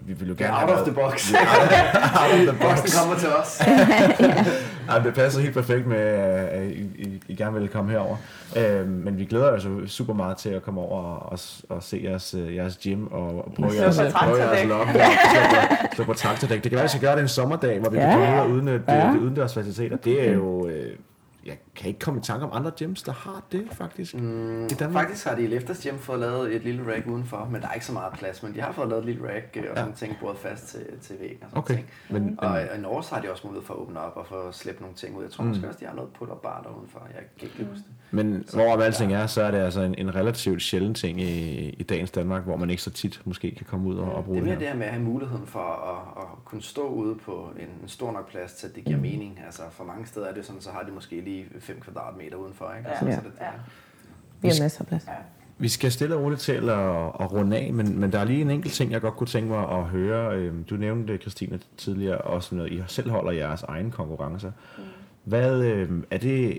vi 0.00 0.12
vil 0.12 0.28
jo 0.28 0.34
Det 0.34 0.40
er 0.40 0.44
gerne 0.46 0.62
out 0.62 0.70
have 0.70 0.80
of 0.80 0.86
the 0.86 0.94
box. 0.94 1.32
out 1.34 2.32
of 2.32 2.38
the 2.38 2.52
box. 2.60 2.68
Boxen 2.80 3.00
kommer 3.00 3.18
til 3.18 3.28
os. 3.28 3.62
Ej, 4.88 4.98
det 4.98 5.14
passer 5.14 5.40
helt 5.40 5.54
perfekt 5.54 5.86
med, 5.86 5.96
at 5.96 6.70
I, 6.70 7.20
I, 7.28 7.34
gerne 7.34 7.60
vil 7.60 7.68
komme 7.68 7.90
herover. 7.90 8.16
Øh, 8.56 8.88
men 8.88 9.18
vi 9.18 9.24
glæder 9.24 9.50
os 9.52 9.64
jo 9.64 9.86
super 9.86 10.14
meget 10.14 10.36
til 10.36 10.48
at 10.48 10.62
komme 10.62 10.80
over 10.80 11.02
og, 11.02 11.32
og, 11.32 11.38
og 11.68 11.82
se 11.82 12.00
jeres, 12.04 12.34
øh, 12.34 12.54
jeres 12.56 12.78
gym 12.82 13.06
og, 13.06 13.26
og 13.44 13.52
prøve 13.56 13.70
jeres, 13.80 13.96
prøve 14.14 14.36
jeres 14.36 14.68
lop. 14.68 14.86
Ja, 14.94 15.08
slå 15.94 16.04
på, 16.04 16.12
traktordæk. 16.12 16.62
Det 16.64 16.70
kan 16.70 16.76
være, 16.76 16.80
at 16.84 16.84
vi 16.84 16.98
skal 16.98 17.00
gøre 17.00 17.16
det 17.16 17.22
en 17.22 17.28
sommerdag, 17.28 17.78
hvor 17.80 17.90
vi 17.90 17.96
kan 17.96 18.08
Ja. 18.08 18.14
komme 18.14 18.34
ud 18.34 18.38
og 18.40 18.50
udnytte 18.50 18.84
Ja. 18.88 19.06
ja. 19.06 19.12
det 19.12 19.18
udendørs 19.20 19.54
faciliteter. 19.54 19.96
Det 19.96 20.28
er 20.28 20.32
jo... 20.32 20.68
Øh, 20.68 20.90
jeg 21.46 21.54
kan 21.76 21.88
ikke 21.88 22.00
komme 22.00 22.20
i 22.20 22.22
tanke 22.22 22.44
om 22.46 22.50
andre 22.52 22.70
gyms, 22.70 23.02
der 23.02 23.12
har 23.12 23.42
det 23.52 23.68
faktisk. 23.72 24.14
Mm, 24.14 24.64
I 24.64 24.68
Danmark? 24.68 25.04
Faktisk 25.04 25.26
har 25.26 25.34
de 25.36 25.42
i 25.42 25.46
Lefters 25.46 25.82
hjem 25.84 25.98
fået 25.98 26.20
lavet 26.20 26.54
et 26.56 26.62
lille 26.64 26.92
rack 26.94 27.06
udenfor, 27.06 27.48
men 27.52 27.60
der 27.62 27.68
er 27.68 27.72
ikke 27.72 27.86
så 27.86 27.92
meget 27.92 28.12
plads, 28.12 28.42
men 28.42 28.54
de 28.54 28.60
har 28.60 28.72
fået 28.72 28.88
lavet 28.88 29.00
et 29.00 29.06
lille 29.06 29.28
rack 29.34 29.56
øh, 29.56 29.64
og 29.70 29.76
sådan 29.78 29.92
ting 29.94 30.16
bordet 30.20 30.38
fast 30.38 30.66
til, 30.68 30.80
til 31.02 31.16
væggen 31.20 31.38
og 31.42 31.48
sådan 31.50 31.58
Okay. 31.62 31.74
ting. 31.74 31.86
Men, 32.10 32.22
men, 32.24 32.38
Og, 32.40 32.48
og 32.48 32.78
i 32.78 32.80
Norge 32.80 33.02
så 33.02 33.14
har 33.14 33.22
de 33.22 33.30
også 33.30 33.46
mulighed 33.46 33.66
for 33.66 33.74
at 33.74 33.80
åbne 33.80 34.00
op 34.00 34.16
og 34.16 34.26
få 34.26 34.52
slæbt 34.52 34.80
nogle 34.80 34.96
ting 34.96 35.16
ud. 35.16 35.22
Jeg 35.22 35.30
tror 35.32 35.44
Mm. 35.44 35.48
måske 35.48 35.66
også, 35.68 35.78
de 35.80 35.86
har 35.86 35.94
noget 35.94 36.10
pull-up 36.12 36.42
bar 36.42 36.60
der 36.62 36.76
udenfor. 36.78 37.02
Jeg 37.14 37.22
kan 37.38 37.48
ikke 37.48 37.70
huske 37.70 37.84
det. 37.86 37.94
Men 38.10 38.44
hvorom 38.54 38.80
alting 38.80 39.12
er, 39.12 39.26
så 39.26 39.42
er 39.42 39.50
det 39.50 39.58
altså 39.58 39.80
en, 39.80 39.94
en 39.98 40.14
relativt 40.14 40.62
sjælden 40.62 40.94
ting 40.94 41.20
i, 41.20 41.68
i 41.70 41.82
dagens 41.82 42.10
Danmark, 42.10 42.42
hvor 42.44 42.56
man 42.56 42.70
ikke 42.70 42.82
så 42.82 42.90
tit 42.90 43.20
måske 43.24 43.54
kan 43.54 43.66
komme 43.66 43.88
ud 43.88 43.96
og, 43.96 44.10
og 44.12 44.16
Det 44.16 44.24
bruge 44.24 44.38
er 44.38 44.40
det, 44.40 44.44
mere 44.48 44.54
her. 44.54 44.58
det 44.58 44.68
her 44.68 44.76
med 44.76 44.86
at 44.86 44.92
have 44.92 45.04
muligheden 45.04 45.46
for 45.46 45.58
at, 45.60 46.22
at 46.22 46.44
kunne 46.44 46.62
stå 46.62 46.88
ude 46.88 47.14
på 47.14 47.48
en, 47.58 47.66
en 47.82 47.88
stor 47.88 48.12
nok 48.12 48.30
plads 48.30 48.52
til, 48.52 48.66
at 48.66 48.74
det 48.74 48.84
giver 48.84 48.98
mening. 48.98 49.40
Altså 49.46 49.62
for 49.70 49.84
mange 49.84 50.06
steder 50.06 50.26
er 50.26 50.34
det 50.34 50.44
sådan, 50.46 50.60
så 50.60 50.70
har 50.70 50.82
de 50.82 50.92
måske 50.92 51.20
lige 51.20 51.46
5 51.66 51.80
kvadratmeter 51.80 52.36
udenfor. 52.36 52.72
Ikke? 52.78 52.88
Ja. 52.88 52.94
Altså, 52.94 53.06
Ja. 53.06 53.14
Så 53.14 53.20
det, 53.24 53.32
Ja. 53.40 53.46
Vi 54.42 54.48
har 54.48 54.62
masser 54.62 54.80
af 54.80 54.86
plads. 54.86 55.06
Vi 55.58 55.68
skal 55.68 55.92
stille 55.92 56.16
og 56.16 56.22
roligt 56.22 56.40
til 56.40 56.52
at, 56.52 56.78
at 57.20 57.32
runde 57.32 57.56
af, 57.56 57.72
men, 57.72 58.00
men 58.00 58.12
der 58.12 58.18
er 58.18 58.24
lige 58.24 58.40
en 58.40 58.50
enkelt 58.50 58.74
ting, 58.74 58.92
jeg 58.92 59.00
godt 59.00 59.16
kunne 59.16 59.26
tænke 59.26 59.48
mig 59.48 59.68
at 59.70 59.82
høre. 59.84 60.36
Øhm, 60.36 60.64
Du 60.64 60.76
nævnte 60.76 61.18
Christine, 61.18 61.60
tidligere, 61.76 62.18
også 62.18 62.54
noget, 62.54 62.72
I 62.72 62.82
selv 62.86 63.10
holder 63.10 63.32
jeres 63.32 63.62
egen 63.62 63.90
konkurrencer. 63.90 64.50
Hvad, 65.24 65.62
øhm, 65.62 66.04
er, 66.10 66.18
det, 66.18 66.58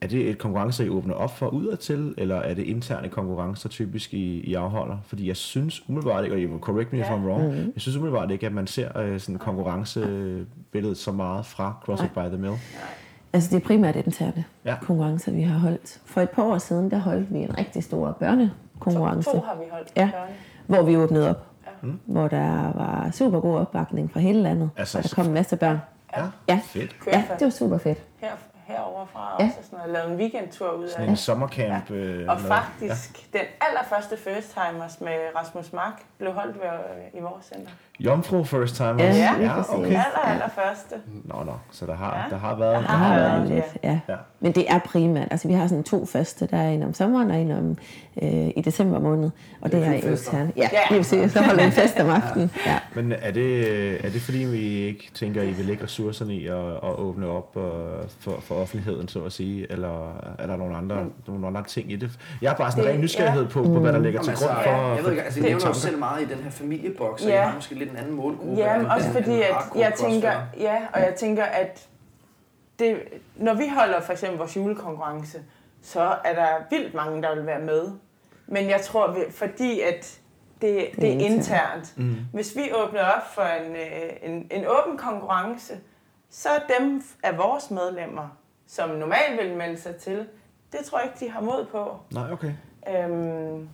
er 0.00 0.06
det 0.06 0.30
et 0.30 0.38
konkurrence, 0.38 0.86
I 0.86 0.88
åbner 0.88 1.14
op 1.14 1.36
for 1.38 1.48
udadtil, 1.48 2.14
eller 2.18 2.36
er 2.36 2.54
det 2.54 2.62
interne 2.62 3.08
konkurrencer 3.08 3.68
typisk, 3.68 4.14
I, 4.14 4.40
I 4.40 4.54
afholder? 4.54 4.96
Fordi 5.06 5.28
jeg 5.28 5.36
synes 5.36 5.88
umiddelbart 5.88 6.24
ikke, 6.24 6.36
og 6.36 6.40
I 6.40 6.46
må 6.46 6.58
correct 6.58 6.92
me 6.92 6.98
if 6.98 7.04
Ja. 7.04 7.16
I'm 7.16 7.20
wrong, 7.26 7.54
jeg 7.54 7.72
synes 7.76 7.96
umiddelbart 7.96 8.30
ikke, 8.30 8.46
at 8.46 8.52
man 8.52 8.66
ser 8.66 8.98
øh, 8.98 9.20
sådan 9.20 9.38
konkurrencebilledet 9.38 10.96
så 10.98 11.12
meget 11.12 11.46
fra 11.46 11.76
CrossFit 11.84 12.10
by 12.12 12.18
the 12.18 12.38
Mill. 12.38 12.52
Altså 13.34 13.50
det 13.50 13.62
er 13.62 13.66
primært 13.66 13.96
interne 13.96 14.44
Ja. 14.64 14.76
konkurrencer, 14.82 15.32
vi 15.32 15.42
har 15.42 15.58
holdt. 15.58 16.00
For 16.06 16.20
et 16.20 16.30
par 16.30 16.42
år 16.42 16.58
siden, 16.58 16.90
der 16.90 16.98
holdt 16.98 17.32
vi 17.34 17.38
en 17.38 17.58
rigtig 17.58 17.84
stor 17.84 18.12
børnekonkurrence, 18.12 19.30
To 19.30 19.38
har 19.40 19.54
vi 19.54 19.64
holdt. 19.70 19.92
Ja. 19.96 20.10
Børne. 20.12 20.32
hvor 20.66 20.82
vi 20.82 20.96
åbnede 20.96 21.30
op. 21.30 21.46
Ja. 21.66 21.88
Hvor 22.06 22.28
der 22.28 22.72
var 22.72 23.08
super 23.12 23.40
god 23.40 23.56
opbakning 23.58 24.10
fra 24.12 24.20
hele 24.20 24.42
landet. 24.42 24.70
Altså, 24.76 24.98
og 24.98 25.04
der 25.04 25.10
kom 25.14 25.26
en 25.26 25.32
masse 25.34 25.56
børn. 25.56 25.78
Ja, 26.16 26.22
Ja. 26.48 26.60
fedt. 26.64 26.96
Ja, 27.06 27.24
det 27.38 27.44
var 27.44 27.50
super 27.50 27.78
fedt. 27.78 27.98
her, 28.20 28.28
herovre 28.66 29.06
fra 29.12 29.36
Ja. 29.40 29.44
også, 29.44 29.56
og 29.58 29.64
sådan, 29.64 29.78
og 29.84 29.88
lavet 29.92 30.10
en 30.10 30.16
weekendtur 30.16 30.70
ud 30.70 30.84
af 30.84 30.90
Sådan 30.90 31.04
det. 31.04 31.10
en 31.10 31.16
sommercamp. 31.16 31.90
Øh, 31.90 32.18
Og 32.20 32.24
noget. 32.26 32.40
faktisk, 32.40 33.32
den 33.32 33.40
allerførste 33.60 34.16
first 34.16 34.52
timers 34.54 35.00
med 35.00 35.16
Rasmus 35.36 35.72
Mark 35.72 36.02
blev 36.18 36.32
holdt 36.32 36.56
ved, 36.56 36.62
øh, 36.64 37.18
i 37.20 37.22
vores 37.22 37.44
center. 37.54 37.72
Jomfru 38.00 38.44
first 38.44 38.76
time 38.76 38.94
Ja, 39.02 39.14
ja 39.40 39.52
præcis. 39.54 39.74
okay. 39.74 39.84
Den 39.84 39.92
aller, 39.92 40.18
allerførste. 40.26 40.94
Nå, 41.24 41.42
nå, 41.44 41.52
så 41.70 41.86
der 41.86 41.94
har, 41.94 42.16
Ja. 42.24 42.30
der 42.34 42.36
har 42.40 42.54
været... 42.54 42.74
Der 42.74 42.80
Der 42.80 42.86
har 42.88 42.96
har 43.08 43.14
været 43.18 43.32
været 43.32 43.48
lidt, 43.48 43.76
ja. 43.82 44.00
Ja. 44.08 44.16
Men 44.40 44.52
det 44.52 44.70
er 44.70 44.78
primært, 44.78 45.28
altså 45.30 45.48
vi 45.48 45.54
har 45.54 45.66
sådan 45.66 45.84
to 45.84 46.06
faste, 46.06 46.46
der 46.46 46.56
er 46.56 46.68
en 46.68 46.82
om 46.82 46.94
sommeren 46.94 47.30
og 47.30 47.36
en 47.36 47.50
om 47.50 47.78
øh, 48.22 48.30
i 48.56 48.62
december 48.64 48.98
måned. 49.00 49.30
Og 49.60 49.72
det, 49.72 49.80
Det 49.80 49.88
er 49.88 49.92
er 49.92 50.10
interne. 50.10 50.52
Ja, 50.56 50.68
Ja. 50.72 50.78
lige 50.90 50.98
præcis. 51.00 51.32
Så 51.32 51.42
holder 51.42 51.60
vi 51.60 51.66
en 51.66 51.72
fest 51.72 52.00
om 52.00 52.08
aftenen. 52.10 52.50
Ja. 52.66 52.78
Men 52.94 53.12
er 53.12 53.30
det, 53.30 54.04
er 54.06 54.10
det 54.10 54.20
fordi, 54.20 54.38
vi 54.38 54.58
ikke 54.58 55.10
tænker, 55.14 55.40
at 55.42 55.46
I 55.48 55.52
vil 55.52 55.64
lægge 55.64 55.84
ressourcerne 55.84 56.34
i 56.34 56.46
at, 56.46 56.56
at 56.68 56.98
åbne 56.98 57.26
op 57.28 57.56
øh, 57.56 57.62
for, 58.20 58.40
for 58.40 58.53
offentligheden, 58.54 59.08
så 59.08 59.24
at 59.24 59.32
sige? 59.32 59.72
Eller 59.72 60.16
er 60.38 60.46
der 60.46 60.56
nogle 60.56 60.76
andre, 60.76 61.06
nogle 61.26 61.46
andre 61.46 61.62
ting 61.62 61.92
i 61.92 61.96
det? 61.96 62.10
Jeg 62.42 62.50
har 62.50 62.56
bare 62.56 62.70
sådan 62.70 62.84
en 62.84 62.90
ren 62.90 63.00
nysgerrighed 63.00 63.48
på, 63.48 63.62
på, 63.62 63.80
hvad 63.80 63.92
der 63.92 63.98
ligger 63.98 64.22
til 64.22 64.30
Jamen, 64.30 64.46
grund 64.48 64.58
altså, 64.58 64.70
for... 64.70 64.88
jeg 64.88 64.98
for 64.98 65.02
ved 65.04 65.10
ikke, 65.10 65.22
altså, 65.22 65.40
I 65.40 65.42
for 65.42 65.48
nævner 65.48 65.66
jo 65.66 65.74
selv 65.74 65.98
meget 65.98 66.22
i 66.22 66.24
den 66.34 66.38
her 66.42 66.50
familieboks, 66.50 67.22
og 67.22 67.28
Ja. 67.28 67.42
I 67.42 67.46
har 67.46 67.54
måske 67.54 67.74
lidt 67.74 67.90
en 67.90 67.96
anden 67.96 68.14
målgruppe. 68.14 68.54
Ja, 68.56 68.78
men 68.78 68.86
også 68.86 69.10
fordi, 69.10 69.42
at 69.42 69.54
jeg 69.76 69.92
tænker, 69.96 70.32
ja, 70.58 70.78
og 70.92 71.00
jeg 71.00 71.14
tænker, 71.16 71.44
at 71.44 71.88
det, 72.78 72.96
når 73.36 73.54
vi 73.54 73.64
holder 73.78 74.00
for 74.00 74.12
eksempel 74.12 74.38
vores 74.38 74.56
julekonkurrence, 74.56 75.38
så 75.82 76.16
er 76.24 76.34
der 76.34 76.48
vildt 76.70 76.94
mange, 76.94 77.22
der 77.22 77.34
vil 77.34 77.46
være 77.46 77.60
med. 77.60 77.90
Men 78.46 78.68
jeg 78.70 78.80
tror, 78.80 79.16
fordi 79.30 79.80
at 79.80 80.20
det, 80.60 80.88
det 80.96 81.12
er 81.12 81.18
internt. 81.18 81.94
Mm. 81.96 82.16
Hvis 82.32 82.56
vi 82.56 82.62
åbner 82.74 83.00
op 83.00 83.34
for 83.34 83.42
en, 83.42 83.76
øh, 83.76 84.10
en, 84.22 84.46
en 84.50 84.64
åben 84.66 84.98
konkurrence, 84.98 85.74
så 86.30 86.48
er 86.48 86.78
dem 86.78 87.02
af 87.22 87.38
vores 87.38 87.70
medlemmer, 87.70 88.36
som 88.66 88.88
normalt 88.90 89.40
vil 89.42 89.56
melde 89.56 89.80
sig 89.80 89.96
til, 89.96 90.26
det 90.72 90.80
tror 90.84 90.98
jeg 90.98 91.08
ikke, 91.08 91.24
de 91.26 91.30
har 91.30 91.40
mod 91.40 91.66
på. 91.72 91.96
Nej, 92.10 92.32
okay. 92.32 92.52
Øhm, 92.96 93.68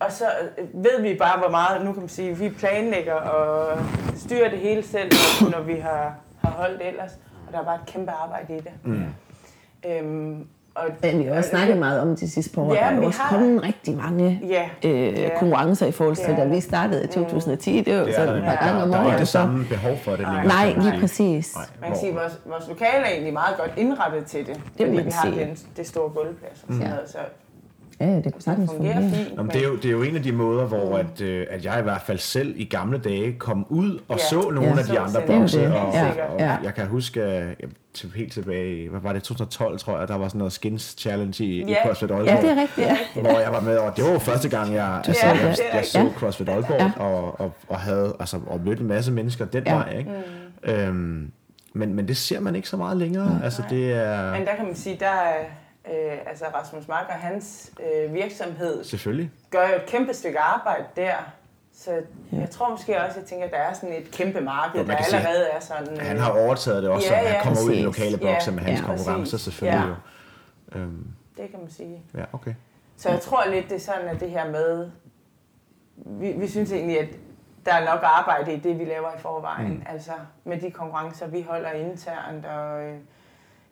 og 0.00 0.12
så 0.12 0.24
øh, 0.58 0.68
ved 0.84 1.02
vi 1.02 1.14
bare, 1.18 1.38
hvor 1.38 1.48
meget, 1.48 1.84
nu 1.84 1.92
kan 1.92 2.02
man 2.02 2.08
sige, 2.08 2.36
vi 2.38 2.48
planlægger 2.50 3.14
og 3.14 3.78
styrer 4.16 4.50
det 4.50 4.58
hele 4.58 4.82
selv, 4.82 5.10
når- 5.42 5.50
når 5.50 5.60
vi 5.60 5.74
har, 5.74 6.14
har 6.44 6.50
holdt 6.50 6.82
ellers. 6.82 7.10
Og 7.46 7.52
der 7.52 7.58
er 7.60 7.64
bare 7.64 7.74
et 7.74 7.86
kæmpe 7.86 8.10
arbejde 8.12 8.56
i 8.56 8.60
det. 8.60 8.72
Mm. 8.84 9.04
Øhm, 9.86 10.46
og, 10.74 10.84
Men 11.02 11.18
vi 11.18 11.24
har 11.24 11.34
også 11.36 11.50
snakket 11.50 11.76
meget 11.78 12.00
om 12.00 12.16
de 12.16 12.30
sidste 12.30 12.54
par 12.54 12.62
år. 12.62 12.74
Ja, 12.74 12.80
der 12.80 12.86
er 13.02 13.06
også 13.06 13.20
har. 13.20 13.36
kommet 13.38 13.62
rigtig 13.62 13.96
mange 13.96 14.40
Ja, 14.48 14.68
øh, 14.88 15.18
ja. 15.18 15.28
konkurrencer 15.38 15.86
i 15.86 15.92
forhold 15.92 16.16
til, 16.16 16.24
er 16.30 16.36
da 16.36 16.42
der. 16.42 16.48
vi 16.48 16.60
startede 16.60 17.04
i 17.04 17.06
2010. 17.06 17.80
Det 17.80 17.94
var 17.96 18.00
jo 18.00 18.12
sådan 18.12 18.36
et 18.36 18.42
par 18.44 18.50
der, 18.50 18.66
gange 18.66 18.82
om 18.82 18.88
der 18.90 18.96
er 18.96 19.00
ikke 19.02 19.10
året. 19.10 19.18
det 19.20 19.28
så- 19.28 19.32
samme 19.32 19.64
behov 19.68 19.96
for 19.96 20.10
det 20.10 20.18
længere. 20.20 20.44
Nej, 20.46 20.74
lige 20.78 21.00
præcis. 21.00 21.54
Nej, 21.56 21.64
Man 21.80 21.90
kan 21.90 21.98
sige, 21.98 22.10
at 22.10 22.16
vores, 22.16 22.40
vores 22.46 22.68
lokale 22.68 23.04
er 23.04 23.10
egentlig 23.10 23.32
meget 23.32 23.56
godt 23.56 23.70
indrettet 23.76 24.26
til 24.26 24.46
det, 24.46 24.54
det 24.56 24.62
fordi 24.86 24.90
vi 25.02 25.10
har 25.10 25.30
den, 25.30 25.56
det 25.76 25.86
store 25.86 26.08
gulvplads 26.10 26.52
og 26.68 26.74
sådan 26.74 26.82
Ja. 26.82 26.88
noget, 26.88 27.10
så 27.10 27.18
Ja, 28.00 28.06
det 28.24 28.32
kunne 28.32 28.42
sagtens 28.42 28.70
fungerer 28.70 28.94
fungere. 29.00 29.14
fint. 29.24 29.38
Jamen, 29.38 29.52
det, 29.52 29.62
er 29.62 29.68
jo, 29.68 29.76
det 29.76 29.84
er 29.84 29.90
jo 29.90 30.02
en 30.02 30.16
af 30.16 30.22
de 30.22 30.32
måder, 30.32 30.66
hvor 30.66 30.98
at, 30.98 31.20
øh, 31.20 31.46
at 31.50 31.64
jeg 31.64 31.78
i 31.78 31.82
hvert 31.82 32.02
fald 32.02 32.18
selv 32.18 32.54
i 32.56 32.64
gamle 32.64 32.98
dage 32.98 33.32
kom 33.32 33.66
ud 33.68 33.98
og 34.08 34.18
Ja. 34.18 34.24
så 34.30 34.40
nogle 34.50 34.68
Ja. 34.70 34.78
af 34.78 34.84
de 34.84 34.98
andre 35.00 35.20
bokse. 35.26 35.66
Og, 35.74 35.94
Ja, 35.94 36.08
og 36.08 36.38
ja. 36.40 36.56
jeg 36.64 36.74
kan 36.74 36.86
huske, 36.86 37.20
øh, 37.20 37.52
til, 37.94 38.12
helt 38.16 38.32
tilbage, 38.32 38.76
i- 38.84 38.88
hvad 38.88 39.00
var 39.00 39.12
det, 39.12 39.22
2012 39.22 39.78
tror 39.78 39.98
jeg, 39.98 40.08
der 40.08 40.16
var 40.18 40.28
sådan 40.28 40.38
noget 40.38 40.52
skins 40.52 40.94
challenge 40.98 41.44
i, 41.44 41.62
i 41.62 41.64
Ja. 41.68 41.76
CrossFit 41.86 42.10
Ja, 42.10 42.14
Aalborg. 42.16 42.42
det 42.42 42.50
er 42.50 42.60
rigtigt. 42.60 42.86
Ja. 42.86 43.20
hvor 43.20 43.38
jeg 43.40 43.52
var 43.52 43.60
med, 43.60 43.76
og 43.76 43.96
det 43.96 44.04
var 44.04 44.10
jo 44.12 44.18
første 44.18 44.48
gang, 44.48 44.74
jeg, 44.74 44.86
altså, 45.06 45.12
så 45.20 45.26
jeg, 45.26 45.36
jeg, 45.42 45.56
jeg 45.74 45.84
så. 45.84 46.10
CrossFit 46.16 46.48
Aalborg, 46.48 47.00
og, 47.00 47.40
og, 47.40 47.52
og 47.68 47.78
havde 47.80 48.16
altså, 48.20 48.40
og 48.46 48.60
mødte 48.64 48.80
en 48.82 48.88
masse 48.88 49.12
mennesker 49.12 49.44
den 49.44 49.62
Ja. 49.66 49.74
vej. 49.74 49.96
Ikke? 49.98 50.10
Øhm, 50.86 51.30
men, 51.72 51.94
men 51.94 52.08
det 52.08 52.16
ser 52.16 52.40
man 52.40 52.56
ikke 52.56 52.68
så 52.68 52.76
meget 52.76 52.96
længere. 52.96 53.40
Altså, 53.44 53.62
det 53.70 53.92
er 53.92 54.32
Men 54.32 54.46
der 54.46 54.54
kan 54.56 54.64
man 54.66 54.74
sige, 54.74 54.96
der 55.00 55.06
er 55.06 55.32
øh, 55.90 56.18
altså 56.26 56.44
Rasmus 56.54 56.88
Mark 56.88 57.06
og 57.08 57.14
hans 57.14 57.70
øh, 57.80 58.14
virksomhed 58.14 58.84
selvfølgelig. 58.84 59.30
gør 59.50 59.68
jo 59.68 59.74
et 59.76 59.86
kæmpe 59.86 60.14
stykke 60.14 60.38
arbejde 60.38 60.84
der. 60.96 61.14
Så 61.72 62.02
jeg 62.32 62.50
tror 62.50 62.68
måske 62.70 63.00
også, 63.02 63.18
jeg 63.20 63.28
tænker, 63.28 63.44
at 63.46 63.50
der 63.52 63.58
er 63.58 63.72
sådan 63.72 63.92
et 63.92 64.10
kæmpe 64.10 64.40
marked, 64.40 64.80
Jo, 64.80 64.86
der 64.86 64.96
kan 64.96 65.04
sige, 65.04 65.18
allerede 65.18 65.46
er 65.48 65.60
sådan... 65.60 65.92
øh, 66.00 66.06
Han 66.06 66.18
har 66.18 66.30
overtaget 66.32 66.82
det 66.82 66.90
også, 66.90 67.08
Ja, 67.14 67.20
så 67.20 67.26
han 67.26 67.34
ja, 67.36 67.42
kommer 67.42 67.60
ud 67.60 67.64
i 67.64 67.68
præcis. 67.70 67.84
lokale 67.84 68.18
bokse 68.18 68.50
Ja, 68.50 68.54
med 68.56 68.62
hans 68.62 68.80
ja, 68.80 68.86
konkurrencer 68.86 69.36
præcis. 69.36 69.40
selvfølgelig. 69.40 69.80
Ja. 70.74 70.78
Jo. 70.78 70.80
Øhm, 70.80 71.06
Det 71.36 71.50
kan 71.50 71.60
man 71.60 71.70
sige. 71.70 72.02
ja, 72.14 72.24
okay. 72.32 72.54
Så 72.96 73.08
jeg 73.10 73.20
tror 73.20 73.44
lidt, 73.50 73.68
det 73.68 73.74
er 73.76 73.80
sådan, 73.80 74.08
at 74.08 74.20
det 74.20 74.30
her 74.30 74.50
med... 74.50 74.90
Vi, 75.96 76.32
vi 76.32 76.48
synes 76.48 76.72
egentlig, 76.72 77.00
at 77.00 77.08
der 77.66 77.72
er 77.74 77.84
nok 77.84 78.00
arbejde 78.02 78.52
i 78.54 78.58
det, 78.58 78.78
vi 78.78 78.84
laver 78.84 79.08
i 79.16 79.18
forvejen. 79.18 79.68
Mm. 79.74 79.82
Altså 79.86 80.12
med 80.44 80.60
de 80.60 80.70
konkurrencer, 80.70 81.26
vi 81.26 81.42
holder 81.48 81.70
internt, 81.70 82.46
og 82.46 82.82
øh, 82.82 82.96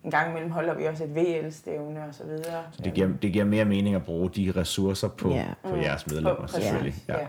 en 0.03 0.11
gang 0.11 0.29
imellem 0.29 0.51
holder 0.51 0.73
vi 0.73 0.85
også 0.85 1.03
et 1.03 1.15
VL-stævne 1.15 2.03
og 2.07 2.13
så 2.15 2.23
videre. 2.23 2.63
Så 2.71 2.81
det 2.83 2.93
giver, 2.93 3.09
det 3.21 3.33
giver 3.33 3.45
mere 3.45 3.65
mening 3.65 3.95
at 3.95 4.03
bruge 4.05 4.29
de 4.29 4.53
ressourcer 4.55 5.07
på, 5.07 5.29
Ja. 5.29 5.45
på 5.63 5.75
jeres 5.75 6.07
medlemmer, 6.07 6.35
På- 6.35 6.47
selvfølgelig. 6.47 6.95
Ja. 7.07 7.13
Ja. 7.13 7.19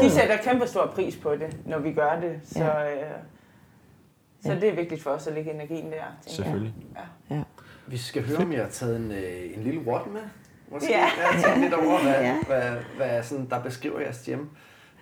Ja. 0.00 0.04
De 0.04 0.10
sætter 0.10 0.36
kæmpe 0.36 0.66
stor 0.66 0.86
pris 0.86 1.16
på 1.16 1.32
det, 1.36 1.56
når 1.66 1.78
vi 1.78 1.92
gør 1.92 2.20
det. 2.20 2.40
Så, 2.44 2.64
Ja. 2.64 2.94
øh, 2.94 3.10
så 4.42 4.54
det 4.54 4.64
er 4.68 4.74
vigtigt 4.74 5.02
for 5.02 5.10
os 5.10 5.26
at 5.26 5.34
lægge 5.34 5.54
energien 5.54 5.90
der. 5.92 6.04
Selvfølgelig. 6.26 6.74
Ja. 7.30 7.34
Ja. 7.36 7.42
Vi 7.86 7.96
skal 7.96 8.26
høre, 8.28 8.38
om 8.38 8.52
jeg 8.52 8.62
har 8.62 8.68
taget 8.70 8.96
en, 8.96 9.10
øh, 9.12 9.56
en 9.56 9.62
lille 9.62 9.80
what 9.80 10.06
med. 10.12 10.20
Måske 10.68 10.90
Ja. 10.90 10.98
ja. 10.98 11.34
jeg 11.34 11.44
tænkt 11.44 11.60
lidt 11.60 11.74
over, 11.74 12.02
hvad, 12.02 12.12
Ja. 12.12 12.20
ja. 12.22 12.36
hvad, 12.46 12.76
hvad 12.96 13.22
sådan, 13.22 13.46
der 13.50 13.62
beskriver 13.62 14.00
jeres 14.00 14.22
gym. 14.26 14.44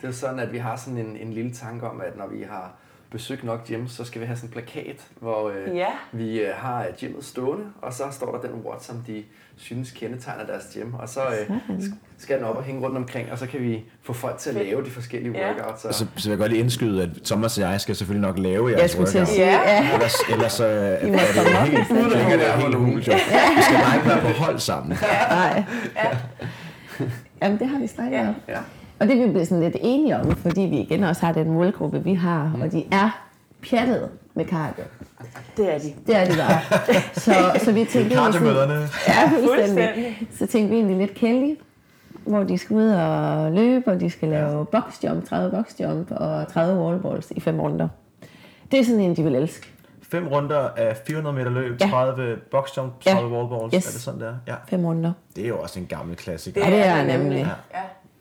Det 0.02 0.08
er 0.08 0.12
sådan, 0.12 0.38
at 0.38 0.52
vi 0.52 0.58
har 0.58 0.76
sådan 0.76 0.98
en, 0.98 1.16
en 1.16 1.32
lille 1.32 1.52
tanke 1.52 1.88
om, 1.88 2.00
at 2.00 2.16
når 2.16 2.26
vi 2.26 2.42
har 2.42 2.74
besøgt 3.10 3.44
nok 3.44 3.66
gyms, 3.66 3.92
så 3.92 4.04
skal 4.04 4.20
vi 4.20 4.26
have 4.26 4.36
sådan 4.36 4.48
en 4.48 4.52
plakat, 4.52 5.02
hvor 5.20 5.48
øh, 5.48 5.76
Ja. 5.76 5.86
vi 6.12 6.40
øh, 6.40 6.54
har 6.56 6.86
gymmet 7.00 7.24
stående, 7.24 7.64
og 7.82 7.92
så 7.92 8.02
står 8.10 8.32
der 8.36 8.40
den 8.48 8.60
what, 8.66 8.84
som 8.84 8.96
de 9.06 9.22
synes 9.56 9.90
kendetegner 9.90 10.46
deres 10.46 10.64
gym. 10.74 10.94
Og 10.94 11.08
så 11.08 11.20
øh, 11.20 11.56
sk- 11.78 11.94
skal 12.18 12.36
den 12.38 12.44
op 12.44 12.56
og 12.56 12.62
hænge 12.62 12.80
rundt 12.80 12.96
omkring, 12.96 13.32
og 13.32 13.38
så 13.38 13.46
kan 13.46 13.60
vi 13.60 13.84
få 14.02 14.12
folk 14.12 14.38
til 14.38 14.50
at 14.50 14.56
lave 14.56 14.84
de 14.84 14.90
forskellige 14.90 15.38
Ja. 15.38 15.48
workouts. 15.52 15.84
Og, 15.84 15.94
Så, 15.94 16.06
så 16.16 16.24
vil 16.24 16.30
jeg 16.30 16.38
godt 16.38 16.50
lige 16.52 16.60
indskyde, 16.60 17.02
at 17.02 17.08
Thomas 17.24 17.58
og 17.58 17.62
jeg 17.70 17.80
skal 17.80 17.96
selvfølgelig 17.96 18.28
nok 18.28 18.38
lave 18.38 18.68
Jeg 18.70 18.78
jeres 18.78 18.90
skulle 18.90 19.08
til 19.10 19.18
at 19.18 19.22
workout. 19.22 19.34
sige, 19.36 19.46
Ja. 19.46 19.82
ja. 19.82 19.92
Ellers, 19.94 20.14
ellers 20.30 20.52
så 20.52 20.64
er 20.64 21.00
det 21.00 21.08
helt, 21.10 21.86
klinger 21.86 22.36
det 22.36 22.52
helt 22.62 22.74
jo. 22.74 22.78
Vi 22.80 23.02
skal 23.02 23.76
bare 23.84 23.96
ikke 23.96 24.08
være 24.08 24.20
på 24.20 24.28
hold 24.28 24.58
sammen. 24.58 24.98
Nej. 25.30 25.64
Jamen, 27.42 27.58
det 27.58 27.68
har 27.68 27.78
vi 27.78 27.86
snakket 27.86 28.16
Ja. 28.18 28.28
om. 28.28 28.34
ja. 28.48 28.58
Og 29.00 29.06
det 29.08 29.20
er 29.20 29.26
vi 29.26 29.30
blevet 29.30 29.48
sådan 29.48 29.62
lidt 29.64 29.76
enige 29.80 30.16
om, 30.16 30.36
fordi 30.36 30.60
vi 30.60 30.78
igen 30.80 31.04
også 31.04 31.26
har 31.26 31.32
den 31.32 31.50
målgruppe, 31.50 32.04
vi 32.04 32.14
har, 32.14 32.58
og 32.62 32.72
de 32.72 32.84
er 32.92 33.24
pjattede 33.62 34.08
med 34.34 34.44
cardio. 34.44 34.84
Det 35.56 35.74
er 35.74 35.78
de. 35.78 35.92
Det 36.06 36.16
er 36.16 36.24
de 36.24 36.36
bare. 36.36 36.60
Så, 37.14 37.60
så 37.64 37.72
vi 37.72 37.84
tænkte 37.84 38.16
Kartemøderne. 38.16 38.74
ja, 39.08 39.30
fuldstændig. 39.46 40.28
Så 40.38 40.46
tænkte 40.46 40.70
vi 40.70 40.76
egentlig 40.76 40.96
lidt 40.96 41.14
Kelly, 41.14 41.54
hvor 42.26 42.42
de 42.42 42.58
skal 42.58 42.76
ud 42.76 42.88
og 42.90 43.52
løbe, 43.52 43.90
og 43.90 44.00
de 44.00 44.10
skal 44.10 44.28
lave 44.28 44.66
boxjump, 44.66 45.24
30 45.28 45.50
boxjump 45.50 46.10
og 46.10 46.52
30 46.52 46.80
wallballs 46.82 47.30
i 47.36 47.40
fem 47.40 47.60
runder. 47.60 47.88
Det 48.70 48.80
er 48.80 48.84
sådan 48.84 49.00
en, 49.00 49.16
de 49.16 49.22
vil 49.22 49.34
elske. 49.34 49.66
Fem 50.10 50.28
runder 50.28 50.68
af 50.76 50.96
400 51.06 51.36
meter 51.36 51.50
løb, 51.50 51.80
Ja. 51.80 51.86
30 51.86 52.36
boxjump, 52.50 52.92
Ja. 53.06 53.12
30 53.12 53.36
wallballs. 53.36 53.74
Yes. 53.74 53.86
Er 53.86 53.92
det 53.92 54.00
sådan 54.00 54.20
der? 54.20 54.34
Ja. 54.46 54.54
Fem 54.68 54.84
runder. 54.84 55.12
Det 55.36 55.44
er 55.44 55.48
jo 55.48 55.58
også 55.58 55.80
en 55.80 55.86
gammel 55.86 56.16
klassiker. 56.16 56.68
Ja, 56.68 56.76
det 56.76 56.86
er 56.86 57.18
nemlig. 57.18 57.38
Ja. 57.74 57.78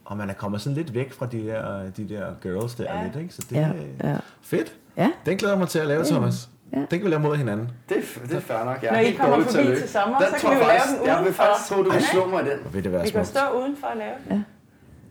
Og 0.07 0.17
man 0.17 0.29
er 0.29 0.33
kommet 0.33 0.61
sådan 0.61 0.75
lidt 0.75 0.93
væk 0.93 1.11
fra 1.13 1.25
de 1.25 1.47
der, 1.47 1.89
de 1.97 2.09
der 2.09 2.25
girls 2.41 2.75
der 2.75 2.83
Ja. 2.97 3.03
lidt, 3.03 3.15
ikke? 3.23 3.33
Så 3.33 3.41
det 3.49 3.55
Ja, 3.55 3.69
er 3.99 4.09
ja. 4.09 4.17
fedt. 4.41 4.75
Ja. 4.97 5.11
Den 5.25 5.37
glæder 5.37 5.53
jeg 5.53 5.59
mig 5.59 5.67
til 5.69 5.79
at 5.79 5.87
lave, 5.87 6.03
Thomas. 6.05 6.49
Ja. 6.73 6.77
Den 6.77 6.87
kan 6.89 7.03
vi 7.03 7.09
lave 7.09 7.19
mod 7.21 7.35
hinanden. 7.35 7.69
Det, 7.89 7.97
er- 7.97 8.27
det 8.27 8.35
er 8.35 8.39
fair 8.39 8.63
nok. 8.65 8.81
Jeg 8.83 8.87
er 8.89 8.93
Når 8.93 8.99
I 8.99 9.11
kommer 9.11 9.37
til 9.37 9.45
forbi 9.45 9.67
løbe. 9.67 9.79
til 9.79 9.89
sommer, 9.89 10.19
den 10.19 10.27
så 10.39 10.47
kan 10.47 10.49
vi 10.49 10.55
jeg 10.55 10.61
jo 10.63 10.67
lave 10.67 10.99
den 10.99 11.07
Jeg 11.07 11.15
vil 11.17 11.21
udenfor. 11.23 11.43
faktisk 11.43 11.69
tro, 11.69 11.83
du 11.83 11.91
vil 11.91 12.01
slå 12.03 12.27
mig 12.27 12.41
i 12.45 12.49
den. 12.49 12.59
Vil 12.73 12.83
det 12.83 12.91
være 12.91 13.01
Vi 13.03 13.09
kan 13.09 13.25
smukt? 13.25 13.27
stå 13.37 13.59
udenfor 13.59 13.87
og 13.87 13.97
lave 13.97 14.13
det. 14.29 14.43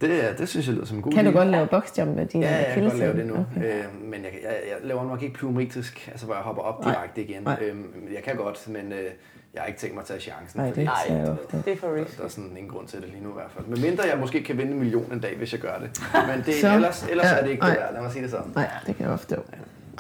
Det, 0.00 0.38
det 0.38 0.48
synes 0.48 0.66
jeg 0.66 0.74
lyder 0.74 0.86
som 0.86 0.96
en 0.96 1.02
god 1.02 1.12
Kan 1.12 1.24
du 1.24 1.30
idé. 1.30 1.34
godt 1.34 1.48
lave 1.48 1.66
boxjump 1.66 2.16
med 2.16 2.26
dine 2.26 2.46
Ja, 2.46 2.56
jeg 2.56 2.74
kan 2.74 2.82
godt 2.82 2.98
lave 2.98 3.16
det 3.16 3.26
nu. 3.26 3.34
Okay. 3.56 3.78
Øh, 3.78 3.84
men 4.02 4.22
jeg, 4.24 4.32
jeg, 4.42 4.56
jeg 4.68 4.76
laver 4.88 5.04
nok 5.08 5.22
ikke 5.22 5.34
plyometrisk, 5.34 6.08
altså 6.10 6.26
hvor 6.26 6.34
jeg 6.34 6.42
hopper 6.44 6.62
op 6.62 6.84
direkte 6.84 7.22
igen. 7.24 7.42
Nej. 7.42 7.58
Øhm, 7.62 7.86
jeg 8.14 8.22
kan 8.22 8.36
godt, 8.36 8.68
men 8.68 8.92
øh, 8.92 9.10
jeg 9.56 9.62
har 9.62 9.66
ikke 9.68 9.80
tænkt 9.80 9.94
mig 9.94 10.02
at 10.02 10.06
tage 10.08 10.20
chancen. 10.20 10.60
Nej, 10.60 10.70
det 10.70 10.84
Nej, 10.84 10.94
er 11.08 11.20
jo 11.20 11.26
der, 11.26 11.32
ofte. 11.32 11.62
Det 11.64 11.72
er 11.72 11.76
for 11.76 11.86
der, 11.88 11.94
risk. 12.04 12.18
der 12.18 12.24
er 12.24 12.28
sådan 12.28 12.50
ingen 12.56 12.68
grund 12.72 12.86
til 12.88 13.00
det 13.00 13.08
lige 13.08 13.22
nu 13.22 13.30
i 13.30 13.32
hvert 13.32 13.50
fald. 13.54 13.66
Men 13.66 13.80
mindre 13.82 14.04
jeg 14.04 14.18
måske 14.18 14.42
kan 14.42 14.58
vinde 14.58 14.72
en 14.72 14.78
million 14.78 15.12
en 15.12 15.20
dag, 15.20 15.36
hvis 15.36 15.52
jeg 15.52 15.60
gør 15.60 15.78
det. 15.78 16.02
Men 16.28 16.42
det, 16.46 16.54
Så- 16.60 16.74
ellers, 16.74 17.06
ellers 17.10 17.26
Ja, 17.26 17.34
er 17.36 17.42
det 17.42 17.50
ikke 17.50 17.60
nej. 17.62 17.70
det 17.70 17.78
værd. 17.80 17.92
Lad 17.92 18.02
mig 18.02 18.12
sige 18.12 18.22
det 18.22 18.30
sådan. 18.30 18.52
Nej, 18.54 18.70
det 18.86 18.96
kan 18.96 19.04
jeg 19.04 19.12
ofte. 19.14 19.36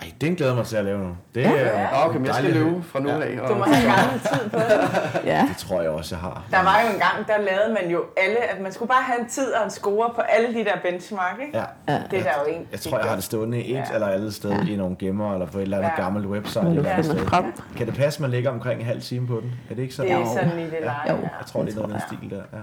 Ej, 0.02 0.12
den 0.20 0.34
glæder 0.36 0.52
jeg 0.52 0.56
mig 0.56 0.66
til 0.66 0.76
at 0.76 0.84
lave 0.84 0.98
nu. 0.98 1.16
Det, 1.34 1.40
Ja. 1.42 1.50
er 1.56 1.80
Ja, 1.80 2.06
okay, 2.08 2.16
men 2.16 2.26
jeg 2.26 2.34
skal 2.34 2.52
løbe 2.52 2.82
fra 2.82 3.00
nu 3.00 3.08
Ja. 3.08 3.20
af. 3.20 3.38
Du 3.48 3.54
må 3.54 3.64
have 3.64 3.92
gammel 3.94 4.20
tid 4.20 4.50
på 4.50 4.58
det. 4.58 5.24
Ja. 5.32 5.46
Det 5.48 5.56
tror 5.56 5.80
jeg 5.82 5.90
også, 5.90 6.14
jeg 6.14 6.20
har. 6.20 6.42
Der 6.50 6.62
var 6.62 6.80
jo 6.82 6.92
en 6.94 7.00
gang, 7.00 7.26
der 7.28 7.38
lavede 7.38 7.76
man 7.82 7.90
jo 7.90 8.04
alle, 8.16 8.36
at 8.50 8.60
man 8.60 8.72
skulle 8.72 8.88
bare 8.88 9.02
have 9.02 9.20
en 9.20 9.28
tid 9.28 9.52
og 9.52 9.64
en 9.64 9.70
score 9.70 10.10
på 10.14 10.20
alle 10.20 10.48
de 10.58 10.64
der 10.64 10.76
benchmark, 10.90 11.36
ikke? 11.46 11.58
Ja. 11.58 11.64
Ja. 11.88 12.00
Det 12.10 12.18
er 12.18 12.22
der 12.22 12.30
jo 12.46 12.52
en. 12.54 12.66
Jeg 12.72 12.80
tror, 12.80 12.98
jeg 12.98 13.06
har 13.08 13.14
det 13.14 13.24
stående 13.24 13.64
et 13.64 13.74
Ja. 13.74 13.84
eller 13.94 14.06
andet 14.06 14.34
sted 14.34 14.50
Ja. 14.50 14.72
i 14.72 14.76
nogle 14.76 14.96
gemmer, 14.98 15.32
eller 15.32 15.46
på 15.46 15.58
et 15.58 15.62
eller 15.62 15.76
andet 15.78 15.90
Ja. 15.98 16.02
gammelt 16.02 16.26
website. 16.26 16.64
Du 16.64 16.70
Eller 16.70 17.02
frem. 17.28 17.52
Kan 17.76 17.86
det 17.86 17.94
passe, 17.94 18.16
at 18.18 18.20
man 18.20 18.30
ligger 18.30 18.50
omkring 18.50 18.80
en 18.80 18.86
halv 18.86 19.00
time 19.02 19.26
på 19.26 19.40
den? 19.42 19.52
Er 19.70 19.74
det 19.74 19.82
ikke 19.82 19.94
sådan? 19.94 20.10
Det 20.12 20.20
er 20.22 20.26
sådan 20.26 20.58
i 20.58 20.62
det 20.64 20.78
leje. 20.82 20.96
Ja. 21.06 21.12
Jeg 21.12 21.46
tror, 21.46 21.62
det 21.62 21.72
er 21.76 21.80
noget 21.80 21.94
af 21.94 22.00
den 22.10 22.18
stil 22.18 22.30
der. 22.30 22.42
Ja. 22.52 22.58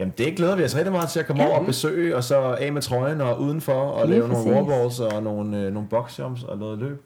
Jamen, 0.00 0.14
det 0.18 0.36
glæder 0.36 0.56
vi 0.56 0.64
os 0.64 0.76
rigtig 0.76 0.92
meget 0.92 1.08
til 1.08 1.20
at 1.20 1.26
komme 1.26 1.46
over 1.48 1.58
og 1.58 1.66
besøge, 1.66 2.16
og 2.16 2.24
så 2.24 2.56
af 2.60 2.72
med 2.72 2.82
trøjen 2.82 3.20
og 3.20 3.40
udenfor, 3.40 3.72
og 3.72 4.06
Lige 4.06 4.18
lave 4.18 4.28
nogle 4.28 4.50
wallballs 4.52 5.00
og 5.00 5.22
nogle, 5.22 5.58
øh, 5.58 5.72
nogle 5.72 5.88
boxjumps 5.88 6.42
og 6.42 6.58
noget 6.58 6.78
løb. 6.78 7.02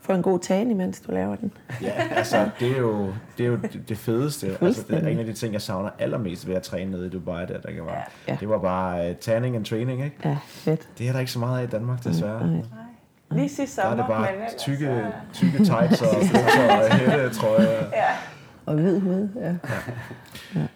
Få 0.00 0.12
en 0.12 0.22
god 0.22 0.38
tagning, 0.38 0.76
mens 0.76 1.00
du 1.00 1.12
laver 1.12 1.36
den. 1.36 1.52
Ja, 1.82 1.92
altså, 2.16 2.48
det 2.60 2.70
er 2.72 2.78
jo 2.78 3.06
det, 3.38 3.46
er 3.46 3.50
jo 3.50 3.56
det, 3.88 3.98
fedeste. 3.98 4.56
Altså, 4.60 4.82
det 4.88 5.04
er 5.04 5.08
en 5.08 5.18
af 5.18 5.24
de 5.24 5.32
ting, 5.32 5.52
jeg 5.52 5.62
savner 5.62 5.90
allermest 5.98 6.48
ved 6.48 6.54
at 6.54 6.62
træne 6.62 6.90
nede 6.90 7.06
i 7.06 7.10
Dubai. 7.10 7.46
Der, 7.46 7.58
der 7.60 7.70
kan 7.72 7.86
være. 7.86 8.02
Ja. 8.28 8.36
Det 8.40 8.48
var 8.48 8.58
bare 8.58 9.10
uh, 9.10 9.16
tanning 9.16 9.56
and 9.56 9.64
training, 9.64 10.04
ikke? 10.04 10.16
Ja, 10.24 10.36
fedt. 10.46 10.88
Det 10.98 11.08
er 11.08 11.12
der 11.12 11.20
ikke 11.20 11.32
så 11.32 11.38
meget 11.38 11.58
af 11.60 11.64
i 11.64 11.66
Danmark, 11.66 12.04
desværre. 12.04 12.46
Nej. 12.46 12.60
Lige 13.30 13.48
sidste 13.48 13.80
Der 13.80 13.86
er 13.86 13.90
sommer, 13.90 14.04
det 14.06 14.14
bare 14.14 14.28
tykke, 14.58 14.84
så- 15.32 15.38
tykke 15.40 15.58
tights 15.64 16.02
og 16.02 16.08
og 16.90 16.94
hættetrøjer. 16.94 17.70
Ja. 17.92 18.04
Og 18.66 18.74
hvid 18.74 19.00
hud, 19.00 19.28
ja. 19.40 19.54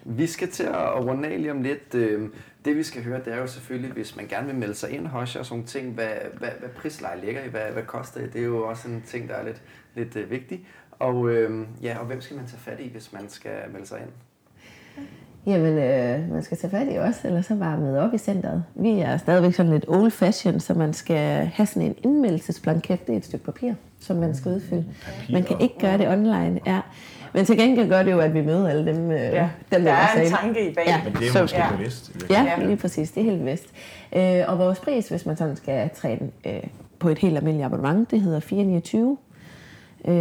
Vi 0.05 0.27
skal 0.27 0.49
til 0.49 0.63
at 0.63 1.05
runde 1.05 1.27
af 1.29 1.37
lige 1.37 1.51
om 1.51 1.61
lidt. 1.61 1.95
Øh, 1.95 2.29
Det 2.65 2.75
vi 2.77 2.83
skal 2.83 3.03
høre, 3.03 3.19
det 3.25 3.33
er 3.33 3.37
jo 3.37 3.47
selvfølgelig, 3.47 3.91
hvis 3.91 4.15
man 4.15 4.25
gerne 4.27 4.47
vil 4.47 4.55
melde 4.55 4.75
sig 4.75 4.89
ind, 4.89 5.07
Hosha, 5.07 5.39
og 5.39 5.45
sådan 5.45 5.55
nogle 5.55 5.67
ting, 5.67 5.93
hvad, 5.93 6.07
hvad, 6.37 6.49
hvad 6.59 6.69
prisleje 6.69 7.21
ligger 7.25 7.41
i, 7.43 7.49
hvad, 7.49 7.61
hvad 7.73 7.83
koster 7.83 8.21
det? 8.21 8.33
Det 8.33 8.41
er 8.41 8.45
jo 8.45 8.67
også 8.67 8.87
en 8.87 9.03
ting, 9.07 9.29
der 9.29 9.35
er 9.35 9.45
lidt, 9.45 9.61
lidt 9.95 10.15
uh, 10.15 10.31
vigtig. 10.31 10.59
Og, 10.91 11.29
øh, 11.29 11.65
ja, 11.83 11.97
og 11.99 12.05
hvem 12.05 12.21
skal 12.21 12.35
man 12.37 12.45
tage 12.45 12.59
fat 12.59 12.79
i, 12.79 12.89
hvis 12.91 13.13
man 13.13 13.21
skal 13.29 13.51
melde 13.73 13.87
sig 13.87 13.99
ind? 13.99 14.09
Jamen, 15.45 15.77
øh, 15.77 16.31
man 16.31 16.43
skal 16.43 16.57
tage 16.57 16.71
fat 16.71 16.87
i 16.91 16.97
os, 16.97 17.25
eller 17.25 17.41
så 17.41 17.55
bare 17.55 17.77
møde 17.77 17.99
op 17.99 18.13
i 18.13 18.17
centret. 18.17 18.63
Vi 18.75 18.99
er 18.99 19.17
stadigvæk 19.17 19.53
sådan 19.53 19.71
lidt 19.71 19.85
old 19.87 20.11
fashion, 20.11 20.59
så 20.59 20.73
man 20.73 20.93
skal 20.93 21.45
have 21.45 21.65
sådan 21.65 21.81
en 21.81 21.95
indmeldelsesblanket. 22.03 23.07
Det 23.07 23.13
er 23.13 23.17
et 23.17 23.25
stykke 23.25 23.45
papir, 23.45 23.73
som 23.99 24.17
man 24.17 24.35
skal 24.35 24.51
udfylde. 24.51 24.85
Man 25.31 25.43
kan 25.43 25.61
ikke 25.61 25.79
gøre 25.79 25.97
det 25.97 26.07
online. 26.07 26.59
Ja. 26.65 26.79
Men 27.33 27.45
til 27.45 27.57
gengæld 27.57 27.89
gør 27.89 28.03
det 28.03 28.11
jo, 28.11 28.19
at 28.19 28.33
vi 28.33 28.41
møder 28.41 28.69
alle 28.69 28.93
dem, 28.93 29.11
øh, 29.11 29.17
Ja, 29.19 29.49
dem 29.71 29.83
der 29.83 29.91
var 29.91 30.11
er 30.15 30.21
en 30.21 30.29
tanke 30.31 30.69
i 30.71 30.73
bag. 30.73 30.83
Ja. 30.87 31.01
Men 31.03 31.13
det 31.13 31.27
er 31.27 31.31
Så- 31.31 31.41
måske 31.41 31.57
ja. 31.57 31.71
bevidst. 31.71 32.11
Ja, 32.29 32.43
Ja. 32.59 32.65
lige 32.65 32.77
præcis. 32.77 33.11
Det 33.11 33.21
er 33.27 33.31
helt 33.31 33.45
vist. 33.45 33.65
Øh, 34.15 34.41
og 34.47 34.59
vores 34.59 34.79
pris, 34.79 35.09
hvis 35.09 35.25
man 35.25 35.37
sådan 35.37 35.55
skal 35.55 35.89
træne 35.95 36.29
øh, 36.45 36.63
på 36.99 37.09
et 37.09 37.17
helt 37.17 37.37
almindeligt 37.37 37.65
abonnement, 37.65 38.11
det 38.11 38.21
hedder 38.21 38.39
429. 38.39 39.17
Øh, 40.07 40.13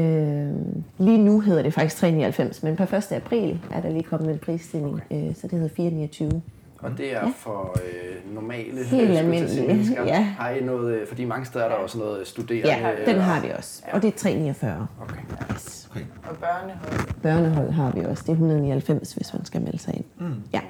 lige 0.98 1.18
nu 1.18 1.40
hedder 1.40 1.62
det 1.62 1.74
faktisk 1.74 1.96
399, 1.96 2.62
men 2.62 2.76
per 2.76 2.94
1. 2.94 3.12
april 3.12 3.60
er 3.74 3.80
der 3.80 3.90
lige 3.90 4.02
kommet 4.02 4.30
en 4.30 4.38
prisstigning, 4.38 5.02
øh, 5.10 5.34
så 5.34 5.42
det 5.42 5.52
hedder 5.52 5.74
429. 5.76 6.42
Og 6.82 6.90
det 6.98 7.14
er 7.16 7.32
for 7.36 7.76
øh, 7.84 8.34
normale 8.34 8.84
Helt 8.84 9.10
øh, 9.10 9.18
almindelige, 9.18 9.66
mennesker. 9.66 10.04
ja. 10.06 10.20
Har 10.38 10.50
I 10.50 10.60
noget, 10.64 11.08
fordi 11.08 11.24
mange 11.24 11.46
steder 11.46 11.64
er 11.64 11.68
der 11.68 11.76
også 11.76 11.98
noget 11.98 12.26
studerende. 12.26 12.68
Ja, 12.68 12.90
den 13.00 13.08
eller- 13.08 13.22
har 13.22 13.40
vi 13.42 13.48
også. 13.58 13.82
Og 13.92 14.02
det 14.02 14.08
er 14.14 14.18
349. 14.18 14.86
Okay. 15.02 15.54
Yes. 15.54 15.77
Okay. 15.90 16.04
Og 16.30 16.36
børnehold. 16.36 17.22
Børnehold 17.22 17.70
har 17.70 17.90
vi 17.90 18.00
også. 18.04 18.22
Det 18.22 18.28
er 18.28 18.32
199, 18.32 19.12
hvis 19.12 19.34
man 19.34 19.44
skal 19.44 19.60
melde 19.62 19.78
sig 19.78 19.94
ind. 19.96 20.04
Mm. 20.18 20.34
Ja. 20.52 20.60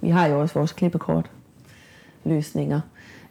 Vi 0.00 0.08
har 0.10 0.26
jo 0.26 0.40
også 0.40 0.54
vores 0.54 0.72
klippekort 0.72 1.30
løsninger. 2.24 2.80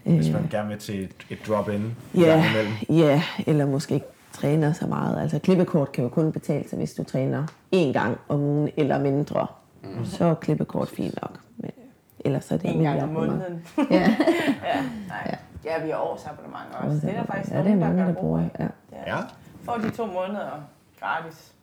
Hvis 0.04 0.28
Øh, 0.28 0.34
man 0.34 0.48
gerne 0.52 0.70
vil 0.70 0.78
til 0.78 1.04
et, 1.04 1.12
et 1.30 1.38
drop-in 1.48 1.96
Ja, 2.16 2.44
ja, 2.90 3.24
eller 3.48 3.66
måske 3.66 3.94
ikke 3.94 4.06
træner 4.34 4.74
så 4.74 4.88
meget. 4.88 5.22
Altså 5.22 5.40
klippekort 5.40 5.92
kan 5.92 6.04
jo 6.04 6.10
kun 6.10 6.32
betale 6.32 6.70
sig, 6.70 6.78
hvis 6.78 6.94
du 6.94 7.04
træner 7.04 7.44
én 7.76 7.92
gang 7.94 8.18
om 8.28 8.40
ugen 8.40 8.70
eller 8.78 9.00
mindre. 9.00 9.48
Mm. 9.84 10.06
Så 10.06 10.26
er 10.26 10.34
klippekort 10.34 10.88
fint 10.88 11.22
nok. 11.22 11.40
Men 11.58 11.72
ellers 12.20 12.46
så 12.46 12.54
er 12.54 12.58
det 12.58 12.76
En 12.76 12.84
gang 12.84 13.04
om 13.04 13.10
måneden. 13.10 13.66
Ja, 13.78 13.86
ja, 14.66 14.82
nej. 15.08 15.36
Ja, 15.66 15.84
vi 15.84 15.90
har 15.90 15.98
årsabonnement 15.98 16.66
også. 16.74 17.08
Det 17.08 17.16
er 17.16 17.20
der 17.20 17.26
faktisk 17.26 17.54
ja, 17.54 17.58
det 17.58 17.66
er 17.66 17.76
nogen, 17.76 17.80
mange, 17.80 18.00
der 18.00 18.06
der 18.06 18.14
bruger. 18.14 18.44
Ja. 18.60 18.68
Ja, 19.08 19.18
Får 19.64 19.74
de 19.84 19.90
to 19.90 20.06
måneder 20.06 20.50
gratis. 21.00 21.54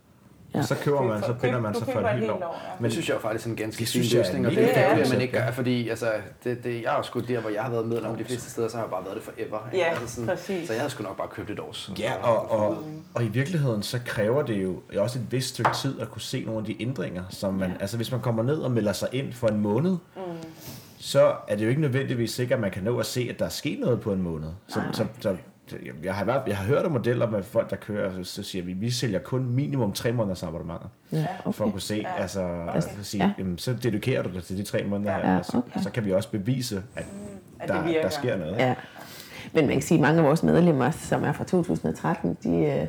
Ja. 0.55 0.63
så 0.63 0.75
køber 0.75 1.03
man, 1.03 1.23
så 1.23 1.35
binder 1.43 1.61
man 1.61 1.75
sig 1.75 1.87
for 1.93 2.01
et 2.01 2.19
helt 2.19 2.31
år. 2.31 2.61
ja. 2.65 2.71
Men 2.79 2.85
det 2.85 2.93
synes 2.93 3.09
jeg 3.09 3.15
jo 3.15 3.21
faktisk 3.21 3.47
er 3.47 3.51
en 3.51 3.57
ganske 3.57 3.81
Det 3.81 3.89
fin 3.89 4.19
løsning, 4.19 4.47
og 4.47 4.53
det 4.53 4.79
er 4.79 4.89
at 4.89 5.11
man 5.11 5.21
ikke 5.21 5.39
ja. 5.39 5.45
gør, 5.45 5.53
fordi 5.53 5.89
altså, 5.89 6.13
det, 6.45 6.65
det, 6.65 6.83
jeg 6.83 6.91
har 6.91 6.97
jo 6.97 7.03
sgu 7.03 7.21
der, 7.21 7.41
hvor 7.41 7.51
jeg 7.51 7.63
har 7.63 7.71
været 7.71 7.87
medlem 7.87 8.17
de 8.17 8.25
fleste 8.25 8.51
steder, 8.51 8.69
så 8.69 8.77
har 8.77 8.85
jeg 8.85 8.91
bare 8.91 9.05
været 9.05 9.17
det 9.17 9.23
forever. 9.23 9.69
ikke? 9.73 9.85
Ja, 9.85 9.91
altså 9.91 10.15
sådan, 10.15 10.29
præcis. 10.29 10.67
Så 10.67 10.73
jeg 10.73 10.81
havde 10.81 10.91
sgu 10.91 11.03
nok 11.03 11.17
bare 11.17 11.29
købt 11.29 11.51
et 11.51 11.61
års. 11.61 11.91
Ja, 11.99 12.15
og, 12.23 12.51
og, 12.51 12.85
og 13.15 13.25
i 13.25 13.29
virkeligheden, 13.29 13.83
så 13.83 13.99
kræver 14.05 14.43
det 14.43 14.63
jo 14.63 14.81
også 14.99 15.19
et 15.19 15.33
vist 15.33 15.49
stykke 15.49 15.71
tid 15.83 16.01
at 16.01 16.11
kunne 16.11 16.23
se 16.23 16.45
nogle 16.45 16.61
af 16.61 16.65
de 16.67 16.83
ændringer, 16.83 17.23
som 17.31 17.55
man, 17.55 17.73
altså 17.81 17.97
hvis 17.97 18.11
man 18.11 18.21
kommer 18.21 18.43
ned 18.43 18.59
og 18.59 18.71
melder 18.71 18.93
sig 18.93 19.09
ind 19.13 19.33
for 19.33 19.49
en 19.49 19.61
måned, 19.61 19.91
mm. 20.17 20.23
så 20.99 21.35
er 21.49 21.57
det 21.57 21.65
jo 21.65 21.69
ikke 21.69 21.81
nødvendigvis 21.81 22.31
sikkert, 22.31 22.57
at 22.57 22.61
man 22.61 22.71
kan 22.71 22.83
nå 22.83 22.99
at 22.99 23.07
se, 23.07 23.27
at 23.31 23.39
der 23.39 23.45
er 23.45 23.49
sket 23.49 23.81
noget 23.81 24.01
på 24.01 24.13
en 24.13 24.23
måned. 24.23 24.49
Så, 24.69 24.83
så, 24.93 25.07
så, 25.21 25.37
jeg, 26.05 26.15
har, 26.15 26.25
været- 26.25 26.43
jeg 26.47 26.57
har 26.57 26.65
hørt 26.65 26.85
om 26.85 26.93
modeller 26.93 27.31
med 27.31 27.43
folk, 27.43 27.71
der 27.71 27.77
kører, 27.77 28.11
så, 28.23 28.25
så 28.33 28.43
siger 28.43 28.65
vi, 28.65 28.73
vi 28.73 28.91
sælger 28.91 29.19
kun 29.19 29.47
minimum 29.51 29.93
tre 29.93 30.13
måneders 30.13 30.43
abonnementer, 30.43 30.87
Ja, 31.13 31.27
for 31.53 31.65
at 31.65 31.73
kunne 31.73 31.81
se, 31.81 31.95
Ja. 32.17 32.23
altså, 32.23 32.49
altså 32.75 32.89
sige, 33.03 33.25
Ja. 33.25 33.31
jamen, 33.39 33.59
så 33.59 33.73
dedikerer 33.83 34.23
du 34.23 34.29
dig 34.35 34.43
til 34.45 34.57
de 34.59 34.63
tre 34.63 34.85
måneder 34.89 35.13
her, 35.13 35.31
Ja, 35.33 35.39
og 35.39 35.45
så, 35.45 35.57
okay. 35.57 35.81
så 35.83 35.91
kan 35.91 36.05
vi 36.05 36.13
også 36.13 36.31
bevise, 36.31 36.83
at, 36.97 37.05
At 37.61 37.69
der, 37.69 37.75
det 37.77 37.85
virker. 37.87 38.03
der 38.03 38.09
sker 38.09 38.37
noget. 38.37 38.57
Ja. 38.59 38.75
Men 39.53 39.67
man 39.67 39.73
kan 39.75 39.83
sige, 39.83 39.99
at 39.99 40.03
mange 40.03 40.19
af 40.19 40.25
vores 40.27 40.43
medlemmer, 40.43 40.91
som 40.91 41.25
er 41.25 41.33
fra 41.33 41.45
2013, 41.45 42.37
de, 42.43 42.49
øh, 42.65 42.87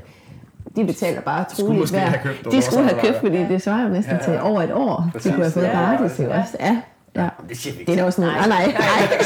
de 0.75 0.85
betaler 0.85 1.21
bare 1.21 1.45
troligt 1.57 1.89
hver. 1.91 1.99
have 1.99 2.19
købt 2.23 2.45
nogle 2.45 2.57
De 2.57 2.61
skulle 2.63 2.89
have 2.89 3.01
købt, 3.01 3.17
fordi 3.19 3.37
det 3.37 3.61
svarer 3.61 3.83
jo 3.83 3.89
næsten 3.89 4.15
Ja, 4.15 4.23
til 4.23 4.33
ja. 4.33 4.41
over 4.49 4.61
et 4.61 4.71
år. 4.73 5.09
Præcis. 5.13 5.23
De 5.31 5.35
kunne 5.35 5.43
have 5.43 5.51
fået 5.53 5.63
Ja, 5.65 5.71
gratis, 5.71 6.19
ja. 6.19 6.39
også. 6.41 6.57
Ja. 6.59 6.81
Ja. 7.15 7.29
Det 7.49 7.57
siger 7.57 7.77
vi 7.77 7.83
Det 7.83 7.99
er 7.99 8.03
også 8.03 8.21
noget. 8.21 8.35
Nej, 8.35 8.47
nej, 8.47 8.65
nej. 8.71 9.17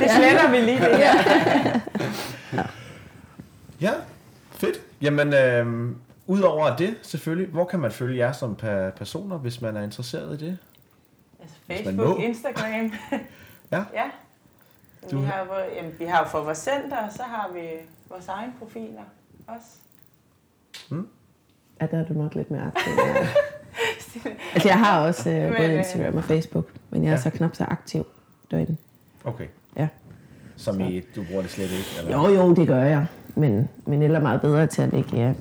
Det 0.00 0.10
sletter 0.10 0.50
vi 0.50 0.56
lige 0.56 0.78
det 0.80 0.96
her. 0.96 1.12
Ja, 3.80 3.92
fedt. 4.50 4.80
Jamen, 5.02 5.34
øh, 5.34 5.92
udover 6.26 6.76
det 6.76 6.94
selvfølgelig, 7.02 7.48
hvor 7.52 7.64
kan 7.64 7.80
man 7.80 7.92
følge 7.92 8.18
jer 8.18 8.32
som 8.32 8.54
per 8.56 8.90
personer, 8.90 9.38
hvis 9.38 9.60
man 9.60 9.76
er 9.76 9.82
interesseret 9.82 10.42
i 10.42 10.46
det? 10.46 10.58
Altså 11.40 11.56
Facebook. 11.66 12.20
Instagram. 12.20 12.92
Ja. 13.72 13.84
ja. 13.94 14.10
Du- 15.10 15.18
Vi 15.18 15.24
har, 15.26 15.46
jamen, 15.76 15.92
vi 15.98 16.04
har 16.04 16.18
jo 16.18 16.28
for 16.28 16.40
vores 16.42 16.58
center, 16.58 17.08
så 17.16 17.22
har 17.22 17.50
vi 17.54 17.60
vores 18.10 18.28
egne 18.28 18.52
profiler 18.58 19.00
også. 19.46 19.66
Ja, 21.80 21.86
der 21.86 21.98
er 21.98 22.04
du 22.04 22.12
nok 22.14 22.34
lidt 22.34 22.50
mere 22.50 22.62
aktiv. 22.62 22.92
Ja. 23.06 23.14
altså, 24.54 24.68
jeg 24.68 24.78
har 24.78 25.06
også 25.06 25.30
øh, 25.30 25.56
både 25.56 25.68
øh, 25.72 25.78
Instagram 25.78 26.16
og 26.16 26.24
Facebook, 26.24 26.68
men 26.90 27.02
jeg 27.04 27.08
er 27.08 27.12
Ja. 27.14 27.20
så 27.20 27.30
knap 27.30 27.54
så 27.56 27.64
aktiv 27.64 28.06
derinde. 28.50 28.76
Okay. 29.24 29.46
Ja. 29.76 29.88
Som 30.56 30.80
i, 30.80 31.00
du 31.16 31.24
bruger 31.28 31.42
det 31.42 31.50
slet 31.50 31.64
ikke? 31.70 31.88
Eller? 31.98 32.12
Jo, 32.28 32.34
jo, 32.34 32.54
det 32.54 32.66
gør 32.68 32.82
jeg. 32.82 33.06
Men, 33.38 33.68
men 33.86 34.02
eller 34.02 34.20
meget 34.20 34.40
bedre 34.40 34.66
til 34.66 34.82
at 34.82 34.92
lægge 34.92 35.16
ja, 35.16 35.32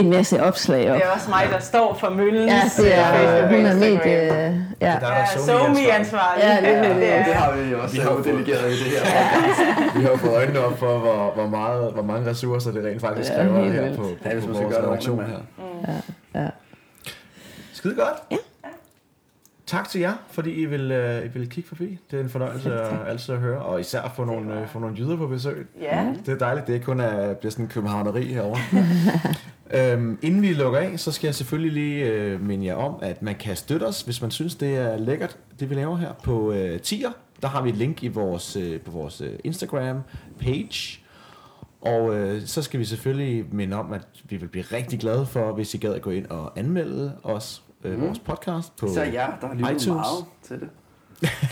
en 0.00 0.10
masse 0.10 0.42
opslag 0.42 0.90
op. 0.90 0.96
Det 0.96 1.04
er 1.06 1.10
også 1.10 1.30
mig, 1.30 1.42
der 1.52 1.58
står 1.58 1.94
for 2.00 2.10
møllen. 2.10 2.48
Ja, 2.48 2.60
det 2.76 2.94
er, 2.98 3.48
hun 3.48 3.66
er 3.66 3.74
medie... 3.74 4.66
Ja, 4.80 4.86
Der 4.86 4.92
er 4.92 4.98
der 5.00 5.08
Ja. 5.08 5.26
SoMe-ansvarlig. 5.26 6.42
Ja, 6.44 6.56
det 6.60 6.68
er 6.76 6.82
det. 6.82 6.94
det 6.94 7.00
Det 7.00 7.10
er. 7.10 7.34
har 7.34 7.56
vi 7.56 7.70
jo 7.70 7.82
også 7.82 7.94
Vi 7.94 8.00
har 8.00 8.10
jo 8.12 8.22
delegeret 8.22 8.70
i 8.72 8.84
det 8.84 8.92
her. 8.92 9.98
Vi 9.98 10.04
har 10.04 10.16
fået 10.16 10.34
øjnene 10.36 10.60
op 10.60 10.78
for, 10.78 10.98
hvor, 10.98 11.32
hvor, 11.34 11.46
meget, 11.46 11.92
hvor 11.92 12.02
mange 12.02 12.30
ressourcer 12.30 12.72
det 12.72 12.84
rent 12.84 13.00
faktisk 13.00 13.30
Ja, 13.32 13.36
kræver 13.36 13.60
helt 13.60 13.72
her 13.74 13.96
på, 13.96 14.02
på, 14.02 14.08
Ja, 14.24 14.28
på 14.30 14.34
man 14.34 14.42
skal 14.54 14.64
vores 14.64 14.76
redaktion 14.76 15.24
her. 15.24 15.38
ja. 16.34 16.48
Skide 17.72 17.94
godt. 17.94 18.16
Ja. 18.30 18.36
Tak 19.66 19.88
til 19.88 20.00
jer, 20.00 20.14
fordi 20.30 20.50
I 20.50 20.64
vil, 20.64 20.90
øh, 20.90 21.24
I 21.24 21.28
vil 21.28 21.48
kigge 21.50 21.68
forbi. 21.68 21.98
Det 22.10 22.18
er 22.18 22.22
en 22.22 22.28
fornøjelse 22.28 22.74
at, 22.80 23.08
altid 23.08 23.34
at 23.34 23.40
høre, 23.40 23.58
og 23.58 23.80
især 23.80 24.12
få 24.16 24.24
nogle, 24.24 24.60
øh, 24.60 24.68
få 24.68 24.78
nogle 24.78 24.96
jyder 24.98 25.16
på 25.16 25.26
besøg. 25.26 25.66
Ja. 25.80 26.14
Det 26.26 26.34
er 26.34 26.38
dejligt, 26.38 26.66
det 26.66 26.74
ikke 26.74 26.86
kun 26.86 27.00
er, 27.00 27.34
bliver 27.34 27.50
sådan 27.50 27.64
en 27.64 27.68
københavneri 27.68 28.22
herovre. 28.22 28.60
øhm, 29.92 30.18
inden 30.22 30.42
vi 30.42 30.52
lukker 30.52 30.78
af, 30.78 31.00
så 31.00 31.12
skal 31.12 31.28
jeg 31.28 31.34
selvfølgelig 31.34 31.72
lige 31.72 32.04
øh, 32.04 32.40
minde 32.40 32.66
jer 32.66 32.74
om, 32.74 32.94
at 33.02 33.22
man 33.22 33.34
kan 33.34 33.56
støtte 33.56 33.84
os, 33.84 34.02
hvis 34.02 34.22
man 34.22 34.30
synes, 34.30 34.54
det 34.54 34.76
er 34.76 34.96
lækkert, 34.96 35.36
det 35.60 35.70
vi 35.70 35.74
laver 35.74 35.96
her 35.96 36.12
på 36.12 36.52
øh, 36.52 36.80
Tier. 36.80 37.10
Der 37.42 37.48
har 37.48 37.62
vi 37.62 37.68
et 37.68 37.76
link 37.76 38.02
i 38.02 38.08
vores, 38.08 38.56
øh, 38.56 38.80
på 38.80 38.90
vores 38.90 39.20
øh, 39.20 39.32
Instagram-page. 39.44 41.00
Og 41.80 42.14
øh, 42.14 42.42
så 42.46 42.62
skal 42.62 42.80
vi 42.80 42.84
selvfølgelig 42.84 43.44
minde 43.54 43.76
om, 43.76 43.92
at 43.92 44.06
vi 44.24 44.36
vil 44.36 44.48
blive 44.48 44.64
rigtig 44.72 44.98
glade 45.00 45.26
for, 45.26 45.52
hvis 45.52 45.74
I 45.74 45.76
gad 45.76 45.94
at 45.94 46.02
gå 46.02 46.10
ind 46.10 46.26
og 46.26 46.58
anmelde 46.58 47.12
os, 47.22 47.62
øh, 47.84 48.00
vores 48.02 48.18
podcast 48.18 48.76
på 48.76 48.88
Så 48.94 49.02
jer, 49.02 49.32
der 49.40 49.46
har 49.46 49.54
lyttet 49.54 49.70
iTunes. 49.70 49.86
meget 49.86 50.24
til 50.42 50.60
det. 50.60 50.68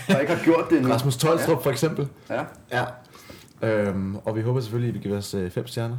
Der 0.07 0.19
ikke 0.19 0.33
har 0.35 0.43
gjort 0.43 0.69
det 0.69 0.77
endnu. 0.77 0.93
Rasmus 0.93 1.17
Tolstrup 1.17 1.63
for 1.63 1.71
eksempel. 1.71 2.07
Ja. 2.29 2.41
Ja. 2.71 2.83
Øhm, 3.61 4.15
og 4.15 4.35
vi 4.35 4.41
håber 4.41 4.61
selvfølgelig, 4.61 4.87
at 4.89 4.95
I 4.95 4.97
vil 4.97 5.01
give 5.07 5.17
os 5.17 5.33
øh, 5.33 5.51
fem 5.51 5.67
stjerner. 5.67 5.97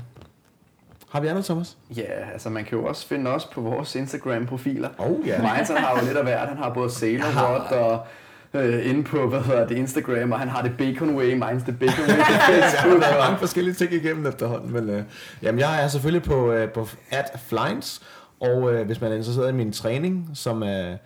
Har 1.11 1.21
vi 1.21 1.27
andet, 1.27 1.45
Thomas? 1.45 1.77
ja, 1.97 2.31
altså 2.33 2.51
man 2.51 2.65
kan 2.65 2.79
jo 2.79 2.85
også 2.85 3.07
finde 3.07 3.31
os 3.31 3.45
på 3.45 3.61
vores 3.61 3.95
Instagram-profiler. 3.95 4.89
Oh 4.99 5.27
ja. 5.29 5.39
Miles, 5.39 5.69
han 5.69 5.77
har 5.77 5.99
jo 6.01 6.07
lidt 6.07 6.17
af 6.17 6.25
hvert. 6.25 6.49
Han 6.49 6.57
har 6.59 6.75
både 6.75 6.91
Sailor 6.91 7.27
Rod 7.27 7.79
og 7.79 8.07
øh, 8.55 8.91
inde 8.91 9.05
på, 9.05 9.29
hvad 9.29 9.41
hedder 9.41 9.67
det, 9.67 9.77
Instagram, 9.77 10.33
og 10.33 10.39
han 10.39 10.49
har 10.49 10.63
det 10.63 10.73
Bacon 10.79 11.17
Way, 11.17 11.33
Miles 11.33 11.63
the 11.63 11.73
Bacon 11.73 12.05
Way 12.09 12.23
Facebook. 12.51 13.01
været 13.01 13.19
mange 13.25 13.39
forskellige 13.39 13.75
ting 13.75 13.93
igennem 13.93 14.27
efterhånden, 14.27 14.73
men 14.73 14.91
øh, 14.91 15.03
jamen, 15.43 15.59
jeg 15.59 15.83
er 15.85 15.89
selvfølgelig 15.89 16.23
på, 16.23 16.53
øh, 16.53 16.71
på 16.71 16.89
at 17.11 17.41
Flynes, 17.47 18.03
og 18.41 18.75
øh, 18.75 18.87
hvis 18.87 19.01
man 19.01 19.13
er 19.13 19.17
interesseret 19.17 19.49
i 19.49 19.55
min 19.55 19.73
træning, 19.73 20.31
som 20.35 20.63
er, 20.63 20.97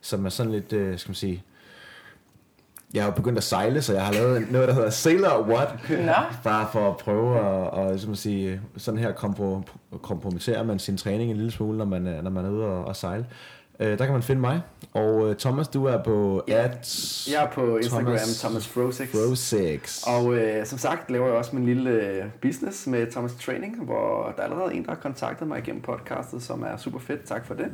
som 0.00 0.26
er 0.26 0.30
sådan 0.30 0.52
lidt, 0.52 0.72
øh, 0.72 0.98
skal 0.98 1.10
man 1.10 1.14
sige, 1.14 1.42
jeg 2.94 3.04
har 3.04 3.10
begyndt 3.10 3.38
at 3.38 3.44
sejle, 3.44 3.82
så 3.82 3.92
jeg 3.92 4.04
har 4.04 4.12
lavet 4.12 4.50
noget, 4.50 4.68
der 4.68 4.74
hedder 4.74 4.90
Sailor 4.90 5.48
What, 5.48 5.68
Nå. 5.90 6.12
bare 6.44 6.68
for 6.72 6.90
at 6.90 6.96
prøve 6.96 7.38
at, 7.92 8.00
som 8.00 8.12
at 8.12 8.18
sige, 8.18 8.60
sådan 8.76 9.00
her 9.00 9.12
kompro, 9.12 9.62
kompromitterer 10.02 10.62
man 10.62 10.78
sin 10.78 10.96
træning 10.96 11.30
en 11.30 11.36
lille 11.36 11.50
smule, 11.50 11.78
når 11.78 11.84
man, 11.84 12.02
når 12.02 12.30
man 12.30 12.44
er 12.44 12.50
ude 12.50 12.64
og, 12.64 12.84
og 12.84 12.96
sejle. 12.96 13.26
Øh, 13.80 13.98
der 13.98 14.04
kan 14.04 14.12
man 14.12 14.22
finde 14.22 14.40
mig, 14.40 14.62
og 14.92 15.30
øh, 15.30 15.36
Thomas, 15.36 15.68
du 15.68 15.84
er 15.84 16.02
på 16.02 16.38
at 16.38 17.26
Jeg 17.32 17.44
er 17.44 17.50
på 17.50 17.76
Instagram, 17.76 18.04
Thomas 18.06 18.38
Thomas, 18.40 18.68
Frosix. 18.68 19.08
Pro6. 19.08 20.10
Og 20.10 20.34
øh, 20.34 20.66
som 20.66 20.78
sagt 20.78 21.10
laver 21.10 21.26
jeg 21.26 21.34
også 21.34 21.56
min 21.56 21.66
lille 21.66 21.90
øh, 21.90 22.24
business 22.42 22.86
med 22.86 23.10
Thomas 23.10 23.32
Training, 23.34 23.84
hvor 23.84 24.32
der 24.36 24.42
er 24.42 24.46
allerede 24.46 24.74
en, 24.74 24.84
der 24.84 24.90
har 24.90 24.98
kontaktet 24.98 25.48
mig 25.48 25.58
igennem 25.58 25.82
podcastet, 25.82 26.42
som 26.42 26.62
er 26.62 26.76
super 26.76 26.98
fedt. 26.98 27.24
Tak 27.24 27.46
for 27.46 27.54
det. 27.54 27.66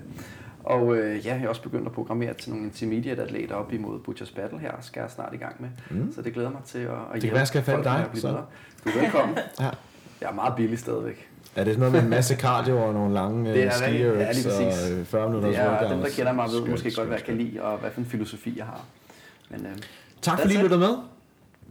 Og 0.65 0.97
øh, 0.97 1.27
ja, 1.27 1.33
jeg 1.33 1.41
har 1.41 1.49
også 1.49 1.63
begyndt 1.63 1.87
at 1.87 1.93
programmere 1.93 2.35
til 2.35 2.51
nogle 2.51 2.65
intermediate-atleter 2.65 3.55
op 3.55 3.73
imod 3.73 4.01
Butchers 4.01 4.31
Battle 4.31 4.59
her, 4.59 4.73
skal 4.81 5.01
jeg 5.01 5.11
snart 5.11 5.35
i 5.35 5.37
gang 5.37 5.57
med. 5.59 5.69
Mm. 5.91 6.13
Så 6.13 6.23
det 6.23 6.35
glæder 6.35 6.51
mig 6.51 6.61
til 6.67 6.79
at, 6.79 6.91
at 7.15 7.21
kan 7.21 7.31
være, 7.31 7.39
jeg 7.39 7.47
skal 7.47 7.65
med 7.67 7.85
dig, 7.85 8.09
så. 8.15 8.29
Du 8.85 8.89
er 8.89 9.01
velkommen. 9.01 9.39
Ja. 9.61 9.71
Jeg 10.21 10.31
er 10.31 10.35
meget 10.35 10.57
billig 10.57 10.79
stadigvæk. 10.79 11.29
Er 11.57 11.65
det 11.65 11.79
noget 11.79 11.93
med 11.93 12.03
en 12.03 12.09
masse 12.09 12.37
cardio 12.37 12.83
og 12.87 12.95
nogle 12.95 13.15
lange 13.15 13.51
Det 13.51 13.57
øh, 13.57 13.67
er 13.67 13.71
ski. 13.71 13.85
Ja, 13.85 14.33
lige 14.33 14.53
og 14.53 14.93
øh, 14.93 15.05
40 15.07 15.29
minutter 15.29 15.49
Det 15.49 15.59
er, 15.59 15.89
dem, 15.89 15.99
der 16.01 16.09
kender 16.09 16.33
mig, 16.33 16.49
ved 16.53 16.61
måske 16.71 16.95
godt, 16.95 17.07
hvad 17.09 17.17
jeg 17.19 17.27
kan 17.27 17.39
lide, 17.39 17.63
og 17.63 17.79
hvad 17.79 17.91
for 17.91 18.01
en 18.01 18.07
filosofi 18.07 18.55
jeg 18.57 18.67
har. 18.67 18.85
Men 19.51 19.67
øh, 19.67 19.73
Tak 20.23 20.41
fordi 20.41 20.55
I 20.55 20.57
lyttede 20.57 20.81
med. 20.81 20.97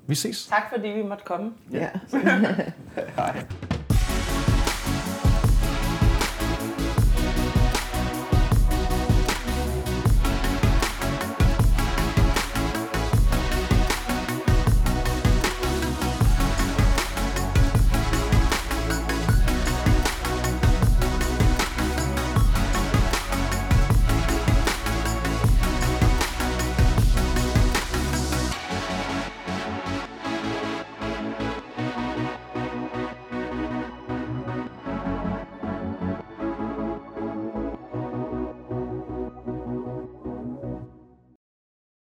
Vi 0.08 0.16
ses. 0.16 0.48
Tak 0.48 0.64
fordi 0.76 0.88
vi 0.88 1.04
måtte 1.04 1.24
komme. 1.26 1.52
ja. 1.72 1.90
hej. 3.18 3.44